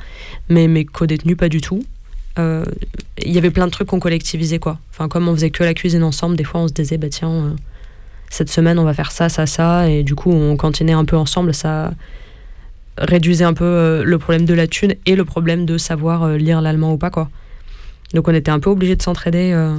mais 0.49 0.69
mes 0.69 0.85
co-détenus 0.85 1.37
pas 1.37 1.49
du 1.49 1.61
tout. 1.61 1.85
Euh, 2.39 2.65
Il 3.19 3.33
y 3.33 3.39
avait 3.39 3.51
plein 3.51 3.67
de 3.67 3.73
trucs 3.73 3.89
qu'on 3.89 4.01
collectivisait 4.01 4.61
quoi. 4.61 4.79
Enfin, 4.91 5.09
comme 5.09 5.29
on 5.29 5.35
faisait 5.35 5.51
que 5.51 5.65
la 5.65 5.75
cuisine 5.75 6.05
ensemble, 6.05 6.37
des 6.37 6.45
fois 6.45 6.61
on 6.61 6.69
se 6.69 6.73
disait 6.73 6.99
bah 6.99 7.09
tiens, 7.09 7.57
cette 8.31 8.51
semaine 8.51 8.79
on 8.79 8.85
va 8.85 8.95
faire 8.95 9.11
ça, 9.11 9.29
ça, 9.29 9.47
ça, 9.47 9.89
et 9.91 10.05
du 10.05 10.15
coup 10.15 10.31
on 10.31 10.57
cantinait 10.57 10.93
un 10.93 11.05
peu 11.05 11.17
ensemble. 11.17 11.53
Ça 11.53 11.93
réduisait 12.99 13.45
un 13.45 13.55
peu 13.55 13.65
euh, 13.65 14.05
le 14.05 14.19
problème 14.19 14.45
de 14.45 14.55
la 14.55 14.67
thune 14.67 14.95
et 15.07 15.17
le 15.17 15.25
problème 15.25 15.67
de 15.67 15.79
savoir 15.79 16.23
euh, 16.23 16.37
lire 16.37 16.61
l'allemand 16.61 16.93
ou 16.93 16.99
pas 16.99 17.11
quoi. 17.11 17.29
Donc 18.13 18.29
on 18.29 18.35
était 18.35 18.51
un 18.51 18.61
peu 18.61 18.71
obligé 18.71 18.97
de 18.97 19.03
s'entraider. 19.03 19.53
euh, 19.53 19.77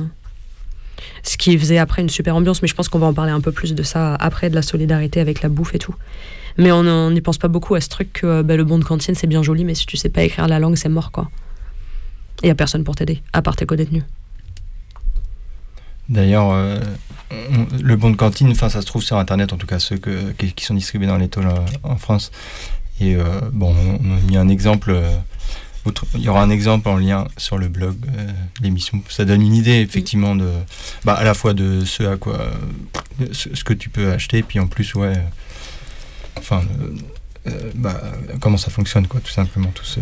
ce 1.23 1.37
qui 1.37 1.57
faisait 1.57 1.77
après 1.77 2.01
une 2.01 2.09
super 2.09 2.35
ambiance, 2.35 2.61
mais 2.61 2.67
je 2.67 2.75
pense 2.75 2.87
qu'on 2.87 2.99
va 2.99 3.07
en 3.07 3.13
parler 3.13 3.31
un 3.31 3.41
peu 3.41 3.51
plus 3.51 3.73
de 3.73 3.83
ça 3.83 4.15
après, 4.15 4.49
de 4.49 4.55
la 4.55 4.61
solidarité 4.61 5.19
avec 5.19 5.41
la 5.41 5.49
bouffe 5.49 5.75
et 5.75 5.79
tout. 5.79 5.95
Mais 6.57 6.71
on 6.71 7.11
n'y 7.11 7.21
pense 7.21 7.37
pas 7.37 7.47
beaucoup 7.47 7.75
à 7.75 7.81
ce 7.81 7.89
truc 7.89 8.13
que 8.13 8.41
bah, 8.41 8.55
le 8.55 8.63
bon 8.63 8.79
de 8.79 8.83
cantine 8.83 9.15
c'est 9.15 9.27
bien 9.27 9.43
joli, 9.43 9.65
mais 9.65 9.75
si 9.75 9.85
tu 9.85 9.97
sais 9.97 10.09
pas 10.09 10.23
écrire 10.23 10.47
la 10.47 10.59
langue, 10.59 10.75
c'est 10.75 10.89
mort 10.89 11.11
quoi. 11.11 11.29
Il 12.43 12.47
y 12.47 12.49
a 12.49 12.55
personne 12.55 12.83
pour 12.83 12.95
t'aider, 12.95 13.21
à 13.33 13.41
part 13.41 13.55
tes 13.55 13.65
co-détenus. 13.65 14.03
D'ailleurs, 16.07 16.53
le 17.81 17.95
bon 17.95 18.11
de 18.11 18.15
cantine, 18.15 18.53
ça 18.55 18.69
se 18.69 18.85
trouve 18.85 19.03
sur 19.03 19.17
internet, 19.17 19.51
en 19.51 19.57
tout 19.57 19.67
cas 19.67 19.79
ceux 19.79 19.97
qui, 19.97 20.63
sont 20.63 20.75
distribués 20.75 21.07
dans 21.07 21.17
les 21.17 21.27
tôles 21.27 21.49
en 21.83 21.97
France. 21.97 22.31
Et 23.01 23.15
euh, 23.15 23.23
bon, 23.51 23.75
on 24.03 24.17
a 24.17 24.19
mis 24.21 24.37
un 24.37 24.47
exemple. 24.49 24.91
euh, 24.91 25.09
il 26.15 26.21
y 26.21 26.29
aura 26.29 26.41
un 26.41 26.49
exemple 26.49 26.89
en 26.89 26.97
lien 26.97 27.27
sur 27.37 27.57
le 27.59 27.67
blog, 27.67 27.95
euh, 28.17 28.27
l'émission. 28.61 29.03
Ça 29.09 29.23
donne 29.23 29.41
une 29.43 29.53
idée 29.53 29.81
effectivement 29.81 30.35
de, 30.35 30.49
bah, 31.03 31.13
à 31.13 31.23
la 31.23 31.35
fois 31.35 31.53
de 31.53 31.85
ce 31.85 32.01
à 32.03 32.17
quoi, 32.17 32.39
ce, 33.31 33.53
ce 33.53 33.63
que 33.63 33.73
tu 33.73 33.89
peux 33.89 34.11
acheter, 34.11 34.41
puis 34.41 34.59
en 34.59 34.65
plus 34.65 34.95
ouais, 34.95 35.15
euh, 35.15 35.21
enfin, 36.39 36.63
bah, 37.75 38.01
comment 38.39 38.57
ça 38.57 38.71
fonctionne 38.71 39.05
quoi, 39.07 39.19
tout 39.19 39.31
simplement 39.31 39.69
tout 39.69 39.85
ce. 39.85 39.99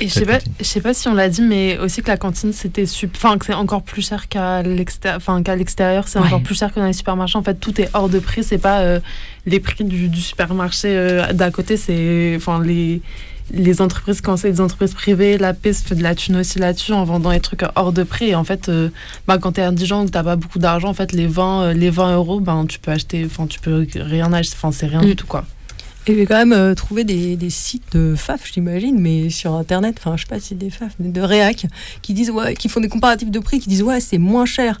Et 0.00 0.08
je 0.08 0.12
sais 0.14 0.24
pas, 0.26 0.38
je 0.60 0.64
sais 0.64 0.80
pas 0.80 0.94
si 0.94 1.08
on 1.08 1.14
l'a 1.14 1.28
dit, 1.28 1.42
mais 1.42 1.76
aussi 1.78 2.02
que 2.02 2.08
la 2.08 2.16
cantine 2.16 2.52
c'était 2.52 2.86
sup- 2.86 3.16
enfin 3.16 3.36
que 3.36 3.46
c'est 3.46 3.54
encore 3.54 3.82
plus 3.82 4.06
cher 4.08 4.28
qu'à 4.28 4.62
l'extérieur, 4.62 5.16
enfin 5.16 5.42
qu'à 5.42 5.56
l'extérieur, 5.56 6.06
c'est 6.06 6.18
Ouais. 6.20 6.26
encore 6.26 6.42
plus 6.42 6.56
cher 6.56 6.72
que 6.72 6.78
dans 6.78 6.86
les 6.86 6.92
supermarchés. 6.92 7.36
En 7.36 7.42
fait, 7.42 7.54
tout 7.58 7.80
est 7.80 7.88
hors 7.94 8.08
de 8.08 8.18
prix. 8.20 8.44
C'est 8.44 8.58
pas 8.58 8.80
euh, 8.80 9.00
les 9.46 9.58
prix 9.60 9.82
du, 9.84 10.08
du 10.08 10.20
supermarché 10.20 10.88
euh, 10.96 11.32
d'à 11.32 11.50
côté. 11.50 11.76
C'est 11.76 12.34
enfin 12.36 12.62
les 12.62 13.00
les 13.50 13.80
entreprises 13.80 14.20
quand 14.20 14.36
c'est 14.36 14.52
des 14.52 14.60
entreprises 14.60 14.92
privées, 14.92 15.38
la 15.38 15.54
PIS 15.54 15.72
fait 15.82 15.94
de 15.94 16.02
la 16.02 16.14
thune 16.14 16.36
aussi 16.36 16.58
là-dessus 16.58 16.92
en 16.92 17.04
vendant 17.04 17.30
des 17.32 17.40
trucs 17.40 17.62
hors 17.76 17.92
de 17.94 18.02
prix. 18.02 18.28
Et 18.28 18.34
en 18.34 18.44
fait, 18.44 18.68
euh, 18.68 18.90
bah, 19.26 19.38
quand 19.38 19.52
t'es 19.52 19.62
indigent 19.62 20.02
ou 20.02 20.04
que 20.04 20.10
t'as 20.10 20.22
pas 20.22 20.36
beaucoup 20.36 20.58
d'argent, 20.58 20.88
en 20.90 20.94
fait, 20.94 21.12
les 21.12 21.26
20, 21.26 21.62
euh, 21.62 21.72
les 21.72 21.88
20 21.88 22.14
euros, 22.14 22.40
ben 22.40 22.66
tu 22.66 22.78
peux 22.78 22.90
acheter, 22.90 23.24
enfin 23.24 23.46
tu 23.46 23.58
peux 23.58 23.86
rien 23.96 24.32
acheter. 24.34 24.54
Enfin 24.56 24.70
c'est 24.70 24.86
rien 24.86 25.00
Mm. 25.00 25.06
du 25.06 25.16
tout 25.16 25.26
quoi. 25.26 25.44
Et 26.08 26.14
j'ai 26.14 26.24
quand 26.26 26.36
même 26.38 26.52
euh, 26.54 26.74
trouvé 26.74 27.04
des, 27.04 27.36
des 27.36 27.50
sites 27.50 27.92
de 27.92 28.14
FAF, 28.16 28.50
j'imagine, 28.52 28.98
mais 28.98 29.28
sur 29.28 29.54
internet, 29.54 29.96
enfin 29.98 30.16
je 30.16 30.22
sais 30.22 30.28
pas 30.28 30.40
si 30.40 30.54
des 30.54 30.70
FAF, 30.70 30.92
mais 30.98 31.10
de 31.10 31.20
réac, 31.20 31.66
qui 32.00 32.14
disent 32.14 32.30
ouais, 32.30 32.54
qui 32.54 32.68
font 32.70 32.80
des 32.80 32.88
comparatifs 32.88 33.30
de 33.30 33.38
prix, 33.38 33.60
qui 33.60 33.68
disent 33.68 33.82
ouais, 33.82 34.00
c'est 34.00 34.16
moins 34.18 34.46
cher 34.46 34.80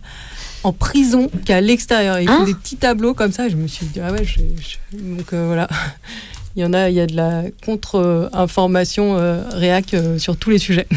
en 0.64 0.72
prison 0.72 1.30
qu'à 1.44 1.60
l'extérieur. 1.60 2.18
Ils 2.18 2.28
font 2.28 2.34
Hein 2.40 2.44
des 2.44 2.54
petits 2.54 2.76
tableaux 2.76 3.12
comme 3.12 3.30
ça. 3.32 3.48
Je 3.50 3.56
me 3.56 3.68
suis 3.68 3.84
dit 3.86 4.00
ah 4.00 4.10
ouais, 4.10 4.24
je- 4.24 4.38
je- 4.40 4.96
donc 4.98 5.32
euh, 5.34 5.46
voilà. 5.46 5.68
Il 6.56 6.62
y 6.62 6.64
en 6.64 6.72
a, 6.72 6.88
il 6.90 6.96
y 6.96 7.00
a 7.00 7.06
de 7.06 7.14
la 7.14 7.44
contre-information 7.64 9.16
euh, 9.16 9.42
réac 9.50 9.94
euh, 9.94 10.18
sur 10.18 10.36
tous 10.36 10.50
les 10.50 10.58
sujets. 10.58 10.88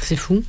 C'est 0.00 0.16
fou. 0.16 0.42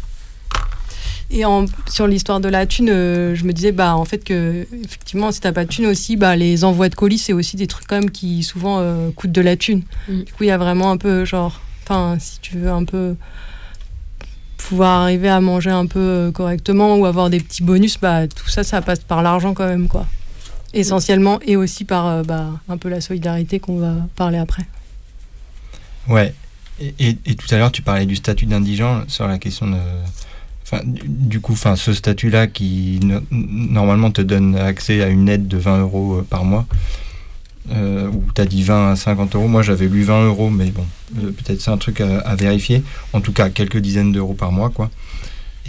Et 1.35 1.45
en, 1.45 1.65
sur 1.89 2.05
l'histoire 2.05 2.39
de 2.39 2.47
la 2.47 2.65
thune, 2.67 2.89
euh, 2.91 3.33
je 3.33 3.43
me 3.43 3.53
disais 3.53 3.71
bah 3.71 3.95
en 3.95 4.05
fait 4.05 4.23
que 4.23 4.67
effectivement 4.83 5.31
si 5.31 5.39
t'as 5.41 5.51
pas 5.51 5.65
de 5.65 5.69
thune 5.69 5.87
aussi, 5.87 6.15
bah 6.15 6.35
les 6.35 6.63
envois 6.63 6.89
de 6.89 6.95
colis 6.95 7.17
c'est 7.17 7.33
aussi 7.33 7.55
des 7.57 7.65
trucs 7.65 7.87
quand 7.87 7.95
même 7.99 8.11
qui 8.11 8.43
souvent 8.43 8.77
euh, 8.79 9.09
coûtent 9.11 9.31
de 9.31 9.41
la 9.41 9.55
thune. 9.57 9.81
Mm. 10.07 10.21
Du 10.23 10.31
coup 10.33 10.43
il 10.43 10.47
y 10.47 10.51
a 10.51 10.57
vraiment 10.59 10.91
un 10.91 10.97
peu 10.97 11.25
genre, 11.25 11.59
enfin 11.83 12.17
si 12.19 12.39
tu 12.39 12.57
veux 12.57 12.69
un 12.69 12.83
peu 12.85 13.15
pouvoir 14.57 15.01
arriver 15.01 15.27
à 15.29 15.41
manger 15.41 15.71
un 15.71 15.87
peu 15.87 15.99
euh, 15.99 16.31
correctement 16.31 16.95
ou 16.97 17.05
avoir 17.07 17.29
des 17.31 17.39
petits 17.39 17.63
bonus, 17.63 17.97
bah 17.99 18.27
tout 18.27 18.47
ça 18.47 18.63
ça 18.63 18.81
passe 18.83 18.99
par 18.99 19.23
l'argent 19.23 19.53
quand 19.55 19.67
même 19.67 19.87
quoi. 19.87 20.05
Essentiellement 20.75 21.39
et 21.45 21.55
aussi 21.55 21.83
par 21.83 22.07
euh, 22.07 22.23
bah, 22.23 22.47
un 22.69 22.77
peu 22.77 22.89
la 22.89 23.01
solidarité 23.01 23.59
qu'on 23.59 23.77
va 23.77 23.95
parler 24.15 24.37
après. 24.37 24.63
Ouais. 26.07 26.33
Et, 26.79 26.93
et- 26.99 27.17
et 27.25 27.35
tout 27.35 27.47
à 27.53 27.57
l'heure, 27.57 27.71
tu 27.71 27.81
parlais 27.81 28.05
du 28.05 28.15
statut 28.15 28.45
d'indigent 28.45 29.03
sur 29.07 29.27
la 29.27 29.37
question 29.39 29.67
de. 29.67 29.77
Du, 30.83 31.39
coup, 31.39 31.55
ce 31.55 31.93
statut-là 31.93 32.47
qui 32.47 32.99
no- 33.03 33.21
normalement 33.31 34.11
te 34.11 34.21
donne 34.21 34.55
accès 34.55 35.01
à 35.01 35.07
une 35.07 35.29
aide 35.29 35.47
de 35.47 35.57
20 35.57 35.81
euros 35.81 36.19
euh, 36.19 36.21
par 36.27 36.43
mois, 36.45 36.65
euh, 37.71 38.07
où 38.09 38.23
tu 38.33 38.41
as 38.41 38.45
dit 38.45 38.63
20 38.63 38.91
à 38.91 38.95
50 38.95 39.35
euros. 39.35 39.47
Moi, 39.47 39.61
j'avais 39.61 39.87
lu 39.87 40.03
20 40.03 40.25
euros, 40.25 40.49
mais 40.49 40.71
bon, 40.71 40.85
euh, 41.17 41.31
peut-être 41.31 41.61
c'est 41.61 41.71
un 41.71 41.77
truc 41.77 42.01
à, 42.01 42.35
vérifier. 42.35 42.83
En 43.13 43.21
tout 43.21 43.33
cas, 43.33 43.49
quelques 43.49 43.77
dizaines 43.77 44.11
d'euros 44.11 44.33
par 44.33 44.51
mois, 44.51 44.69
quoi. 44.69 44.89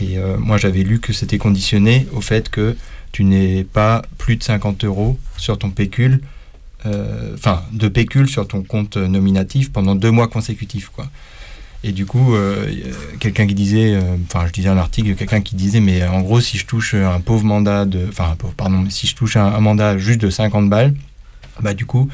Et 0.01 0.17
moi, 0.41 0.57
j'avais 0.59 0.83
lu 0.83 0.99
que 0.99 1.13
c'était 1.13 1.39
conditionné 1.39 2.09
au 2.13 2.21
fait 2.21 2.49
que 2.49 2.75
tu 3.13 3.23
n'aies 3.23 3.63
pas 3.63 4.03
plus 4.19 4.35
de 4.35 4.43
50 4.43 4.83
euros 4.83 5.17
sur 5.37 5.57
ton 5.57 5.71
pécule 5.71 6.21
enfin, 6.85 7.63
de 7.71 7.87
pécule 7.87 8.29
sur 8.29 8.49
ton 8.49 8.65
compte 8.65 8.97
nominatif 8.97 9.71
pendant 9.71 9.95
deux 9.95 10.11
mois 10.11 10.27
consécutifs, 10.27 10.89
quoi. 10.89 11.09
Et 11.87 11.93
du 11.93 12.07
coup, 12.07 12.35
euh, 12.35 12.67
quelqu'un 13.21 13.47
qui 13.47 13.55
disait, 13.55 13.95
euh, 13.95 14.17
enfin, 14.25 14.47
je 14.47 14.53
disais 14.53 14.71
un 14.71 14.79
article, 14.79 15.15
quelqu'un 15.17 15.43
qui 15.43 15.55
disait, 15.55 15.81
mais 15.81 16.03
en 16.07 16.23
gros, 16.23 16.41
si 16.41 16.57
je 16.57 16.65
touche 16.65 16.95
un 16.95 17.21
pauvre 17.21 17.45
mandat 17.45 17.85
de, 17.85 18.07
enfin, 18.09 18.37
pardon, 18.57 18.79
mais 18.79 18.91
si 18.91 19.07
je 19.07 19.15
touche 19.15 19.37
un, 19.37 19.45
un 19.45 19.61
mandat 19.61 19.99
juste 19.99 20.21
de 20.21 20.31
50 20.31 20.71
balles, 20.71 20.95
bah, 21.61 21.75
du 21.75 21.85
coup, 21.85 22.09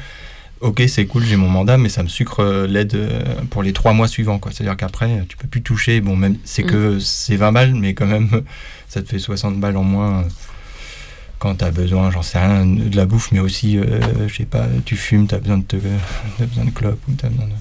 ok, 0.59 0.83
c'est 0.87 1.05
cool, 1.05 1.23
j'ai 1.23 1.37
mon 1.37 1.49
mandat, 1.49 1.77
mais 1.77 1.89
ça 1.89 2.03
me 2.03 2.07
sucre 2.09 2.41
euh, 2.41 2.67
l'aide 2.67 2.95
euh, 2.95 3.23
pour 3.49 3.63
les 3.63 3.73
trois 3.73 3.93
mois 3.93 4.07
suivants, 4.07 4.39
quoi. 4.39 4.51
C'est-à-dire 4.51 4.77
qu'après, 4.77 5.25
tu 5.27 5.37
peux 5.37 5.47
plus 5.47 5.61
toucher, 5.61 6.01
bon, 6.01 6.15
même, 6.15 6.35
c'est 6.43 6.63
que 6.63 6.99
c'est 6.99 7.35
20 7.37 7.51
balles, 7.51 7.73
mais 7.73 7.93
quand 7.93 8.07
même, 8.07 8.29
ça 8.89 9.01
te 9.01 9.07
fait 9.09 9.19
60 9.19 9.59
balles 9.59 9.77
en 9.77 9.83
moins. 9.83 10.19
euh, 10.19 10.23
quand 11.41 11.55
tu 11.55 11.65
as 11.65 11.71
besoin, 11.71 12.11
j'en 12.11 12.21
sais 12.21 12.37
rien, 12.37 12.67
de 12.67 12.95
la 12.95 13.07
bouffe, 13.07 13.31
mais 13.31 13.39
aussi, 13.39 13.79
euh, 13.79 14.27
je 14.27 14.35
sais 14.35 14.45
pas, 14.45 14.67
tu 14.85 14.95
fumes, 14.95 15.27
tu 15.27 15.33
as 15.33 15.39
besoin 15.39 15.57
de, 15.57 15.63
te, 15.63 15.75
t'as 16.37 16.45
besoin 16.45 16.65
de 16.65 16.69
clopes 16.69 17.01
ou 17.07 17.13
tu 17.13 17.25
besoin 17.27 17.47
de... 17.47 17.53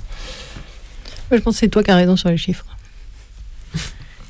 Je 1.31 1.37
pense 1.37 1.55
que 1.55 1.61
c'est 1.61 1.69
toi 1.69 1.83
qui 1.83 1.91
as 1.91 1.97
raison 1.97 2.17
sur 2.17 2.29
les 2.29 2.37
chiffres. 2.37 2.65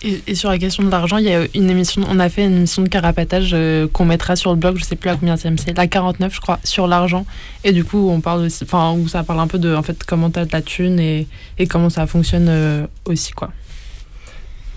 Et, 0.02 0.34
sur 0.34 0.48
la 0.48 0.58
question 0.58 0.82
de 0.82 0.90
l'argent, 0.90 1.18
il 1.18 1.26
y 1.26 1.32
a 1.32 1.46
une 1.54 1.68
émission, 1.68 2.02
on 2.08 2.18
a 2.20 2.30
fait 2.30 2.46
une 2.46 2.56
émission 2.56 2.82
de 2.82 2.88
carapatage 2.88 3.50
euh, 3.52 3.86
qu'on 3.86 4.06
mettra 4.06 4.34
sur 4.34 4.50
le 4.50 4.56
blog, 4.56 4.78
je 4.78 4.84
sais 4.84 4.96
plus 4.96 5.10
à 5.10 5.16
combien 5.16 5.36
c'est, 5.36 5.76
la 5.76 5.86
49 5.86 6.34
je 6.34 6.40
crois, 6.40 6.58
sur 6.64 6.86
l'argent. 6.86 7.26
Et 7.64 7.72
du 7.72 7.84
coup, 7.84 8.08
on 8.08 8.22
parle 8.22 8.42
aussi, 8.42 8.64
enfin, 8.64 8.92
où 8.92 9.08
ça 9.08 9.24
parle 9.24 9.40
un 9.40 9.46
peu 9.46 9.58
de 9.58 9.74
en 9.74 9.82
fait 9.82 10.02
comment 10.04 10.30
t'as 10.30 10.46
de 10.46 10.52
la 10.52 10.62
thune 10.62 10.98
et, 10.98 11.26
et 11.58 11.66
comment 11.66 11.90
ça 11.90 12.06
fonctionne 12.06 12.46
euh, 12.48 12.86
aussi 13.04 13.32
quoi. 13.32 13.50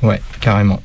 Ouais, 0.01 0.21
carrément. 0.41 0.81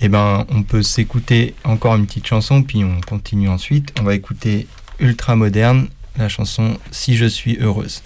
Et 0.00 0.06
eh 0.06 0.08
ben, 0.08 0.46
on 0.50 0.62
peut 0.62 0.82
s'écouter 0.82 1.54
encore 1.64 1.96
une 1.96 2.06
petite 2.06 2.26
chanson, 2.26 2.62
puis 2.62 2.84
on 2.84 3.00
continue 3.02 3.48
ensuite. 3.48 3.94
On 4.00 4.04
va 4.04 4.14
écouter 4.14 4.66
Ultra 5.00 5.36
Moderne, 5.36 5.88
la 6.18 6.28
chanson 6.28 6.78
Si 6.90 7.16
je 7.16 7.26
suis 7.26 7.58
heureuse. 7.60 8.02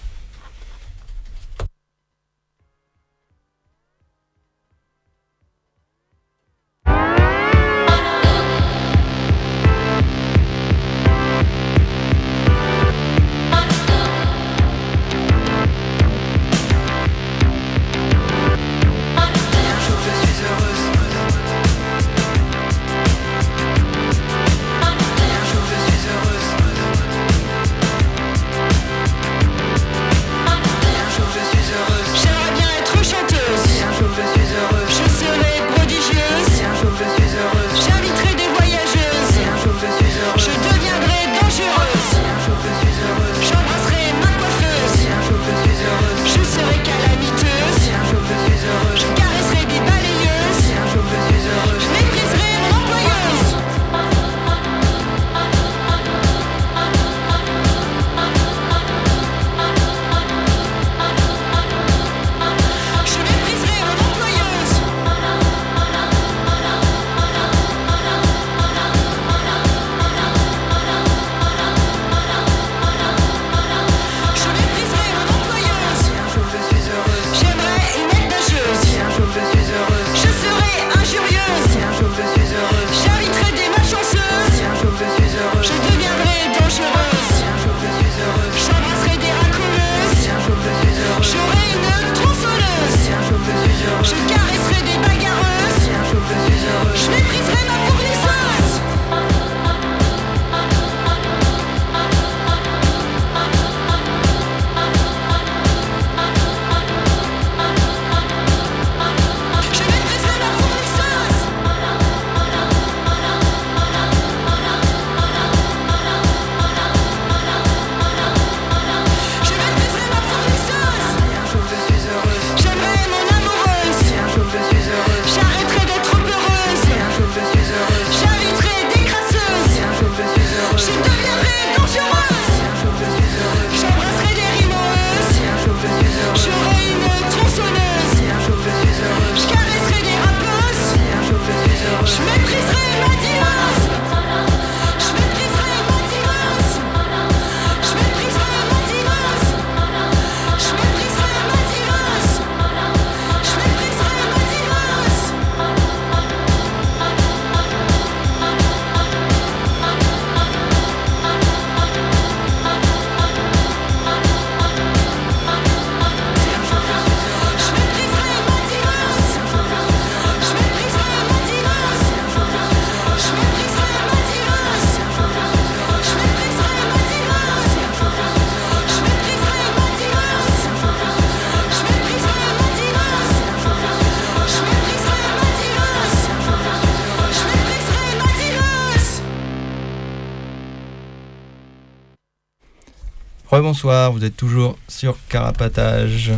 Bonsoir, 193.61 194.11
vous 194.11 194.23
êtes 194.23 194.37
toujours 194.37 194.77
sur 194.87 195.17
Carapatage. 195.29 196.31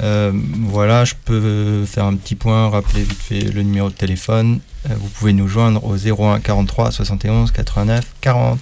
Euh, 0.00 0.32
voilà, 0.34 1.04
je 1.04 1.14
peux 1.24 1.84
faire 1.84 2.04
un 2.04 2.16
petit 2.16 2.34
point, 2.34 2.68
rappeler 2.68 3.02
vite 3.02 3.20
fait 3.20 3.40
le 3.40 3.62
numéro 3.62 3.88
de 3.88 3.94
téléphone. 3.94 4.58
Euh, 4.88 4.94
vous 4.98 5.08
pouvez 5.08 5.32
nous 5.32 5.48
joindre 5.48 5.84
au 5.84 5.96
01 5.96 6.40
43 6.40 6.90
71 6.90 7.52
89 7.52 8.04
40. 8.20 8.58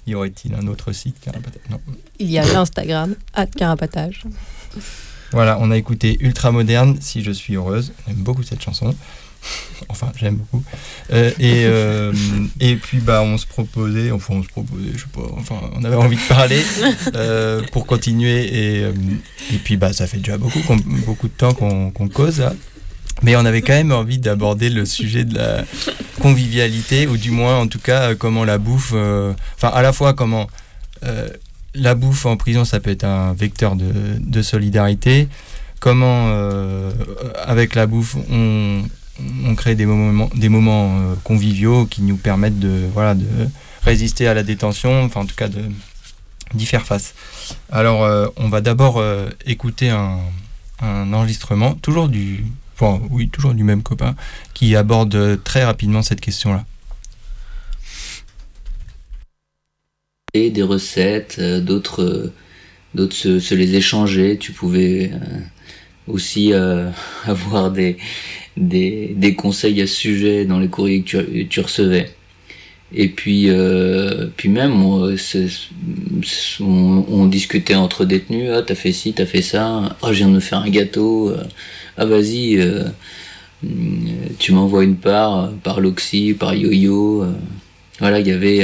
Y 0.05 0.13
aurait-il 0.15 0.53
un 0.55 0.67
autre 0.67 0.91
site 0.93 1.19
Carapatage? 1.19 1.61
Non. 1.69 1.81
Il 2.19 2.31
y 2.31 2.39
a 2.39 2.45
l'Instagram, 2.45 3.13
carapatage. 3.57 4.23
Voilà, 5.31 5.57
on 5.59 5.71
a 5.71 5.77
écouté 5.77 6.17
Ultra 6.21 6.51
Moderne, 6.51 6.97
Si 7.01 7.23
je 7.23 7.31
suis 7.31 7.55
heureuse. 7.55 7.93
J'aime 8.07 8.17
beaucoup 8.17 8.43
cette 8.43 8.61
chanson. 8.63 8.95
enfin, 9.89 10.11
j'aime 10.15 10.35
beaucoup. 10.35 10.63
Euh, 11.11 11.31
et, 11.39 11.65
euh, 11.65 12.13
et 12.59 12.75
puis, 12.75 12.99
bah, 12.99 13.21
on 13.21 13.37
se 13.37 13.45
proposait, 13.45 14.11
enfin, 14.11 14.35
on 14.35 14.43
se 14.43 14.47
proposait, 14.47 14.91
je 14.93 14.99
sais 14.99 15.05
pas, 15.13 15.21
enfin, 15.37 15.55
on 15.75 15.83
avait 15.83 15.95
envie 15.95 16.17
de 16.17 16.27
parler 16.27 16.61
euh, 17.15 17.61
pour 17.71 17.85
continuer. 17.85 18.45
Et, 18.45 18.81
et 19.53 19.57
puis, 19.63 19.77
bah, 19.77 19.93
ça 19.93 20.07
fait 20.07 20.17
déjà 20.17 20.37
beaucoup, 20.37 20.59
beaucoup 21.05 21.27
de 21.27 21.33
temps 21.33 21.53
qu'on 21.53 21.91
cause 22.09 22.39
là. 22.39 22.53
Mais 23.23 23.35
on 23.35 23.45
avait 23.45 23.63
quand 23.63 23.73
même 23.73 23.91
envie 23.91 24.19
d'aborder 24.19 24.69
le 24.69 24.85
sujet 24.85 25.23
de 25.23 25.35
la 25.35 25.65
convivialité, 26.21 27.07
ou 27.07 27.17
du 27.17 27.31
moins, 27.31 27.57
en 27.57 27.67
tout 27.67 27.79
cas, 27.79 28.13
comment 28.13 28.43
la 28.43 28.59
bouffe, 28.59 28.93
enfin, 28.93 29.69
à 29.73 29.81
la 29.81 29.91
fois 29.91 30.13
comment 30.13 30.47
la 31.73 31.95
bouffe 31.95 32.25
en 32.25 32.37
prison, 32.37 32.65
ça 32.65 32.79
peut 32.79 32.89
être 32.89 33.03
un 33.03 33.33
vecteur 33.33 33.75
de, 33.75 34.41
solidarité. 34.41 35.27
Comment, 35.79 36.27
euh, 36.29 36.91
avec 37.45 37.75
la 37.75 37.85
bouffe, 37.85 38.15
on, 38.31 38.83
crée 39.55 39.75
des 39.75 39.85
moments, 39.85 40.29
euh, 40.35 41.15
conviviaux 41.23 41.85
qui 41.85 42.01
nous 42.01 42.17
permettent 42.17 42.59
de, 42.59 42.87
voilà, 42.93 43.13
de 43.15 43.25
résister 43.83 44.27
à 44.27 44.33
la 44.33 44.43
détention, 44.43 45.03
enfin 45.03 45.21
en 45.21 45.25
tout 45.25 45.35
cas 45.35 45.49
d'y 46.53 46.65
faire 46.65 46.85
face. 46.85 47.13
Alors, 47.71 48.03
euh, 48.03 48.27
on 48.37 48.49
va 48.49 48.61
d'abord 48.61 49.03
écouter 49.45 49.89
un, 49.89 50.19
enregistrement, 50.81 51.73
toujours 51.75 52.09
du, 52.09 52.45
oui, 53.11 53.29
toujours 53.29 53.53
du 53.53 53.63
même 53.63 53.83
copain, 53.83 54.15
qui 54.53 54.75
aborde 54.75 55.43
très 55.43 55.63
rapidement 55.63 56.01
cette 56.01 56.21
question-là. 56.21 56.65
Des 60.49 60.63
recettes, 60.63 61.37
euh, 61.39 61.59
d'autres 61.59 62.31
euh, 62.97 63.09
se, 63.11 63.55
les 63.55 63.75
échanger. 63.75 64.37
Tu 64.37 64.51
pouvais 64.51 65.11
euh, 65.13 65.17
aussi 66.07 66.53
avoir 67.25 67.71
des, 67.71 67.97
des, 68.55 69.35
conseils 69.35 69.81
à 69.81 69.87
ce 69.87 69.95
sujet 69.95 70.45
dans 70.45 70.59
les 70.59 70.67
courriers 70.67 71.01
que 71.01 71.43
tu, 71.43 71.59
recevais. 71.59 72.09
Et 72.93 73.09
puis, 73.09 73.49
puis 74.37 74.49
même, 74.49 74.81
on, 76.61 77.25
discutait 77.25 77.75
entre 77.75 78.05
détenus. 78.05 78.49
Ah, 78.53 78.61
t'as 78.65 78.75
fait 78.75 78.93
ci, 78.93 79.11
t'as 79.13 79.25
fait 79.25 79.41
ça. 79.41 79.97
Ah, 80.01 80.13
je 80.13 80.19
viens 80.19 80.29
de 80.29 80.35
me 80.35 80.39
faire 80.39 80.59
un 80.59 80.69
gâteau. 80.69 81.33
Ah, 81.97 82.05
vas-y, 82.05 82.57
tu 84.39 84.51
m'envoies 84.51 84.83
une 84.83 84.95
part 84.95 85.51
par 85.63 85.81
Loxy, 85.81 86.35
par 86.37 86.53
Yo-Yo. 86.53 87.23
euh. 87.23 87.33
Voilà, 87.99 88.19
il 88.19 88.27
y 88.27 88.31
avait, 88.31 88.63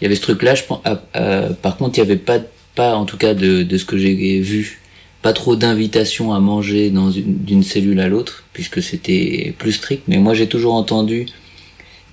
il 0.00 0.04
y 0.04 0.06
avait 0.06 0.16
ce 0.16 0.22
truc-là. 0.22 0.54
Je 0.54 0.64
pense. 0.64 0.80
ah, 0.84 1.02
euh, 1.16 1.50
par 1.50 1.76
contre, 1.76 1.98
il 1.98 2.00
y 2.00 2.04
avait 2.04 2.16
pas, 2.16 2.38
pas 2.74 2.94
en 2.96 3.04
tout 3.04 3.16
cas 3.16 3.34
de, 3.34 3.62
de 3.62 3.78
ce 3.78 3.84
que 3.84 3.98
j'ai 3.98 4.40
vu, 4.40 4.80
pas 5.22 5.32
trop 5.32 5.56
d'invitations 5.56 6.32
à 6.32 6.40
manger 6.40 6.90
dans 6.90 7.10
une, 7.10 7.38
d'une 7.38 7.62
cellule 7.62 8.00
à 8.00 8.08
l'autre, 8.08 8.44
puisque 8.52 8.82
c'était 8.82 9.54
plus 9.58 9.72
strict. 9.72 10.04
Mais 10.06 10.18
moi, 10.18 10.34
j'ai 10.34 10.46
toujours 10.46 10.74
entendu 10.74 11.26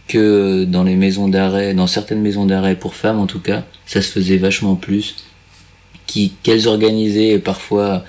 que 0.07 0.65
dans 0.65 0.83
les 0.83 0.95
maisons 0.95 1.27
d'arrêt, 1.27 1.73
dans 1.73 1.87
certaines 1.87 2.21
maisons 2.21 2.45
d'arrêt 2.45 2.75
pour 2.75 2.95
femmes 2.95 3.19
en 3.19 3.25
tout 3.25 3.39
cas, 3.39 3.65
ça 3.85 4.01
se 4.01 4.11
faisait 4.11 4.37
vachement 4.37 4.75
plus, 4.75 5.15
qui 6.05 6.33
qu'elles 6.43 6.67
organisaient 6.67 7.39
parfois 7.39 8.05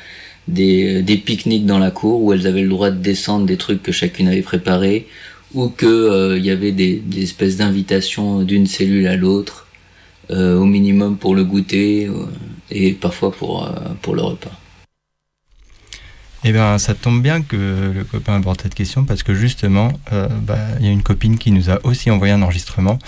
des, 0.48 1.02
des 1.02 1.16
pique-niques 1.16 1.64
dans 1.66 1.78
la 1.78 1.90
cour 1.90 2.22
où 2.22 2.32
elles 2.32 2.46
avaient 2.46 2.62
le 2.62 2.68
droit 2.68 2.90
de 2.90 2.98
descendre 2.98 3.46
des 3.46 3.56
trucs 3.56 3.82
que 3.82 3.92
chacune 3.92 4.28
avait 4.28 4.42
préparés, 4.42 5.06
ou 5.54 5.68
que 5.68 5.86
euh, 5.86 6.38
il 6.38 6.44
y 6.44 6.50
avait 6.50 6.72
des, 6.72 6.96
des 6.96 7.22
espèces 7.22 7.56
d'invitations 7.56 8.42
d'une 8.42 8.66
cellule 8.66 9.06
à 9.06 9.16
l'autre, 9.16 9.65
au 10.30 10.64
minimum 10.64 11.16
pour 11.16 11.34
le 11.34 11.44
goûter 11.44 12.06
euh, 12.06 12.26
et 12.70 12.92
parfois 12.92 13.30
pour 13.32 13.64
euh, 13.64 13.70
pour 14.02 14.14
le 14.14 14.22
repas. 14.22 14.52
Eh 16.44 16.52
bien, 16.52 16.78
ça 16.78 16.94
tombe 16.94 17.22
bien 17.22 17.42
que 17.42 17.92
le 17.92 18.04
copain 18.04 18.36
aborde 18.36 18.60
cette 18.60 18.74
question 18.74 19.04
parce 19.04 19.24
que 19.24 19.34
justement, 19.34 19.92
euh, 20.12 20.28
bah, 20.28 20.58
il 20.78 20.86
y 20.86 20.88
a 20.88 20.92
une 20.92 21.02
copine 21.02 21.38
qui 21.38 21.50
nous 21.50 21.70
a 21.70 21.84
aussi 21.84 22.08
envoyé 22.10 22.32
un 22.32 22.42
enregistrement 22.42 22.98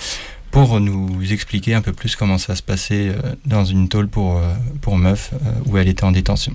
pour 0.50 0.80
nous 0.80 1.32
expliquer 1.32 1.74
un 1.74 1.82
peu 1.82 1.92
plus 1.92 2.16
comment 2.16 2.38
ça 2.38 2.56
se 2.56 2.62
passait 2.62 3.10
euh, 3.10 3.34
dans 3.44 3.64
une 3.64 3.88
tôle 3.88 4.08
pour, 4.08 4.38
euh, 4.38 4.54
pour 4.80 4.96
meufs 4.96 5.30
euh, 5.34 5.36
où 5.66 5.78
elle 5.78 5.88
était 5.88 6.04
en 6.04 6.12
détention. 6.12 6.54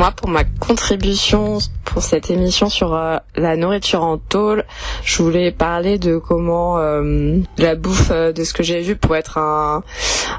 Moi, 0.00 0.12
pour 0.12 0.30
ma 0.30 0.44
contribution 0.44 1.58
pour 1.84 2.02
cette 2.02 2.30
émission 2.30 2.70
sur 2.70 2.94
euh, 2.94 3.18
la 3.36 3.58
nourriture 3.58 4.02
en 4.02 4.16
tôle, 4.16 4.64
je 5.04 5.22
voulais 5.22 5.50
parler 5.50 5.98
de 5.98 6.16
comment 6.16 6.78
euh, 6.78 7.36
la 7.58 7.74
bouffe, 7.74 8.08
euh, 8.10 8.32
de 8.32 8.42
ce 8.42 8.54
que 8.54 8.62
j'ai 8.62 8.80
vu, 8.80 8.96
pour 8.96 9.14
être 9.14 9.36
un, 9.36 9.84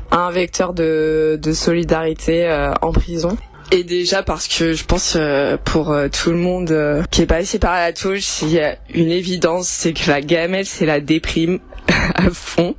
un 0.09 0.31
vecteur 0.31 0.73
de, 0.73 1.37
de 1.39 1.53
solidarité 1.53 2.47
euh, 2.47 2.73
en 2.81 2.91
prison. 2.91 3.37
Et 3.71 3.83
déjà 3.83 4.23
parce 4.23 4.47
que 4.47 4.73
je 4.73 4.83
pense 4.83 5.15
pour 5.63 5.95
tout 6.11 6.31
le 6.31 6.37
monde 6.37 7.05
qui 7.11 7.21
est 7.21 7.27
passé 7.27 7.59
par 7.59 7.75
la 7.75 7.93
tôle, 7.93 8.19
s'il 8.19 8.49
y 8.49 8.59
a 8.59 8.77
une 8.95 9.11
évidence, 9.11 9.67
c'est 9.67 9.93
que 9.93 10.09
la 10.09 10.21
gamelle, 10.21 10.65
c'est 10.65 10.87
la 10.87 11.01
déprime 11.01 11.59
à 12.15 12.29
fond. 12.31 12.75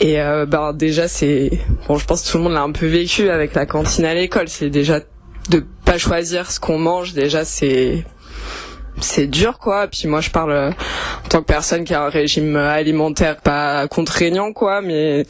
Et 0.00 0.20
euh, 0.20 0.46
ben 0.46 0.72
déjà 0.72 1.08
c'est 1.08 1.50
bon, 1.88 1.96
je 1.98 2.04
pense 2.04 2.22
que 2.22 2.30
tout 2.30 2.36
le 2.38 2.44
monde 2.44 2.52
l'a 2.52 2.62
un 2.62 2.72
peu 2.72 2.86
vécu 2.86 3.30
avec 3.30 3.54
la 3.54 3.66
cantine 3.66 4.04
à 4.04 4.14
l'école. 4.14 4.48
C'est 4.48 4.70
déjà 4.70 5.00
de 5.50 5.64
pas 5.84 5.98
choisir 5.98 6.50
ce 6.50 6.60
qu'on 6.60 6.78
mange. 6.78 7.12
Déjà 7.12 7.44
c'est 7.44 8.04
c'est 9.00 9.26
dur 9.26 9.58
quoi. 9.58 9.88
Puis 9.88 10.08
moi 10.08 10.20
je 10.20 10.30
parle 10.30 10.52
euh, 10.52 10.70
en 10.70 11.28
tant 11.28 11.40
que 11.40 11.46
personne 11.46 11.84
qui 11.84 11.94
a 11.94 12.04
un 12.04 12.08
régime 12.08 12.56
alimentaire 12.56 13.36
pas 13.40 13.86
contraignant 13.88 14.52
quoi, 14.52 14.80
mais 14.80 15.24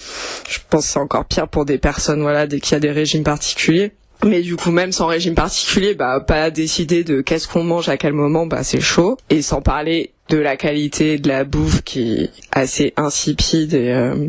je 0.49 0.59
pense 0.71 0.87
c'est 0.87 0.99
encore 0.99 1.25
pire 1.25 1.49
pour 1.49 1.65
des 1.65 1.79
personnes 1.79 2.23
voilà 2.23 2.47
dès 2.47 2.61
qu'il 2.61 2.73
y 2.73 2.77
a 2.77 2.81
des 2.81 2.93
régimes 2.93 3.25
particuliers. 3.25 3.93
Mais 4.25 4.41
du 4.41 4.57
coup, 4.57 4.71
même 4.71 4.93
sans 4.93 5.07
régime 5.07 5.35
particulier, 5.35 5.95
bah, 5.95 6.21
pas 6.21 6.51
décider 6.51 7.05
de 7.05 7.21
qu'est-ce 7.21 7.47
qu'on 7.47 7.63
mange 7.63 7.89
à 7.89 7.97
quel 7.97 8.13
moment, 8.13 8.47
bah, 8.47 8.63
c'est 8.63 8.81
chaud. 8.81 9.19
Et 9.31 9.43
sans 9.43 9.61
parler 9.61 10.13
de 10.29 10.39
la 10.39 10.57
qualité 10.57 11.19
de 11.19 11.29
la 11.29 11.45
bouffe 11.45 11.83
qui 11.83 12.23
est 12.23 12.31
assez 12.51 12.93
insipide 12.97 13.75
et, 13.75 13.93
euh, 13.93 14.29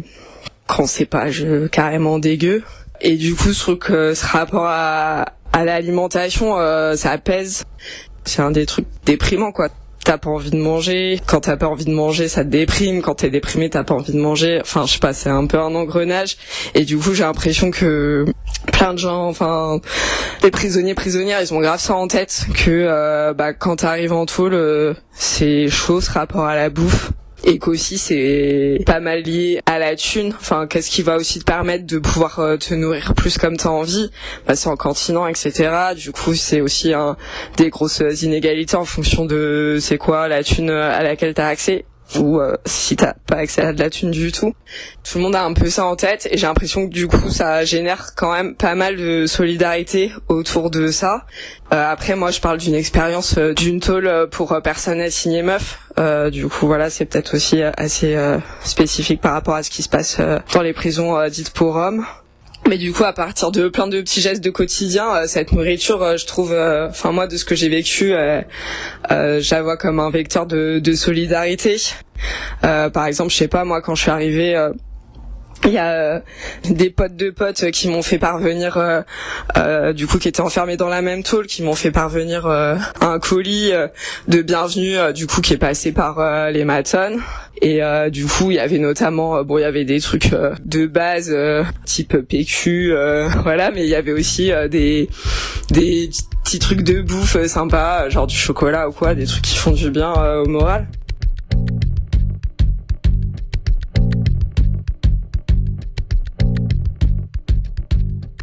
qu'on 0.68 0.86
sait 0.86 1.06
pas, 1.06 1.32
je, 1.32 1.68
carrément 1.68 2.20
dégueu. 2.20 2.64
Et 3.02 3.16
du 3.16 3.36
coup, 3.36 3.52
je 3.52 3.74
que 3.74 4.14
ce 4.14 4.26
rapport 4.26 4.66
à, 4.68 5.34
à 5.58 5.66
l'alimentation, 5.66 6.60
euh, 6.60 6.96
ça 6.96 7.18
pèse. 7.18 7.64
C'est 8.26 8.44
un 8.44 8.52
des 8.52 8.68
trucs 8.68 8.86
déprimants, 9.06 9.52
quoi. 9.52 9.70
T'as 10.06 10.20
pas 10.20 10.30
envie 10.30 10.52
de 10.52 10.58
manger. 10.58 11.20
Quand 11.26 11.42
t'as 11.42 11.58
pas 11.58 11.68
envie 11.68 11.86
de 11.86 11.92
manger, 11.92 12.28
ça 12.28 12.44
te 12.44 12.50
déprime. 12.50 13.02
Quand 13.02 13.16
t'es 13.16 13.32
déprimé, 13.32 13.68
t'as 13.72 13.84
pas 13.84 13.96
envie 13.96 14.14
de 14.14 14.20
manger. 14.20 14.60
Enfin, 14.62 14.86
je 14.86 14.94
sais 14.94 15.00
pas, 15.00 15.14
c'est 15.14 15.30
un 15.30 15.48
peu 15.48 15.58
un 15.58 15.74
engrenage. 15.74 16.38
Et 16.76 16.86
du 16.86 16.96
coup, 16.98 17.16
j'ai 17.16 17.24
l'impression 17.24 17.72
que 17.72 18.26
plein 18.72 18.94
de 18.94 19.00
gens, 19.00 19.28
enfin, 19.28 19.82
les 20.44 20.52
prisonniers, 20.52 20.94
prisonnières, 20.94 21.42
ils 21.42 21.52
ont 21.56 21.60
grave 21.60 21.80
ça 21.80 21.96
en 21.96 22.08
tête 22.08 22.46
que 22.54 22.70
euh, 22.70 23.34
bah, 23.34 23.54
quand 23.54 23.78
t'arrives 23.78 24.14
en 24.14 24.28
tôle, 24.28 24.54
euh, 24.54 24.94
c'est 25.12 25.70
chaud 25.70 26.02
ce 26.02 26.12
rapport 26.12 26.46
à 26.46 26.56
la 26.56 26.70
bouffe. 26.70 27.12
Et 27.44 27.60
qu'aussi 27.60 27.98
c'est 27.98 28.80
pas 28.86 29.00
mal 29.00 29.22
lié 29.22 29.62
à 29.66 29.80
la 29.80 29.96
thune. 29.96 30.34
Enfin, 30.40 30.68
qu'est-ce 30.68 30.90
qui 30.90 31.02
va 31.02 31.18
aussi 31.18 31.40
te 31.40 31.46
permettre 31.46 31.86
de 31.86 32.00
pouvoir 32.00 32.40
euh, 32.40 32.58
te 32.58 32.74
nourrir 32.74 33.14
plus 33.14 33.38
comme 33.38 33.58
t'as 33.58 33.70
envie? 33.70 34.10
Bah, 34.48 34.56
C'est 34.56 34.70
en 34.70 34.76
cantinant, 34.76 35.28
etc. 35.28 35.70
Du 35.96 36.12
coup, 36.12 36.34
c'est 36.36 36.62
aussi 36.62 36.94
des 37.58 37.70
grosses 37.70 38.02
inégalités 38.22 38.76
en 38.76 38.86
fonction 38.86 39.26
de 39.26 39.78
c'est 39.80 39.98
quoi 39.98 40.28
la 40.28 40.44
thune 40.44 40.70
à 40.72 41.04
laquelle 41.04 41.34
t'as 41.34 41.48
accès 41.48 41.86
ou 42.16 42.40
euh, 42.40 42.56
si 42.66 42.96
t'as 42.96 43.14
pas 43.28 43.38
accès 43.38 43.62
à 43.62 43.74
de 43.74 43.80
la 43.80 43.90
thune 43.90 44.12
du 44.12 44.32
tout. 44.32 44.54
Tout 45.04 45.18
le 45.18 45.24
monde 45.24 45.36
a 45.36 45.44
un 45.44 45.54
peu 45.54 45.70
ça 45.70 45.86
en 45.86 45.96
tête 45.96 46.28
et 46.32 46.38
j'ai 46.38 46.48
l'impression 46.48 46.88
que 46.88 46.94
du 46.94 47.08
coup 47.08 47.30
ça 47.30 47.66
génère 47.66 48.12
quand 48.16 48.32
même 48.32 48.56
pas 48.56 48.76
mal 48.76 48.96
de 48.96 49.26
solidarité 49.28 50.12
autour 50.30 50.70
de 50.70 50.88
ça. 50.88 51.26
Euh, 51.74 51.92
après 51.92 52.16
moi 52.16 52.32
je 52.32 52.40
parle 52.40 52.58
d'une 52.58 52.76
expérience 52.76 53.38
euh, 53.38 53.54
d'une 53.54 53.80
tôle 53.80 54.08
euh, 54.08 54.26
pour 54.26 54.54
euh, 54.54 54.62
personnes 54.62 55.02
assignées 55.02 55.44
meufs. 55.44 55.80
Du 56.32 56.48
coup 56.48 56.68
voilà 56.68 56.92
c'est 56.92 57.06
peut-être 57.06 57.36
aussi 57.36 57.64
assez 57.64 58.16
spécifique 58.64 59.20
par 59.20 59.34
rapport 59.34 59.56
à 59.56 59.64
ce 59.64 59.72
qui 59.72 59.82
se 59.82 59.90
passe 59.90 60.20
dans 60.54 60.62
les 60.62 60.72
prisons 60.74 61.28
dites 61.28 61.50
pour 61.50 61.76
hommes. 61.76 62.06
Mais 62.68 62.78
du 62.78 62.92
coup, 62.92 63.06
à 63.06 63.14
partir 63.14 63.52
de 63.52 63.70
plein 63.70 63.88
de 63.88 64.02
petits 64.02 64.20
gestes 64.20 64.44
de 64.44 64.50
quotidien, 64.50 65.08
euh, 65.16 65.26
cette 65.26 65.54
nourriture, 65.54 66.04
euh, 66.04 66.18
je 66.18 66.26
trouve, 66.26 66.52
euh, 66.52 66.90
enfin 66.90 67.14
moi, 67.14 67.26
de 67.26 67.38
ce 67.38 67.46
que 67.46 67.56
j'ai 67.56 67.70
vécu, 67.70 68.10
je 68.10 69.52
la 69.56 69.62
vois 69.62 69.78
comme 69.78 70.02
un 70.02 70.10
vecteur 70.10 70.46
de, 70.46 70.80
de 70.80 70.94
solidarité. 70.94 71.78
Par 72.62 73.06
exemple, 73.06 73.32
je 73.32 73.38
sais 73.38 73.48
pas, 73.48 73.64
moi, 73.64 73.82
quand 73.82 73.96
je 73.96 74.02
suis 74.02 74.12
arrivée, 74.12 74.70
il 75.66 75.72
y 75.72 75.78
a 75.78 75.92
euh, 75.92 76.20
des 76.70 76.90
potes 76.90 77.16
de 77.16 77.30
potes 77.30 77.72
qui 77.72 77.88
m'ont 77.90 78.02
fait 78.02 78.20
parvenir, 78.20 78.78
euh, 78.78 79.02
euh, 79.58 79.94
du 79.94 80.08
coup, 80.08 80.18
qui 80.18 80.28
étaient 80.28 80.42
enfermés 80.42 80.78
dans 80.78 80.90
la 80.90 81.02
même 81.02 81.24
tôle, 81.24 81.48
qui 81.48 81.64
m'ont 81.64 81.76
fait 81.76 81.92
parvenir 81.92 82.46
euh, 82.46 82.76
un 83.02 83.20
colis 83.20 83.72
euh, 83.72 83.88
de 84.28 84.42
bienvenue, 84.42 84.98
euh, 84.98 85.12
du 85.12 85.28
coup, 85.28 85.42
qui 85.42 85.54
est 85.54 85.58
passé 85.58 85.92
par 85.92 86.20
euh, 86.20 86.52
les 86.52 86.64
Maton. 86.64 87.20
Et 87.62 87.82
euh, 87.84 88.10
du 88.10 88.26
coup, 88.26 88.52
il 88.52 88.56
y 88.56 88.60
avait 88.60 88.78
notamment, 88.78 89.38
euh, 89.38 89.44
bon, 89.44 89.58
il 89.58 89.62
y 89.62 89.66
avait 89.66 89.86
des 89.86 90.00
trucs 90.00 90.32
euh, 90.34 90.54
de 90.64 90.86
base, 90.86 91.32
euh, 91.34 91.64
type 91.86 92.16
PQ, 92.16 92.92
euh, 92.92 93.28
voilà, 93.44 93.72
mais 93.72 93.84
il 93.84 93.90
y 93.90 93.96
avait 93.96 94.12
aussi 94.12 94.52
euh, 94.52 94.68
des 94.68 95.10
des 95.72 96.10
petits 96.44 96.60
trucs 96.60 96.84
de 96.84 97.02
bouffe 97.02 97.36
euh, 97.36 97.48
sympas, 97.48 98.10
genre 98.10 98.28
du 98.28 98.38
chocolat 98.38 98.88
ou 98.88 98.92
quoi, 98.92 99.16
des 99.16 99.26
trucs 99.26 99.44
qui 99.44 99.58
font 99.58 99.72
du 99.72 99.90
bien 99.90 100.14
euh, 100.18 100.44
au 100.44 100.48
moral. 100.48 100.88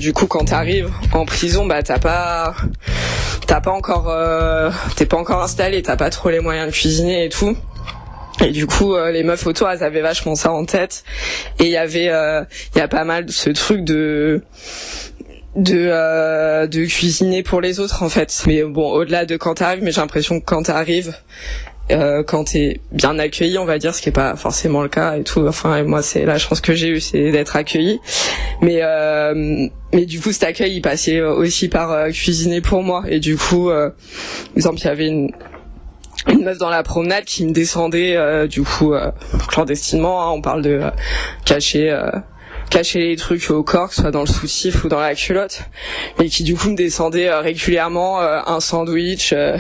Du 0.04 0.12
coup, 0.12 0.26
quand 0.26 0.44
t'arrives 0.44 0.90
en 1.14 1.24
prison, 1.24 1.64
bah 1.64 1.82
t'as 1.82 1.98
pas, 1.98 2.54
t'as 3.46 3.62
pas 3.62 3.70
encore, 3.70 4.10
euh, 4.10 4.70
t'es 4.96 5.06
pas 5.06 5.16
encore 5.16 5.42
installé, 5.42 5.80
t'as 5.80 5.96
pas 5.96 6.10
trop 6.10 6.28
les 6.28 6.40
moyens 6.40 6.66
de 6.66 6.72
cuisiner 6.72 7.24
et 7.24 7.30
tout. 7.30 7.56
Et 8.44 8.50
du 8.50 8.66
coup, 8.66 8.94
euh, 8.94 9.10
les 9.10 9.22
meufs 9.22 9.46
autour, 9.46 9.70
elles 9.70 9.82
avaient 9.82 10.02
vachement 10.02 10.34
ça 10.34 10.52
en 10.52 10.66
tête. 10.66 11.04
Et 11.58 11.64
il 11.64 11.70
y 11.70 11.78
avait, 11.78 12.10
euh, 12.10 12.44
il 12.74 12.80
y 12.80 12.82
a 12.82 12.88
pas 12.88 13.04
mal 13.04 13.30
ce 13.30 13.48
truc 13.48 13.82
de 13.82 14.42
de 15.56 15.88
euh, 15.90 16.66
de 16.66 16.84
cuisiner 16.84 17.42
pour 17.42 17.62
les 17.62 17.80
autres 17.80 18.02
en 18.02 18.10
fait. 18.10 18.44
Mais 18.46 18.62
bon, 18.62 18.90
au-delà 18.90 19.24
de 19.24 19.38
quand 19.38 19.54
t'arrives, 19.54 19.82
mais 19.82 19.90
j'ai 19.90 20.02
l'impression 20.02 20.38
que 20.38 20.44
quand 20.44 20.64
t'arrives, 20.64 21.14
euh, 21.90 22.22
quand 22.22 22.44
t'es 22.44 22.80
bien 22.92 23.18
accueilli, 23.18 23.58
on 23.58 23.64
va 23.64 23.78
dire, 23.78 23.94
ce 23.94 24.00
qui 24.02 24.08
est 24.08 24.12
pas 24.12 24.36
forcément 24.36 24.82
le 24.82 24.88
cas 24.88 25.16
et 25.16 25.22
tout. 25.22 25.46
Enfin, 25.46 25.82
moi, 25.84 26.02
c'est 26.02 26.24
la 26.24 26.38
chance 26.38 26.60
que 26.60 26.74
j'ai 26.74 26.88
eue, 26.88 27.00
c'est 27.00 27.30
d'être 27.30 27.56
accueilli. 27.56 28.00
Mais 28.62 28.78
euh, 28.82 29.68
mais 29.92 30.06
du 30.06 30.20
coup, 30.20 30.32
cet 30.32 30.44
accueil, 30.44 30.76
il 30.76 30.80
passait 30.82 31.20
aussi 31.20 31.68
par 31.68 31.92
euh, 31.92 32.10
cuisiner 32.10 32.60
pour 32.60 32.82
moi. 32.82 33.04
Et 33.08 33.20
du 33.20 33.36
coup, 33.36 33.70
euh, 33.70 33.90
par 33.90 34.56
exemple, 34.56 34.78
il 34.80 34.84
y 34.84 34.88
avait 34.88 35.06
une 35.08 35.30
une 36.26 36.42
meuf 36.42 36.56
dans 36.56 36.70
la 36.70 36.82
promenade 36.82 37.24
qui 37.24 37.44
me 37.44 37.52
descendait 37.52 38.16
euh, 38.16 38.46
du 38.46 38.62
coup 38.62 38.94
clandestinement. 39.48 40.22
hein, 40.22 40.30
on 40.30 40.40
parle 40.40 40.62
de 40.62 40.80
cacher. 41.44 41.94
cacher 42.70 43.00
les 43.00 43.16
trucs 43.16 43.50
au 43.50 43.62
corps, 43.62 43.90
que 43.90 43.94
ce 43.94 44.00
soit 44.00 44.10
dans 44.10 44.22
le 44.22 44.26
soutif 44.26 44.84
ou 44.84 44.88
dans 44.88 44.98
la 44.98 45.14
culotte, 45.14 45.64
mais 46.18 46.28
qui 46.28 46.42
du 46.44 46.54
coup 46.56 46.70
me 46.70 46.76
descendait 46.76 47.32
régulièrement 47.32 48.20
euh, 48.22 48.40
un 48.46 48.58
sandwich. 48.58 49.32
euh, 49.32 49.58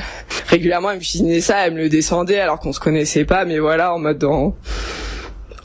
régulièrement, 0.54 0.90
elle 0.92 0.98
me 0.98 1.02
cuisinait 1.02 1.40
ça, 1.40 1.66
elle 1.66 1.74
me 1.74 1.78
le 1.78 1.88
descendait 1.88 2.38
alors 2.38 2.60
qu'on 2.60 2.72
se 2.72 2.78
connaissait 2.78 3.24
pas, 3.24 3.44
mais 3.44 3.58
voilà, 3.58 3.92
en 3.92 3.98
mode 3.98 4.18
dans 4.18 4.54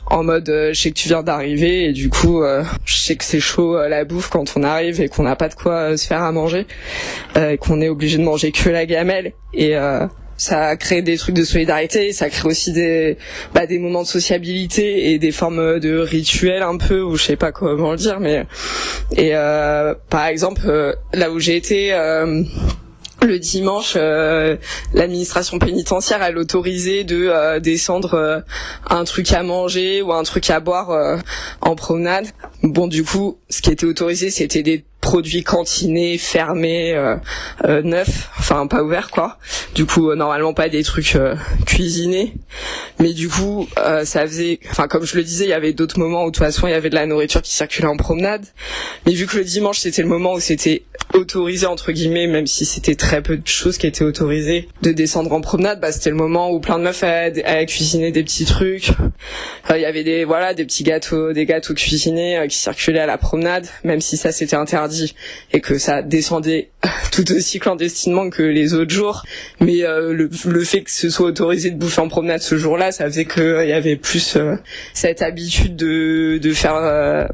en 0.07 0.23
mode 0.23 0.49
euh, 0.49 0.73
je 0.73 0.81
sais 0.81 0.89
que 0.89 0.95
tu 0.95 1.07
viens 1.07 1.21
d'arriver 1.21 1.85
et 1.85 1.93
du 1.93 2.09
coup 2.09 2.41
euh, 2.41 2.63
je 2.83 2.95
sais 2.95 3.15
que 3.15 3.23
c'est 3.23 3.39
chaud 3.39 3.77
euh, 3.77 3.87
la 3.87 4.05
bouffe 4.05 4.29
quand 4.29 4.53
on 4.55 4.63
arrive 4.63 4.99
et 5.01 5.07
qu'on 5.07 5.21
n'a 5.21 5.35
pas 5.35 5.49
de 5.49 5.53
quoi 5.53 5.73
euh, 5.73 5.97
se 5.97 6.07
faire 6.07 6.23
à 6.23 6.31
manger 6.31 6.65
euh, 7.37 7.51
et 7.51 7.57
qu'on 7.59 7.79
est 7.79 7.89
obligé 7.89 8.17
de 8.17 8.23
manger 8.23 8.51
que 8.51 8.71
la 8.71 8.87
gamelle. 8.87 9.33
Et 9.53 9.77
euh, 9.77 10.07
ça 10.39 10.77
crée 10.77 11.01
des 11.01 11.17
trucs 11.17 11.35
de 11.35 11.43
solidarité, 11.43 12.13
ça 12.13 12.29
crée 12.29 12.47
aussi 12.47 12.71
des 12.71 13.17
bah, 13.53 13.67
des 13.67 13.77
moments 13.77 14.03
de 14.03 14.07
sociabilité 14.07 15.11
et 15.11 15.19
des 15.19 15.31
formes 15.31 15.79
de 15.79 15.97
rituels 15.99 16.63
un 16.63 16.77
peu 16.77 17.01
ou 17.01 17.17
je 17.17 17.23
sais 17.25 17.35
pas 17.35 17.51
comment 17.51 17.91
le 17.91 17.97
dire 17.97 18.19
mais 18.21 18.45
et 19.17 19.35
euh, 19.35 19.93
par 20.09 20.25
exemple 20.27 20.61
euh, 20.65 20.93
là 21.13 21.29
où 21.29 21.39
j'ai 21.39 21.57
été 21.57 21.93
euh, 21.93 22.43
le 23.25 23.39
dimanche, 23.39 23.93
euh, 23.95 24.57
l'administration 24.93 25.59
pénitentiaire 25.59 26.23
elle 26.23 26.37
autorisait 26.37 27.03
de 27.03 27.27
euh, 27.27 27.59
descendre 27.59 28.13
euh, 28.13 28.39
un 28.89 29.03
truc 29.03 29.31
à 29.33 29.43
manger 29.43 30.01
ou 30.01 30.13
un 30.13 30.23
truc 30.23 30.49
à 30.49 30.59
boire 30.59 31.19
en 31.61 31.75
promenade. 31.75 32.27
Bon, 32.63 32.87
du 32.87 33.03
coup, 33.03 33.37
ce 33.49 33.61
qui 33.61 33.71
était 33.71 33.85
autorisé, 33.85 34.29
c'était 34.29 34.63
des 34.63 34.85
produits 35.01 35.43
cantinés, 35.43 36.17
fermés, 36.17 36.93
neufs, 37.63 38.29
enfin 38.37 38.67
pas 38.67 38.83
ouverts 38.83 39.11
quoi. 39.11 39.37
Du 39.73 39.85
coup, 39.85 40.13
normalement 40.13 40.53
pas 40.53 40.69
des 40.69 40.83
trucs 40.83 41.17
cuisinés. 41.65 42.33
Mais 42.99 43.13
du 43.13 43.29
coup, 43.29 43.67
ça 44.03 44.27
faisait, 44.27 44.59
enfin 44.69 44.87
comme 44.87 45.05
je 45.05 45.15
le 45.15 45.23
disais, 45.23 45.45
il 45.45 45.49
y 45.49 45.53
avait 45.53 45.73
d'autres 45.73 45.99
moments 45.99 46.23
où 46.23 46.31
de 46.31 46.35
toute 46.35 46.43
façon 46.43 46.67
il 46.67 46.71
y 46.71 46.73
avait 46.73 46.89
de 46.89 46.95
la 46.95 47.05
nourriture 47.05 47.41
qui 47.41 47.53
circulait 47.53 47.87
en 47.87 47.97
promenade. 47.97 48.45
Mais 49.05 49.13
vu 49.13 49.25
que 49.25 49.37
le 49.37 49.43
dimanche 49.43 49.79
c'était 49.79 50.01
le 50.01 50.09
moment 50.09 50.33
où 50.33 50.39
c'était 50.39 50.83
autorisé 51.13 51.65
entre 51.65 51.91
guillemets, 51.91 52.27
même 52.27 52.47
si 52.47 52.65
c'était 52.65 52.95
très 52.95 53.21
peu 53.21 53.37
de 53.37 53.47
choses 53.47 53.77
qui 53.77 53.87
étaient 53.87 54.03
autorisées, 54.03 54.69
de 54.81 54.91
descendre 54.91 55.31
en 55.31 55.41
promenade, 55.41 55.79
bah 55.79 55.91
c'était 55.91 56.09
le 56.09 56.15
moment 56.15 56.51
où 56.51 56.59
plein 56.59 56.77
de 56.77 56.83
meufs 56.83 57.03
allaient, 57.03 57.65
cuisiner 57.65 58.11
des 58.11 58.23
petits 58.23 58.45
trucs. 58.45 58.91
Euh, 59.69 59.77
Il 59.77 59.81
y 59.81 59.85
avait 59.85 60.03
des 60.03 60.25
voilà 60.25 60.53
des 60.53 60.65
petits 60.65 60.83
gâteaux, 60.83 61.33
des 61.33 61.45
gâteaux 61.45 61.73
cuisinés 61.73 62.37
euh, 62.37 62.47
qui 62.47 62.57
circulaient 62.57 62.99
à 62.99 63.05
la 63.05 63.17
promenade, 63.17 63.67
même 63.83 64.01
si 64.01 64.17
ça 64.17 64.31
c'était 64.31 64.55
interdit 64.55 65.15
et 65.51 65.61
que 65.61 65.77
ça 65.77 66.01
descendait 66.01 66.69
tout 67.11 67.31
aussi 67.31 67.59
clandestinement 67.59 68.29
que 68.29 68.43
les 68.43 68.73
autres 68.73 68.91
jours. 68.91 69.23
Mais 69.59 69.83
euh, 69.83 70.13
le, 70.13 70.63
fait 70.63 70.81
que 70.81 70.91
ce 70.91 71.09
soit 71.09 71.27
autorisé 71.27 71.71
de 71.71 71.77
bouffer 71.77 72.01
en 72.01 72.07
promenade 72.07 72.41
ce 72.41 72.57
jour-là, 72.57 72.91
ça 72.91 73.05
faisait 73.05 73.25
qu'il 73.25 73.67
y 73.67 73.73
avait 73.73 73.95
plus 73.95 74.35
euh, 74.35 74.55
cette 74.93 75.21
habitude 75.21 75.75
de 75.75 76.37
de 76.37 76.53
faire 76.53 76.75
euh, 76.75 77.25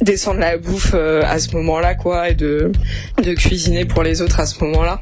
descendre 0.00 0.40
la 0.40 0.56
bouffe 0.58 0.92
euh, 0.94 1.22
à 1.24 1.38
ce 1.38 1.54
moment-là 1.56 1.94
quoi 1.94 2.30
et 2.30 2.34
de 2.34 2.72
de 3.22 3.34
cuisiner 3.34 3.84
pour 3.84 4.02
les 4.02 4.20
autres 4.22 4.40
à 4.40 4.46
ce 4.46 4.62
moment-là. 4.64 5.00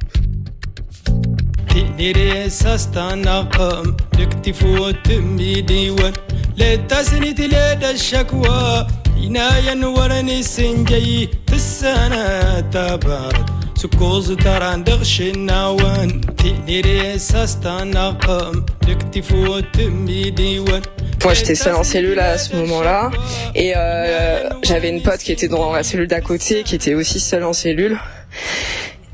تقدري 1.70 2.46
استنقم 2.46 3.96
لكتفو 4.18 4.90
تمي 4.90 5.60
ديوان 5.60 6.12
لتسنيت 6.58 7.40
لدى 7.40 7.90
الشكوى 7.90 8.86
عناية 9.16 9.86
ورني 9.86 10.42
سنجي 10.42 11.28
السنة 11.52 12.60
تبارد 12.60 13.50
سكوز 13.84 14.32
تران 14.32 14.84
دغش 14.84 15.20
النوان 15.20 16.20
تقدري 16.20 17.14
استنقم 17.14 18.64
لكتفو 18.88 19.60
تمي 19.60 20.30
ديوان 20.30 20.82
Moi, 21.24 21.34
j'étais 21.34 21.54
seule 21.54 21.74
en 21.74 21.84
cellule 21.84 22.18
à 22.18 22.38
ce 22.38 22.56
moment-là, 22.56 23.10
et 23.54 23.74
euh, 23.76 24.48
j'avais 24.62 24.88
une 24.88 25.02
pote 25.02 25.18
qui 25.18 25.32
était 25.32 25.48
dans 25.48 25.70
la 25.70 25.82
cellule 25.82 26.06
d'à 26.06 26.22
côté, 26.22 26.62
qui 26.62 26.74
était 26.74 26.94
aussi 26.94 27.20
seule 27.20 27.44
en 27.44 27.52
cellule. 27.52 27.98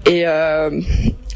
Et 0.06 0.22
euh, 0.24 0.70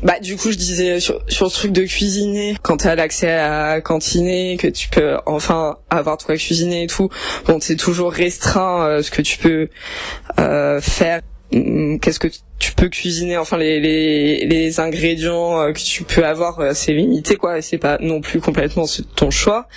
bah 0.03 0.21
du 0.21 0.37
coup, 0.37 0.53
je 0.53 0.57
disais 0.57 1.01
sur, 1.01 1.21
sur 1.29 1.51
ce 1.51 1.55
truc 1.55 1.73
de 1.73 1.83
cuisiner, 1.83 2.57
quand 2.63 2.79
t'as 2.79 2.95
l'accès 2.95 3.33
à 3.33 3.81
cantiner, 3.81 4.57
que 4.57 4.69
tu 4.69 4.89
peux 4.89 5.17
enfin 5.27 5.77
avoir 5.91 6.17
de 6.17 6.23
quoi 6.23 6.37
cuisiner 6.37 6.85
et 6.85 6.87
tout, 6.87 7.11
bon, 7.47 7.59
c'est 7.61 7.77
toujours 7.77 8.13
restreint 8.13 8.87
euh, 8.87 9.03
ce 9.03 9.11
que 9.11 9.23
tu 9.23 9.39
peux 9.39 9.69
euh, 10.39 10.81
faire. 10.81 11.21
Hum, 11.56 12.00
Qu'est-ce 12.00 12.20
que 12.20 12.28
tu 12.60 12.74
peux 12.74 12.90
cuisiner 12.90 13.38
Enfin, 13.38 13.58
les 13.58 13.80
les, 13.80 14.46
les 14.46 14.80
ingrédients 14.80 15.62
euh, 15.62 15.72
que 15.72 15.80
tu 15.80 16.04
peux 16.04 16.26
avoir, 16.26 16.60
euh, 16.60 16.72
c'est 16.74 16.94
limité 16.94 17.38
quoi. 17.38 17.62
C'est 17.62 17.78
pas 17.78 17.98
non 18.02 18.22
plus 18.22 18.42
complètement 18.42 18.86
ton 19.16 19.32
choix. 19.32 19.68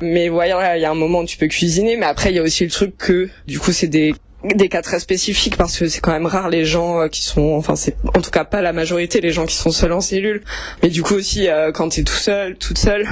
Mais 0.00 0.28
voilà, 0.28 0.78
il 0.78 0.80
y 0.80 0.84
a 0.84 0.90
un 0.90 0.94
moment 0.94 1.20
où 1.20 1.26
tu 1.26 1.36
peux 1.36 1.48
cuisiner, 1.48 1.96
mais 1.96 2.06
après 2.06 2.30
il 2.30 2.36
y 2.36 2.38
a 2.38 2.42
aussi 2.42 2.64
le 2.64 2.70
truc 2.70 2.96
que 2.96 3.28
du 3.46 3.58
coup 3.58 3.72
c'est 3.72 3.88
des 3.88 4.14
des 4.44 4.68
cas 4.68 4.82
très 4.82 5.00
spécifiques 5.00 5.56
parce 5.56 5.76
que 5.76 5.88
c'est 5.88 6.00
quand 6.00 6.12
même 6.12 6.26
rare 6.26 6.48
les 6.48 6.64
gens 6.64 7.00
euh, 7.00 7.08
qui 7.08 7.24
sont 7.24 7.54
enfin 7.54 7.74
c'est 7.74 7.96
en 8.14 8.20
tout 8.20 8.30
cas 8.30 8.44
pas 8.44 8.62
la 8.62 8.72
majorité 8.72 9.20
les 9.20 9.32
gens 9.32 9.46
qui 9.46 9.56
sont 9.56 9.72
seuls 9.72 9.92
en 9.92 10.00
cellule 10.00 10.42
mais 10.80 10.90
du 10.90 11.02
coup 11.02 11.14
aussi 11.14 11.48
euh, 11.48 11.72
quand 11.72 11.88
t'es 11.88 12.04
tout 12.04 12.14
seul 12.14 12.56
toute 12.56 12.78
seule 12.78 13.08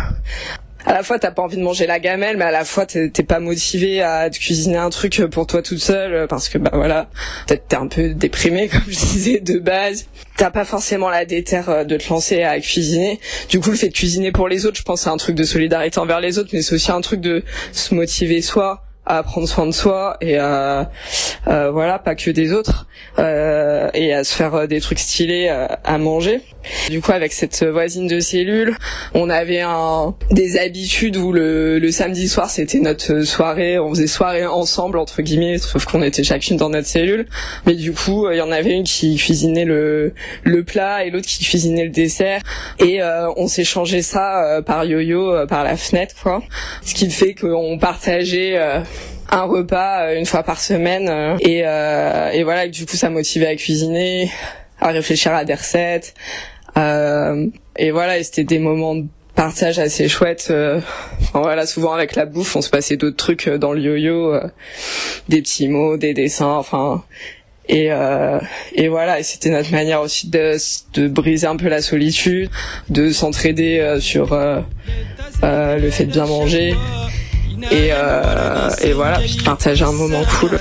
à 0.87 0.93
la 0.93 1.03
fois 1.03 1.19
t'as 1.19 1.33
pas 1.33 1.43
envie 1.43 1.57
de 1.57 1.63
manger 1.63 1.87
la 1.87 1.99
gamelle 1.99 2.37
mais 2.37 2.45
à 2.45 2.51
la 2.51 2.65
fois 2.65 2.87
t'es 2.87 3.11
pas 3.11 3.41
motivé 3.41 4.03
à 4.03 4.31
te 4.31 4.39
cuisiner 4.39 4.77
un 4.77 4.91
truc 4.91 5.21
pour 5.31 5.47
toi 5.47 5.61
toute 5.61 5.81
seule 5.81 6.15
euh, 6.15 6.27
parce 6.27 6.49
que 6.49 6.59
bah 6.59 6.71
voilà. 6.73 7.09
Peut-être 7.47 7.69
t'es 7.69 7.77
un 7.77 7.89
peu 7.89 8.15
déprimé 8.15 8.69
comme 8.73 8.83
je 8.87 8.99
disais 8.99 9.41
de 9.41 9.59
base. 9.59 10.07
T'as 10.37 10.51
pas 10.51 10.65
forcément 10.65 11.11
la 11.11 11.25
déterre 11.25 11.69
euh, 11.71 11.85
de 11.85 11.97
te 11.97 12.09
lancer 12.09 12.43
à 12.43 12.61
cuisiner. 12.61 13.19
Du 13.49 13.61
coup 13.61 13.71
le 13.71 13.77
fait 13.77 13.89
de 13.89 13.95
cuisiner 13.95 14.31
pour 14.33 14.49
les 14.49 14.65
autres 14.65 14.79
je 14.79 14.83
pense 14.83 15.03
c'est 15.03 15.11
un 15.11 15.17
truc 15.17 15.35
de 15.35 15.45
solidarité 15.45 15.99
envers 15.99 16.21
les 16.21 16.39
autres 16.39 16.51
mais 16.53 16.63
c'est 16.63 16.75
aussi 16.75 16.93
un 16.93 17.01
truc 17.01 17.21
de 17.21 17.43
se 17.73 17.95
motiver 17.95 18.41
soi 18.41 18.85
à 19.07 19.23
prendre 19.23 19.49
soin 19.49 19.66
de 19.66 19.73
soi 19.73 20.16
et 20.20 20.37
à 20.37 20.91
euh, 21.49 21.70
voilà 21.70 21.99
pas 21.99 22.15
que 22.15 22.31
des 22.31 22.53
autres 22.53 22.87
euh, 23.19 23.89
et 23.95 24.12
à 24.12 24.24
se 24.24 24.35
faire 24.35 24.55
euh, 24.55 24.66
des 24.66 24.81
trucs 24.81 24.99
stylés 24.99 25.49
euh, 25.49 25.66
à 25.85 25.99
manger. 25.99 26.41
Du 26.91 27.01
coup 27.01 27.12
avec 27.12 27.33
cette 27.33 27.65
voisine 27.65 28.09
de 28.09 28.19
cellule 28.19 28.77
on 29.15 29.31
avait 29.31 29.61
un 29.61 30.16
des 30.33 30.59
habitudes 30.59 31.16
où 31.16 31.31
le, 31.31 31.78
le 31.78 31.93
samedi 31.93 32.28
soir 32.28 32.51
c'était 32.51 32.81
notre 32.81 33.23
soirée. 33.23 33.78
On 33.78 33.91
faisait 33.91 34.09
soirée 34.09 34.47
ensemble 34.47 34.99
entre 34.99 35.23
guillemets 35.23 35.59
sauf 35.59 35.85
qu'on 35.85 36.03
était 36.03 36.24
chacune 36.24 36.57
dans 36.57 36.69
notre 36.69 36.89
cellule. 36.89 37.27
Mais 37.66 37.74
du 37.74 37.93
coup 37.93 38.28
il 38.31 38.37
y 38.37 38.41
en 38.41 38.51
avait 38.51 38.73
une 38.73 38.85
qui 38.85 39.16
cuisinait 39.16 39.65
le 39.65 40.12
le 40.43 40.65
plat 40.65 41.05
et 41.05 41.11
l'autre 41.11 41.28
qui 41.28 41.45
cuisinait 41.45 41.85
le 41.85 41.91
dessert. 41.91 42.43
Et 42.81 43.01
euh, 43.03 43.31
on 43.37 43.47
s'échangeait 43.47 44.03
ça 44.03 44.45
euh, 44.45 44.62
par 44.62 44.85
yo-yo 44.85 45.47
par 45.47 45.62
la 45.62 45.77
fenêtre 45.77 46.16
quoi. 46.20 46.43
Ce 46.85 46.95
qui 46.95 47.11
fait 47.11 47.35
qu'on 47.35 47.78
partageait 47.78 48.59
un 49.31 49.43
repas 49.43 50.02
euh, 50.02 50.18
une 50.18 50.27
fois 50.27 50.43
par 50.43 50.60
semaine 50.60 51.09
euh, 51.09 51.36
et, 51.40 51.62
euh, 51.64 52.31
et 52.31 52.44
voilà 52.44 52.66
et 52.66 52.70
du 52.70 52.86
coup 52.86 52.97
ça 52.97 53.10
motivait 53.10 53.48
à 53.48 53.56
cuisiner 53.56 54.31
à 54.81 54.89
réfléchir 54.89 55.35
à 55.35 55.44
des 55.44 55.55
recettes 55.55 56.14
et 56.77 57.90
voilà 57.90 58.18
et 58.18 58.23
c'était 58.23 58.44
des 58.44 58.59
moments 58.59 58.94
de 58.94 59.06
partage 59.35 59.78
assez 59.78 60.09
chouettes 60.09 60.48
euh, 60.51 60.81
voilà 61.32 61.66
souvent 61.66 61.93
avec 61.93 62.16
la 62.16 62.24
bouffe 62.24 62.56
on 62.56 62.62
se 62.62 62.70
passait 62.70 62.97
d'autres 62.97 63.16
trucs 63.16 63.48
dans 63.48 63.73
le 63.73 63.81
yo-yo 63.81 64.32
euh, 64.32 64.48
des 65.28 65.43
petits 65.43 65.68
mots 65.68 65.97
des 65.97 66.14
dessins 66.14 66.55
enfin 66.55 67.05
et, 67.68 67.90
euh, 67.90 68.39
et 68.74 68.86
voilà, 68.86 69.18
et 69.18 69.24
c'était 69.24 69.51
notre 69.51 69.73
manière 69.73 70.01
aussi 70.01 70.28
de, 70.28 70.56
de 70.94 71.09
briser 71.09 71.48
un 71.48 71.56
peu 71.56 71.66
la 71.68 71.82
solitude, 71.82 72.48
de 72.90 73.10
s'entraider 73.10 73.97
sur 73.98 74.39
le 75.43 75.90
fait 75.90 76.05
de 76.05 76.12
bien 76.12 76.27
manger, 76.27 76.77
et, 77.70 77.91
euh, 77.93 78.70
et 78.83 78.93
voilà, 78.93 79.19
puis 79.19 79.37
de 79.37 79.43
partager 79.43 79.85
un 79.85 79.93
moment 79.93 80.23
cool. 80.41 80.59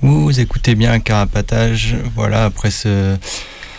Vous 0.00 0.38
écoutez 0.38 0.76
bien 0.76 1.00
Carapatage, 1.00 1.96
voilà, 2.14 2.44
après 2.44 2.70
ce, 2.70 3.16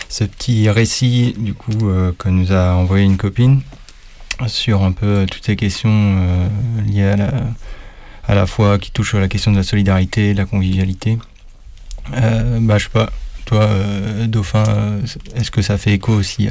ce 0.10 0.26
petit 0.26 0.70
récit 0.70 1.34
du 1.38 1.54
coup 1.54 1.88
euh, 1.88 2.12
que 2.18 2.28
nous 2.28 2.52
a 2.52 2.74
envoyé 2.74 3.06
une 3.06 3.16
copine 3.16 3.62
sur 4.48 4.84
un 4.84 4.92
peu 4.92 5.26
toutes 5.32 5.46
ces 5.46 5.56
questions 5.56 5.90
euh, 5.94 6.48
liées 6.86 7.06
à 7.06 7.16
la, 7.16 7.32
à 8.28 8.36
la 8.36 8.46
fois 8.46 8.78
qui 8.78 8.92
touchent 8.92 9.16
à 9.16 9.22
la 9.22 9.30
question 9.30 9.54
de 9.54 9.58
la 9.58 9.64
solidarité, 9.64 10.34
de 10.34 10.40
la 10.40 10.46
convivialité. 10.46 11.18
Euh, 12.16 12.60
bah, 12.60 12.78
je 12.78 12.84
sais 12.84 12.90
pas, 12.90 13.10
toi, 13.52 13.64
euh, 13.64 14.28
Dauphin, 14.28 14.64
euh, 14.66 15.02
est-ce 15.36 15.52
que 15.52 15.62
ça 15.62 15.78
fait 15.78 15.92
écho 15.92 16.14
aussi 16.14 16.48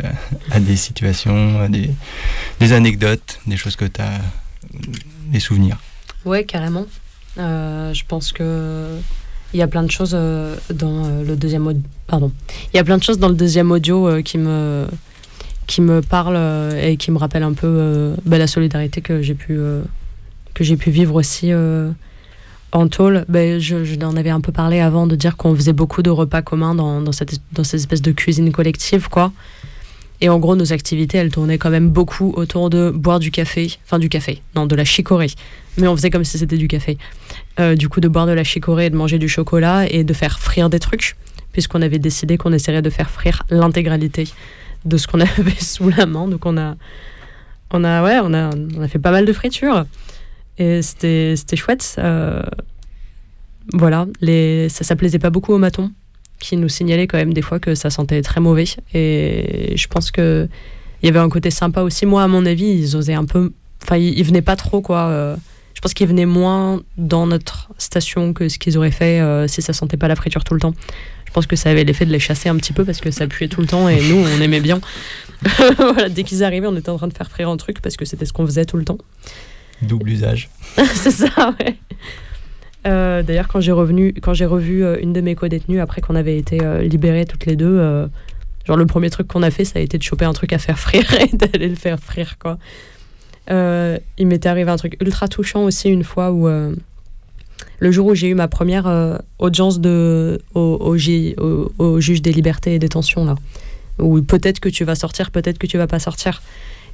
à, 0.50 0.60
des 0.60 0.76
situations, 0.76 1.58
à 1.58 1.68
des, 1.68 2.72
anecdotes, 2.74 3.40
des 3.46 3.56
choses 3.56 3.74
que 3.74 3.86
tu 3.86 4.02
as, 4.02 4.20
des 5.32 5.40
souvenirs? 5.40 5.78
Ouais, 6.26 6.44
carrément. 6.44 6.84
Euh, 7.38 7.94
je 7.94 8.04
pense 8.06 8.32
que 8.32 8.98
il 9.54 9.58
y 9.58 9.62
a 9.62 9.66
plein 9.66 9.82
de 9.82 9.90
choses 9.90 10.12
dans 10.12 11.22
le 11.26 11.36
deuxième 11.36 11.66
audio. 11.66 11.82
Pardon. 12.06 12.30
Il 12.72 12.76
y 12.76 12.80
a 12.80 12.84
plein 12.84 12.98
de 12.98 13.02
choses 13.02 13.18
dans 13.18 13.30
le 13.30 13.34
deuxième 13.34 13.72
audio 13.72 14.22
qui 14.22 14.36
me 14.36 14.86
qui 15.66 15.80
me 15.80 16.02
parlent 16.02 16.76
et 16.80 16.96
qui 16.98 17.10
me 17.10 17.18
rappellent 17.18 17.42
un 17.44 17.54
peu 17.54 18.14
bah, 18.26 18.38
la 18.38 18.46
solidarité 18.46 19.00
que 19.00 19.22
j'ai 19.22 19.34
pu 19.34 19.58
que 20.54 20.62
j'ai 20.62 20.76
pu 20.76 20.90
vivre 20.90 21.16
aussi 21.16 21.50
en 22.72 22.88
tôle. 22.88 23.24
Ben, 23.28 23.58
je, 23.58 23.84
je 23.84 23.96
en 24.04 24.16
avais 24.16 24.30
un 24.30 24.40
peu 24.40 24.52
parlé 24.52 24.80
avant 24.80 25.06
de 25.06 25.16
dire 25.16 25.36
qu'on 25.36 25.54
faisait 25.54 25.72
beaucoup 25.72 26.02
de 26.02 26.10
repas 26.10 26.42
communs 26.42 26.74
dans, 26.74 27.00
dans 27.00 27.12
cette 27.12 27.40
dans 27.52 27.62
espèce 27.62 28.02
de 28.02 28.12
cuisine 28.12 28.52
collective 28.52 29.08
quoi. 29.08 29.32
Et 30.22 30.28
en 30.28 30.38
gros, 30.38 30.54
nos 30.54 30.72
activités, 30.72 31.16
elles 31.16 31.30
tournaient 31.30 31.56
quand 31.56 31.70
même 31.70 31.88
beaucoup 31.88 32.32
autour 32.36 32.68
de 32.68 32.90
boire 32.90 33.20
du 33.20 33.30
café, 33.30 33.78
enfin 33.86 33.98
du 33.98 34.10
café, 34.10 34.42
non, 34.54 34.66
de 34.66 34.74
la 34.74 34.84
chicorée. 34.84 35.30
Mais 35.78 35.86
on 35.88 35.96
faisait 35.96 36.10
comme 36.10 36.24
si 36.24 36.36
c'était 36.36 36.58
du 36.58 36.68
café. 36.68 36.98
Euh, 37.58 37.74
du 37.74 37.88
coup, 37.88 38.00
de 38.00 38.08
boire 38.08 38.26
de 38.26 38.32
la 38.32 38.44
chicorée 38.44 38.86
et 38.86 38.90
de 38.90 38.96
manger 38.96 39.18
du 39.18 39.30
chocolat 39.30 39.86
et 39.90 40.04
de 40.04 40.12
faire 40.12 40.38
frire 40.38 40.68
des 40.68 40.78
trucs, 40.78 41.16
puisqu'on 41.52 41.80
avait 41.80 41.98
décidé 41.98 42.36
qu'on 42.36 42.52
essaierait 42.52 42.82
de 42.82 42.90
faire 42.90 43.08
frire 43.08 43.44
l'intégralité 43.48 44.28
de 44.84 44.98
ce 44.98 45.06
qu'on 45.06 45.20
avait 45.38 45.58
sous 45.58 45.88
la 45.88 46.04
main. 46.04 46.28
Donc 46.28 46.44
on 46.44 46.58
a, 46.58 46.76
on 47.70 47.82
a, 47.82 48.02
ouais, 48.04 48.20
on 48.22 48.34
a, 48.34 48.50
on 48.76 48.82
a 48.82 48.88
fait 48.88 48.98
pas 48.98 49.12
mal 49.12 49.24
de 49.24 49.32
fritures. 49.32 49.86
Et 50.60 50.82
c'était 50.82 51.56
chouette. 51.56 51.96
Euh, 51.98 52.42
voilà, 53.72 54.06
les, 54.20 54.68
ça, 54.68 54.84
ça 54.84 54.94
plaisait 54.94 55.18
pas 55.18 55.30
beaucoup 55.30 55.52
aux 55.52 55.58
matons 55.58 55.90
qui 56.38 56.56
nous 56.56 56.68
signalaient 56.68 57.06
quand 57.06 57.18
même 57.18 57.34
des 57.34 57.42
fois 57.42 57.58
que 57.58 57.74
ça 57.74 57.90
sentait 57.90 58.22
très 58.22 58.40
mauvais. 58.40 58.64
Et 58.94 59.74
je 59.76 59.86
pense 59.88 60.10
que 60.10 60.48
il 61.02 61.06
y 61.06 61.08
avait 61.08 61.18
un 61.18 61.28
côté 61.30 61.50
sympa 61.50 61.80
aussi. 61.80 62.04
Moi, 62.04 62.22
à 62.22 62.28
mon 62.28 62.44
avis, 62.44 62.66
ils 62.66 62.96
osaient 62.96 63.14
un 63.14 63.24
peu. 63.24 63.52
Enfin, 63.82 63.96
ils 63.96 64.22
venaient 64.22 64.42
pas 64.42 64.56
trop, 64.56 64.82
quoi. 64.82 65.08
euh, 65.08 65.36
je 65.72 65.80
pense 65.80 65.94
qu'ils 65.94 66.08
venaient 66.08 66.26
moins 66.26 66.82
dans 66.98 67.26
notre 67.26 67.70
station 67.78 68.34
que 68.34 68.50
ce 68.50 68.58
qu'ils 68.58 68.76
auraient 68.76 68.90
fait 68.90 69.20
euh, 69.20 69.48
si 69.48 69.62
ça 69.62 69.72
sentait 69.72 69.96
pas 69.96 70.08
la 70.08 70.16
friture 70.16 70.44
tout 70.44 70.52
le 70.52 70.60
temps. 70.60 70.74
Je 71.24 71.32
pense 71.32 71.46
que 71.46 71.56
ça 71.56 71.70
avait 71.70 71.84
l'effet 71.84 72.04
de 72.04 72.12
les 72.12 72.18
chasser 72.18 72.50
un 72.50 72.56
petit 72.56 72.74
peu 72.74 72.84
parce 72.84 73.00
que 73.00 73.10
ça 73.10 73.26
puait 73.26 73.48
tout 73.48 73.62
le 73.62 73.66
temps 73.66 73.88
et 73.88 74.02
nous, 74.02 74.16
on 74.16 74.40
aimait 74.42 74.60
bien. 74.60 74.80
voilà, 75.78 76.10
dès 76.10 76.24
qu'ils 76.24 76.44
arrivaient, 76.44 76.66
on 76.66 76.76
était 76.76 76.90
en 76.90 76.98
train 76.98 77.08
de 77.08 77.14
faire 77.14 77.30
frire 77.30 77.48
un 77.48 77.56
truc 77.56 77.80
parce 77.80 77.96
que 77.96 78.04
c'était 78.04 78.26
ce 78.26 78.32
qu'on 78.34 78.44
faisait 78.44 78.66
tout 78.66 78.76
le 78.76 78.84
temps. 78.84 78.98
Double 79.82 80.10
usage. 80.10 80.50
c'est 80.94 81.10
ça, 81.10 81.54
ouais. 81.58 81.76
Euh, 82.86 83.22
D'ailleurs, 83.22 83.48
quand 83.48 83.60
j'ai 83.60 83.72
revu 83.72 84.84
euh, 84.84 84.96
une 85.00 85.12
de 85.12 85.20
mes 85.20 85.34
co-détenues 85.34 85.80
après 85.80 86.00
qu'on 86.00 86.14
avait 86.14 86.38
été 86.38 86.62
euh, 86.62 86.82
libérées 86.82 87.26
toutes 87.26 87.46
les 87.46 87.56
deux, 87.56 88.08
genre 88.66 88.76
le 88.76 88.86
premier 88.86 89.10
truc 89.10 89.28
qu'on 89.28 89.42
a 89.42 89.50
fait, 89.50 89.64
ça 89.64 89.78
a 89.78 89.82
été 89.82 89.98
de 89.98 90.02
choper 90.02 90.24
un 90.24 90.32
truc 90.32 90.52
à 90.52 90.58
faire 90.58 90.78
frire 90.78 91.06
et 91.20 91.36
d'aller 91.36 91.68
le 91.68 91.74
faire 91.76 91.98
frire, 91.98 92.36
quoi. 92.38 92.58
Il 93.48 94.26
m'était 94.28 94.48
arrivé 94.48 94.70
un 94.70 94.76
truc 94.76 94.96
ultra 95.00 95.26
touchant 95.26 95.64
aussi 95.64 95.88
une 95.88 96.04
fois 96.04 96.30
où 96.30 96.46
le 96.46 97.90
jour 97.90 98.06
où 98.06 98.14
j'ai 98.14 98.28
eu 98.28 98.34
ma 98.34 98.46
première 98.46 99.18
audience 99.40 99.80
de, 99.80 100.40
au, 100.54 100.96
au, 101.78 102.00
juge 102.00 102.22
des 102.22 102.32
libertés 102.32 102.76
et 102.76 102.78
détention, 102.78 103.24
là, 103.24 103.34
où 103.98 104.22
peut-être 104.22 104.60
que 104.60 104.68
tu 104.68 104.84
vas 104.84 104.94
sortir, 104.94 105.32
peut-être 105.32 105.58
que 105.58 105.66
tu 105.66 105.78
vas 105.78 105.88
pas 105.88 105.98
sortir. 105.98 106.42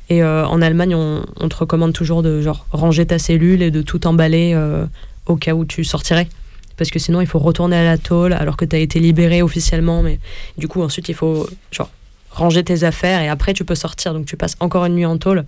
Et 0.08 0.22
euh, 0.22 0.46
en 0.46 0.62
Allemagne, 0.62 0.94
on, 0.94 1.48
te 1.48 1.56
recommande 1.56 1.92
toujours 1.92 2.22
de 2.22 2.40
genre 2.40 2.66
ranger 2.70 3.06
ta 3.06 3.18
cellule 3.18 3.62
et 3.62 3.70
de 3.70 3.82
tout 3.82 4.06
emballer 4.06 4.52
euh, 4.54 4.86
au 5.26 5.36
cas 5.36 5.54
où 5.54 5.64
tu 5.64 5.84
sortirais. 5.84 6.28
Parce 6.76 6.90
que 6.90 6.98
sinon, 6.98 7.20
il 7.20 7.26
faut 7.26 7.38
retourner 7.38 7.76
à 7.76 7.84
la 7.84 7.98
tôle 7.98 8.32
alors 8.32 8.56
que 8.56 8.64
tu 8.64 8.76
as 8.76 8.78
été 8.78 9.00
libéré 9.00 9.42
officiellement. 9.42 10.02
Mais 10.02 10.20
du 10.58 10.68
coup, 10.68 10.82
ensuite, 10.82 11.08
il 11.08 11.14
faut 11.14 11.48
genre 11.72 11.90
ranger 12.30 12.62
tes 12.62 12.84
affaires 12.84 13.22
et 13.22 13.28
après, 13.28 13.52
tu 13.52 13.64
peux 13.64 13.74
sortir. 13.74 14.14
Donc, 14.14 14.26
tu 14.26 14.36
passes 14.36 14.56
encore 14.60 14.84
une 14.84 14.94
nuit 14.94 15.06
en 15.06 15.18
tôle. 15.18 15.44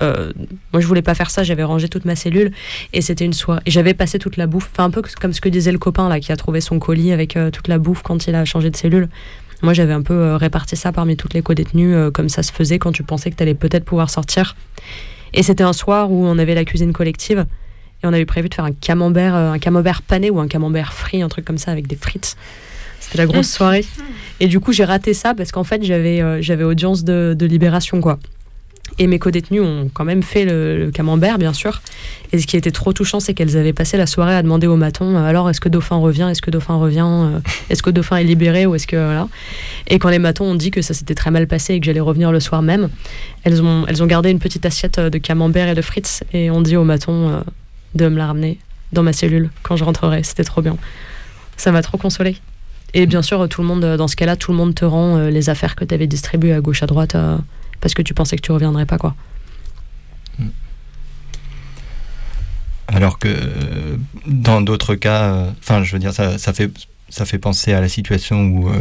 Euh, 0.00 0.32
moi, 0.72 0.80
je 0.80 0.86
voulais 0.86 1.02
pas 1.02 1.14
faire 1.14 1.30
ça. 1.30 1.44
J'avais 1.44 1.64
rangé 1.64 1.88
toute 1.88 2.04
ma 2.04 2.16
cellule 2.16 2.50
et 2.92 3.00
c'était 3.00 3.26
une 3.26 3.32
soirée. 3.32 3.62
J'avais 3.66 3.94
passé 3.94 4.18
toute 4.18 4.36
la 4.36 4.46
bouffe. 4.48 4.70
Enfin, 4.72 4.84
un 4.84 4.90
peu 4.90 5.02
comme 5.20 5.32
ce 5.32 5.40
que 5.40 5.48
disait 5.48 5.72
le 5.72 5.78
copain 5.78 6.08
là 6.08 6.18
qui 6.18 6.32
a 6.32 6.36
trouvé 6.36 6.60
son 6.60 6.80
colis 6.80 7.12
avec 7.12 7.38
toute 7.52 7.68
la 7.68 7.78
bouffe 7.78 8.02
quand 8.02 8.26
il 8.26 8.34
a 8.34 8.44
changé 8.44 8.70
de 8.70 8.76
cellule. 8.76 9.08
Moi, 9.62 9.72
j'avais 9.72 9.92
un 9.92 10.02
peu 10.02 10.14
euh, 10.14 10.36
réparti 10.36 10.76
ça 10.76 10.92
parmi 10.92 11.16
toutes 11.16 11.34
les 11.34 11.42
co-détenues, 11.42 11.94
euh, 11.94 12.10
comme 12.10 12.28
ça 12.28 12.42
se 12.42 12.52
faisait 12.52 12.78
quand 12.78 12.92
tu 12.92 13.02
pensais 13.02 13.30
que 13.30 13.36
tu 13.36 13.42
allais 13.42 13.54
peut-être 13.54 13.84
pouvoir 13.84 14.10
sortir. 14.10 14.56
Et 15.34 15.42
c'était 15.42 15.64
un 15.64 15.72
soir 15.72 16.10
où 16.10 16.24
on 16.26 16.38
avait 16.38 16.54
la 16.54 16.64
cuisine 16.64 16.92
collective 16.92 17.46
et 18.02 18.06
on 18.06 18.12
avait 18.12 18.26
prévu 18.26 18.48
de 18.48 18.54
faire 18.54 18.64
un 18.64 18.72
camembert, 18.72 19.34
euh, 19.34 19.52
un 19.52 19.58
camembert 19.58 20.02
pané 20.02 20.30
ou 20.30 20.38
un 20.38 20.48
camembert 20.48 20.92
frit, 20.92 21.22
un 21.22 21.28
truc 21.28 21.44
comme 21.44 21.58
ça 21.58 21.72
avec 21.72 21.86
des 21.86 21.96
frites. 21.96 22.36
C'était 23.00 23.18
la 23.18 23.26
grosse 23.26 23.50
soirée. 23.50 23.84
Et 24.40 24.46
du 24.46 24.60
coup, 24.60 24.72
j'ai 24.72 24.84
raté 24.84 25.14
ça 25.14 25.34
parce 25.34 25.50
qu'en 25.50 25.64
fait, 25.64 25.82
j'avais 25.82 26.20
euh, 26.22 26.40
j'avais 26.40 26.64
audience 26.64 27.04
de, 27.04 27.34
de 27.36 27.46
libération, 27.46 28.00
quoi. 28.00 28.18
Et 29.00 29.06
mes 29.06 29.20
co-détenues 29.20 29.60
ont 29.60 29.88
quand 29.94 30.04
même 30.04 30.24
fait 30.24 30.44
le, 30.44 30.90
camembert, 30.92 31.38
bien 31.38 31.52
sûr. 31.52 31.82
Et 32.32 32.38
ce 32.38 32.46
qui 32.46 32.56
était 32.56 32.72
trop 32.72 32.92
touchant, 32.92 33.20
c'est 33.20 33.32
qu'elles 33.32 33.56
avaient 33.56 33.72
passé 33.72 33.96
la 33.96 34.06
soirée 34.06 34.34
à 34.34 34.42
demander 34.42 34.66
au 34.66 34.76
maton 34.76 35.16
euh, 35.16 35.24
alors, 35.24 35.48
est-ce 35.48 35.60
que 35.60 35.68
Dauphin 35.68 35.96
revient 35.96 36.28
Est-ce 36.30 36.42
que 36.42 36.50
Dauphin 36.50 36.74
revient 36.74 37.06
Euh, 37.06 37.38
Est-ce 37.70 37.82
que 37.82 37.90
Dauphin 37.90 38.16
est 38.16 38.24
libéré 38.24 38.66
Ou 38.66 38.74
est-ce 38.74 38.86
que. 38.86 38.96
Voilà. 38.96 39.28
Et 39.86 39.98
quand 39.98 40.08
les 40.08 40.18
matons 40.18 40.46
ont 40.46 40.54
dit 40.56 40.72
que 40.72 40.82
ça 40.82 40.94
s'était 40.94 41.14
très 41.14 41.30
mal 41.30 41.46
passé 41.46 41.74
et 41.74 41.80
que 41.80 41.86
j'allais 41.86 42.00
revenir 42.00 42.32
le 42.32 42.40
soir 42.40 42.60
même, 42.60 42.88
elles 43.44 43.62
ont, 43.62 43.84
elles 43.86 44.02
ont 44.02 44.06
gardé 44.06 44.30
une 44.30 44.40
petite 44.40 44.66
assiette 44.66 44.98
euh, 44.98 45.10
de 45.10 45.18
camembert 45.18 45.68
et 45.68 45.74
de 45.74 45.82
frites 45.82 46.24
et 46.32 46.50
ont 46.50 46.60
dit 46.60 46.76
au 46.76 46.84
maton 46.84 47.42
de 47.94 48.08
me 48.08 48.16
la 48.16 48.26
ramener 48.26 48.58
dans 48.92 49.02
ma 49.02 49.12
cellule 49.12 49.50
quand 49.62 49.76
je 49.76 49.84
rentrerai. 49.84 50.24
C'était 50.24 50.44
trop 50.44 50.60
bien. 50.60 50.76
Ça 51.56 51.70
m'a 51.70 51.82
trop 51.82 51.98
consolé. 51.98 52.36
Et 52.94 53.06
bien 53.06 53.22
sûr, 53.22 53.48
tout 53.48 53.60
le 53.60 53.68
monde, 53.68 53.84
dans 53.96 54.08
ce 54.08 54.16
cas-là, 54.16 54.34
tout 54.34 54.50
le 54.50 54.56
monde 54.56 54.74
te 54.74 54.84
rend 54.84 55.28
les 55.28 55.50
affaires 55.50 55.76
que 55.76 55.84
tu 55.84 55.94
avais 55.94 56.06
distribuées 56.06 56.54
à 56.54 56.60
gauche, 56.60 56.82
à 56.82 56.86
droite, 56.86 57.16
parce 57.80 57.94
que 57.94 58.02
tu 58.02 58.14
pensais 58.14 58.36
que 58.36 58.42
tu 58.42 58.52
reviendrais 58.52 58.86
pas, 58.86 58.98
quoi. 58.98 59.14
Alors 62.86 63.18
que 63.18 63.28
euh, 63.28 63.96
dans 64.26 64.62
d'autres 64.62 64.94
cas, 64.94 65.22
euh, 65.24 65.50
enfin, 65.58 65.82
je 65.84 65.92
veux 65.92 65.98
dire, 65.98 66.14
ça, 66.14 66.38
ça, 66.38 66.54
fait, 66.54 66.70
ça 67.10 67.26
fait 67.26 67.38
penser 67.38 67.74
à 67.74 67.82
la 67.82 67.88
situation 67.88 68.46
où, 68.46 68.70
euh, 68.70 68.80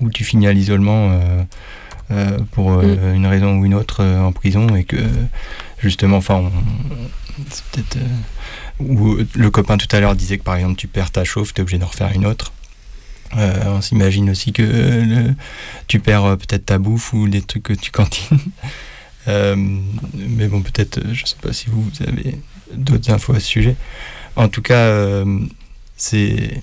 où 0.00 0.10
tu 0.10 0.22
finis 0.22 0.46
à 0.46 0.52
l'isolement 0.52 1.18
euh, 2.10 2.38
pour 2.52 2.72
euh, 2.72 3.12
une 3.14 3.26
raison 3.26 3.58
ou 3.58 3.66
une 3.66 3.74
autre 3.74 4.02
euh, 4.02 4.20
en 4.20 4.32
prison 4.32 4.74
et 4.76 4.84
que 4.84 4.96
justement, 5.78 6.18
enfin, 6.18 6.50
peut-être. 7.72 7.98
où 8.80 9.16
le 9.34 9.50
copain 9.50 9.76
tout 9.76 9.88
à 9.94 10.00
l'heure 10.00 10.14
disait 10.14 10.38
que 10.38 10.42
par 10.42 10.56
exemple, 10.56 10.76
tu 10.76 10.88
perds 10.88 11.10
ta 11.10 11.24
chauffe, 11.24 11.52
tu 11.52 11.60
es 11.60 11.62
obligé 11.62 11.78
d'en 11.78 11.86
refaire 11.86 12.10
une 12.14 12.24
autre. 12.26 12.52
Euh, 13.36 13.64
on 13.66 13.80
s'imagine 13.82 14.30
aussi 14.30 14.52
que 14.52 14.62
le- 14.62 15.34
tu 15.86 16.00
perds 16.00 16.24
euh, 16.24 16.36
peut-être 16.36 16.64
ta 16.66 16.78
bouffe 16.78 17.12
ou 17.12 17.28
des 17.28 17.42
trucs 17.42 17.62
que 17.64 17.72
tu 17.74 17.90
cantines. 17.90 18.38
Euh, 19.26 19.56
mais 20.14 20.46
bon, 20.46 20.62
peut-être, 20.62 20.98
euh, 20.98 21.12
je 21.12 21.26
sais 21.26 21.36
pas 21.42 21.52
si 21.52 21.66
vous, 21.68 21.82
vous 21.82 22.02
avez 22.08 22.38
d'autres 22.72 23.12
infos 23.12 23.34
à 23.34 23.40
ce 23.40 23.46
sujet. 23.46 23.76
En 24.36 24.48
tout 24.48 24.62
cas, 24.62 24.86
euh, 24.86 25.40
c'est 25.98 26.62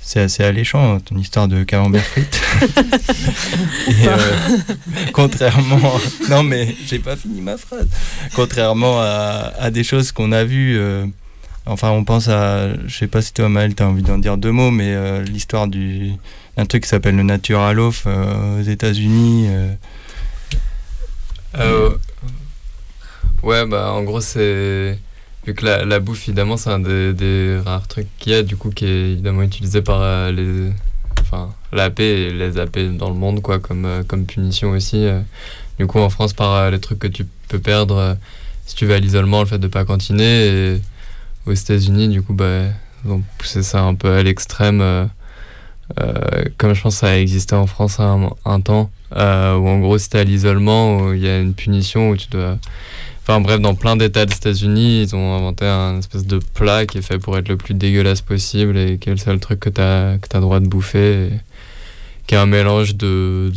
c'est 0.00 0.20
assez 0.20 0.44
alléchant 0.44 0.94
hein, 0.96 1.00
ton 1.04 1.16
histoire 1.18 1.48
de 1.48 1.64
camembert 1.64 2.04
frites. 2.04 2.40
Et, 3.88 4.06
euh, 4.06 4.16
contrairement, 5.12 5.98
non 6.30 6.44
mais 6.44 6.72
j'ai 6.86 7.00
pas 7.00 7.16
fini 7.16 7.40
ma 7.40 7.56
phrase. 7.56 7.88
Contrairement 8.36 9.00
à, 9.00 9.52
à 9.58 9.70
des 9.72 9.82
choses 9.82 10.12
qu'on 10.12 10.30
a 10.30 10.44
vues, 10.44 10.76
euh, 10.78 11.06
enfin 11.66 11.90
on 11.90 12.04
pense 12.04 12.28
à, 12.28 12.74
je 12.86 12.94
sais 12.94 13.06
pas 13.06 13.22
si 13.22 13.32
toi 13.32 13.48
Maël 13.48 13.74
t'as 13.74 13.86
envie 13.86 14.02
d'en 14.02 14.18
dire 14.18 14.36
deux 14.36 14.52
mots, 14.52 14.70
mais 14.70 14.94
euh, 14.94 15.22
l'histoire 15.22 15.66
du 15.66 16.12
d'un 16.56 16.66
truc 16.66 16.84
qui 16.84 16.88
s'appelle 16.88 17.16
le 17.16 17.22
Natural 17.22 17.78
Off 17.80 18.04
euh, 18.06 18.60
aux 18.60 18.62
États-Unis. 18.62 19.48
euh, 21.58 21.90
ouais, 23.42 23.66
bah 23.66 23.92
en 23.92 24.02
gros, 24.02 24.20
c'est. 24.20 24.98
Vu 25.46 25.52
que 25.52 25.64
la, 25.64 25.84
la 25.84 26.00
bouffe, 26.00 26.28
évidemment, 26.28 26.56
c'est 26.56 26.70
un 26.70 26.78
des, 26.78 27.58
rares 27.64 27.86
trucs 27.86 28.06
qu'il 28.18 28.32
y 28.32 28.34
a, 28.34 28.42
du 28.42 28.56
coup, 28.56 28.70
qui 28.70 28.86
est 28.86 29.12
évidemment 29.12 29.42
utilisé 29.42 29.82
par 29.82 30.30
les. 30.32 30.70
Enfin, 31.20 31.52
l'AP 31.72 32.00
et 32.00 32.30
les 32.30 32.58
AP 32.58 32.78
dans 32.96 33.08
le 33.08 33.16
monde, 33.16 33.42
quoi, 33.42 33.58
comme, 33.58 34.04
comme 34.06 34.26
punition 34.26 34.70
aussi. 34.70 35.06
Du 35.78 35.86
coup, 35.86 35.98
en 35.98 36.08
France, 36.08 36.32
par 36.32 36.70
les 36.70 36.78
trucs 36.80 36.98
que 36.98 37.08
tu 37.08 37.26
peux 37.48 37.58
perdre 37.58 38.16
si 38.66 38.74
tu 38.74 38.86
vas 38.86 38.94
à 38.94 38.98
l'isolement, 38.98 39.40
le 39.40 39.46
fait 39.46 39.58
de 39.58 39.68
pas 39.68 39.84
cantiner. 39.84 40.46
Et 40.46 40.80
aux 41.46 41.52
États-Unis, 41.52 42.08
du 42.08 42.22
coup, 42.22 42.34
bah, 42.34 42.62
ils 43.04 43.10
ont 43.10 43.22
poussé 43.38 43.62
ça 43.62 43.82
un 43.82 43.94
peu 43.94 44.12
à 44.12 44.22
l'extrême. 44.22 44.80
euh, 44.80 45.06
euh, 46.00 46.44
comme 46.56 46.74
je 46.74 46.80
pense 46.80 46.94
que 46.94 47.00
ça 47.00 47.08
a 47.08 47.16
existé 47.16 47.54
en 47.54 47.66
France 47.66 48.00
un, 48.00 48.60
temps, 48.60 48.90
euh, 49.16 49.54
où 49.56 49.68
en 49.68 49.78
gros, 49.80 49.98
t'es 49.98 50.18
à 50.18 50.24
l'isolement, 50.24 50.98
où 50.98 51.12
il 51.12 51.20
y 51.20 51.28
a 51.28 51.38
une 51.38 51.54
punition 51.54 52.10
où 52.10 52.16
tu 52.16 52.28
dois 52.28 52.58
Enfin 53.26 53.40
bref, 53.40 53.58
dans 53.58 53.74
plein 53.74 53.96
d'États 53.96 54.26
des 54.26 54.34
États-Unis, 54.34 55.02
ils 55.02 55.16
ont 55.16 55.34
inventé 55.34 55.64
un 55.64 55.98
espèce 55.98 56.26
de 56.26 56.38
plat 56.52 56.84
qui 56.84 56.98
est 56.98 57.02
fait 57.02 57.18
pour 57.18 57.38
être 57.38 57.48
le 57.48 57.56
plus 57.56 57.72
dégueulasse 57.72 58.20
possible 58.20 58.76
et 58.76 58.98
qui 58.98 59.08
est 59.08 59.12
le 59.12 59.18
seul 59.18 59.40
truc 59.40 59.60
que 59.60 59.70
tu 59.70 59.80
as, 59.80 60.18
que 60.18 60.36
as 60.36 60.40
droit 60.40 60.60
de 60.60 60.66
bouffer. 60.68 61.30
Qui 62.26 62.34
est 62.34 62.38
un 62.38 62.44
mélange 62.44 62.96
de, 62.96 63.50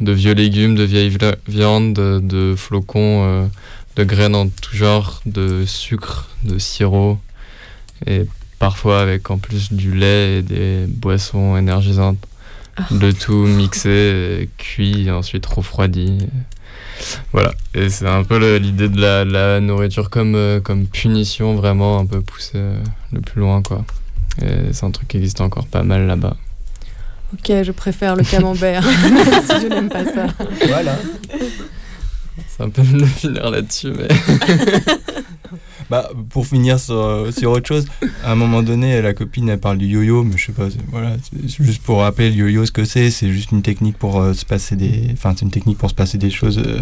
vieux 0.00 0.32
légumes, 0.32 0.74
de 0.74 0.84
vieilles 0.84 1.14
viandes, 1.46 1.92
de, 1.92 2.54
flocons, 2.56 3.50
de 3.96 4.04
graines 4.04 4.34
en 4.34 4.48
tout 4.48 4.76
genre, 4.76 5.20
de 5.26 5.64
sucre, 5.66 6.28
de 6.44 6.58
sirop. 6.58 7.18
Et 8.06 8.26
parfois 8.58 9.00
avec 9.00 9.30
en 9.30 9.38
plus 9.38 9.72
du 9.72 9.94
lait 9.94 10.38
et 10.38 10.42
des 10.42 10.86
boissons 10.86 11.56
énergisantes. 11.56 12.18
Le 12.90 13.12
tout 13.12 13.46
mixé, 13.46 14.48
cuit 14.56 15.08
et 15.08 15.10
ensuite 15.10 15.44
refroidi. 15.44 16.26
Voilà, 17.32 17.52
et 17.74 17.90
c'est 17.90 18.06
un 18.06 18.24
peu 18.24 18.56
l'idée 18.56 18.88
de 18.88 19.00
la, 19.00 19.24
la, 19.24 19.60
nourriture 19.60 20.10
comme, 20.10 20.34
euh, 20.34 20.60
comme 20.60 20.86
punition, 20.86 21.54
vraiment 21.54 21.98
un 21.98 22.06
peu 22.06 22.20
poussée 22.20 22.52
euh, 22.56 22.78
le 23.12 23.20
plus 23.20 23.40
loin, 23.40 23.62
quoi. 23.62 23.84
Et 24.40 24.72
c'est 24.72 24.86
un 24.86 24.90
truc 24.90 25.08
qui 25.08 25.16
existe 25.18 25.40
encore 25.40 25.66
pas 25.66 25.82
mal 25.82 26.06
là-bas. 26.06 26.36
Ok, 27.34 27.52
je 27.62 27.72
préfère 27.72 28.16
le 28.16 28.22
camembert, 28.30 28.84
si 28.84 29.60
je 29.62 29.66
n'aime 29.68 29.88
pas 29.88 30.04
ça. 30.04 30.26
Voilà. 30.68 30.96
C'est 32.54 32.64
un 32.64 32.68
peu 32.70 32.82
de 32.98 33.04
finir 33.04 33.50
là-dessus, 33.50 33.92
mais. 33.92 34.08
bah, 35.90 36.10
pour 36.30 36.46
finir 36.46 36.78
sur, 36.78 37.28
sur, 37.36 37.50
autre 37.50 37.66
chose, 37.66 37.86
à 38.24 38.32
un 38.32 38.34
moment 38.34 38.62
donné, 38.62 39.00
la 39.00 39.14
copine, 39.14 39.48
elle 39.48 39.58
parle 39.58 39.78
du 39.78 39.86
yo-yo, 39.86 40.22
mais 40.22 40.36
je 40.36 40.46
sais 40.46 40.52
pas, 40.52 40.68
voilà, 40.90 41.16
juste 41.58 41.82
pour 41.82 42.00
rappeler 42.00 42.30
le 42.30 42.36
yo-yo 42.36 42.66
ce 42.66 42.72
que 42.72 42.84
c'est, 42.84 43.10
c'est 43.10 43.30
juste 43.30 43.52
une 43.52 43.62
technique 43.62 43.96
pour 43.96 44.20
euh, 44.20 44.34
se 44.34 44.44
passer 44.44 44.76
des. 44.76 45.08
Enfin, 45.12 45.34
c'est 45.34 45.44
une 45.44 45.50
technique 45.50 45.78
pour 45.78 45.88
se 45.88 45.94
passer 45.94 46.18
des 46.18 46.30
choses 46.30 46.58
euh, 46.58 46.80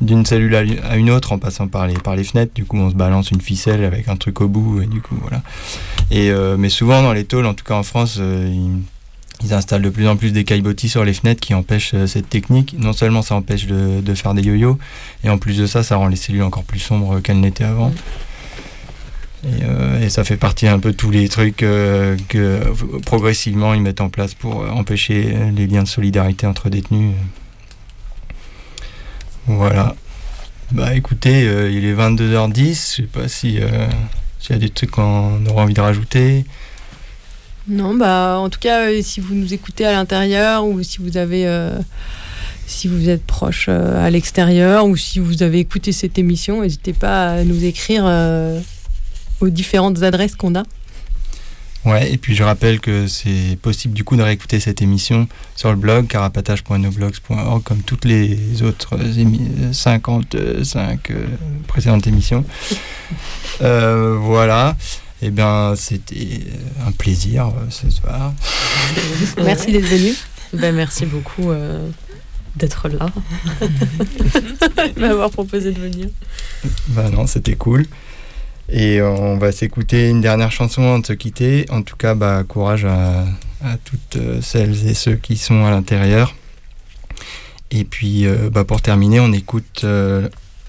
d'une 0.00 0.24
cellule 0.24 0.54
à 0.54 0.96
une 0.96 1.10
autre 1.10 1.32
en 1.32 1.38
passant 1.38 1.68
par 1.68 1.86
les, 1.86 1.94
par 1.94 2.16
les 2.16 2.24
fenêtres. 2.24 2.52
Du 2.54 2.64
coup, 2.64 2.78
on 2.78 2.90
se 2.90 2.94
balance 2.94 3.30
une 3.30 3.40
ficelle 3.40 3.84
avec 3.84 4.08
un 4.08 4.16
truc 4.16 4.40
au 4.40 4.48
bout, 4.48 4.80
et 4.80 4.86
du 4.86 5.02
coup, 5.02 5.16
voilà. 5.20 5.42
Et, 6.10 6.30
euh, 6.30 6.56
mais 6.56 6.70
souvent, 6.70 7.02
dans 7.02 7.12
les 7.12 7.24
tôles, 7.24 7.46
en 7.46 7.54
tout 7.54 7.64
cas 7.64 7.74
en 7.74 7.82
France, 7.82 8.16
ils 8.16 8.70
ils 9.42 9.54
installent 9.54 9.82
de 9.82 9.90
plus 9.90 10.06
en 10.06 10.16
plus 10.16 10.32
des 10.32 10.44
caillebotis 10.44 10.88
sur 10.88 11.04
les 11.04 11.14
fenêtres 11.14 11.40
qui 11.40 11.54
empêchent 11.54 11.94
euh, 11.94 12.06
cette 12.06 12.28
technique. 12.28 12.74
Non 12.78 12.92
seulement 12.92 13.22
ça 13.22 13.34
empêche 13.34 13.66
de, 13.66 14.00
de 14.00 14.14
faire 14.14 14.34
des 14.34 14.42
yo-yo, 14.42 14.78
et 15.24 15.30
en 15.30 15.38
plus 15.38 15.56
de 15.56 15.66
ça, 15.66 15.82
ça 15.82 15.96
rend 15.96 16.08
les 16.08 16.16
cellules 16.16 16.42
encore 16.42 16.64
plus 16.64 16.78
sombres 16.78 17.20
qu'elles 17.20 17.40
n'étaient 17.40 17.64
avant. 17.64 17.92
Et, 19.44 19.62
euh, 19.62 20.02
et, 20.02 20.10
ça 20.10 20.22
fait 20.22 20.36
partie 20.36 20.68
un 20.68 20.78
peu 20.78 20.92
de 20.92 20.96
tous 20.96 21.10
les 21.10 21.28
trucs 21.30 21.62
euh, 21.62 22.14
que 22.28 22.60
progressivement 23.06 23.72
ils 23.72 23.80
mettent 23.80 24.02
en 24.02 24.10
place 24.10 24.34
pour 24.34 24.70
empêcher 24.70 25.34
les 25.56 25.66
liens 25.66 25.82
de 25.82 25.88
solidarité 25.88 26.46
entre 26.46 26.68
détenus. 26.68 27.14
Voilà. 29.46 29.96
Bah 30.72 30.94
écoutez, 30.94 31.40
il 31.72 31.84
est 31.84 31.94
22h10, 31.94 32.68
je 32.68 32.74
sais 32.74 33.02
pas 33.04 33.28
si 33.28 33.58
s'il 34.38 34.52
y 34.52 34.58
a 34.58 34.58
des 34.58 34.70
trucs 34.70 34.90
qu'on 34.90 35.44
aura 35.46 35.62
envie 35.62 35.74
de 35.74 35.80
rajouter. 35.80 36.44
Non, 37.70 37.94
bah 37.94 38.36
en 38.40 38.50
tout 38.50 38.58
cas, 38.58 38.90
euh, 38.90 39.00
si 39.00 39.20
vous 39.20 39.36
nous 39.36 39.54
écoutez 39.54 39.86
à 39.86 39.92
l'intérieur 39.92 40.66
ou 40.66 40.82
si 40.82 40.98
vous 40.98 41.16
avez, 41.16 41.46
euh, 41.46 41.78
êtes 43.06 43.24
proche 43.24 43.66
euh, 43.68 44.04
à 44.04 44.10
l'extérieur 44.10 44.86
ou 44.86 44.96
si 44.96 45.20
vous 45.20 45.44
avez 45.44 45.60
écouté 45.60 45.92
cette 45.92 46.18
émission, 46.18 46.62
n'hésitez 46.62 46.92
pas 46.92 47.30
à 47.30 47.44
nous 47.44 47.64
écrire 47.64 48.04
aux 49.40 49.50
différentes 49.50 50.02
adresses 50.02 50.34
qu'on 50.34 50.56
a. 50.56 50.64
Ouais, 51.84 52.12
et 52.12 52.18
puis 52.18 52.34
je 52.34 52.42
rappelle 52.42 52.80
que 52.80 53.06
c'est 53.06 53.56
possible 53.62 53.94
du 53.94 54.02
coup 54.02 54.16
de 54.16 54.22
réécouter 54.22 54.58
cette 54.58 54.82
émission 54.82 55.28
sur 55.54 55.70
le 55.70 55.76
blog 55.76 56.08
carapatage.noblogs.org 56.08 57.62
comme 57.62 57.82
toutes 57.82 58.04
les 58.04 58.62
autres 58.62 58.98
55 59.72 61.12
précédentes 61.68 62.08
émissions. 62.08 62.44
voilà. 63.60 64.76
Eh 65.22 65.30
bien, 65.30 65.74
c'était 65.76 66.40
un 66.86 66.92
plaisir 66.92 67.48
euh, 67.48 67.66
ce 67.68 67.90
soir. 67.90 68.32
merci 69.36 69.70
d'être 69.70 69.84
venu. 69.84 70.14
Ben, 70.54 70.74
merci 70.74 71.04
beaucoup 71.04 71.50
euh, 71.50 71.86
d'être 72.56 72.88
là. 72.88 73.10
m'avoir 74.96 75.30
proposé 75.30 75.72
de 75.72 75.78
venir. 75.78 76.08
Ben 76.88 77.10
non, 77.10 77.26
c'était 77.26 77.56
cool. 77.56 77.86
Et 78.70 79.02
on 79.02 79.36
va 79.36 79.52
s'écouter 79.52 80.08
une 80.08 80.22
dernière 80.22 80.52
chanson 80.52 80.82
avant 80.82 80.98
de 81.00 81.06
se 81.06 81.12
quitter. 81.12 81.66
En 81.70 81.82
tout 81.82 81.96
cas, 81.96 82.14
bah, 82.14 82.42
courage 82.48 82.86
à, 82.86 83.26
à 83.62 83.76
toutes 83.84 84.16
euh, 84.16 84.40
celles 84.40 84.86
et 84.88 84.94
ceux 84.94 85.16
qui 85.16 85.36
sont 85.36 85.66
à 85.66 85.70
l'intérieur. 85.70 86.34
Et 87.70 87.84
puis, 87.84 88.26
bah, 88.50 88.64
pour 88.64 88.82
terminer, 88.82 89.20
on 89.20 89.32
écoute 89.32 89.86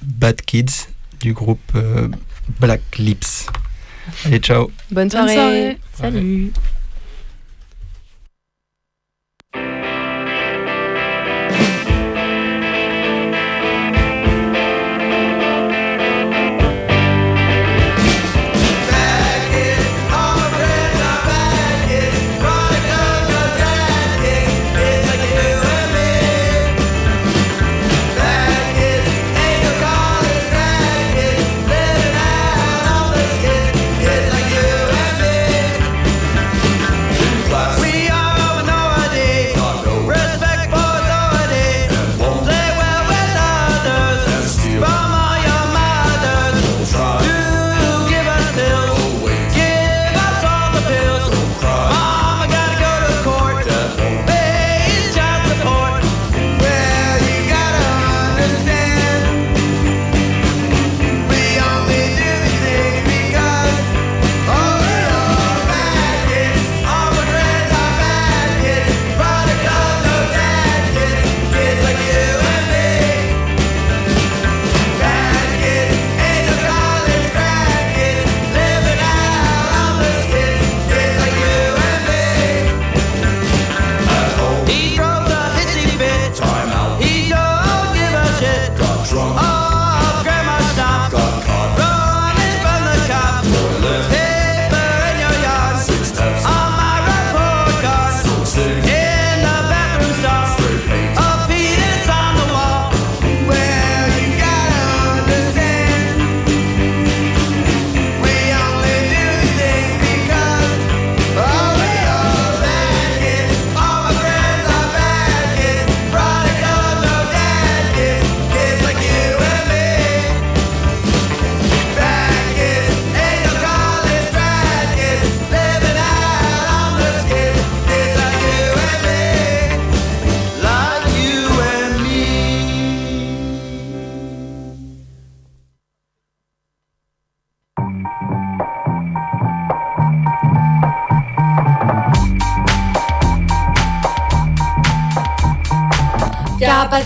Bad 0.04 0.42
Kids 0.44 0.88
du 1.20 1.34
groupe 1.34 1.76
Black 2.60 2.82
Lips. 3.00 3.48
Allez, 4.26 4.40
ciao. 4.40 4.72
Bonne 4.92 5.10
soirée. 5.10 5.36
Bonne 5.36 5.36
soirée. 5.36 5.78
Salut. 5.94 6.52